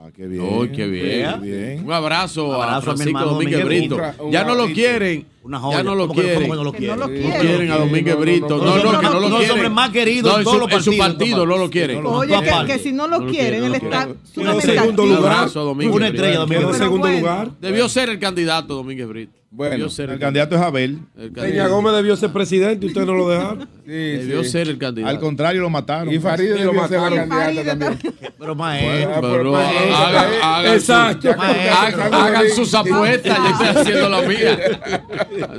[0.00, 0.42] Ah, qué bien.
[0.44, 1.40] Uy, qué bien.
[1.42, 1.84] Qué bien.
[1.84, 3.96] Un abrazo, Abrazo a a Francisco hermano Domínguez Domínguez Brito.
[3.96, 4.24] Brito.
[4.26, 5.26] Un Ya no lo quieren.
[5.42, 5.78] Una joya.
[5.78, 6.42] Ya no lo ¿Cómo que- quieren.
[6.42, 7.30] que no lo Que no lo quieren?
[7.30, 7.70] No quieren.
[7.72, 8.48] a Domínguez Brito.
[8.48, 9.50] no, No, que no lo los quieren.
[9.50, 12.06] hombres más queridos No, en todos su- los en su partidos, partido no lo quieren.
[12.06, 12.34] Oye,
[12.68, 15.02] que, si no lo No lo quieren, él está Quedó segundo.
[15.02, 15.48] Un lugar.
[15.52, 16.04] a Una Brito.
[16.04, 17.50] estrella, Domínguez Pero segundo lugar.
[17.60, 19.37] Debió ser el candidato Domínguez Brito.
[19.50, 20.98] Bueno, Debió ser El candidato es Abel.
[21.16, 21.74] el Peña candidato.
[21.74, 23.66] Gómez debió ser presidente y usted no lo dejaron.
[23.88, 24.50] Sí, Debió sí.
[24.50, 25.08] ser el candidato.
[25.10, 26.12] Al contrario, lo mataron.
[26.12, 27.28] Y Farid Sí, lo debió ser mataron.
[27.30, 27.98] candidata también.
[28.38, 29.20] Pero maestro.
[29.22, 31.30] pero maestro, hagan, hagan Exacto.
[31.38, 34.58] hagan- sus apuestas, yo estoy haciendo la mía.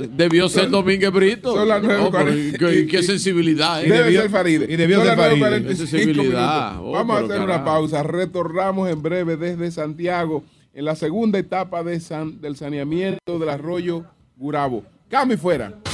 [0.16, 1.52] Debió ser Domínguez Brito.
[1.54, 2.58] Son las cuarenta.
[2.58, 3.88] qué, qué sensibilidad, ¿eh?
[3.90, 4.62] Debe debió- ser Farid.
[4.68, 5.18] y debió ser.
[5.18, 6.76] 9:45 Esa sensibilidad.
[6.80, 8.02] Oh, Vamos a hacer una pausa.
[8.04, 12.00] Retornamos en breve desde Santiago en la segunda etapa del
[12.56, 14.04] saneamiento del arroyo
[14.36, 14.84] Gurabo.
[15.08, 15.89] Cambio y fuera.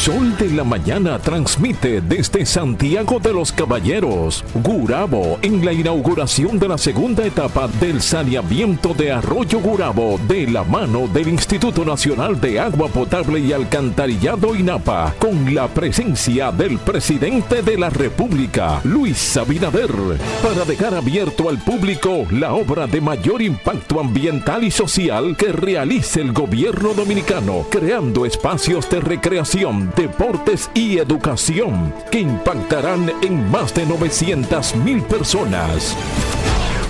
[0.00, 6.68] Sol de la Mañana transmite desde Santiago de los Caballeros, Gurabo, en la inauguración de
[6.68, 12.58] la segunda etapa del saneamiento de Arroyo Gurabo de la mano del Instituto Nacional de
[12.58, 19.92] Agua Potable y Alcantarillado INAPA, con la presencia del presidente de la República, Luis Abinader,
[20.42, 26.22] para dejar abierto al público la obra de mayor impacto ambiental y social que realice
[26.22, 33.86] el gobierno dominicano, creando espacios de recreación, deportes y educación que impactarán en más de
[33.86, 35.96] 900 mil personas.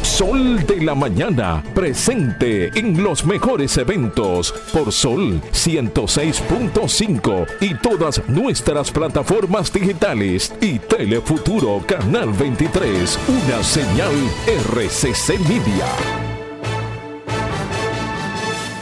[0.02, 8.90] Sol de la Mañana, presente en los mejores eventos por Sol 106.5 y todas nuestras
[8.90, 14.12] plataformas digitales y Telefuturo Canal 23, una señal
[14.46, 15.86] RCC Media.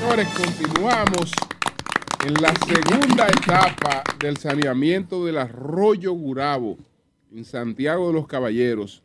[0.00, 1.32] Señores, continuamos
[2.24, 6.76] en la segunda etapa del saneamiento del arroyo Gurabo
[7.32, 9.02] en Santiago de los Caballeros.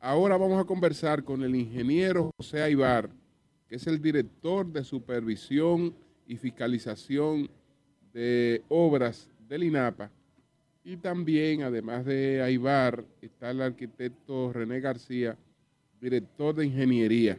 [0.00, 3.08] Ahora vamos a conversar con el ingeniero José Aibar,
[3.68, 5.94] que es el director de supervisión
[6.26, 7.48] y fiscalización
[8.12, 10.10] de obras del INAPA.
[10.82, 15.36] Y también, además de Aibar, está el arquitecto René García,
[16.00, 17.38] director de ingeniería.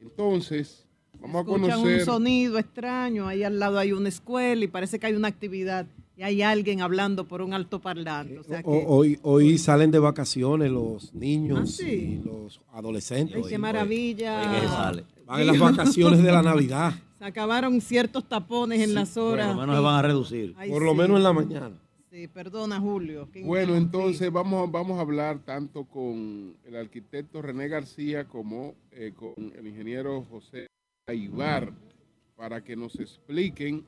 [0.00, 0.83] Entonces,
[1.32, 1.98] vamos a Escuchan conocer...
[2.00, 5.86] un sonido extraño, ahí al lado hay una escuela y parece que hay una actividad
[6.16, 8.38] y hay alguien hablando por un altoparlante.
[8.38, 12.20] O sea que, O- hoy, hoy salen de vacaciones los niños Ah, sí.
[12.22, 13.36] y los adolescentes.
[13.36, 14.60] ay, qué maravilla.
[14.60, 15.04] Que sale.
[15.26, 16.92] Van en las vacaciones de la Navidad.
[17.18, 19.48] Se acabaron ciertos tapones en las Por horas.
[19.54, 20.54] lo menos se van a reducir.
[20.58, 20.98] Ay, Por lo sí.
[20.98, 21.70] menos en la mañana.
[22.12, 23.28] Sí, perdona Julio.
[23.32, 29.12] que Bueno, entonces vamos, vamos a hablar tanto con el arquitecto René García como eh,
[29.16, 30.66] con el ingeniero José
[31.06, 31.70] Aibar
[32.34, 33.84] para que nos expliquen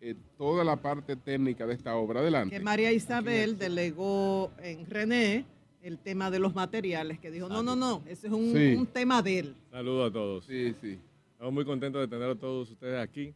[0.00, 2.20] eh, toda la parte técnica de esta obra.
[2.20, 2.56] Adelante.
[2.56, 5.44] que María Isabel delegó en René
[5.82, 8.74] el tema de los materiales, que dijo, no, no, no, ese es un, Sí.
[8.76, 9.54] un tema de él.
[9.70, 10.44] Saludos a todos.
[10.44, 10.98] Sí, sí.
[11.32, 13.32] Estamos muy contentos de tener a todos ustedes aquí.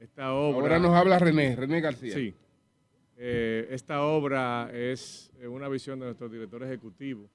[0.00, 0.58] Esta obra.
[0.60, 2.14] Ahora nos habla René, René García.
[2.14, 2.34] Sí.
[3.18, 7.28] Eh, esta obra es eh, una visión de nuestro director ejecutivo,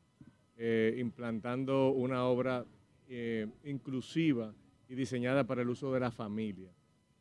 [0.57, 2.65] eh, implantando una obra
[3.09, 4.53] eh, inclusiva
[4.89, 6.71] y diseñada para el uso de la familia.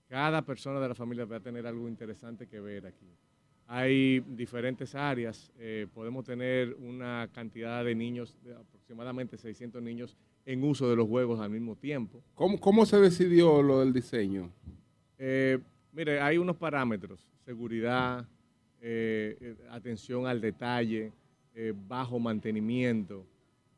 [0.08, 3.08] Cada persona de la familia va a tener algo interesante que ver aquí.
[3.66, 10.62] Hay diferentes áreas, eh, podemos tener una cantidad de niños, de aproximadamente 600 niños en
[10.64, 12.22] uso de los juegos al mismo tiempo.
[12.34, 14.50] ¿Cómo, cómo se decidió lo del diseño?
[15.18, 15.58] Eh,
[15.92, 18.28] mire, hay unos parámetros, seguridad,
[18.82, 21.12] eh, atención al detalle,
[21.86, 23.26] bajo mantenimiento,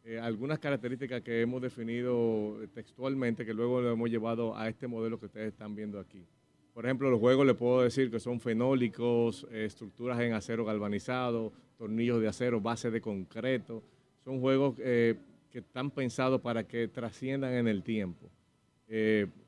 [0.06, 5.18] eh, algunas características que hemos definido textualmente que luego lo hemos llevado a este modelo
[5.18, 6.22] que ustedes están viendo aquí.
[6.74, 11.54] Por ejemplo, los juegos les puedo decir que son fenólicos, eh, estructuras en acero galvanizado,
[11.78, 13.82] tornillos de acero, base de concreto.
[14.24, 15.14] Son juegos eh,
[15.50, 18.28] que están pensados para que trasciendan en el tiempo.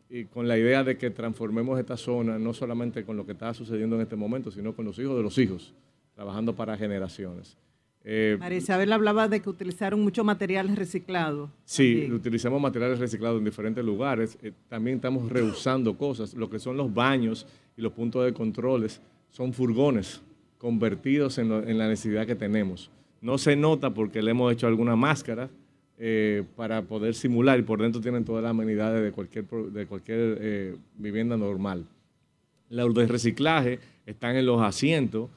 [0.09, 3.53] Y con la idea de que transformemos esta zona no solamente con lo que está
[3.53, 5.75] sucediendo en este momento, sino con los hijos de los hijos,
[6.15, 7.59] trabajando para generaciones.
[8.09, 11.51] Eh, María Isabel hablaba de que utilizaron mucho material reciclado.
[11.65, 12.13] Sí, también.
[12.15, 14.39] utilizamos materiales reciclados en diferentes lugares.
[14.43, 16.33] Eh, también estamos reusando cosas.
[16.35, 20.23] Lo que son los baños y los puntos de controles son furgones
[20.59, 22.91] convertidos en, lo- en la necesidad que tenemos.
[23.21, 25.51] No se nota porque le hemos hecho algunas máscaras,
[25.99, 30.39] eh, para poder simular y por dentro tienen todas las amenidades de cualquier, de cualquier
[30.41, 31.87] eh, vivienda normal.
[32.69, 35.29] Los de reciclaje están en los asientos,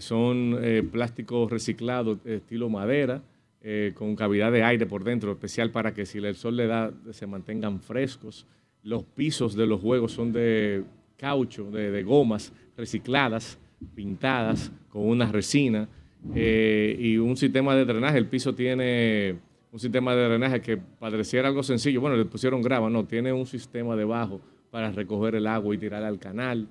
[0.00, 3.22] son eh, plásticos reciclados estilo madera,
[3.60, 6.92] eh, con cavidad de aire por dentro, especial para que si el sol le da,
[7.10, 8.46] se mantengan frescos.
[8.82, 10.84] Los pisos de los juegos son de
[11.16, 13.58] caucho, de, gomas recicladas,
[13.94, 15.88] pintadas con una resina
[16.34, 18.18] eh, y un sistema de drenaje.
[18.18, 19.36] El piso tiene
[19.72, 22.00] un sistema de drenaje que pareciera algo sencillo.
[22.00, 26.04] Bueno, le pusieron grava, no, tiene un sistema debajo para recoger el agua y tirar
[26.04, 26.68] al canal.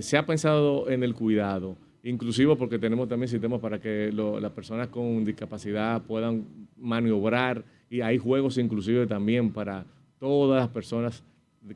[0.00, 4.52] Se ha pensado en el cuidado, inclusive porque tenemos también sistemas para que lo- las
[4.52, 6.44] personas con discapacidad puedan
[6.76, 9.84] maniobrar y hay juegos inclusive también para
[10.18, 11.22] todas las personas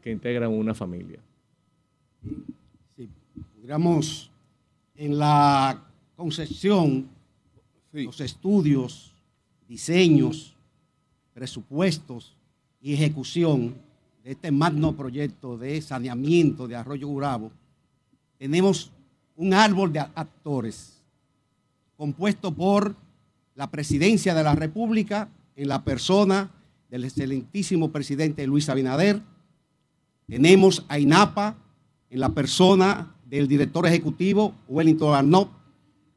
[0.03, 1.21] que integran una familia.
[3.55, 4.31] Pudiéramos
[4.97, 5.83] en la
[6.17, 7.09] concepción,
[7.93, 9.13] los estudios,
[9.69, 10.55] diseños,
[11.35, 12.35] presupuestos
[12.81, 13.75] y ejecución
[14.25, 17.51] de este magno proyecto de saneamiento de Arroyo Gurabo,
[18.39, 18.91] tenemos
[19.37, 21.03] un árbol de actores
[21.97, 22.95] compuesto por
[23.55, 26.51] la presidencia de la República en la persona
[26.91, 29.21] del excelentísimo presidente Luis Abinader,
[30.27, 31.57] tenemos a INAPA
[32.11, 35.51] en la persona del director ejecutivo Wellington Arnott,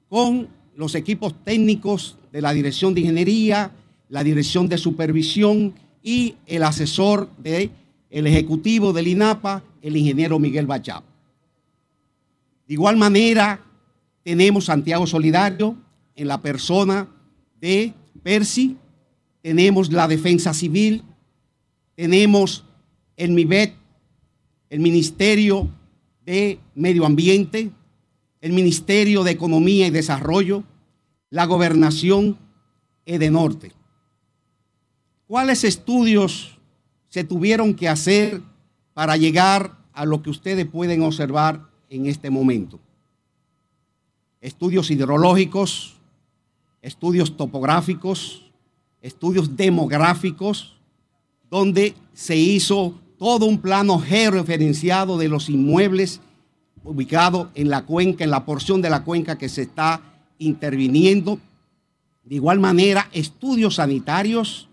[0.07, 3.71] con los equipos técnicos de la Dirección de Ingeniería,
[4.09, 7.71] la Dirección de Supervisión y el asesor del
[8.09, 11.03] ejecutivo del INAPA, el ingeniero Miguel Bachá.
[12.69, 13.65] De igual manera,
[14.21, 15.75] tenemos Santiago Solidario
[16.13, 17.07] en la persona
[17.59, 18.77] de Percy,
[19.41, 21.03] tenemos la Defensa Civil,
[21.95, 22.63] tenemos
[23.17, 23.73] el MIBET,
[24.69, 25.67] el Ministerio
[26.23, 27.71] de Medio Ambiente,
[28.39, 30.63] el Ministerio de Economía y Desarrollo,
[31.31, 32.37] la Gobernación
[33.07, 33.71] Edenorte.
[35.25, 36.59] ¿Cuáles estudios
[37.07, 38.43] se tuvieron que hacer
[38.93, 42.79] para llegar a lo que ustedes pueden observar en este momento?
[44.41, 45.95] Estudios hidrológicos,
[46.81, 48.49] estudios topográficos,
[49.01, 50.77] estudios demográficos,
[51.49, 56.21] donde se hizo todo un plano georreferenciado de los inmuebles
[56.83, 60.01] ubicados en la cuenca, en la porción de la cuenca que se está
[60.37, 61.39] interviniendo.
[62.23, 64.69] De igual manera, estudios sanitarios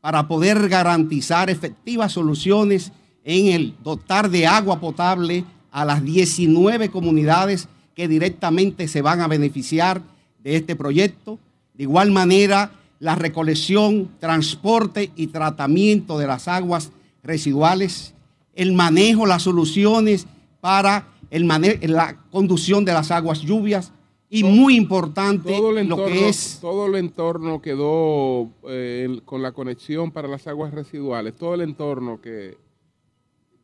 [0.00, 2.92] para poder garantizar efectivas soluciones
[3.24, 9.28] en el dotar de agua potable a las 19 comunidades que directamente se van a
[9.28, 10.02] beneficiar
[10.42, 11.38] de este proyecto.
[11.74, 16.90] De igual manera, la recolección, transporte y tratamiento de las aguas
[17.22, 18.14] residuales,
[18.54, 20.26] el manejo, las soluciones
[20.60, 23.92] para el mane- la conducción de las aguas lluvias
[24.30, 29.42] y muy importante Todo el lo entorno, que es todo el entorno quedó eh, con
[29.42, 32.56] la conexión para las aguas residuales, todo el entorno que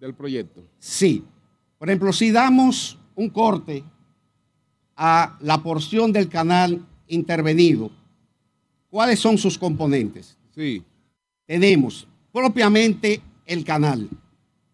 [0.01, 0.63] del proyecto.
[0.79, 1.23] Sí.
[1.85, 3.85] Por ejemplo, si damos un corte
[4.97, 7.91] a la porción del canal intervenido,
[8.89, 10.39] ¿cuáles son sus componentes?
[10.55, 10.83] Sí.
[11.45, 14.09] Tenemos propiamente el canal.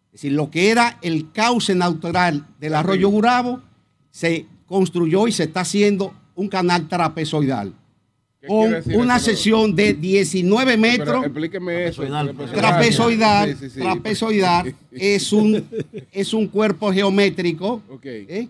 [0.06, 3.60] Es decir, lo que era el cauce natural del arroyo Gurabo
[4.12, 7.74] se construyó y se está haciendo un canal trapezoidal
[8.46, 9.26] con una eso?
[9.26, 11.24] sección de 19 Pero metros.
[11.26, 12.02] explíqueme eso.
[12.54, 13.80] Trapezoidal, Sí, sí, sí.
[13.80, 15.64] trapezoidal es un,
[16.12, 17.82] es un cuerpo geométrico.
[18.02, 18.48] ¿eh?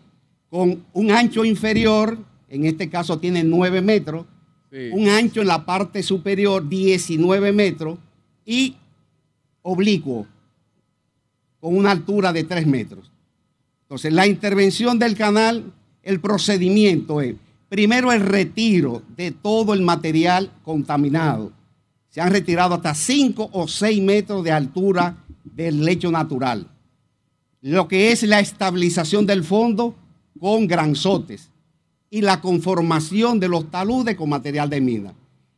[0.48, 4.26] con un ancho inferior, en este caso tiene 9 metros,
[4.72, 4.88] Sí.
[4.92, 7.98] un ancho en la parte superior 19 metros
[8.44, 8.76] y
[9.62, 10.26] oblicuo
[11.58, 13.10] con una altura de 3 metros.
[13.82, 15.72] Entonces, la intervención del canal,
[16.04, 17.34] el procedimiento es,
[17.70, 21.52] primero el retiro de todo el material contaminado.
[22.10, 26.66] Se han retirado hasta 5 o 6 metros de altura del lecho natural.
[27.62, 29.94] Lo que es la estabilización del fondo
[30.38, 31.50] con granzotes
[32.10, 35.14] y la conformación de los taludes con material de mina.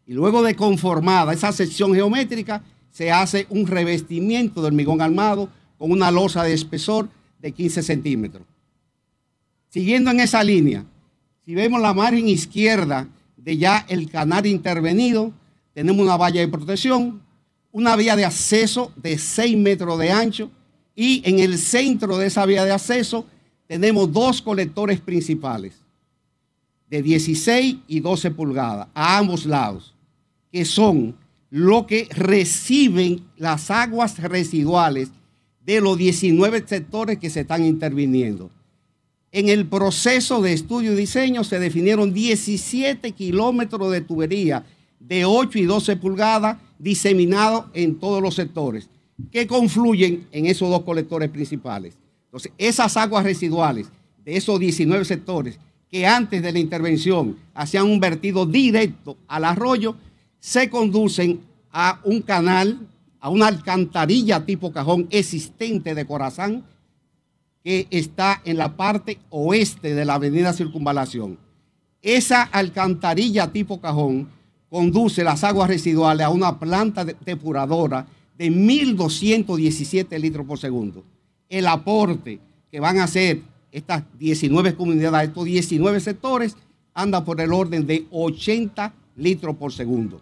[0.07, 5.91] Y luego de conformada esa sección geométrica, se hace un revestimiento de hormigón armado con
[5.91, 7.08] una losa de espesor
[7.41, 8.47] de 15 centímetros.
[9.70, 10.84] Siguiendo en esa línea,
[11.45, 15.33] si vemos la margen izquierda de ya el canal intervenido,
[15.75, 17.21] tenemos una valla de protección,
[17.73, 20.51] una vía de acceso de 6 metros de ancho
[20.95, 23.27] y en el centro de esa vía de acceso
[23.67, 25.83] tenemos dos colectores principales
[26.89, 29.95] de 16 y 12 pulgadas a ambos lados,
[30.53, 31.17] que son
[31.49, 35.11] lo que reciben las aguas residuales
[35.65, 38.51] de los 19 sectores que se están interviniendo.
[39.33, 44.67] En el proceso de estudio y diseño se definieron 17 kilómetros de tubería
[45.01, 48.91] de 8 y 12 pulgadas diseminados en todos los sectores
[49.31, 51.97] que confluyen en esos dos colectores principales.
[52.27, 53.89] Entonces, esas aguas residuales
[54.23, 55.59] de esos 19 sectores
[55.91, 59.97] que antes de la intervención hacían un vertido directo al arroyo,
[60.41, 62.86] se conducen a un canal,
[63.19, 66.65] a una alcantarilla tipo cajón existente de Corazán,
[67.62, 71.39] que está en la parte oeste de la avenida Circunvalación.
[72.00, 74.28] Esa alcantarilla tipo cajón
[74.68, 81.05] conduce las aguas residuales a una planta depuradora de 1.217 litros por segundo.
[81.49, 86.57] El aporte que van a hacer estas 19 comunidades, estos 19 sectores,
[86.94, 90.20] anda por el orden de 80 litros por segundo.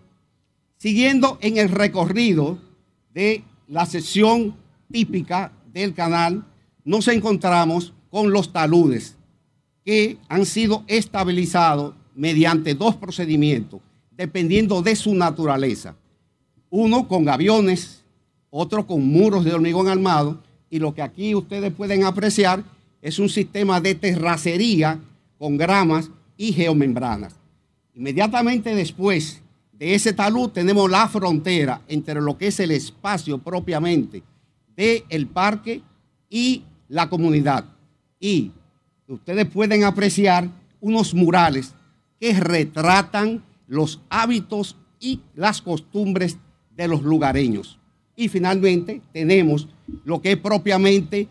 [0.76, 2.58] Siguiendo en el recorrido
[3.14, 4.56] de la sección
[4.90, 6.44] típica del canal,
[6.90, 9.14] nos encontramos con los taludes
[9.84, 15.94] que han sido estabilizados mediante dos procedimientos, dependiendo de su naturaleza.
[16.68, 18.02] Uno con aviones,
[18.50, 22.64] otro con muros de hormigón armado, y lo que aquí ustedes pueden apreciar
[23.00, 24.98] es un sistema de terracería
[25.38, 27.36] con gramas y geomembranas.
[27.94, 29.40] Inmediatamente después
[29.72, 34.24] de ese talud tenemos la frontera entre lo que es el espacio propiamente
[34.74, 35.82] del parque
[36.28, 37.64] y la comunidad.
[38.18, 38.50] Y
[39.06, 41.72] ustedes pueden apreciar unos murales
[42.18, 46.36] que retratan los hábitos y las costumbres
[46.76, 47.78] de los lugareños.
[48.16, 49.68] Y finalmente tenemos
[50.04, 51.28] lo que es propiamente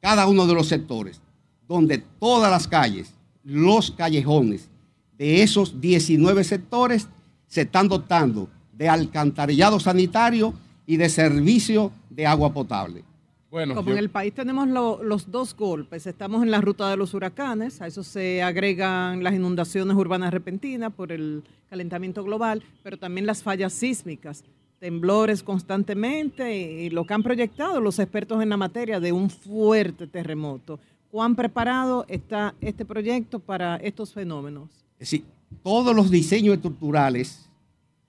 [0.00, 1.20] cada uno de los sectores,
[1.68, 3.12] donde todas las calles,
[3.44, 4.70] los callejones
[5.18, 7.08] de esos 19 sectores
[7.46, 10.54] se están dotando de alcantarillado sanitario
[10.86, 13.04] y de servicio de agua potable.
[13.50, 17.14] Bueno, Como en el país tenemos los dos golpes, estamos en la ruta de los
[17.14, 23.26] huracanes, a eso se agregan las inundaciones urbanas repentinas por el calentamiento global, pero también
[23.26, 24.44] las fallas sísmicas
[24.78, 30.06] temblores constantemente y lo que han proyectado los expertos en la materia de un fuerte
[30.06, 30.80] terremoto.
[31.10, 34.70] ¿Cuán preparado está este proyecto para estos fenómenos?
[34.94, 35.24] Es decir,
[35.62, 37.46] todos los diseños estructurales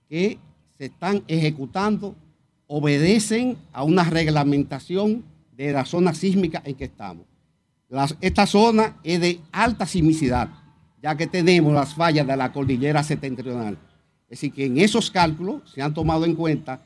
[0.08, 0.38] que
[0.78, 2.14] se están ejecutando
[2.68, 5.24] obedecen a una reglamentación
[5.66, 7.26] de la zona sísmica en que estamos.
[8.20, 10.48] esta zona es de alta sismicidad,
[11.02, 13.76] ya que tenemos las fallas de la cordillera septentrional
[14.32, 16.80] es decir, que en esos cálculos se han tomado en cuenta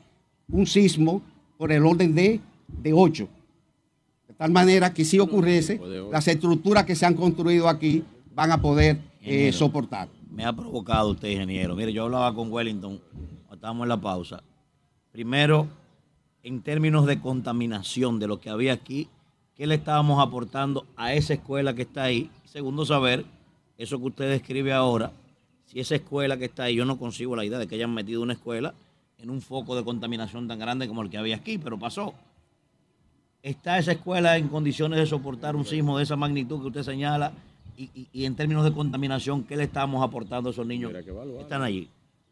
[0.49, 1.21] un sismo
[1.57, 3.25] por el orden de, de 8.
[4.27, 5.79] De tal manera que si ocurriese,
[6.11, 8.03] las estructuras que se han construido aquí
[8.35, 10.09] van a poder eh, soportar.
[10.29, 11.73] Me ha provocado usted, ingeniero.
[11.73, 12.99] Mire, yo hablaba con Wellington,
[13.49, 14.43] estábamos en la pausa.
[15.13, 15.67] Primero,
[16.43, 19.09] en términos de contaminación de lo que había aquí,
[19.55, 22.29] ¿qué le estábamos aportando a esa escuela que está ahí?
[22.45, 23.25] Segundo, saber
[23.77, 25.11] eso que usted describe ahora,
[25.65, 28.21] si esa escuela que está ahí, yo no consigo la idea de que hayan metido
[28.21, 28.73] una escuela
[29.17, 32.13] en un foco de contaminación tan grande como el que había aquí, pero pasó.
[33.43, 37.33] ¿Está esa escuela en condiciones de soportar un sismo de esa magnitud que usted señala?
[37.77, 41.87] Y, en términos de contaminación, ¿qué le estamos aportando a esos niños que están allí?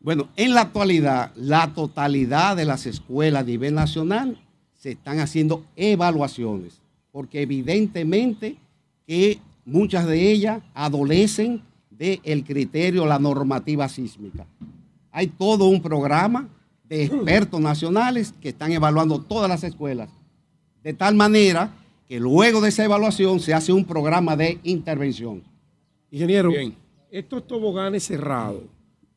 [0.06, 4.40] Bueno, en la actualidad, la totalidad de las escuelas a nivel nacional
[4.76, 6.80] se están haciendo evaluaciones,
[7.12, 8.56] porque evidentemente
[9.08, 14.46] que muchas de ellas adolecen del criterio, la normativa sísmica.
[15.12, 16.50] Hay todo un programa
[16.84, 20.12] de expertos nacionales que están evaluando todas las escuelas,
[20.84, 21.74] de tal manera
[22.08, 25.42] que luego de esa evaluación se hace un programa de intervención.
[26.12, 26.52] Ingeniero,
[27.10, 28.62] estos toboganes cerrados,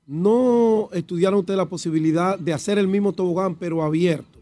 [0.09, 4.41] ¿no estudiaron ustedes la posibilidad de hacer el mismo tobogán pero abierto?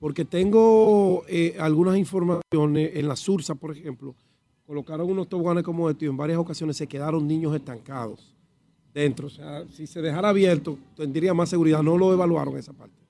[0.00, 4.16] Porque tengo eh, algunas informaciones en la Sursa, por ejemplo,
[4.66, 8.34] colocaron unos toboganes como estos y en varias ocasiones se quedaron niños estancados
[8.92, 9.26] dentro.
[9.26, 11.82] O sea, si se dejara abierto, tendría más seguridad.
[11.82, 13.01] No lo evaluaron esa parte.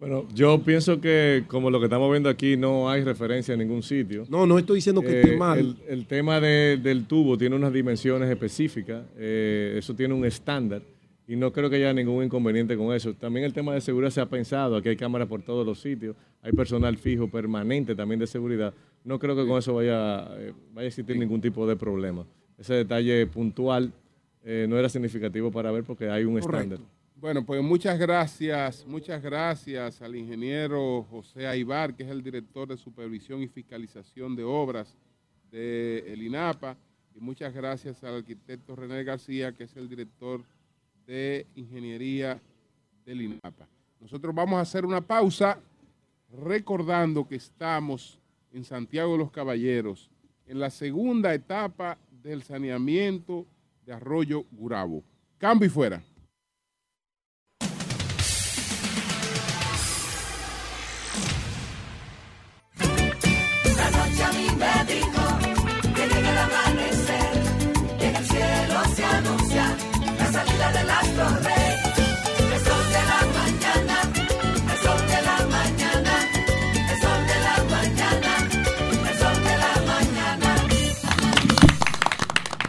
[0.00, 3.82] Bueno, yo pienso que como lo que estamos viendo aquí no hay referencia en ningún
[3.82, 4.26] sitio.
[4.28, 5.76] No, no estoy diciendo que esté eh, mal.
[5.88, 10.82] El, tema del tubo tiene unas dimensiones específicas, eh, eso tiene un estándar
[11.26, 13.14] y no creo que haya ningún inconveniente con eso.
[13.14, 16.16] También el tema de seguridad se ha pensado, aquí hay cámaras por todos los sitios,
[16.42, 18.74] hay personal fijo permanente también de seguridad
[19.04, 22.24] no creo que con eso vaya, eh, vaya a existir ningún tipo de problema.
[22.58, 23.92] Ese detalle puntual
[24.42, 26.78] eh, no era significativo para ver porque hay un estándar.
[27.16, 32.76] Bueno, pues muchas gracias, muchas gracias al ingeniero José Aibar, que es el director de
[32.76, 34.96] supervisión y fiscalización de obras
[35.50, 36.76] de el INAPA,
[37.14, 40.42] y muchas gracias al arquitecto René García, que es el director
[41.06, 42.40] de ingeniería
[43.06, 43.68] del INAPA.
[44.00, 45.60] Nosotros vamos a hacer una pausa
[46.42, 48.18] recordando que estamos
[48.52, 50.10] en Santiago de los Caballeros,
[50.46, 53.46] en la segunda etapa del saneamiento
[53.86, 55.04] de Arroyo Gurabo.
[55.38, 56.02] Cambio y fuera.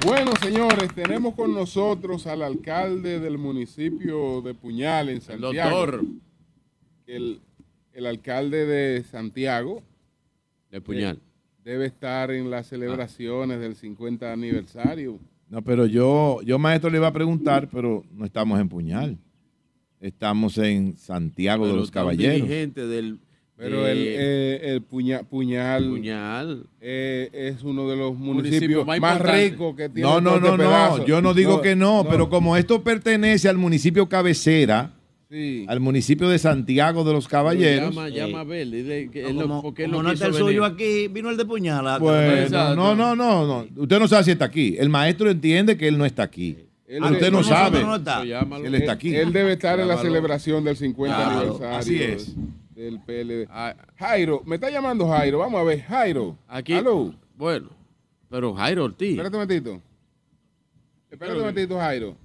[0.06, 5.52] Bueno, señores, tenemos con nosotros al alcalde del municipio de Puñal, en Santiago.
[5.80, 6.06] doctor.
[7.08, 7.42] El,
[7.92, 9.82] el alcalde de Santiago.
[10.70, 11.18] De Puñal.
[11.18, 11.20] eh,
[11.64, 15.20] debe estar en las celebraciones del 50 aniversario.
[15.56, 19.18] No, pero yo, yo maestro le iba a preguntar, pero no estamos en Puñal.
[20.02, 22.36] Estamos en Santiago de los Caballeros.
[22.46, 23.20] dirigente del.
[23.56, 26.68] Pero el, eh, el Puña- Puñal, Puñal.
[26.82, 31.06] eh, es uno de los Municipio municipios más ricos que tiene No, no, no, no.
[31.06, 34.92] Yo no digo que no, pero como esto pertenece al municipio cabecera,
[35.30, 35.66] Sí.
[35.68, 37.90] al municipio de Santiago de los Caballeros.
[37.96, 38.70] Llama, llama a ver.
[38.70, 40.64] dile que él No, no- como porque él como no no está el suyo venir.
[40.64, 41.98] aquí, vino el de puñala.
[41.98, 42.76] Bueno, Exacto.
[42.76, 43.82] no, no, no, no.
[43.82, 44.76] Usted no sabe si está aquí.
[44.78, 46.58] El maestro entiende que él no está aquí.
[46.88, 48.22] Él Ah, usted no sabe no está.
[48.22, 49.16] él está aquí.
[49.16, 52.36] Él debe estar en la celebración del 50 Claro, aniversario así es.
[52.76, 53.48] del PLD.
[53.98, 55.40] Jairo, me está llamando Jairo.
[55.40, 56.38] Vamos a ver, Jairo.
[56.48, 56.74] Aquí.
[56.74, 57.16] Aló.
[57.36, 57.70] Bueno,
[58.30, 59.10] pero Jairo Ortiz.
[59.12, 59.82] Espérate un momentito.
[61.10, 62.16] Espérate un momentito, Jairo.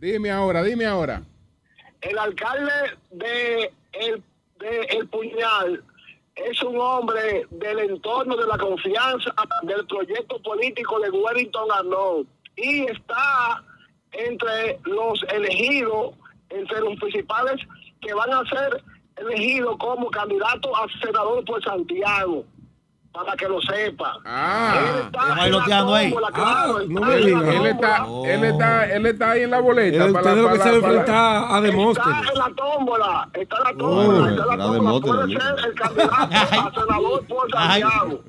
[0.00, 1.22] Dime ahora, dime ahora.
[2.02, 2.72] El alcalde
[3.10, 4.22] de el,
[4.58, 5.82] de el Puñal
[6.34, 9.32] es un hombre del entorno de la confianza
[9.62, 13.62] del proyecto político de Wellington Arnold y está
[14.12, 16.14] entre los elegidos,
[16.48, 17.60] entre los principales
[18.00, 18.82] que van a ser
[19.16, 22.44] elegidos como candidato a senador por Santiago.
[23.12, 24.16] Para que lo sepa.
[24.24, 26.14] Ah, Él está ahí.
[26.88, 27.54] no está me en la digas.
[27.54, 30.04] Él está, él está, él está ahí en la boleta.
[30.06, 32.18] Él- para- lo que para- se para- a Demóstenes.
[32.20, 35.00] Está en la tómbola, está en la Oh, tómbola, está en la tómbola.
[35.00, 38.20] Puede ser el candidato a senador por Santiago.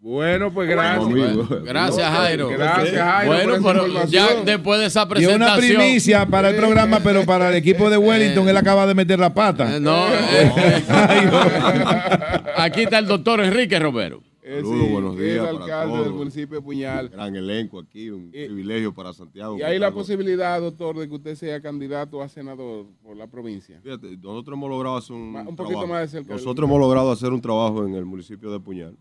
[0.00, 1.04] Bueno, pues gracias.
[1.08, 2.48] Bueno, gracias, Jairo.
[2.48, 3.32] Gracias, Jairo.
[3.32, 5.42] Bueno, pero ya después de esa Y presentación.
[5.42, 9.18] una primicia para el programa, pero para el equipo de Wellington, él acaba de meter
[9.18, 9.76] la pata.
[9.76, 10.52] Eh, No, eh,
[12.56, 14.22] aquí está el doctor Enrique Romero.
[14.48, 17.08] Eh, Saludos, sí, buenos es días el para alcalde del municipio de Puñal.
[17.08, 19.58] Gran elenco aquí, un privilegio para Santiago.
[19.58, 23.80] Y hay la posibilidad, doctor, de que usted sea candidato a senador por la provincia.
[23.82, 25.74] Fíjate, nosotros hemos logrado hacer un, Ma- un trabajo.
[25.74, 26.32] poquito más de cerca.
[26.32, 28.96] Nosotros hemos logrado hacer un trabajo en el municipio de Puñal.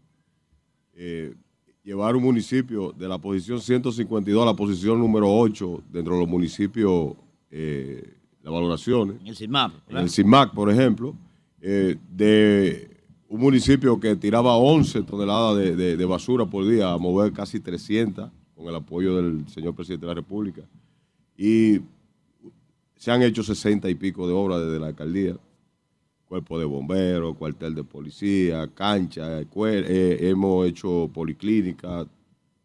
[0.96, 1.34] Eh,
[1.84, 6.30] llevar un municipio de la posición 152 a la posición número 8 dentro de los
[6.30, 7.14] municipios,
[7.52, 9.18] eh, las valoraciones.
[9.22, 9.74] En el CIMAP.
[9.90, 11.16] En el CIMAC, por ejemplo,
[11.62, 12.90] eh, de
[13.28, 17.60] un municipio que tiraba 11 toneladas de, de- de basura por día a mover casi
[17.60, 20.62] 300 con el apoyo del señor presidente de la República.
[21.38, 21.82] Y
[22.96, 25.36] se han hecho 60 y pico de obras desde la alcaldía.
[26.28, 32.08] Cuerpo de bomberos, cuartel de policía, cancha, escuela, eh, hemos hecho policlínica,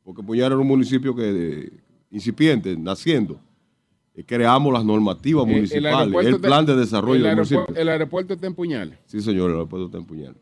[0.02, 1.70] porque Puñal era un municipio que eh,
[2.10, 3.38] incipiente, naciendo.
[4.14, 7.66] Eh, creamos las normativas Eh, municipales, el, plan de desarrollo el del municipio.
[7.76, 8.98] el aeropuerto está en Puñal.
[9.04, 10.36] Sí, señor, el aeropuerto está en Puñal.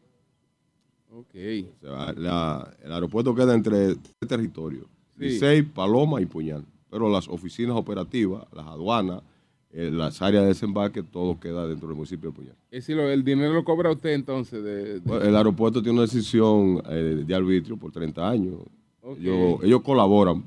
[1.12, 1.34] Ok.
[1.34, 4.84] O sea, la- el aeropuerto queda entre tres territorios,
[5.18, 5.24] Sí.
[5.24, 6.64] Licey, Paloma y Puñal.
[6.88, 9.22] Pero las oficinas operativas, las aduanas,
[9.70, 12.55] las áreas de desembarque, todo queda dentro del municipio de Puñal.
[12.70, 14.62] Es decir, lo- el dinero lo cobra usted entonces.
[14.62, 18.55] De, de- Bueno, El aeropuerto tiene una decisión eh, de arbitrio por 30 años.
[19.18, 20.42] Ellos, ellos colaboran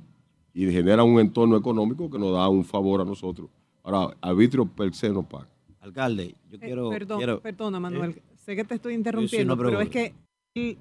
[0.54, 3.50] y generan un entorno económico que nos da un favor a nosotros.
[3.84, 5.48] Ahora, arbitrio per se no paga.
[5.80, 6.90] Alcalde, yo Eh, quiero...
[6.90, 8.12] perdón, quiero- perdona, Manuel.
[8.12, 8.22] ¿Eh?
[8.36, 10.14] Sé que te estoy Sí, interrumpiendo, sí, no, pero pero- es que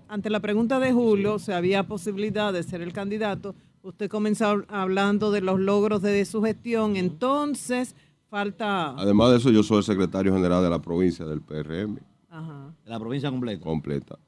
[0.08, 4.64] ante la pregunta de Julio, si había posibilidad de ser el candidato, usted comenzó hab-
[4.68, 7.94] hablando de los logros de su gestión, entonces
[8.30, 8.90] falta...
[8.96, 11.98] Además de eso, yo soy el secretario general de la provincia del PRM.
[12.30, 12.74] Ajá.
[12.86, 13.64] La provincia completa.
[13.64, 14.18] Completa.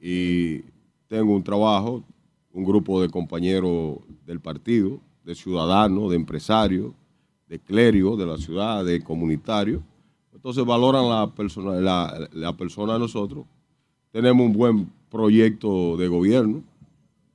[0.00, 0.62] Y
[1.06, 2.02] tengo un trabajo,
[2.52, 6.92] un grupo de compañeros del partido, de ciudadanos, de empresarios,
[7.46, 9.82] de clérigos de la ciudad, de comunitarios.
[10.32, 13.44] Entonces valoran la persona, la, la persona de nosotros.
[14.10, 16.62] Tenemos un buen proyecto de gobierno.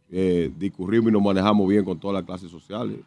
[0.10, 2.98] Eh, discurrimos y nos manejamos bien con todas las clases sociales.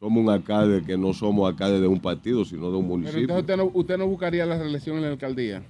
[0.00, 3.20] Somos un alcalde que no somos alcalde de un partido, sino de un Pero municipio.
[3.20, 5.62] entonces usted no, usted no buscaría la reelección en la alcaldía.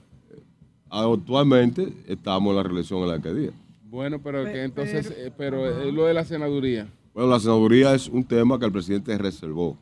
[0.89, 3.51] Actualmente estamos en la reelección en la alcaldía.
[3.85, 6.87] Bueno, pero Pe- que entonces, pero- eh, pero es lo de la senaduría.
[7.13, 9.77] Bueno, la senaduría es un tema que el presidente reservó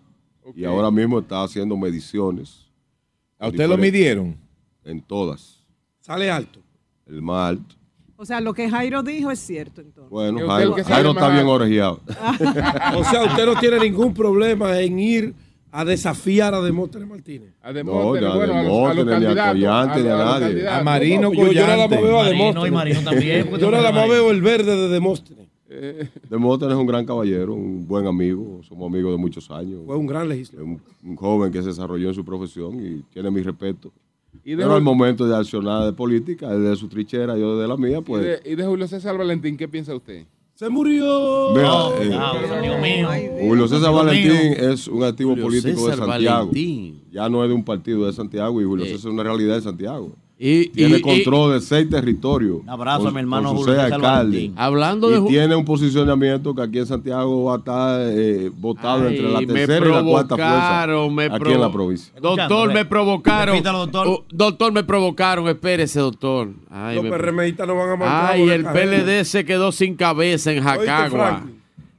[0.56, 2.66] y ahora mismo está haciendo mediciones.
[3.38, 4.34] ¿A usted lo midieron?
[4.82, 5.62] En todas.
[6.00, 6.60] Sale alto.
[7.06, 7.74] El más alto.
[8.20, 10.10] O sea, lo que Jairo dijo es cierto, entonces.
[10.10, 12.00] Bueno, Jairo, Jairo está bien orejeado.
[12.96, 15.34] O sea, usted no tiene ningún problema en ir
[15.70, 17.54] a desafiar a Demóstenes Martínez.
[17.62, 20.68] A No, ya a Demóstenes, ni a Collante, ni a nadie.
[20.68, 23.46] A Marino Yo nada más veo a Demóstenes.
[23.60, 25.46] Yo nada más veo el verde de Demóstenes.
[26.28, 29.82] Demóstenes es un gran caballero, un buen amigo, somos amigos de muchos años.
[29.86, 30.66] Fue un gran legislador.
[30.66, 33.92] Un, un joven que se desarrolló en su profesión y tiene mi respeto.
[34.44, 37.68] Y de Pero al momento de accionar de política, él de su trinchera, yo de
[37.68, 38.22] la mía, ¿Y pues...
[38.22, 40.24] de, y de Julio César Valentín, ¿qué piensa usted?
[40.54, 41.50] Se murió.
[41.54, 43.08] Mira, No, eh, no, Dios mío.
[43.40, 44.72] Julio César Dios Valentín mío.
[44.72, 46.38] es un activo Julio político César de Santiago.
[46.46, 47.04] Valentín.
[47.12, 49.62] Ya no es de un partido de Santiago y Julio César es una realidad de
[49.62, 50.16] Santiago.
[50.40, 52.58] Y- tiene y- control de seis territorios.
[52.62, 53.74] Un abrazo con- a mi hermano Julio.
[54.00, 54.54] Valentín.
[54.56, 58.48] Hablando y de Ju- tiene un posicionamiento que aquí en Santiago va a estar eh,
[58.56, 62.12] votado Ay, entre la tercera y la cuarta fuerza me aquí provo- en la provincia.
[62.20, 63.54] Doctor, me provocaron.
[63.56, 64.06] Repítalo, doctor.
[64.06, 65.48] Oh, doctor, me provocaron.
[65.48, 66.50] Espérese, doctor.
[66.70, 68.32] Ay, Los me- PRMistas no van a mandar.
[68.32, 71.46] Ay, el PLD se quedó sin cabeza en Jacagua.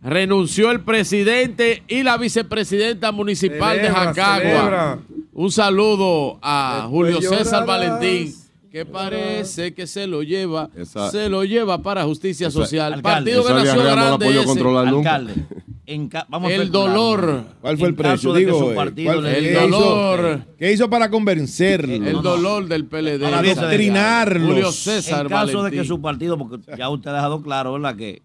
[0.01, 4.37] Renunció el presidente y la vicepresidenta municipal de Jacagua.
[4.39, 4.99] celebra.
[5.33, 7.67] Un saludo a Después Julio César llorarás.
[7.99, 8.35] Valentín,
[8.71, 12.93] que parece que se lo lleva, Esa- se lo lleva para justicia esa- social.
[12.93, 13.31] Alcalde.
[13.31, 14.47] Partido que Esa nació no la grande puedo ese.
[14.47, 15.15] controlar nunca.
[15.15, 15.45] Alcalde,
[15.85, 17.43] en vamos a El dolor.
[17.61, 18.33] ¿Cuál fue el precio?
[18.33, 20.41] de que Digo, su eh, ¿cuál- le El ¿qué diga- dolor.
[20.57, 21.93] ¿Qué hizo para convencerlo?
[21.93, 23.19] El dolor del PLD.
[23.23, 24.47] Para no Adoctrinarlos.
[24.49, 27.95] Julio César En caso de que su partido, porque ya usted ha dejado claro, ¿verdad?
[27.95, 28.21] Que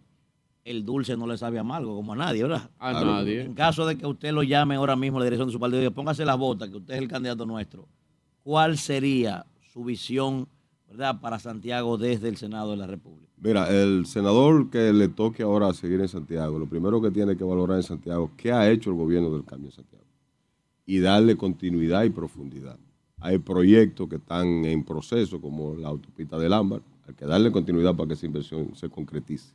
[0.64, 2.70] el dulce no le sabe amargo como a nadie, ¿verdad?
[2.78, 3.42] A nadie.
[3.42, 5.80] En caso de que usted lo llame ahora mismo a la dirección de su partido
[5.80, 7.86] y diga, póngase las botas, que usted es el candidato nuestro,
[8.42, 10.48] ¿cuál sería su visión,
[10.88, 11.20] ¿verdad?
[11.20, 13.30] Para Santiago desde el Senado de la República.
[13.36, 17.44] Mira, el senador que le toque ahora seguir en Santiago, lo primero que tiene que
[17.44, 20.04] valorar en Santiago, ¿qué ha hecho el gobierno del cambio en Santiago?
[20.86, 22.78] Y darle continuidad y profundidad.
[23.20, 27.94] Hay proyectos que están en proceso, como la autopista del Ámbar, hay que darle continuidad
[27.94, 29.52] para que esa inversión se concretice.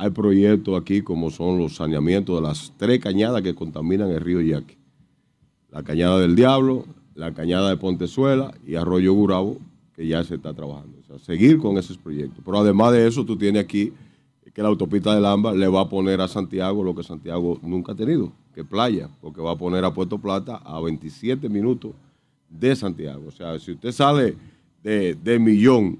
[0.00, 4.40] Hay proyectos aquí como son los saneamientos de las tres cañadas que contaminan el río
[4.40, 4.78] Yaque.
[5.70, 9.58] La cañada del Diablo, la cañada de Pontezuela y Arroyo Gurabo,
[9.94, 10.96] que ya se está trabajando.
[11.00, 12.42] O sea, seguir con esos proyectos.
[12.42, 13.92] Pero además de eso, tú tienes aquí
[14.54, 17.92] que la autopista del Ámbar le va a poner a Santiago lo que Santiago nunca
[17.92, 21.92] ha tenido, que playa, porque va a poner a Puerto Plata a 27 minutos
[22.48, 23.24] de Santiago.
[23.28, 24.34] O sea, si usted sale
[24.82, 25.98] de, de Millón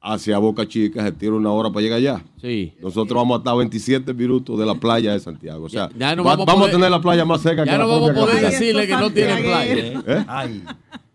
[0.00, 2.22] hacia Boca Chica, se tira una hora para llegar allá.
[2.40, 2.72] Sí.
[2.80, 5.64] Nosotros vamos a estar a 27 minutos de la playa de Santiago.
[5.64, 7.78] O sea, Ya no va- vamos vamos, a tener la playa más cerca que Ya
[7.78, 8.50] la no vamos a poder capital.
[8.52, 9.76] decirle que no tienen playa.
[10.06, 10.24] ¿Eh?
[10.28, 10.62] Ay.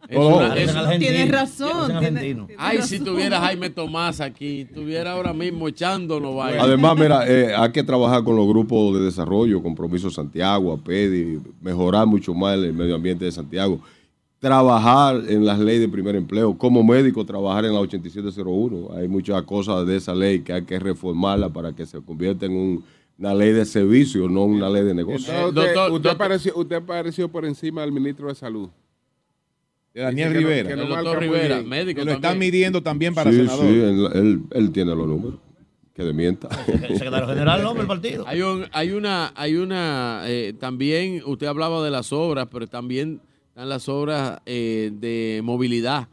[0.10, 1.98] Es No, una- es- Tienes razón.
[2.00, 6.62] tienes- Ay, si tuviera Jaime Tomás aquí, estuviera ahora mismo echándonos vaina.
[6.62, 12.06] Además, mira, eh, hay que trabajar con los grupos de desarrollo, Compromiso Santiago, APEDI, mejorar
[12.06, 13.80] mucho más el medio ambiente de Santiago,
[14.48, 18.90] trabajar en las leyes de primer empleo, como médico trabajar en la 8701.
[18.98, 22.52] Hay muchas cosas de esa ley que hay que reformarla para que se convierta en
[22.52, 22.84] un-
[23.18, 25.34] una ley de servicio, no una ley de negocio.
[25.34, 28.68] Entonces, usted, usted apareció, usted apareció por encima del ministro de Salud.
[29.94, 30.70] De Daniel que no- Rivera.
[30.70, 31.70] que no El marca doctor Rivera, bien.
[31.70, 33.62] médico Que lo están midiendo también para sí, senador.
[33.66, 35.40] sí, él, él- él tiene los números.
[35.94, 36.50] Que demienta.
[36.66, 37.74] Secretario general, ¿no?
[37.76, 38.26] del partido.
[38.28, 43.22] Hay, un, hay una, hay una, eh, también usted hablaba de las obras, pero también
[43.54, 46.08] están las obras eh, de movilidad,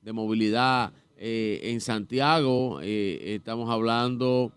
[0.00, 2.80] de movilidad eh, en Santiago.
[2.82, 4.50] eh, estamos hablando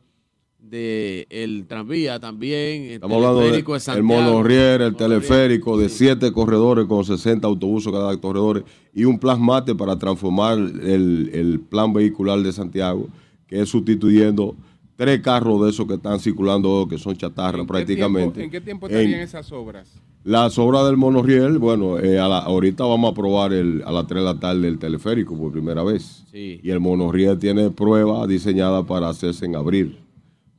[0.57, 4.07] de el tranvía también, el Estamos hablando teleférico de del Santiago.
[4.23, 9.97] monorriel, el teleférico, de siete corredores con 60 autobuses cada corredor y un plasmate para
[9.99, 13.09] transformar el, el plan vehicular de Santiago,
[13.47, 14.55] que es sustituyendo
[14.95, 18.31] tres carros de esos que están circulando, que son chatarra ¿En qué prácticamente.
[18.35, 19.89] tiempo- ¿En qué tiempo En- estarían esas obras?
[20.29, 24.05] Las obras del monorriel, bueno, eh, a la- ahorita vamos a probar el, a las
[24.05, 26.23] 3 de la tarde el teleférico por primera vez.
[26.31, 26.59] Sí.
[26.61, 29.97] Y el monorriel tiene pruebas diseñadas para hacerse en abril.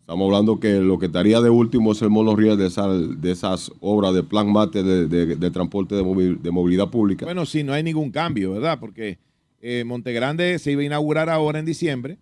[0.00, 3.70] Estamos hablando que lo que estaría de último es el monorriel de, esa- de esas
[3.78, 7.24] obras de plan mate de, de- de transporte de movilidad pública.
[7.26, 8.78] Bueno, sí, no hay ningún cambio, ¿verdad?
[8.81, 9.18] Porque
[9.62, 12.18] eh, Montegrande se iba a inaugurar ahora en diciembre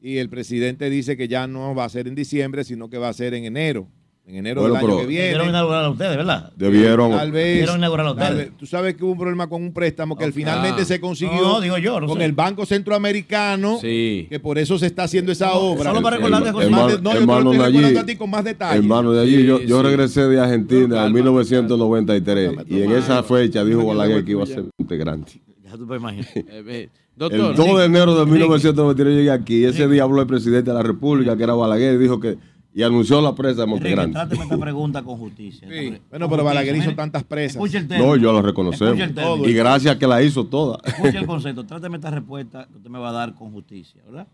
[0.00, 3.10] y el presidente dice que ya no va a ser en diciembre, sino que va
[3.10, 3.88] a ser en enero.
[4.28, 5.22] En enero Bueno, del año que viene.
[5.24, 6.52] Debieron inaugurar a ustedes, ¿verdad?
[6.54, 7.12] Debieron.
[7.12, 7.46] Tal vez.
[7.46, 8.48] Debieron inaugurar a tal ustedes.
[8.50, 8.58] vez.
[8.58, 10.34] Tú sabes que hubo un problema con un préstamo que al Ah.
[10.34, 12.24] finalmente se consiguió No, digo yo, no con sé.
[12.26, 14.26] el Banco Centroamericano, Sí.
[14.28, 15.84] que por eso se está haciendo esa obra.
[15.90, 16.68] Solo para recordarte, José.
[16.70, 18.82] No, yo te lo estoy allí, recordando a ti con más detalles.
[18.82, 19.86] Hermano de allí, yo, Sí, yo sí.
[19.86, 24.64] regresé de Argentina en 1993 y en esa fecha dijo Balaguer que iba a ser
[24.78, 25.40] integrante.
[25.64, 26.26] Ya tú puedes imaginar.
[26.36, 28.32] Eh, eh, El doctor, 2 de enero de Ricky.
[28.32, 31.54] 1993 yo llegué aquí y ese día habló el presidente de la República, que era
[31.54, 32.36] Balaguer, y dijo que
[32.78, 34.12] y anunció la presa de Enrique, Montegrande.
[34.12, 35.66] tráteme esta pregunta con justicia.
[35.68, 35.74] Sí.
[35.74, 37.74] Esta pre- Bueno, con pero Balaguer hizo tantas presas.
[37.74, 37.88] El.
[37.88, 38.98] No, yo lo reconocemos.
[38.98, 39.50] el.
[39.50, 40.78] Y gracias a que la hizo toda.
[40.84, 41.66] Escuche el concepto.
[41.66, 44.28] Tráteme esta respuesta que usted me va a dar con justicia, ¿verdad?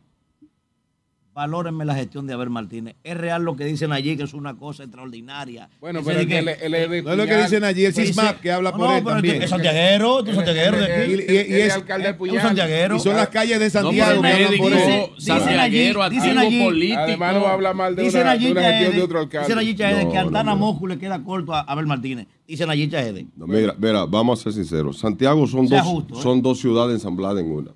[1.35, 2.95] Valórenme la gestión de Abel Martínez.
[3.03, 5.69] Es real lo que dicen allí, que es una cosa extraordinaria.
[5.81, 7.85] Bueno, Ese pero de es que él es de No es lo que dicen allí,
[7.85, 9.43] el CISMAP que habla No, por no, él pero también.
[9.43, 11.13] Es santiaguero, tú santiaguero de aquí.
[11.13, 12.41] Y, y- y es, alcalde de Puñal.
[12.43, 12.97] santiaguero.
[12.97, 14.79] y son las calles de No, Santiago que hablan por él.
[14.79, 17.01] Dicen santiaguero, allí- dicen activo allí- político.
[17.01, 19.03] Además, no va a hablar mal de Dicen una, allí de una que gestión de
[19.03, 19.47] otro alcalde.
[19.49, 20.57] Dicen allí Chaede No, que a no, Altana no.
[20.57, 22.27] Moscu le queda corto a Abel Martínez.
[22.47, 23.27] Dicen allí Chaede.
[23.37, 24.99] No, mira, mira, vamos a ser sinceros.
[24.99, 26.23] Santiago son, dos, justo, ¿eh?
[26.23, 27.71] son dos ciudades ensambladas en una.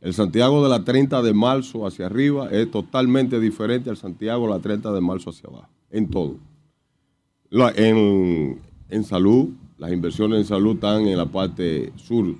[0.00, 4.52] El Santiago de la 30 de marzo hacia arriba es totalmente diferente al Santiago de
[4.54, 6.36] la 30 de marzo hacia abajo, en todo.
[7.76, 12.34] En, en salud, las inversiones en salud están en la parte sur.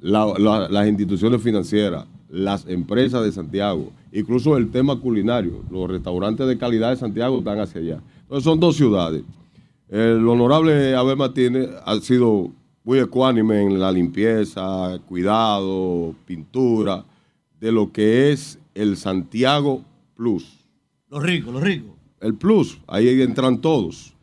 [0.00, 6.46] La- la- las instituciones financieras, las empresas de Santiago, incluso el tema culinario, los restaurantes
[6.46, 8.00] de calidad de Santiago están hacia allá.
[8.22, 9.22] Entonces son dos ciudades.
[9.88, 12.50] El honorable Abel Martínez ha sido
[12.88, 17.04] muy ecuánime en la limpieza, cuidado, pintura,
[17.60, 19.82] de lo que es el Santiago
[20.16, 20.64] Plus.
[21.10, 21.90] Los ricos, los ricos.
[22.18, 24.14] El Plus, ahí entran todos.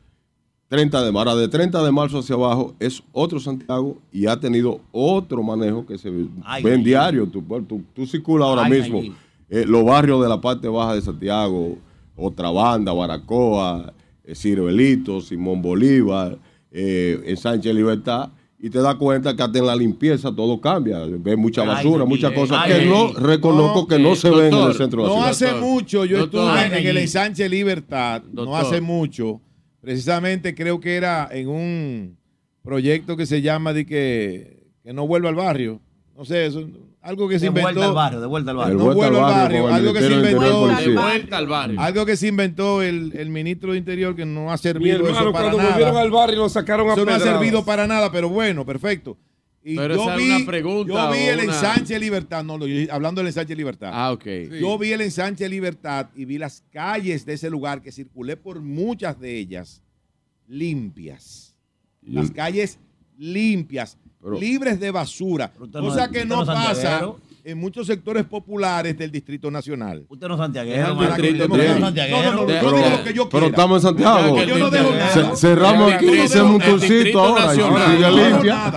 [0.69, 4.81] 30 de marzo, de 30 de marzo hacia abajo es otro Santiago y ha tenido
[4.91, 6.09] otro manejo que se
[6.43, 7.27] Ay, ve en ay, diario.
[7.27, 8.99] Tú, tú, tú circulas ahora Ay, mismo
[9.47, 11.77] eh, los barrios de la parte baja de Santiago,
[12.15, 16.39] Otra Banda, Baracoa, eh, Ciruelito, Simón Bolívar,
[16.71, 18.31] eh, en Sánchez Libertad,
[18.65, 20.97] y te das cuenta que hasta en la limpieza todo cambia.
[21.05, 22.89] Ves mucha basura, ay, muchas ay, cosas ay, que ay.
[22.89, 25.51] no reconozco No, que no se ven en el centro de la No ciudad.
[25.51, 26.57] hace mucho, yo Doctor.
[26.57, 29.39] estuve en el ensanche Libertad, no hace mucho.
[29.81, 32.17] Precisamente creo que era en un
[32.63, 35.79] proyecto que se llama de que, que no vuelva al barrio.
[36.17, 36.67] No sé, eso,
[37.05, 37.87] algo que se De vuelta inventó.
[37.89, 38.77] al barrio, de vuelta al barrio.
[38.77, 40.67] No De vuelta vuelva al al barrio, Algo que inventó.
[40.67, 41.79] De vuelta al barrio.
[41.81, 45.31] Algo que se inventó el, el ministro de Interior que no ha servido eso hermano,
[45.31, 45.69] para cuando nada.
[45.71, 49.17] volvieron al barrio lo sacaron a Eso no ha servido para nada, pero bueno, perfecto.
[49.67, 52.57] Y Pero yo esa es vi, una pregunta yo vi el una- ensanche Libertad, no,
[52.57, 53.89] lo- yo- hablando del ensanche Libertad.
[53.93, 54.25] Ah, ok.
[54.61, 58.61] Yo vi el ensanche Libertad y vi las calles de ese lugar que circulé por
[58.61, 59.81] muchas de ellas
[60.47, 61.55] limpias.
[62.03, 62.77] Las calles
[63.17, 63.97] limpias,
[64.39, 66.97] libres de basura, no- cosa que no pasa.
[67.47, 70.03] En muchos sectores populares del Distrito Nacional.
[70.09, 71.55] Usted no es santiaguero, distrito no.
[71.55, 71.91] No, no, no,
[72.39, 74.43] yo Pero- digo lo que yo pero estamos en Santiago.
[74.43, 75.09] Yo no dejo nada.
[75.09, 77.53] Ce- cerramos aquí y hacemos un tourcito ahora.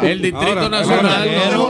[0.02, 1.28] El Distrito Ahora, Nacional.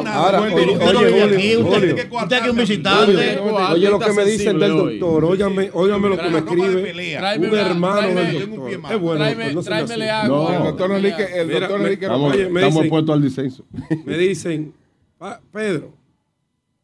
[0.09, 3.39] ahora, Usted oye, es un visitante.
[3.39, 7.55] Oye, lo que me dicen del doctor, óigame, óigame lo que me escribe Tráeme un
[7.55, 8.93] hermano del doctor.
[8.93, 10.57] Es bueno, tráemele agua.
[10.57, 13.65] El doctor Enrique, el doctor Enrique Estamos, puestos al disenso.
[14.05, 14.73] Me dicen,
[15.17, 15.93] "Pa- Pedro,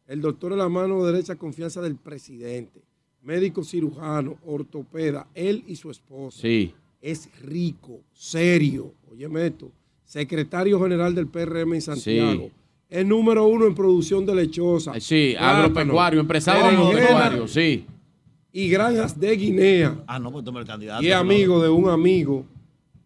[0.07, 2.81] el doctor es la mano derecha confianza del presidente,
[3.23, 6.39] médico cirujano, ortopeda, él y su esposa.
[6.41, 6.73] Sí.
[7.01, 9.71] Es rico, serio, óyeme esto,
[10.03, 12.49] secretario general del PRM en Santiago.
[12.89, 14.93] Es número uno en producción de lechosa.
[14.99, 17.85] Sí, plátano, agropecuario, empresario agropecuario, sí.
[18.51, 20.03] Y granjas de Guinea.
[20.07, 21.03] Ah, no, pues tome el candidato.
[21.03, 22.45] Y es amigo de un amigo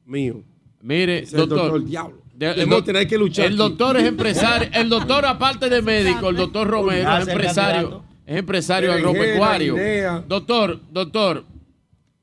[0.05, 0.43] mío.
[0.81, 1.57] Mire, Es el doctor.
[1.59, 2.18] doctor Diablo.
[2.39, 3.57] De- Vamos a tener que luchar El aquí.
[3.57, 4.69] doctor es empresario.
[4.73, 8.03] El doctor, aparte de médico, el doctor Romero Ah, es empresario.
[8.25, 9.75] Es empresario agropecuario.
[10.27, 11.43] Doctor, doctor,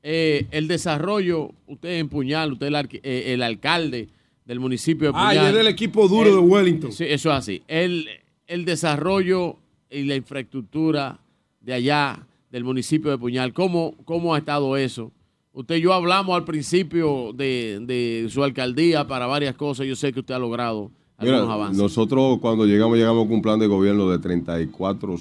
[0.03, 4.07] eh, el desarrollo, usted en Puñal, usted es el, eh, el alcalde
[4.45, 5.45] del municipio de Ah, Puñal.
[5.45, 6.91] y es del equipo duro El- de Wellington.
[6.93, 7.61] Sí, eso es así.
[7.67, 8.07] El,
[8.47, 9.57] el desarrollo
[9.89, 11.19] y la infraestructura
[11.61, 15.11] de allá, del municipio de Puñal, ¿cómo, cómo ha estado eso?
[15.57, 19.87] Usted y yo hablamos al principio de, de su alcaldía para varias cosas.
[19.87, 21.81] Yo sé que usted ha logrado algunos Mira, avances.
[21.81, 25.15] nosotros cuando llegamos, llegamos con un plan de gobierno de 34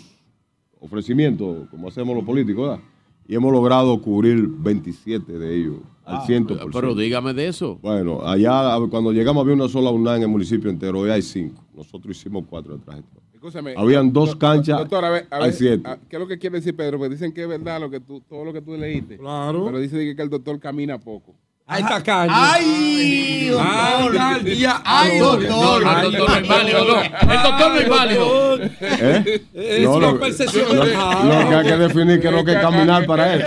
[0.81, 2.85] ofrecimientos, como hacemos los políticos, ¿verdad?
[3.27, 6.69] Y hemos logrado cubrir 27 de ellos al 100%.
[6.71, 7.79] Pero dígame de eso.
[7.81, 11.65] Bueno, allá cuando llegamos había una sola UNA en el municipio entero, hoy hay cinco.
[11.75, 13.03] Nosotros hicimos cuatro de todo.
[13.49, 15.89] Escúchame, Habían dos canchas, Doctor, a ver, a hay ver, siete.
[15.89, 16.99] a- ¿qué es lo que quiere decir Pedro?
[16.99, 19.19] Porque dicen que es verdad lo que tú, todo lo que tú leíste.
[19.19, 19.65] Claro.
[19.67, 21.35] Pero dice que el doctor camina poco.
[21.69, 22.33] Ahí está caña.
[22.33, 24.17] ¡Ay, doctor!
[24.21, 25.49] Ay, día, ¡Ay, doctor!
[25.49, 27.03] No, el doctor no es válido, no.
[27.03, 28.57] El doctor no es válido.
[28.81, 29.43] ¿Eh?
[29.53, 30.65] Es No, una lo, percepción.
[30.69, 33.45] lo- lo que hay que definir que es lo que es caminar para él.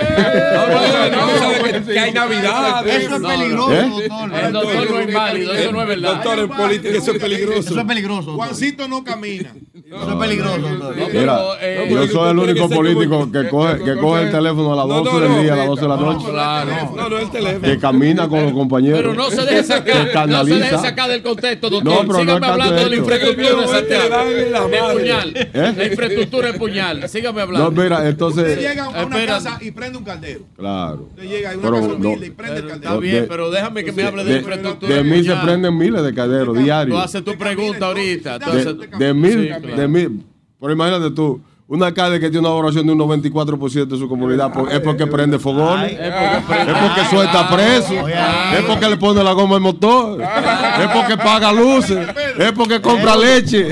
[1.85, 2.85] que, hay Navidad.
[2.87, 3.89] Eso es No, peligroso, ¿Eh?
[3.89, 4.33] doctor.
[4.43, 6.13] El doctor no es válido, eso no es verdad.
[6.15, 7.59] Doctor, en política eso es peligroso.
[7.71, 8.21] Eso es peligroso.
[8.31, 8.35] doctor.
[8.35, 9.53] Juancito no camina.
[9.73, 10.97] Eso es peligroso, doctor.
[10.97, 14.75] No, Mira, eh, yo soy el único político que coge, que coge el teléfono a
[14.75, 16.71] las No, 12 no, del no, día, a las 12 de la noche, Claro.
[16.95, 17.61] No, no, el teléfono.
[17.61, 18.99] que camina con los compañeros.
[18.99, 21.93] Pero no se deje sacar, no se deje sacar del contexto, doctor.
[21.93, 24.93] No, pero no Sígame es tanto hablando de la infraestructura de la De madre.
[24.99, 25.33] puñal.
[25.35, 25.73] ¿Eh?
[25.77, 27.09] La infraestructura de puñal.
[27.09, 27.71] Sígame No, hablando.
[27.71, 29.25] mira, Usted entonces, llega a una Espera.
[29.33, 30.41] casa y prende un caldero.
[30.57, 31.07] claro.
[31.11, 32.89] Usted llega a una Pero casa no- humilde y prende el caldero.
[32.91, 35.77] está bien, de- pero déjame que me hable de, De, infraestructura de mí se prenden
[35.77, 37.03] miles de caderos Tú diarios.
[37.03, 38.39] haces tu pregunta ahorita.
[38.39, 40.23] tú De, de mil, de mil.
[40.59, 41.41] Pero imagínate tú,
[41.71, 45.05] un alcalde que tiene una oración de un 94% de su comunidad por- es porque
[45.05, 50.87] prende fogones, es porque suelta preso, es porque le pone la goma al motor, es
[50.91, 52.07] porque paga luces,
[52.39, 53.67] es porque compra leche.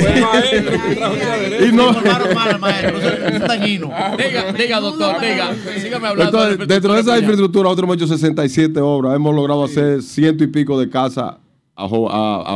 [1.68, 1.92] Y no,
[4.18, 5.54] Diga, diga, doctor, diga.
[5.82, 6.24] Sígame hablando.
[6.46, 7.20] Entonces, de dentro de esa infraestructura.
[7.20, 9.16] infraestructura, nosotros hemos hecho 67 obras.
[9.16, 11.36] Hemos logrado hacer ciento y pico de casas
[11.78, 11.86] a,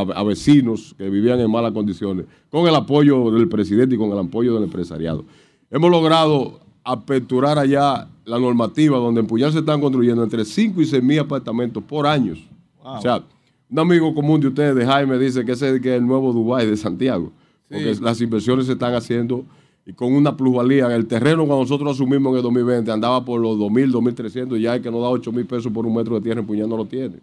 [0.20, 4.18] a- vecinos que vivían en malas condiciones, con el apoyo del presidente y con el
[4.18, 5.24] apoyo del empresariado.
[5.70, 10.86] Hemos logrado aperturar allá la normativa donde en Puyal se están construyendo entre 5 y
[10.86, 12.34] 6 mil apartamentos por año.
[12.82, 13.22] O sea,
[13.70, 16.32] un amigo común de ustedes, de Jaime, dice que ese es que es el nuevo
[16.32, 17.32] Dubái de Santiago.
[17.68, 19.44] Porque las inversiones se están haciendo
[19.86, 20.94] y con una plusvalía.
[20.94, 24.74] El terreno cuando nosotros asumimos en el 2020 andaba por los 2.000, 2.300 y ya
[24.76, 26.84] el que nos da 8.000 pesos por un metro de tierra en Puñal no lo
[26.84, 27.16] tiene.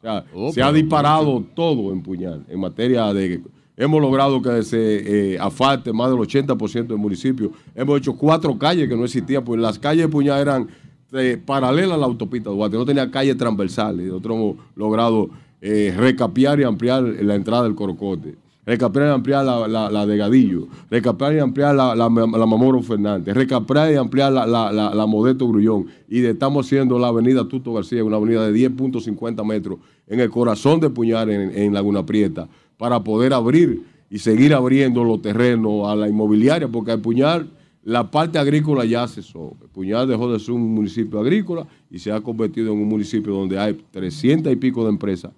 [0.00, 3.42] O sea, Oh, se ha disparado todo en Puñal en materia de...
[3.76, 7.52] Hemos logrado que se eh, afalte más del 80% del municipio.
[7.74, 10.68] Hemos hecho cuatro calles que no existían, pues las calles de Puñal eran
[11.12, 14.06] eh, paralelas a la autopista Duarte, no tenía calles transversales.
[14.06, 15.30] Nosotros hemos logrado
[15.60, 18.36] eh, recapear y ampliar la entrada del Corocote,
[18.70, 23.34] recapear y ampliar la, la- de Gadillo, recapear y ampliar la, la, la Mamoro Fernández,
[23.34, 25.86] recapear y ampliar la, la, la- Modesto Grullón.
[26.08, 30.78] Y estamos haciendo la avenida Tuto García, una avenida de 10.50 metros en el corazón
[30.80, 35.94] de Puñal, en, en Laguna Prieta, para poder abrir y seguir abriendo los terrenos a
[35.96, 37.50] la inmobiliaria, porque el Puñal,
[37.84, 39.56] la parte agrícola ya cesó.
[39.62, 43.32] El Puñal dejó de ser un municipio agrícola y se ha convertido en un municipio
[43.34, 45.32] donde hay 300 y pico de empresas,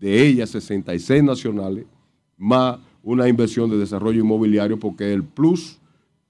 [0.00, 1.86] de ellas 66 nacionales,
[2.36, 5.78] más una inversión de desarrollo inmobiliario, porque el plus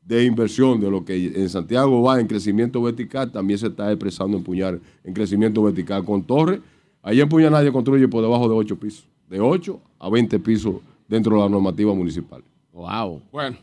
[0.05, 4.37] de inversión de lo que en Santiago va en crecimiento vertical también se está expresando
[4.37, 6.61] en Puñal en crecimiento vertical con torres.
[7.03, 10.75] Allí en Puñal nadie construye por debajo de 8 pisos, de 8 a 20 pisos
[11.09, 12.43] dentro de la normativa municipal.
[12.73, 13.23] Wow.
[13.33, 13.57] Bueno,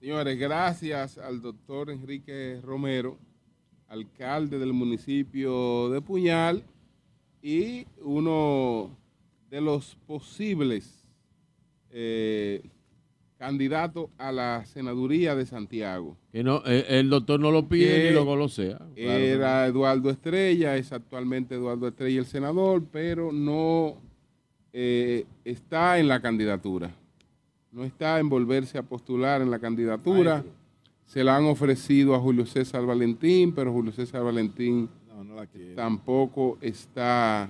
[0.00, 3.16] señores, gracias al doctor Enrique Romero,
[3.88, 6.62] alcalde del municipio de Puñal
[7.40, 8.90] y uno
[9.48, 11.05] de los posibles
[11.98, 12.60] eh,
[13.38, 16.14] candidatos a la senaduría de Santiago.
[16.30, 18.76] Que no, eh, el doctor no lo pide ni lo golosea.
[18.76, 18.92] Claro.
[18.94, 23.96] Era Eduardo Estrella, es actualmente Eduardo Estrella el senador, pero no
[24.74, 26.94] eh, está en la candidatura.
[27.72, 30.44] No está en volverse a postular en la candidatura.
[31.06, 34.90] Se la han ofrecido a Julio César Valentín, pero Julio César Valentín
[35.74, 37.48] tampoco está,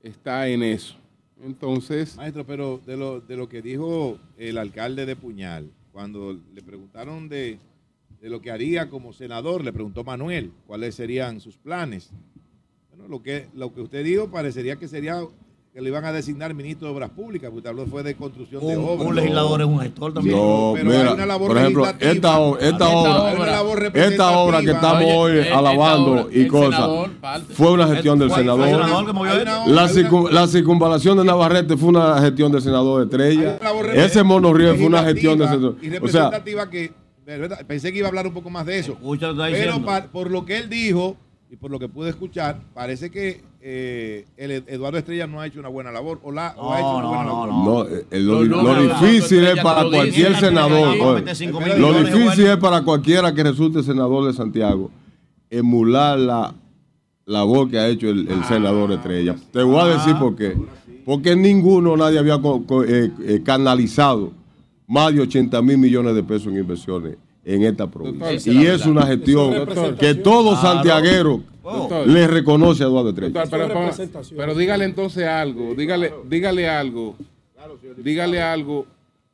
[0.00, 0.97] está en eso.
[1.42, 6.62] Entonces, Maestro, pero de lo, de lo que dijo el alcalde de Puñal, cuando le
[6.62, 7.58] preguntaron de,
[8.20, 12.10] de lo que haría como senador, le preguntó Manuel cuáles serían sus planes.
[12.90, 15.22] Bueno, lo que, lo que usted dijo parecería que sería
[15.78, 18.76] que le iban a designar ministro de Obras Públicas, porque habló fue de construcción de
[18.76, 19.06] Un- obras.
[19.06, 20.36] un legislador es un gestor también.
[20.36, 22.12] No, pero mira, hay una labor por ejemplo, legislativa.
[22.58, 24.72] esta, esta Hay obra, esta obra que representativa.
[24.74, 26.90] estamos Oye, hoy esta alabando obra, y cosas,
[27.52, 28.68] fue una gestión del senador.
[28.68, 29.50] senador que movió Hay esto.
[29.66, 33.60] una- La, hay circun- la circunvalación de Navarrete fue una gestión del senador Estrella.
[33.94, 35.76] Ese monorriel fue una gestión del senador.
[35.80, 36.92] y O sea, representativa que
[37.24, 38.96] de verdad, pensé que iba a hablar un poco más de eso.
[39.00, 39.16] Lo
[39.52, 41.16] Pero por lo que él dijo
[41.52, 45.46] y por lo que pude escuchar, parece que eh, el Ed- Eduardo Estrella no ha
[45.46, 47.48] hecho una buena labor o, la, o ha hecho una buena labor.
[47.48, 50.36] no, eh, eh, lo, No, no, lo no, difícil no, es no, para no, cualquier
[50.36, 50.96] senador.
[51.78, 54.90] no, lo difícil es para cualquiera que resulte senador de Santiago
[55.50, 56.54] emular la
[57.26, 59.34] labor que ha hecho el, el senador Estrella.
[59.52, 60.56] Te voy a decir por qué.
[61.04, 64.32] Porque ninguno, nadie había co- co- eh, eh, canalizado
[64.86, 67.16] más de 80 mil millones de pesos en inversiones
[67.48, 68.30] en esta provincia.
[68.30, 69.66] Doctor, y es una gestión
[69.98, 72.06] que todo santiaguero Doctor.
[72.06, 73.40] le reconoce a Eduardo Estrella.
[73.40, 77.16] Doctor, pero, pero dígale entonces algo, dígale, dígale algo,
[77.96, 78.86] dígale algo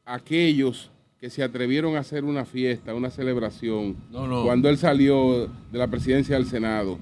[0.07, 4.45] a aquellos que se atrevieron a hacer una fiesta, una celebración, No, no.
[4.45, 6.99] cuando él salió de la presidencia del Senado.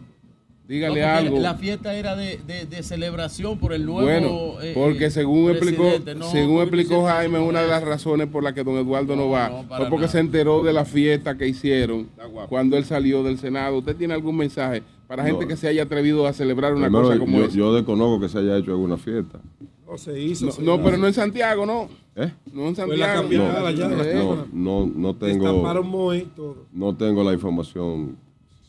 [0.69, 1.41] Dígale No, porque algo.
[1.41, 4.03] La fiesta era de, de- de celebración por el nuevo.
[4.03, 5.85] Bueno, eh, porque eh, según explicó,
[6.17, 9.29] no, según porque explicó Jaime, una de las razones por las que don Eduardo no,
[9.29, 10.09] va no, fue porque nada.
[10.09, 12.09] se enteró de la fiesta que hicieron
[12.49, 13.79] cuando él salió del Senado.
[13.79, 15.49] ¿Usted tiene algún mensaje para gente No.
[15.49, 17.57] que se haya atrevido a celebrar una Primero, cosa como yo, esa?
[17.57, 19.41] yo desconozco que se haya hecho alguna fiesta.
[19.87, 20.47] No se hizo.
[20.47, 21.89] No, se no, pero no en Santiago, ¿no?
[22.17, 22.33] ¿Eh?
[22.53, 24.37] No en la Santiago.
[24.37, 24.47] la.
[24.53, 26.15] No, no tengo.
[26.15, 26.67] Y todo.
[26.73, 28.17] No tengo la información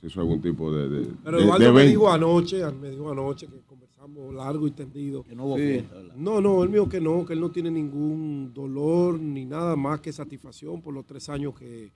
[0.04, 0.90] si hizo algún tipo de.
[0.90, 4.72] de Pero de- Eduardo de me dijo anoche, me dijo anoche que conversamos largo y
[4.72, 5.24] tendido.
[5.24, 5.64] Que no hubo Sí.
[5.64, 6.16] fiesta, ¿verdad?
[6.18, 9.76] No, no, él me dijo que no, que él no tiene ningún dolor ni nada
[9.78, 11.92] más que satisfacción por los tres años que,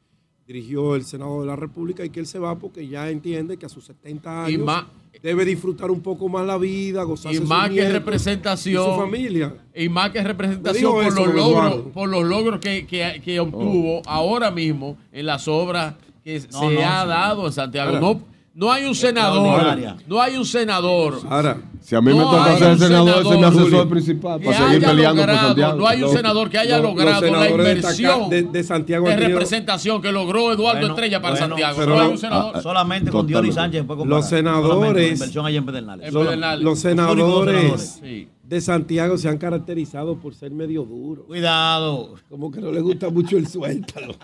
[0.48, 3.66] dirigió el Senado de la República y que él se va porque ya entiende que
[3.66, 4.86] a sus 70 Y años más-
[5.22, 9.54] debe disfrutar un poco más la vida, gozarse y más que representación y su familia.
[9.76, 14.02] y más que representación por eso, los logros por los logros que, que- que obtuvo
[14.06, 15.96] ahora mismo en las obras
[16.28, 20.36] que se no, ha dado en Santiago Ahora, no no hay un senador no hay
[20.36, 23.88] un senador Ahora, Si a mí me No toca ser senador, ese es mi asesor
[23.90, 25.78] principal para seguir peleando por logrado, Santiago.
[25.78, 30.12] no hay un senador que haya logrado la inversión de- de Santiago de representación que
[30.12, 33.52] logró Eduardo Bueno, Estrella para bueno, Santiago pero no hay un senador Solamente con Diony
[33.54, 34.20] Sánchez puede comparar.
[34.22, 36.08] Los senadores- Solamente con inversión allá en Pedernales.
[36.10, 36.64] En los, Pedernales.
[36.66, 38.02] los Los únicos senadores
[38.44, 41.26] de Santiago se han caracterizado por ser medio duros.
[41.28, 42.16] Cuidado.
[42.28, 44.16] Como que no les gusta mucho el suéltalo.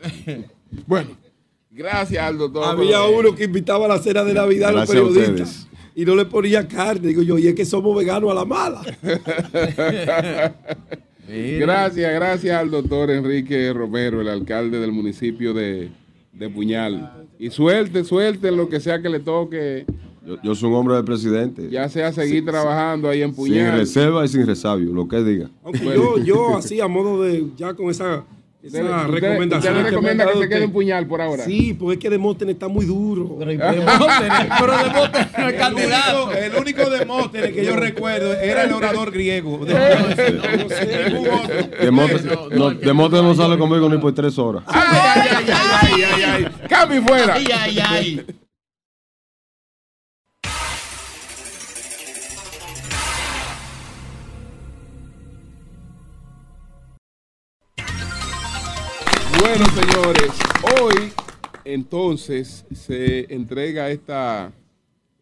[0.86, 1.10] Bueno,
[1.70, 2.64] gracias al doctor.
[2.64, 6.14] Había uno que invitaba a la cena de Navidad a los a periodistas y no
[6.14, 7.08] le ponía carne.
[7.08, 8.82] Digo yo, y es que somos veganos a la mala.
[11.30, 15.90] Gracias, gracias al doctor Enrique Romero, el alcalde del municipio de,
[16.32, 17.26] de Puñal.
[17.38, 19.84] Y suerte, suerte en lo que sea que le toque,
[20.26, 21.68] Yo, yo soy un hombre del presidente.
[21.68, 23.76] ya sea seguir Sí, trabajando ahí en Sin Puñal.
[23.78, 25.50] reserva y sin resabio, lo que diga.
[25.62, 26.16] Aunque Bueno.
[26.16, 28.24] yo, yo así a modo de, ya con esa,
[28.60, 29.72] Usted- usted- recomendación.
[29.76, 31.44] usted le recomienda que se quede en Puñal por ahora.
[31.44, 33.36] Sí, porque es que Demóstenes está muy duro.
[33.38, 38.72] pero Demóstenes no es El candidato único, el único Demóstenes que yo recuerdo era el
[38.72, 39.60] orador griego.
[42.82, 44.64] Demote no, sale conmigo ni por tres horas.
[44.66, 45.46] Ay, ay, ay,
[45.82, 47.34] ay, ay, ay, y fuera.
[47.34, 48.26] Ay, ay, ay.
[59.40, 60.30] Bueno, señores,
[60.80, 61.12] hoy
[61.64, 64.52] entonces se entrega esta,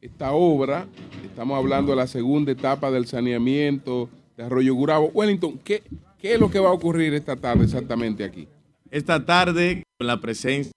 [0.01, 0.87] esta obra.
[1.25, 5.09] Estamos hablando de la segunda etapa del saneamiento de Arroyo Gurabo.
[5.09, 5.83] Wellington, ¿qué,
[6.19, 8.49] qué es lo que va a ocurrir esta tarde exactamente aquí?
[8.91, 10.73] Esta tarde, con la presencia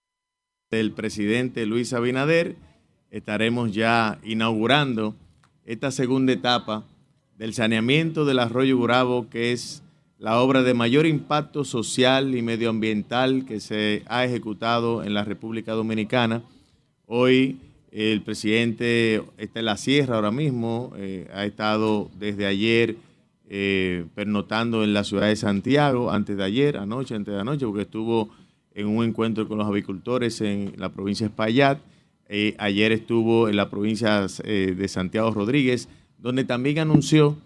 [0.70, 2.56] del presidente Luis Abinader,
[3.10, 5.16] estaremos ya inaugurando
[5.66, 6.84] esta segunda etapa
[7.38, 9.82] del saneamiento del arroyo Gurabo, que es
[10.20, 15.72] la obra de mayor impacto social y medioambiental que se ha ejecutado en la República
[15.72, 16.44] Dominicana.
[17.08, 17.58] Hoy
[17.92, 22.98] el presidente está en la sierra ahora mismo, eh, ha estado desde ayer
[23.50, 27.84] eh, pernotando en la ciudad de Santiago, antes de ayer, anoche, antes de anoche, porque
[27.84, 28.30] estuvo
[28.76, 31.80] en un encuentro con los avicultores en la provincia de Espaillat.
[32.28, 35.88] Eh, ayer estuvo en la provincia eh, de Santiago Rodríguez,
[36.20, 37.38] donde también anunció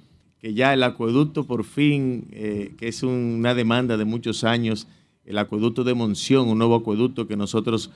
[0.44, 4.88] que ya el acueducto por fin, eh, que es una demanda de muchos años,
[5.24, 7.92] el acueducto de Monción, un nuevo acueducto que nosotros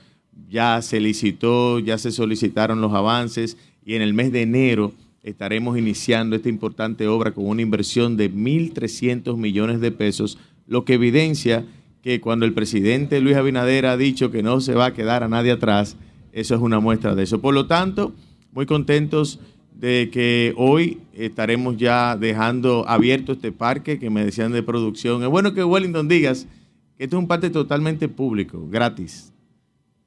[0.48, 5.76] ya se licitó, ya se solicitaron los avances y en el mes de enero estaremos
[5.76, 11.66] iniciando esta importante obra con una inversión de 1.300 millones de pesos, lo que evidencia
[12.02, 15.28] que cuando el presidente Luis Abinader ha dicho que no se va a quedar a
[15.28, 15.98] nadie atrás,
[16.32, 17.42] eso es una muestra de eso.
[17.42, 18.14] Por lo tanto,
[18.52, 19.38] muy contentos
[19.78, 25.22] de que hoy estaremos ya dejando abierto este parque que me decían de producción.
[25.22, 26.48] Es bueno que Wellington digas
[26.96, 29.32] que esto es un parque totalmente público, gratis.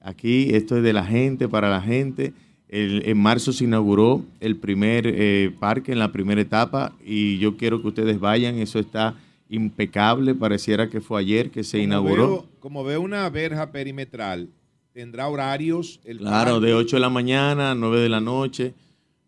[0.01, 2.33] Aquí esto es de la gente, para la gente.
[2.67, 7.55] El- en marzo se inauguró el primer eh, parque en la primera etapa y yo
[7.55, 9.15] quiero que ustedes vayan, eso está
[9.49, 12.27] impecable, pareciera que fue ayer que se Como inauguró.
[12.27, 14.49] veo- como veo una verja perimetral,
[14.93, 15.99] tendrá horarios.
[16.05, 16.67] El Claro, parque?
[16.67, 18.73] de 8 de la mañana a 9 de la noche.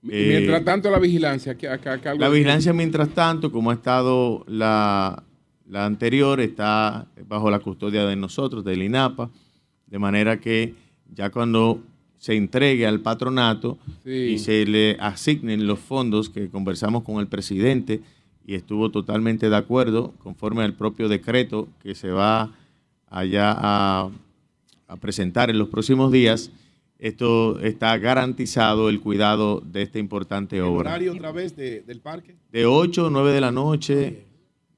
[0.09, 1.56] Eh, Mientras tanto, la vigilancia.
[1.56, 5.23] que acá- acá algo La vigilancia, mientras tanto, como ha estado la,
[5.69, 9.30] la anterior, está bajo la custodia de nosotros, del INAPA,
[9.88, 10.73] de manera que
[11.14, 11.80] ya cuando
[12.17, 14.11] se entregue al patronato Sí.
[14.11, 18.01] y se le asignen los fondos que conversamos con el presidente
[18.45, 22.51] y estuvo totalmente de acuerdo, conforme al propio decreto que se va
[23.09, 24.09] allá a,
[24.88, 26.49] a presentar en los próximos días,
[27.07, 31.99] esto está garantizado el cuidado de esta importante ¿El obra horario otra vez de- del
[31.99, 32.35] parque?
[32.49, 34.23] de 8 o 9 de la noche,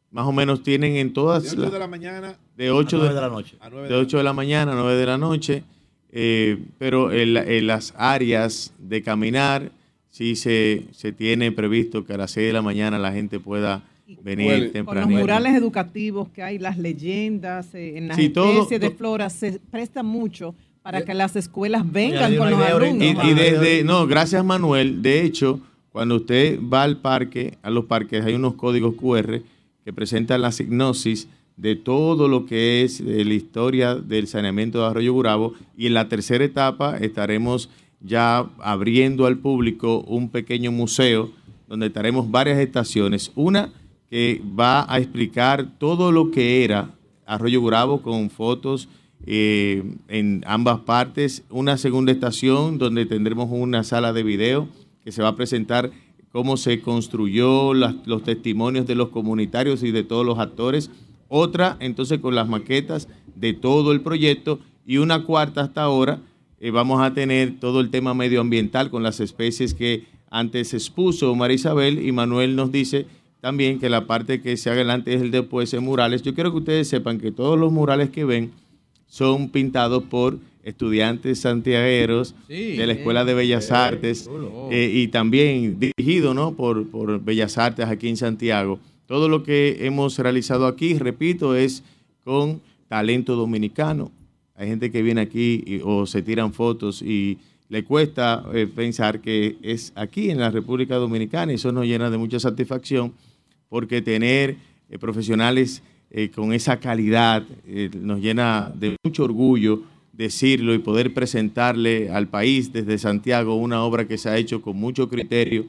[0.09, 2.99] más o menos tienen en todas De 8 las- de la mañana de 8 A
[2.99, 3.57] nueve de la noche.
[3.59, 5.63] a 9 de 8 de la mañana a 9 de la noche,
[6.11, 9.71] eh, pero en, la- en las áreas de caminar
[10.09, 13.83] sí se, se tiene previsto que a las 6 de la mañana la gente pueda
[14.23, 15.07] venir Bueno, Con los temprano.
[15.09, 19.29] murales educativos que hay, las leyendas, eh, en las Sí, todo- especies de to- flora,
[19.29, 20.55] se presta mucho
[20.85, 23.25] para que las escuelas vengan con los alumnos.
[23.25, 25.01] Y, desde, no, gracias Manuel.
[25.01, 25.59] De hecho,
[25.91, 29.41] cuando usted va al parque, a los parques, hay unos códigos QR
[29.83, 34.85] que presentan la signosis de todo lo que es eh, la historia del saneamiento de
[34.85, 35.55] Arroyo Burabo.
[35.75, 41.31] Y en la tercera etapa estaremos ya abriendo al público un pequeño museo
[41.67, 43.31] donde estaremos varias estaciones.
[43.33, 43.73] Una
[44.11, 46.91] que va a explicar todo lo que era
[47.25, 48.87] Arroyo Burabo con fotos
[49.25, 51.43] eh, en ambas partes.
[51.49, 54.67] Una segunda estación donde tendremos una sala de video
[55.03, 55.91] que se va a presentar
[56.31, 60.91] cómo se construyó, los testimonios de los comunitarios y de todos los actores.
[61.29, 64.59] Otra, entonces, con las maquetas de todo el proyecto.
[64.85, 66.19] Y una cuarta hasta ahora,
[66.59, 71.55] eh, vamos a tener todo el tema medioambiental con las especies que antes expuso María
[71.55, 73.05] Isabel y Manuel nos dice
[73.39, 76.23] también que la parte que se haga el antes y el después en murales.
[76.23, 78.51] Yo quiero que ustedes sepan que todos los murales que ven
[79.15, 84.29] son pintados por estudiantes santiagueros Sí, de la Escuela de Bellas Artes
[84.71, 86.53] eh, y también dirigido ¿no?
[86.53, 88.77] por, por Bellas Artes aquí en Santiago.
[89.05, 91.81] Todo lo que hemos realizado aquí, repito, es
[92.25, 94.11] con talento dominicano.
[94.55, 97.37] Hay gente que viene aquí y- o se tiran fotos y
[97.69, 102.09] le cuesta eh, pensar que es aquí en la República Dominicana y eso nos llena
[102.09, 103.13] de mucha satisfacción
[103.69, 104.57] porque tener
[104.89, 105.81] eh, profesionales
[106.17, 109.81] eh, con esa calidad eh, nos llena de mucho orgullo
[110.13, 114.77] decirlo y poder presentarle al país desde Santiago una obra que se ha hecho con
[114.77, 115.65] mucho criterio,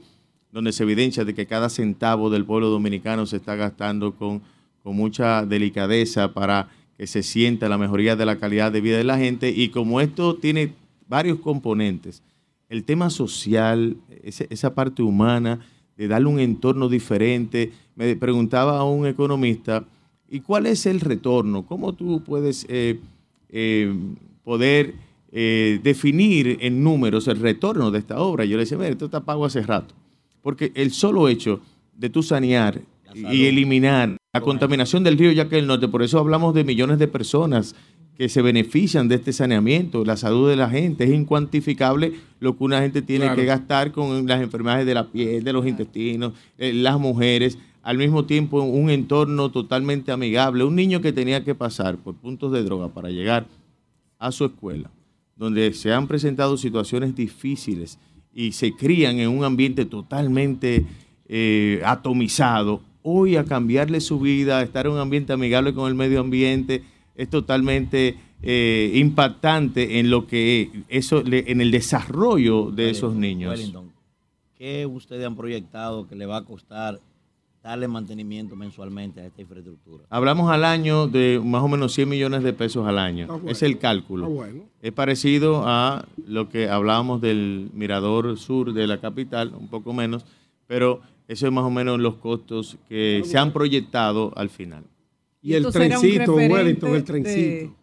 [0.52, 4.40] donde se evidencia de que cada centavo del pueblo dominicano se está gastando con,
[4.84, 9.02] con mucha delicadeza para que se sienta la mejoría de la calidad de vida de
[9.02, 9.50] la gente.
[9.50, 10.74] Y como esto tiene
[11.08, 12.22] varios componentes,
[12.68, 15.58] el tema social, esa parte humana,
[15.96, 17.72] de darle un entorno diferente.
[17.96, 19.84] Me preguntaba a un economista,
[20.30, 21.64] ¿y cuál es el retorno?
[21.66, 22.98] ¿Cómo tú puedes eh,
[23.50, 23.92] eh,
[24.44, 24.94] poder
[25.32, 28.44] eh, definir en números el retorno de esta obra?
[28.44, 29.94] Yo le decía, mira, esto está pago hace rato.
[30.42, 31.60] Porque el solo hecho
[31.96, 32.80] de tú sanear
[33.14, 37.08] y eliminar la contaminación del río Yaque del Norte, por eso hablamos de millones de
[37.08, 37.74] personas
[38.16, 42.64] que se benefician de este saneamiento, la salud de la gente, es incuantificable lo que
[42.64, 43.36] una gente tiene Claro.
[43.40, 47.98] que gastar con las enfermedades de la piel, de los intestinos, eh, las mujeres, al
[47.98, 52.64] mismo tiempo un entorno totalmente amigable, un niño que tenía que pasar por puntos de
[52.64, 53.46] droga para llegar
[54.18, 54.90] a su escuela,
[55.36, 58.00] donde se han presentado situaciones difíciles
[58.34, 60.84] y se crían en un ambiente totalmente
[61.28, 65.94] eh, atomizado, hoy a cambiarle su vida, a estar en un ambiente amigable con el
[65.94, 66.82] medio ambiente,
[67.14, 73.52] es totalmente eh, impactante en lo que eso en el desarrollo de esos niños.
[73.52, 73.92] Wellington,
[74.56, 77.00] ¿qué ustedes han proyectado que le va a costar
[77.66, 80.04] darle mantenimiento mensualmente a esta infraestructura?
[80.08, 83.26] Hablamos al año de más o menos 100 millones de pesos al año.
[83.26, 84.28] Bueno, es el cálculo.
[84.28, 84.64] bueno.
[84.80, 90.24] Es parecido a lo que hablábamos del mirador sur de la capital, un poco menos,
[90.66, 94.84] pero eso es más o menos los costos que se han proyectado al final.
[95.42, 97.74] Y el trencito, Wellington, el trencito.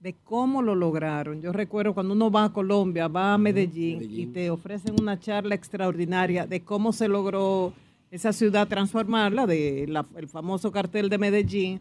[0.00, 1.40] De, cómo lo lograron.
[1.40, 5.54] Yo recuerdo cuando uno va a Colombia, va a Medellín, y te ofrecen una charla
[5.54, 7.72] extraordinaria de cómo se logró
[8.12, 11.80] esa ciudad transformarla, de la- el famoso cartel de Medellín.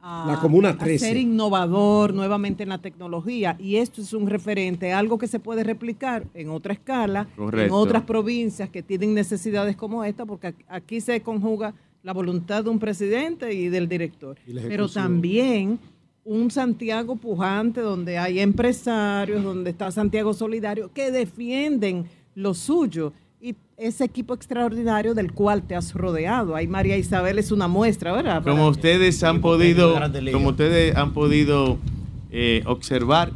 [0.00, 1.06] A, La Comuna a 13.
[1.06, 5.64] ser innovador nuevamente en la tecnología y esto es un referente, algo que se puede
[5.64, 7.26] replicar en otra escala,
[7.64, 11.74] en otras provincias que tienen necesidades como esta, porque aquí- se conjuga
[12.04, 15.78] la voluntad de un presidente y del director, Y pero también
[16.24, 23.12] un Santiago pujante donde hay empresarios, donde está Santiago Solidario, que defienden lo suyo
[23.78, 26.56] ese equipo extraordinario del cual te has rodeado.
[26.56, 28.42] Ahí María Isabel es una muestra, ¿verdad?
[28.42, 29.94] Como ustedes han podido,
[30.32, 31.78] como ustedes han podido
[32.30, 33.32] eh, observar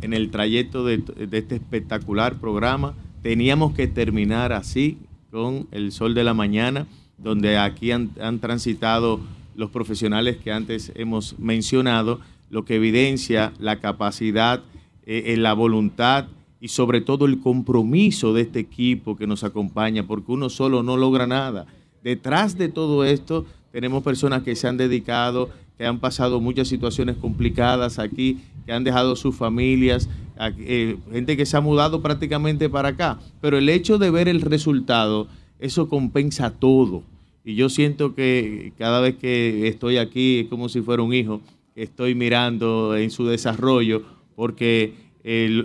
[0.00, 4.98] en el trayecto de, de este espectacular programa, teníamos que terminar así
[5.30, 6.86] con el sol de la mañana,
[7.18, 9.20] donde aquí han, han transitado
[9.54, 14.62] los profesionales que antes hemos mencionado, lo que evidencia la capacidad,
[15.06, 16.26] eh, la voluntad
[16.62, 20.96] y sobre todo el compromiso de este equipo que nos acompaña, porque uno solo no
[20.96, 21.66] logra nada.
[22.04, 27.16] Detrás de todo esto tenemos personas que se han dedicado, que han pasado muchas situaciones
[27.16, 30.08] complicadas aquí, que han dejado sus familias,
[30.60, 33.18] eh, gente que se ha mudado prácticamente para acá.
[33.40, 35.26] Pero el hecho de ver el resultado,
[35.58, 37.02] eso compensa todo.
[37.44, 41.40] Y yo siento que cada vez que estoy aquí es como si fuera un hijo,
[41.74, 44.04] estoy mirando en su desarrollo,
[44.36, 44.94] porque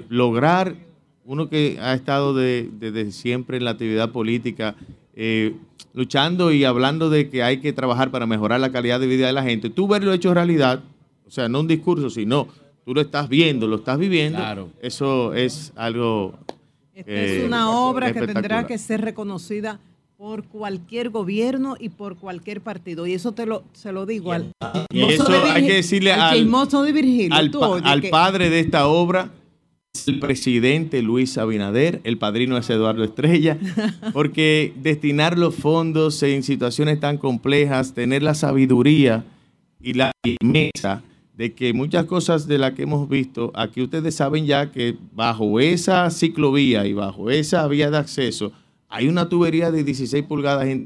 [0.09, 0.86] lograr,
[1.27, 4.75] uno que ha estado de- desde siempre en la actividad política,
[5.13, 5.55] eh,
[5.93, 9.33] luchando y hablando de que hay que trabajar para mejorar la calidad de vida de
[9.33, 10.81] la gente, tú verlo hecho realidad,
[11.25, 12.47] o sea, no un discurso, sino
[12.85, 14.69] tú lo estás viendo, lo estás viviendo, Claro.
[14.81, 16.33] eso es algo...
[16.95, 19.79] Esta eh, es una obra que tendrá que ser reconocida
[20.17, 23.05] por cualquier gobierno y por cualquier partido.
[23.05, 24.51] Y eso te lo, se lo digo al,
[24.91, 27.35] Y eso de hay que decirle al de Virgilio.
[27.35, 29.29] al, tú, pa- oye, al que- padre de esta obra, es
[30.07, 33.57] el presidente Luis Abinader, el padrino es Eduardo Estrella,
[34.13, 39.23] porque destinar los fondos en situaciones tan complejas, tener la sabiduría
[39.81, 41.03] y la firmeza
[41.35, 45.59] de que muchas cosas de las que hemos visto, aquí ustedes saben ya que bajo
[45.59, 48.51] esa ciclovía y bajo esa vía de acceso
[48.89, 50.85] hay una tubería de 16 pulgadas en-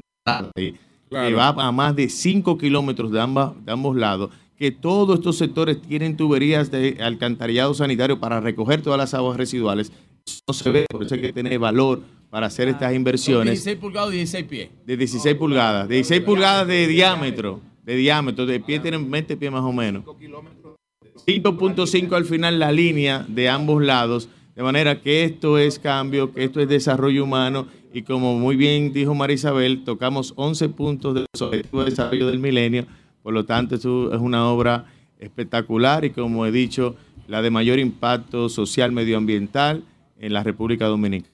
[1.10, 4.30] que va a más de 5 kilómetros de, ambas, de ambos lados,
[4.62, 9.90] que todos estos sectores tienen tuberías de alcantarillado sanitario para recoger todas las aguas residuales.
[10.24, 12.00] Eso no se ve, por eso hay que tener valor
[12.30, 14.68] para hacer estas inversiones 16 pulgadas y 16 pies.
[14.86, 19.50] de 16 pulgadas, de 16 pulgadas de diámetro, de diámetro, de pie tienen 20 pies
[19.50, 20.04] más o menos.
[20.04, 26.44] 5.5 al final la línea de ambos lados, de manera que esto es cambio, que
[26.44, 31.26] esto es desarrollo humano y como muy bien dijo María Isabel, tocamos 11 puntos del
[31.40, 32.86] objetivo de desarrollo del milenio,
[33.22, 34.84] por lo tanto esto es una obra
[35.18, 36.96] espectacular y como he dicho,
[37.28, 39.84] la de mayor impacto social medioambiental
[40.18, 41.32] en la República Dominicana.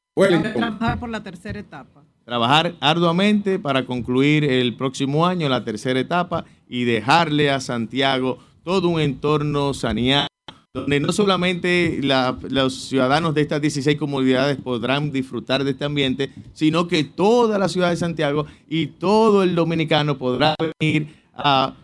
[0.54, 2.02] Trabajar por la tercera etapa.
[2.24, 8.88] trabajar arduamente para concluir el próximo año la tercera etapa y dejarle a Santiago todo
[8.90, 10.26] un entorno saneado,
[10.74, 16.30] donde no solamente la- los ciudadanos de estas 16 comunidades podrán disfrutar de este ambiente,
[16.52, 21.08] sino que toda la ciudad de Santiago y todo el dominicano podrá venir
[21.38, 21.74] a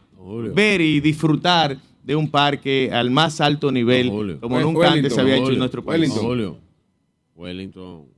[0.54, 5.36] ver y disfrutar de un parque al más alto nivel, como nunca antes se había
[5.36, 6.10] hecho en nuestro país.
[6.10, 6.58] Julio,
[7.34, 8.13] Wellington.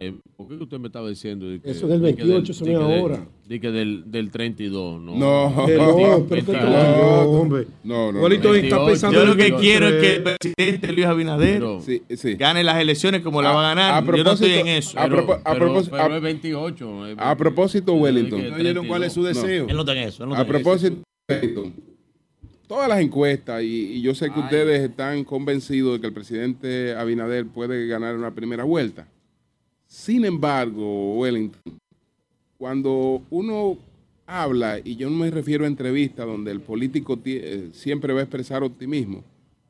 [0.00, 1.46] Eh, ¿Por qué usted me estaba diciendo?
[1.48, 3.26] de que- Eso es del de que 28, eso no de ahora.
[3.46, 5.16] de que del, del 32, ¿no?
[5.16, 5.50] No.
[5.50, 5.86] No, que no,
[7.30, 7.66] hombre.
[7.84, 8.20] No, no.
[8.20, 8.56] Wellington no.
[8.58, 10.54] está pensando Yo lo que quiero es que el 23.
[10.54, 11.62] presidente Luis Abinader
[12.38, 13.94] gane las elecciones como la va a ganar.
[13.94, 14.98] a Yo no estoy propósito- en eso.
[14.98, 17.06] a propósito- Pero a- es 28.
[17.08, 18.48] es A propósito, Wellington.
[18.50, 19.66] ¿No oyeron cuál es su deseo?
[19.68, 20.22] Él no está en eso.
[20.24, 20.96] él no A está propósito,
[21.28, 21.74] Wellington,
[22.66, 26.94] todas las encuestas, y, y yo sé que ustedes están convencidos de que el presidente
[26.94, 29.08] Abinader puede ganar una primera vuelta.
[29.88, 31.78] Sin embargo, Wellington,
[32.58, 33.78] cuando uno
[34.26, 38.24] habla, y yo no me refiero a entrevistas donde el político eh, siempre va a
[38.24, 39.24] expresar optimismo,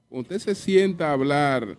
[0.08, 1.76] cuando usted se sienta a hablar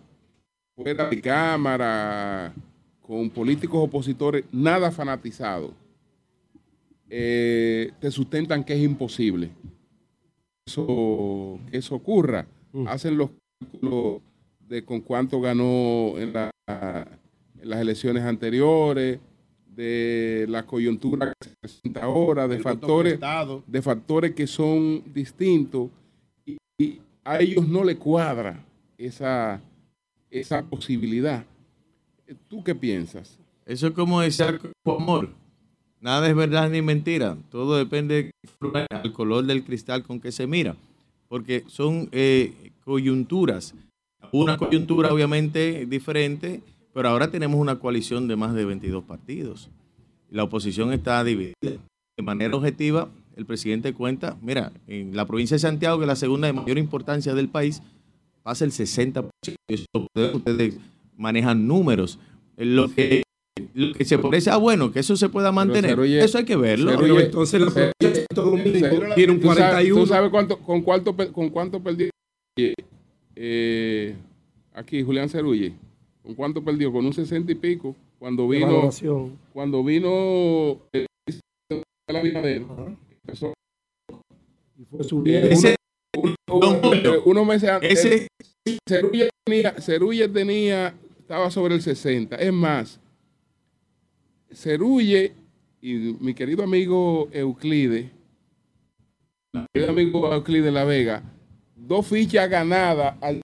[0.74, 2.54] fuera de cámara,
[3.02, 5.72] con políticos opositores, nada fanatizados,
[7.10, 9.50] eh, te sustentan que es imposible
[10.66, 12.46] eso, que eso ocurra.
[12.86, 14.22] Hacen los cálculos
[14.68, 16.50] de con cuánto ganó en, la-
[17.62, 19.18] las elecciones anteriores,
[19.74, 23.18] de la coyuntura que se presenta ahora, de factores,
[23.66, 25.90] de factores que son distintos
[26.44, 28.62] y, y a ellos no le cuadra
[28.98, 29.60] esa,
[30.30, 31.44] esa posibilidad.
[32.48, 33.38] ¿Tú qué piensas?
[33.64, 35.30] Eso es como decir amor.
[36.00, 37.36] Nada es verdad ni mentira.
[37.50, 38.30] Todo depende
[39.02, 40.76] del color del cristal con que se mira.
[41.28, 43.74] Porque son eh, coyunturas.
[44.32, 49.68] Una coyuntura obviamente diferente, pero ahora tenemos una coalición de más de 22 partidos.
[50.30, 51.54] La oposición está dividida.
[51.62, 56.16] De manera objetiva, el presidente cuenta, mira, en la provincia de Santiago, que es la
[56.16, 57.82] segunda de mayor importancia del país,
[58.42, 59.28] pasa el 60%.
[59.68, 60.76] Eso ustedes, ustedes
[61.16, 62.18] manejan números.
[62.56, 63.22] Lo que,
[63.74, 65.92] lo que se parece, ah, bueno, que eso se pueda mantener.
[65.92, 66.90] Pero, Cerulle- eso hay que verlo.
[66.92, 70.00] Cerulle- entonces la provincia de Santo Domingo Cerulle- tiene un ¿tú sabes- 41.
[70.02, 72.10] ¿Tú sabes cuánto, con, cuánto, con cuánto perdió
[72.58, 72.74] eh,
[73.36, 74.14] eh,
[74.74, 75.72] aquí Julián Cerulle?
[76.30, 76.92] ¿Con cuánto perdió?
[76.92, 77.96] Con un 60 y pico.
[78.20, 78.88] Cuando vino,
[79.52, 81.06] cuando vino el
[82.06, 82.62] el Abinader,
[83.24, 83.52] empezó
[84.78, 85.48] Y fue subiendo.
[85.48, 85.74] Ese-
[87.24, 88.04] unos meses antes.
[88.04, 88.28] ese-
[88.88, 92.36] Cerulle tenía, Cerulle tenía, estaba sobre el 60.
[92.36, 93.00] Es más,
[94.52, 95.32] Cerulle
[95.82, 98.12] y mi querido amigo Euclide,
[99.52, 101.24] mi querido amigo Euclide La Vega,
[101.74, 103.40] dos fichas ganadas al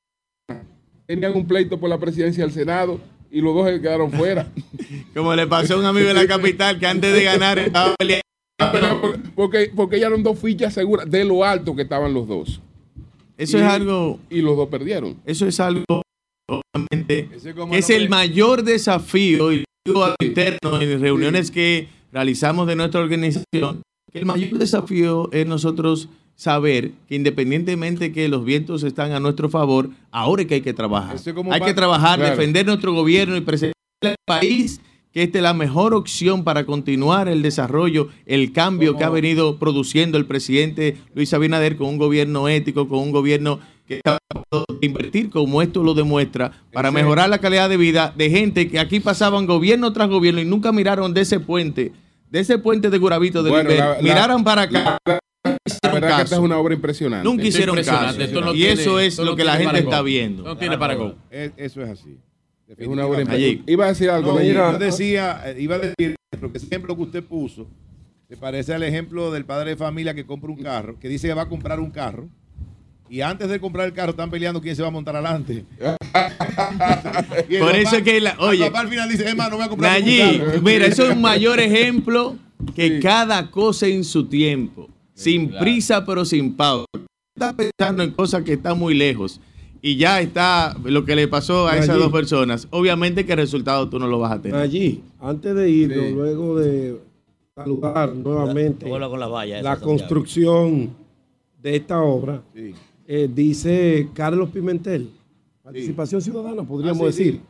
[1.06, 4.50] tenían un pleito por la presidencia del Senado y los dos se quedaron fuera.
[5.14, 8.22] Como le pasó a un amigo de la capital que antes de ganar estaba peleando.
[9.34, 12.60] porque, porque ya eran dos fichas seguras de lo alto que estaban los dos.
[13.36, 14.18] Eso Y- es algo.
[14.30, 15.16] Y los dos perdieron.
[15.26, 16.02] Eso es algo,
[16.48, 17.28] obviamente,
[17.72, 24.18] es el mayor desafío, y digo interno en reuniones que realizamos de nuestra organización, que
[24.18, 29.90] el mayor desafío es nosotros saber que independientemente que los vientos están a nuestro favor,
[30.10, 31.16] ahora es que hay que trabajar.
[31.50, 32.36] Hay que trabajar, Claro.
[32.36, 34.80] defender nuestro gobierno y presentar al país
[35.12, 39.58] que esta es la mejor opción para continuar el desarrollo, el cambio que ha venido
[39.58, 43.58] produciendo el presidente Luis Abinader con un gobierno ético, con un gobierno
[43.88, 44.18] que está
[44.82, 49.00] invertir, como esto lo demuestra, para mejorar la calidad de vida de gente que aquí
[49.00, 51.92] pasaban gobierno tras gobierno y nunca miraron de ese puente,
[52.30, 54.98] de ese puente de Guravito de Bueno, la- la- miraron para acá.
[55.06, 55.18] La
[55.92, 57.24] verdad que esta es una obra impresionante.
[57.28, 58.18] Nunca hicieron caso.
[58.54, 60.42] y eso es lo que la gente está viendo.
[60.44, 61.14] No tiene parangón.
[61.30, 62.16] Es- Eso es así.
[62.76, 63.72] Es una obra impresionante.
[63.72, 64.32] Iba a decir algo.
[64.34, 67.66] No, yo decía, eh, iba a decir lo que ese ejemplo que usted puso
[68.28, 71.34] se parece al ejemplo del padre de familia que compra un carro, que dice que
[71.34, 72.28] va a comprar un carro
[73.08, 75.64] y antes de comprar el carro están peleando quién se va a montar adelante.
[77.60, 80.02] Por eso es que, la- oye, papá al final dice, Emma, no voy a comprar
[80.02, 80.62] ningún carro".
[80.62, 82.36] mira, eso es un mayor ejemplo
[82.74, 86.86] que cada cosa en su tiempo, sin prisa pero sin pausa.
[87.34, 89.40] Está pensando en cosas que están muy lejos
[89.82, 92.66] y ya está lo que le pasó a esas dos personas.
[92.70, 94.58] Obviamente que el resultado tú no lo vas a tener.
[94.60, 95.86] Allí, antes de Sí.
[96.14, 96.96] luego de
[97.54, 100.90] saludar nuevamente con la construcción
[101.62, 102.42] de esta obra,
[103.06, 105.10] eh, dice Carlos Pimentel,
[105.62, 107.24] participación ciudadana, podríamos Ah, sí, sí.
[107.24, 107.40] decir,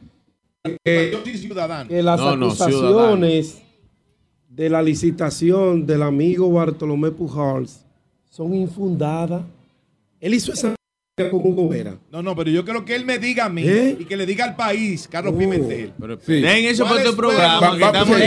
[0.84, 1.88] que, Yo soy ciudadano.
[1.88, 3.62] que las No, no, acusaciones
[4.56, 7.84] de la licitación del amigo Bartolomé Pujols
[8.30, 9.42] son infundadas.
[10.18, 10.74] Él hizo esa
[11.30, 11.96] con Hugo Vera.
[12.10, 13.96] No, no, pero yo quiero que él me diga a mí ¿Eh?
[14.00, 15.38] y que le diga al país, Carlos Oh.
[15.38, 15.92] Pimentel.
[16.24, 16.40] Sí.
[16.40, 18.18] Den eso para ¿Cuáles otro programa, vamos- a dejemos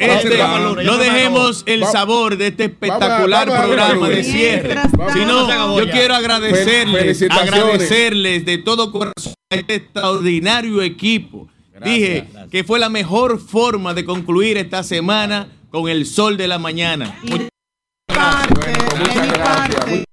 [0.00, 4.76] este- no dejemos el sabor de este espectacular programa de cierre.
[5.12, 11.48] Sino, yo quiero agradecerles, agradecerles de todo corazón a este extraordinario equipo.
[11.82, 16.58] Dije que fue la mejor forma de concluir esta semana con el sol de la
[16.58, 17.18] mañana.
[18.06, 20.04] parte, de mi parte,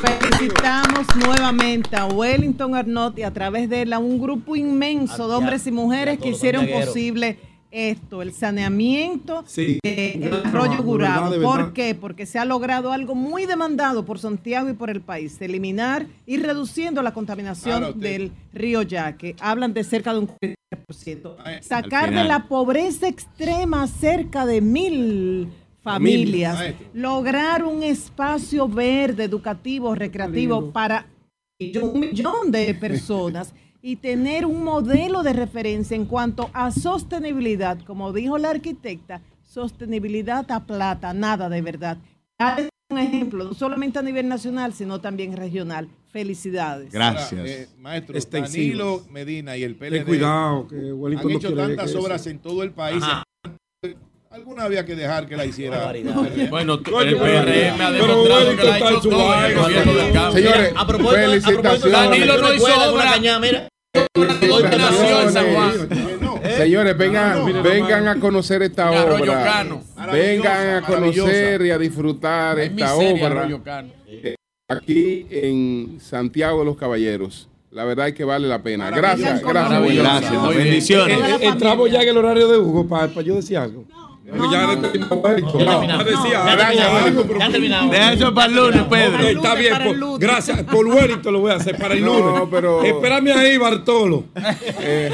[0.00, 5.34] felicitamos nuevamente a Wellington Arnott y a través de él a un grupo inmenso de
[5.34, 7.38] hombres y mujeres que hicieron posible
[7.74, 9.78] esto, el saneamiento Sí.
[9.82, 11.94] del Gran arroyo de ¿Por qué?
[11.94, 16.36] Porque se ha logrado algo muy demandado por Santiago y por el país, eliminar y
[16.36, 19.34] reduciendo la contaminación Claro, del río Yaque.
[19.40, 21.36] Hablan de cerca de un 40%.
[21.44, 25.48] Ay, Sacar de la pobreza extrema cerca de mil
[25.82, 31.06] familias, lograr un espacio verde, educativo, recreativo para
[31.82, 33.52] un millón de personas
[33.86, 40.50] y tener un modelo de referencia en cuanto a sostenibilidad, como dijo la arquitecta, sostenibilidad
[40.50, 41.98] a plata, nada de verdad.
[42.38, 45.86] Dale un ejemplo, no solamente a nivel nacional, sino también regional.
[46.10, 46.90] Felicidades.
[46.92, 47.46] Gracias.
[47.46, 49.02] Eh, maestro, Extensivos.
[49.02, 52.38] Danilo Medina y el PLD Ten cuidado, que han no hecho tantas que obras en
[52.38, 53.04] todo el país.
[54.30, 55.92] Alguna había que dejar que la hiciera.
[56.48, 59.54] Bueno, tú- el PRM ha demostrado que la ha está en hecho su todo el
[59.56, 60.32] gobierno del cambio.
[60.42, 61.92] Señores, A propósito, a propósito de felicitaciones.
[61.92, 63.68] Danilo no hizo obra.
[63.94, 64.78] La cañada, mira.
[64.78, 65.88] nació en San Juan.
[66.56, 69.64] Señores, vengan, vengan a conocer esta obra.
[70.12, 73.48] Vengan a conocer y a disfrutar Es esta obra
[74.68, 77.48] aquí en Santiago de los Caballeros.
[77.70, 78.90] La verdad es que vale la pena.
[78.90, 79.96] Gracias, gracias.
[79.96, 81.18] Gracias, bendiciones.
[81.18, 83.84] Eh, Entramos ya en el horario de Hugo para, yo decir algo.
[84.24, 84.92] No, ya no.
[84.92, 84.98] Ya
[85.70, 87.90] No, Ya terminamos.
[87.90, 89.18] Deja eso para el lunes, Pedro.
[89.28, 90.62] Está bien, el por- gracias.
[90.62, 92.42] Por Wellington lo voy a hacer para el No, lunes.
[92.50, 94.24] pero- Espérame ahí, Bartolo.
[94.80, 95.10] Eh,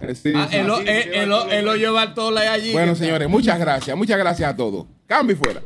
[0.00, 0.56] eh, sí, Ah, sí.
[0.56, 2.72] él lo- él- él lo- él lo lleva todo allí.
[2.72, 3.96] Bueno, señores, muchas gracias.
[3.96, 4.86] Muchas gracias a todos.
[5.06, 5.60] Cambio y fuera.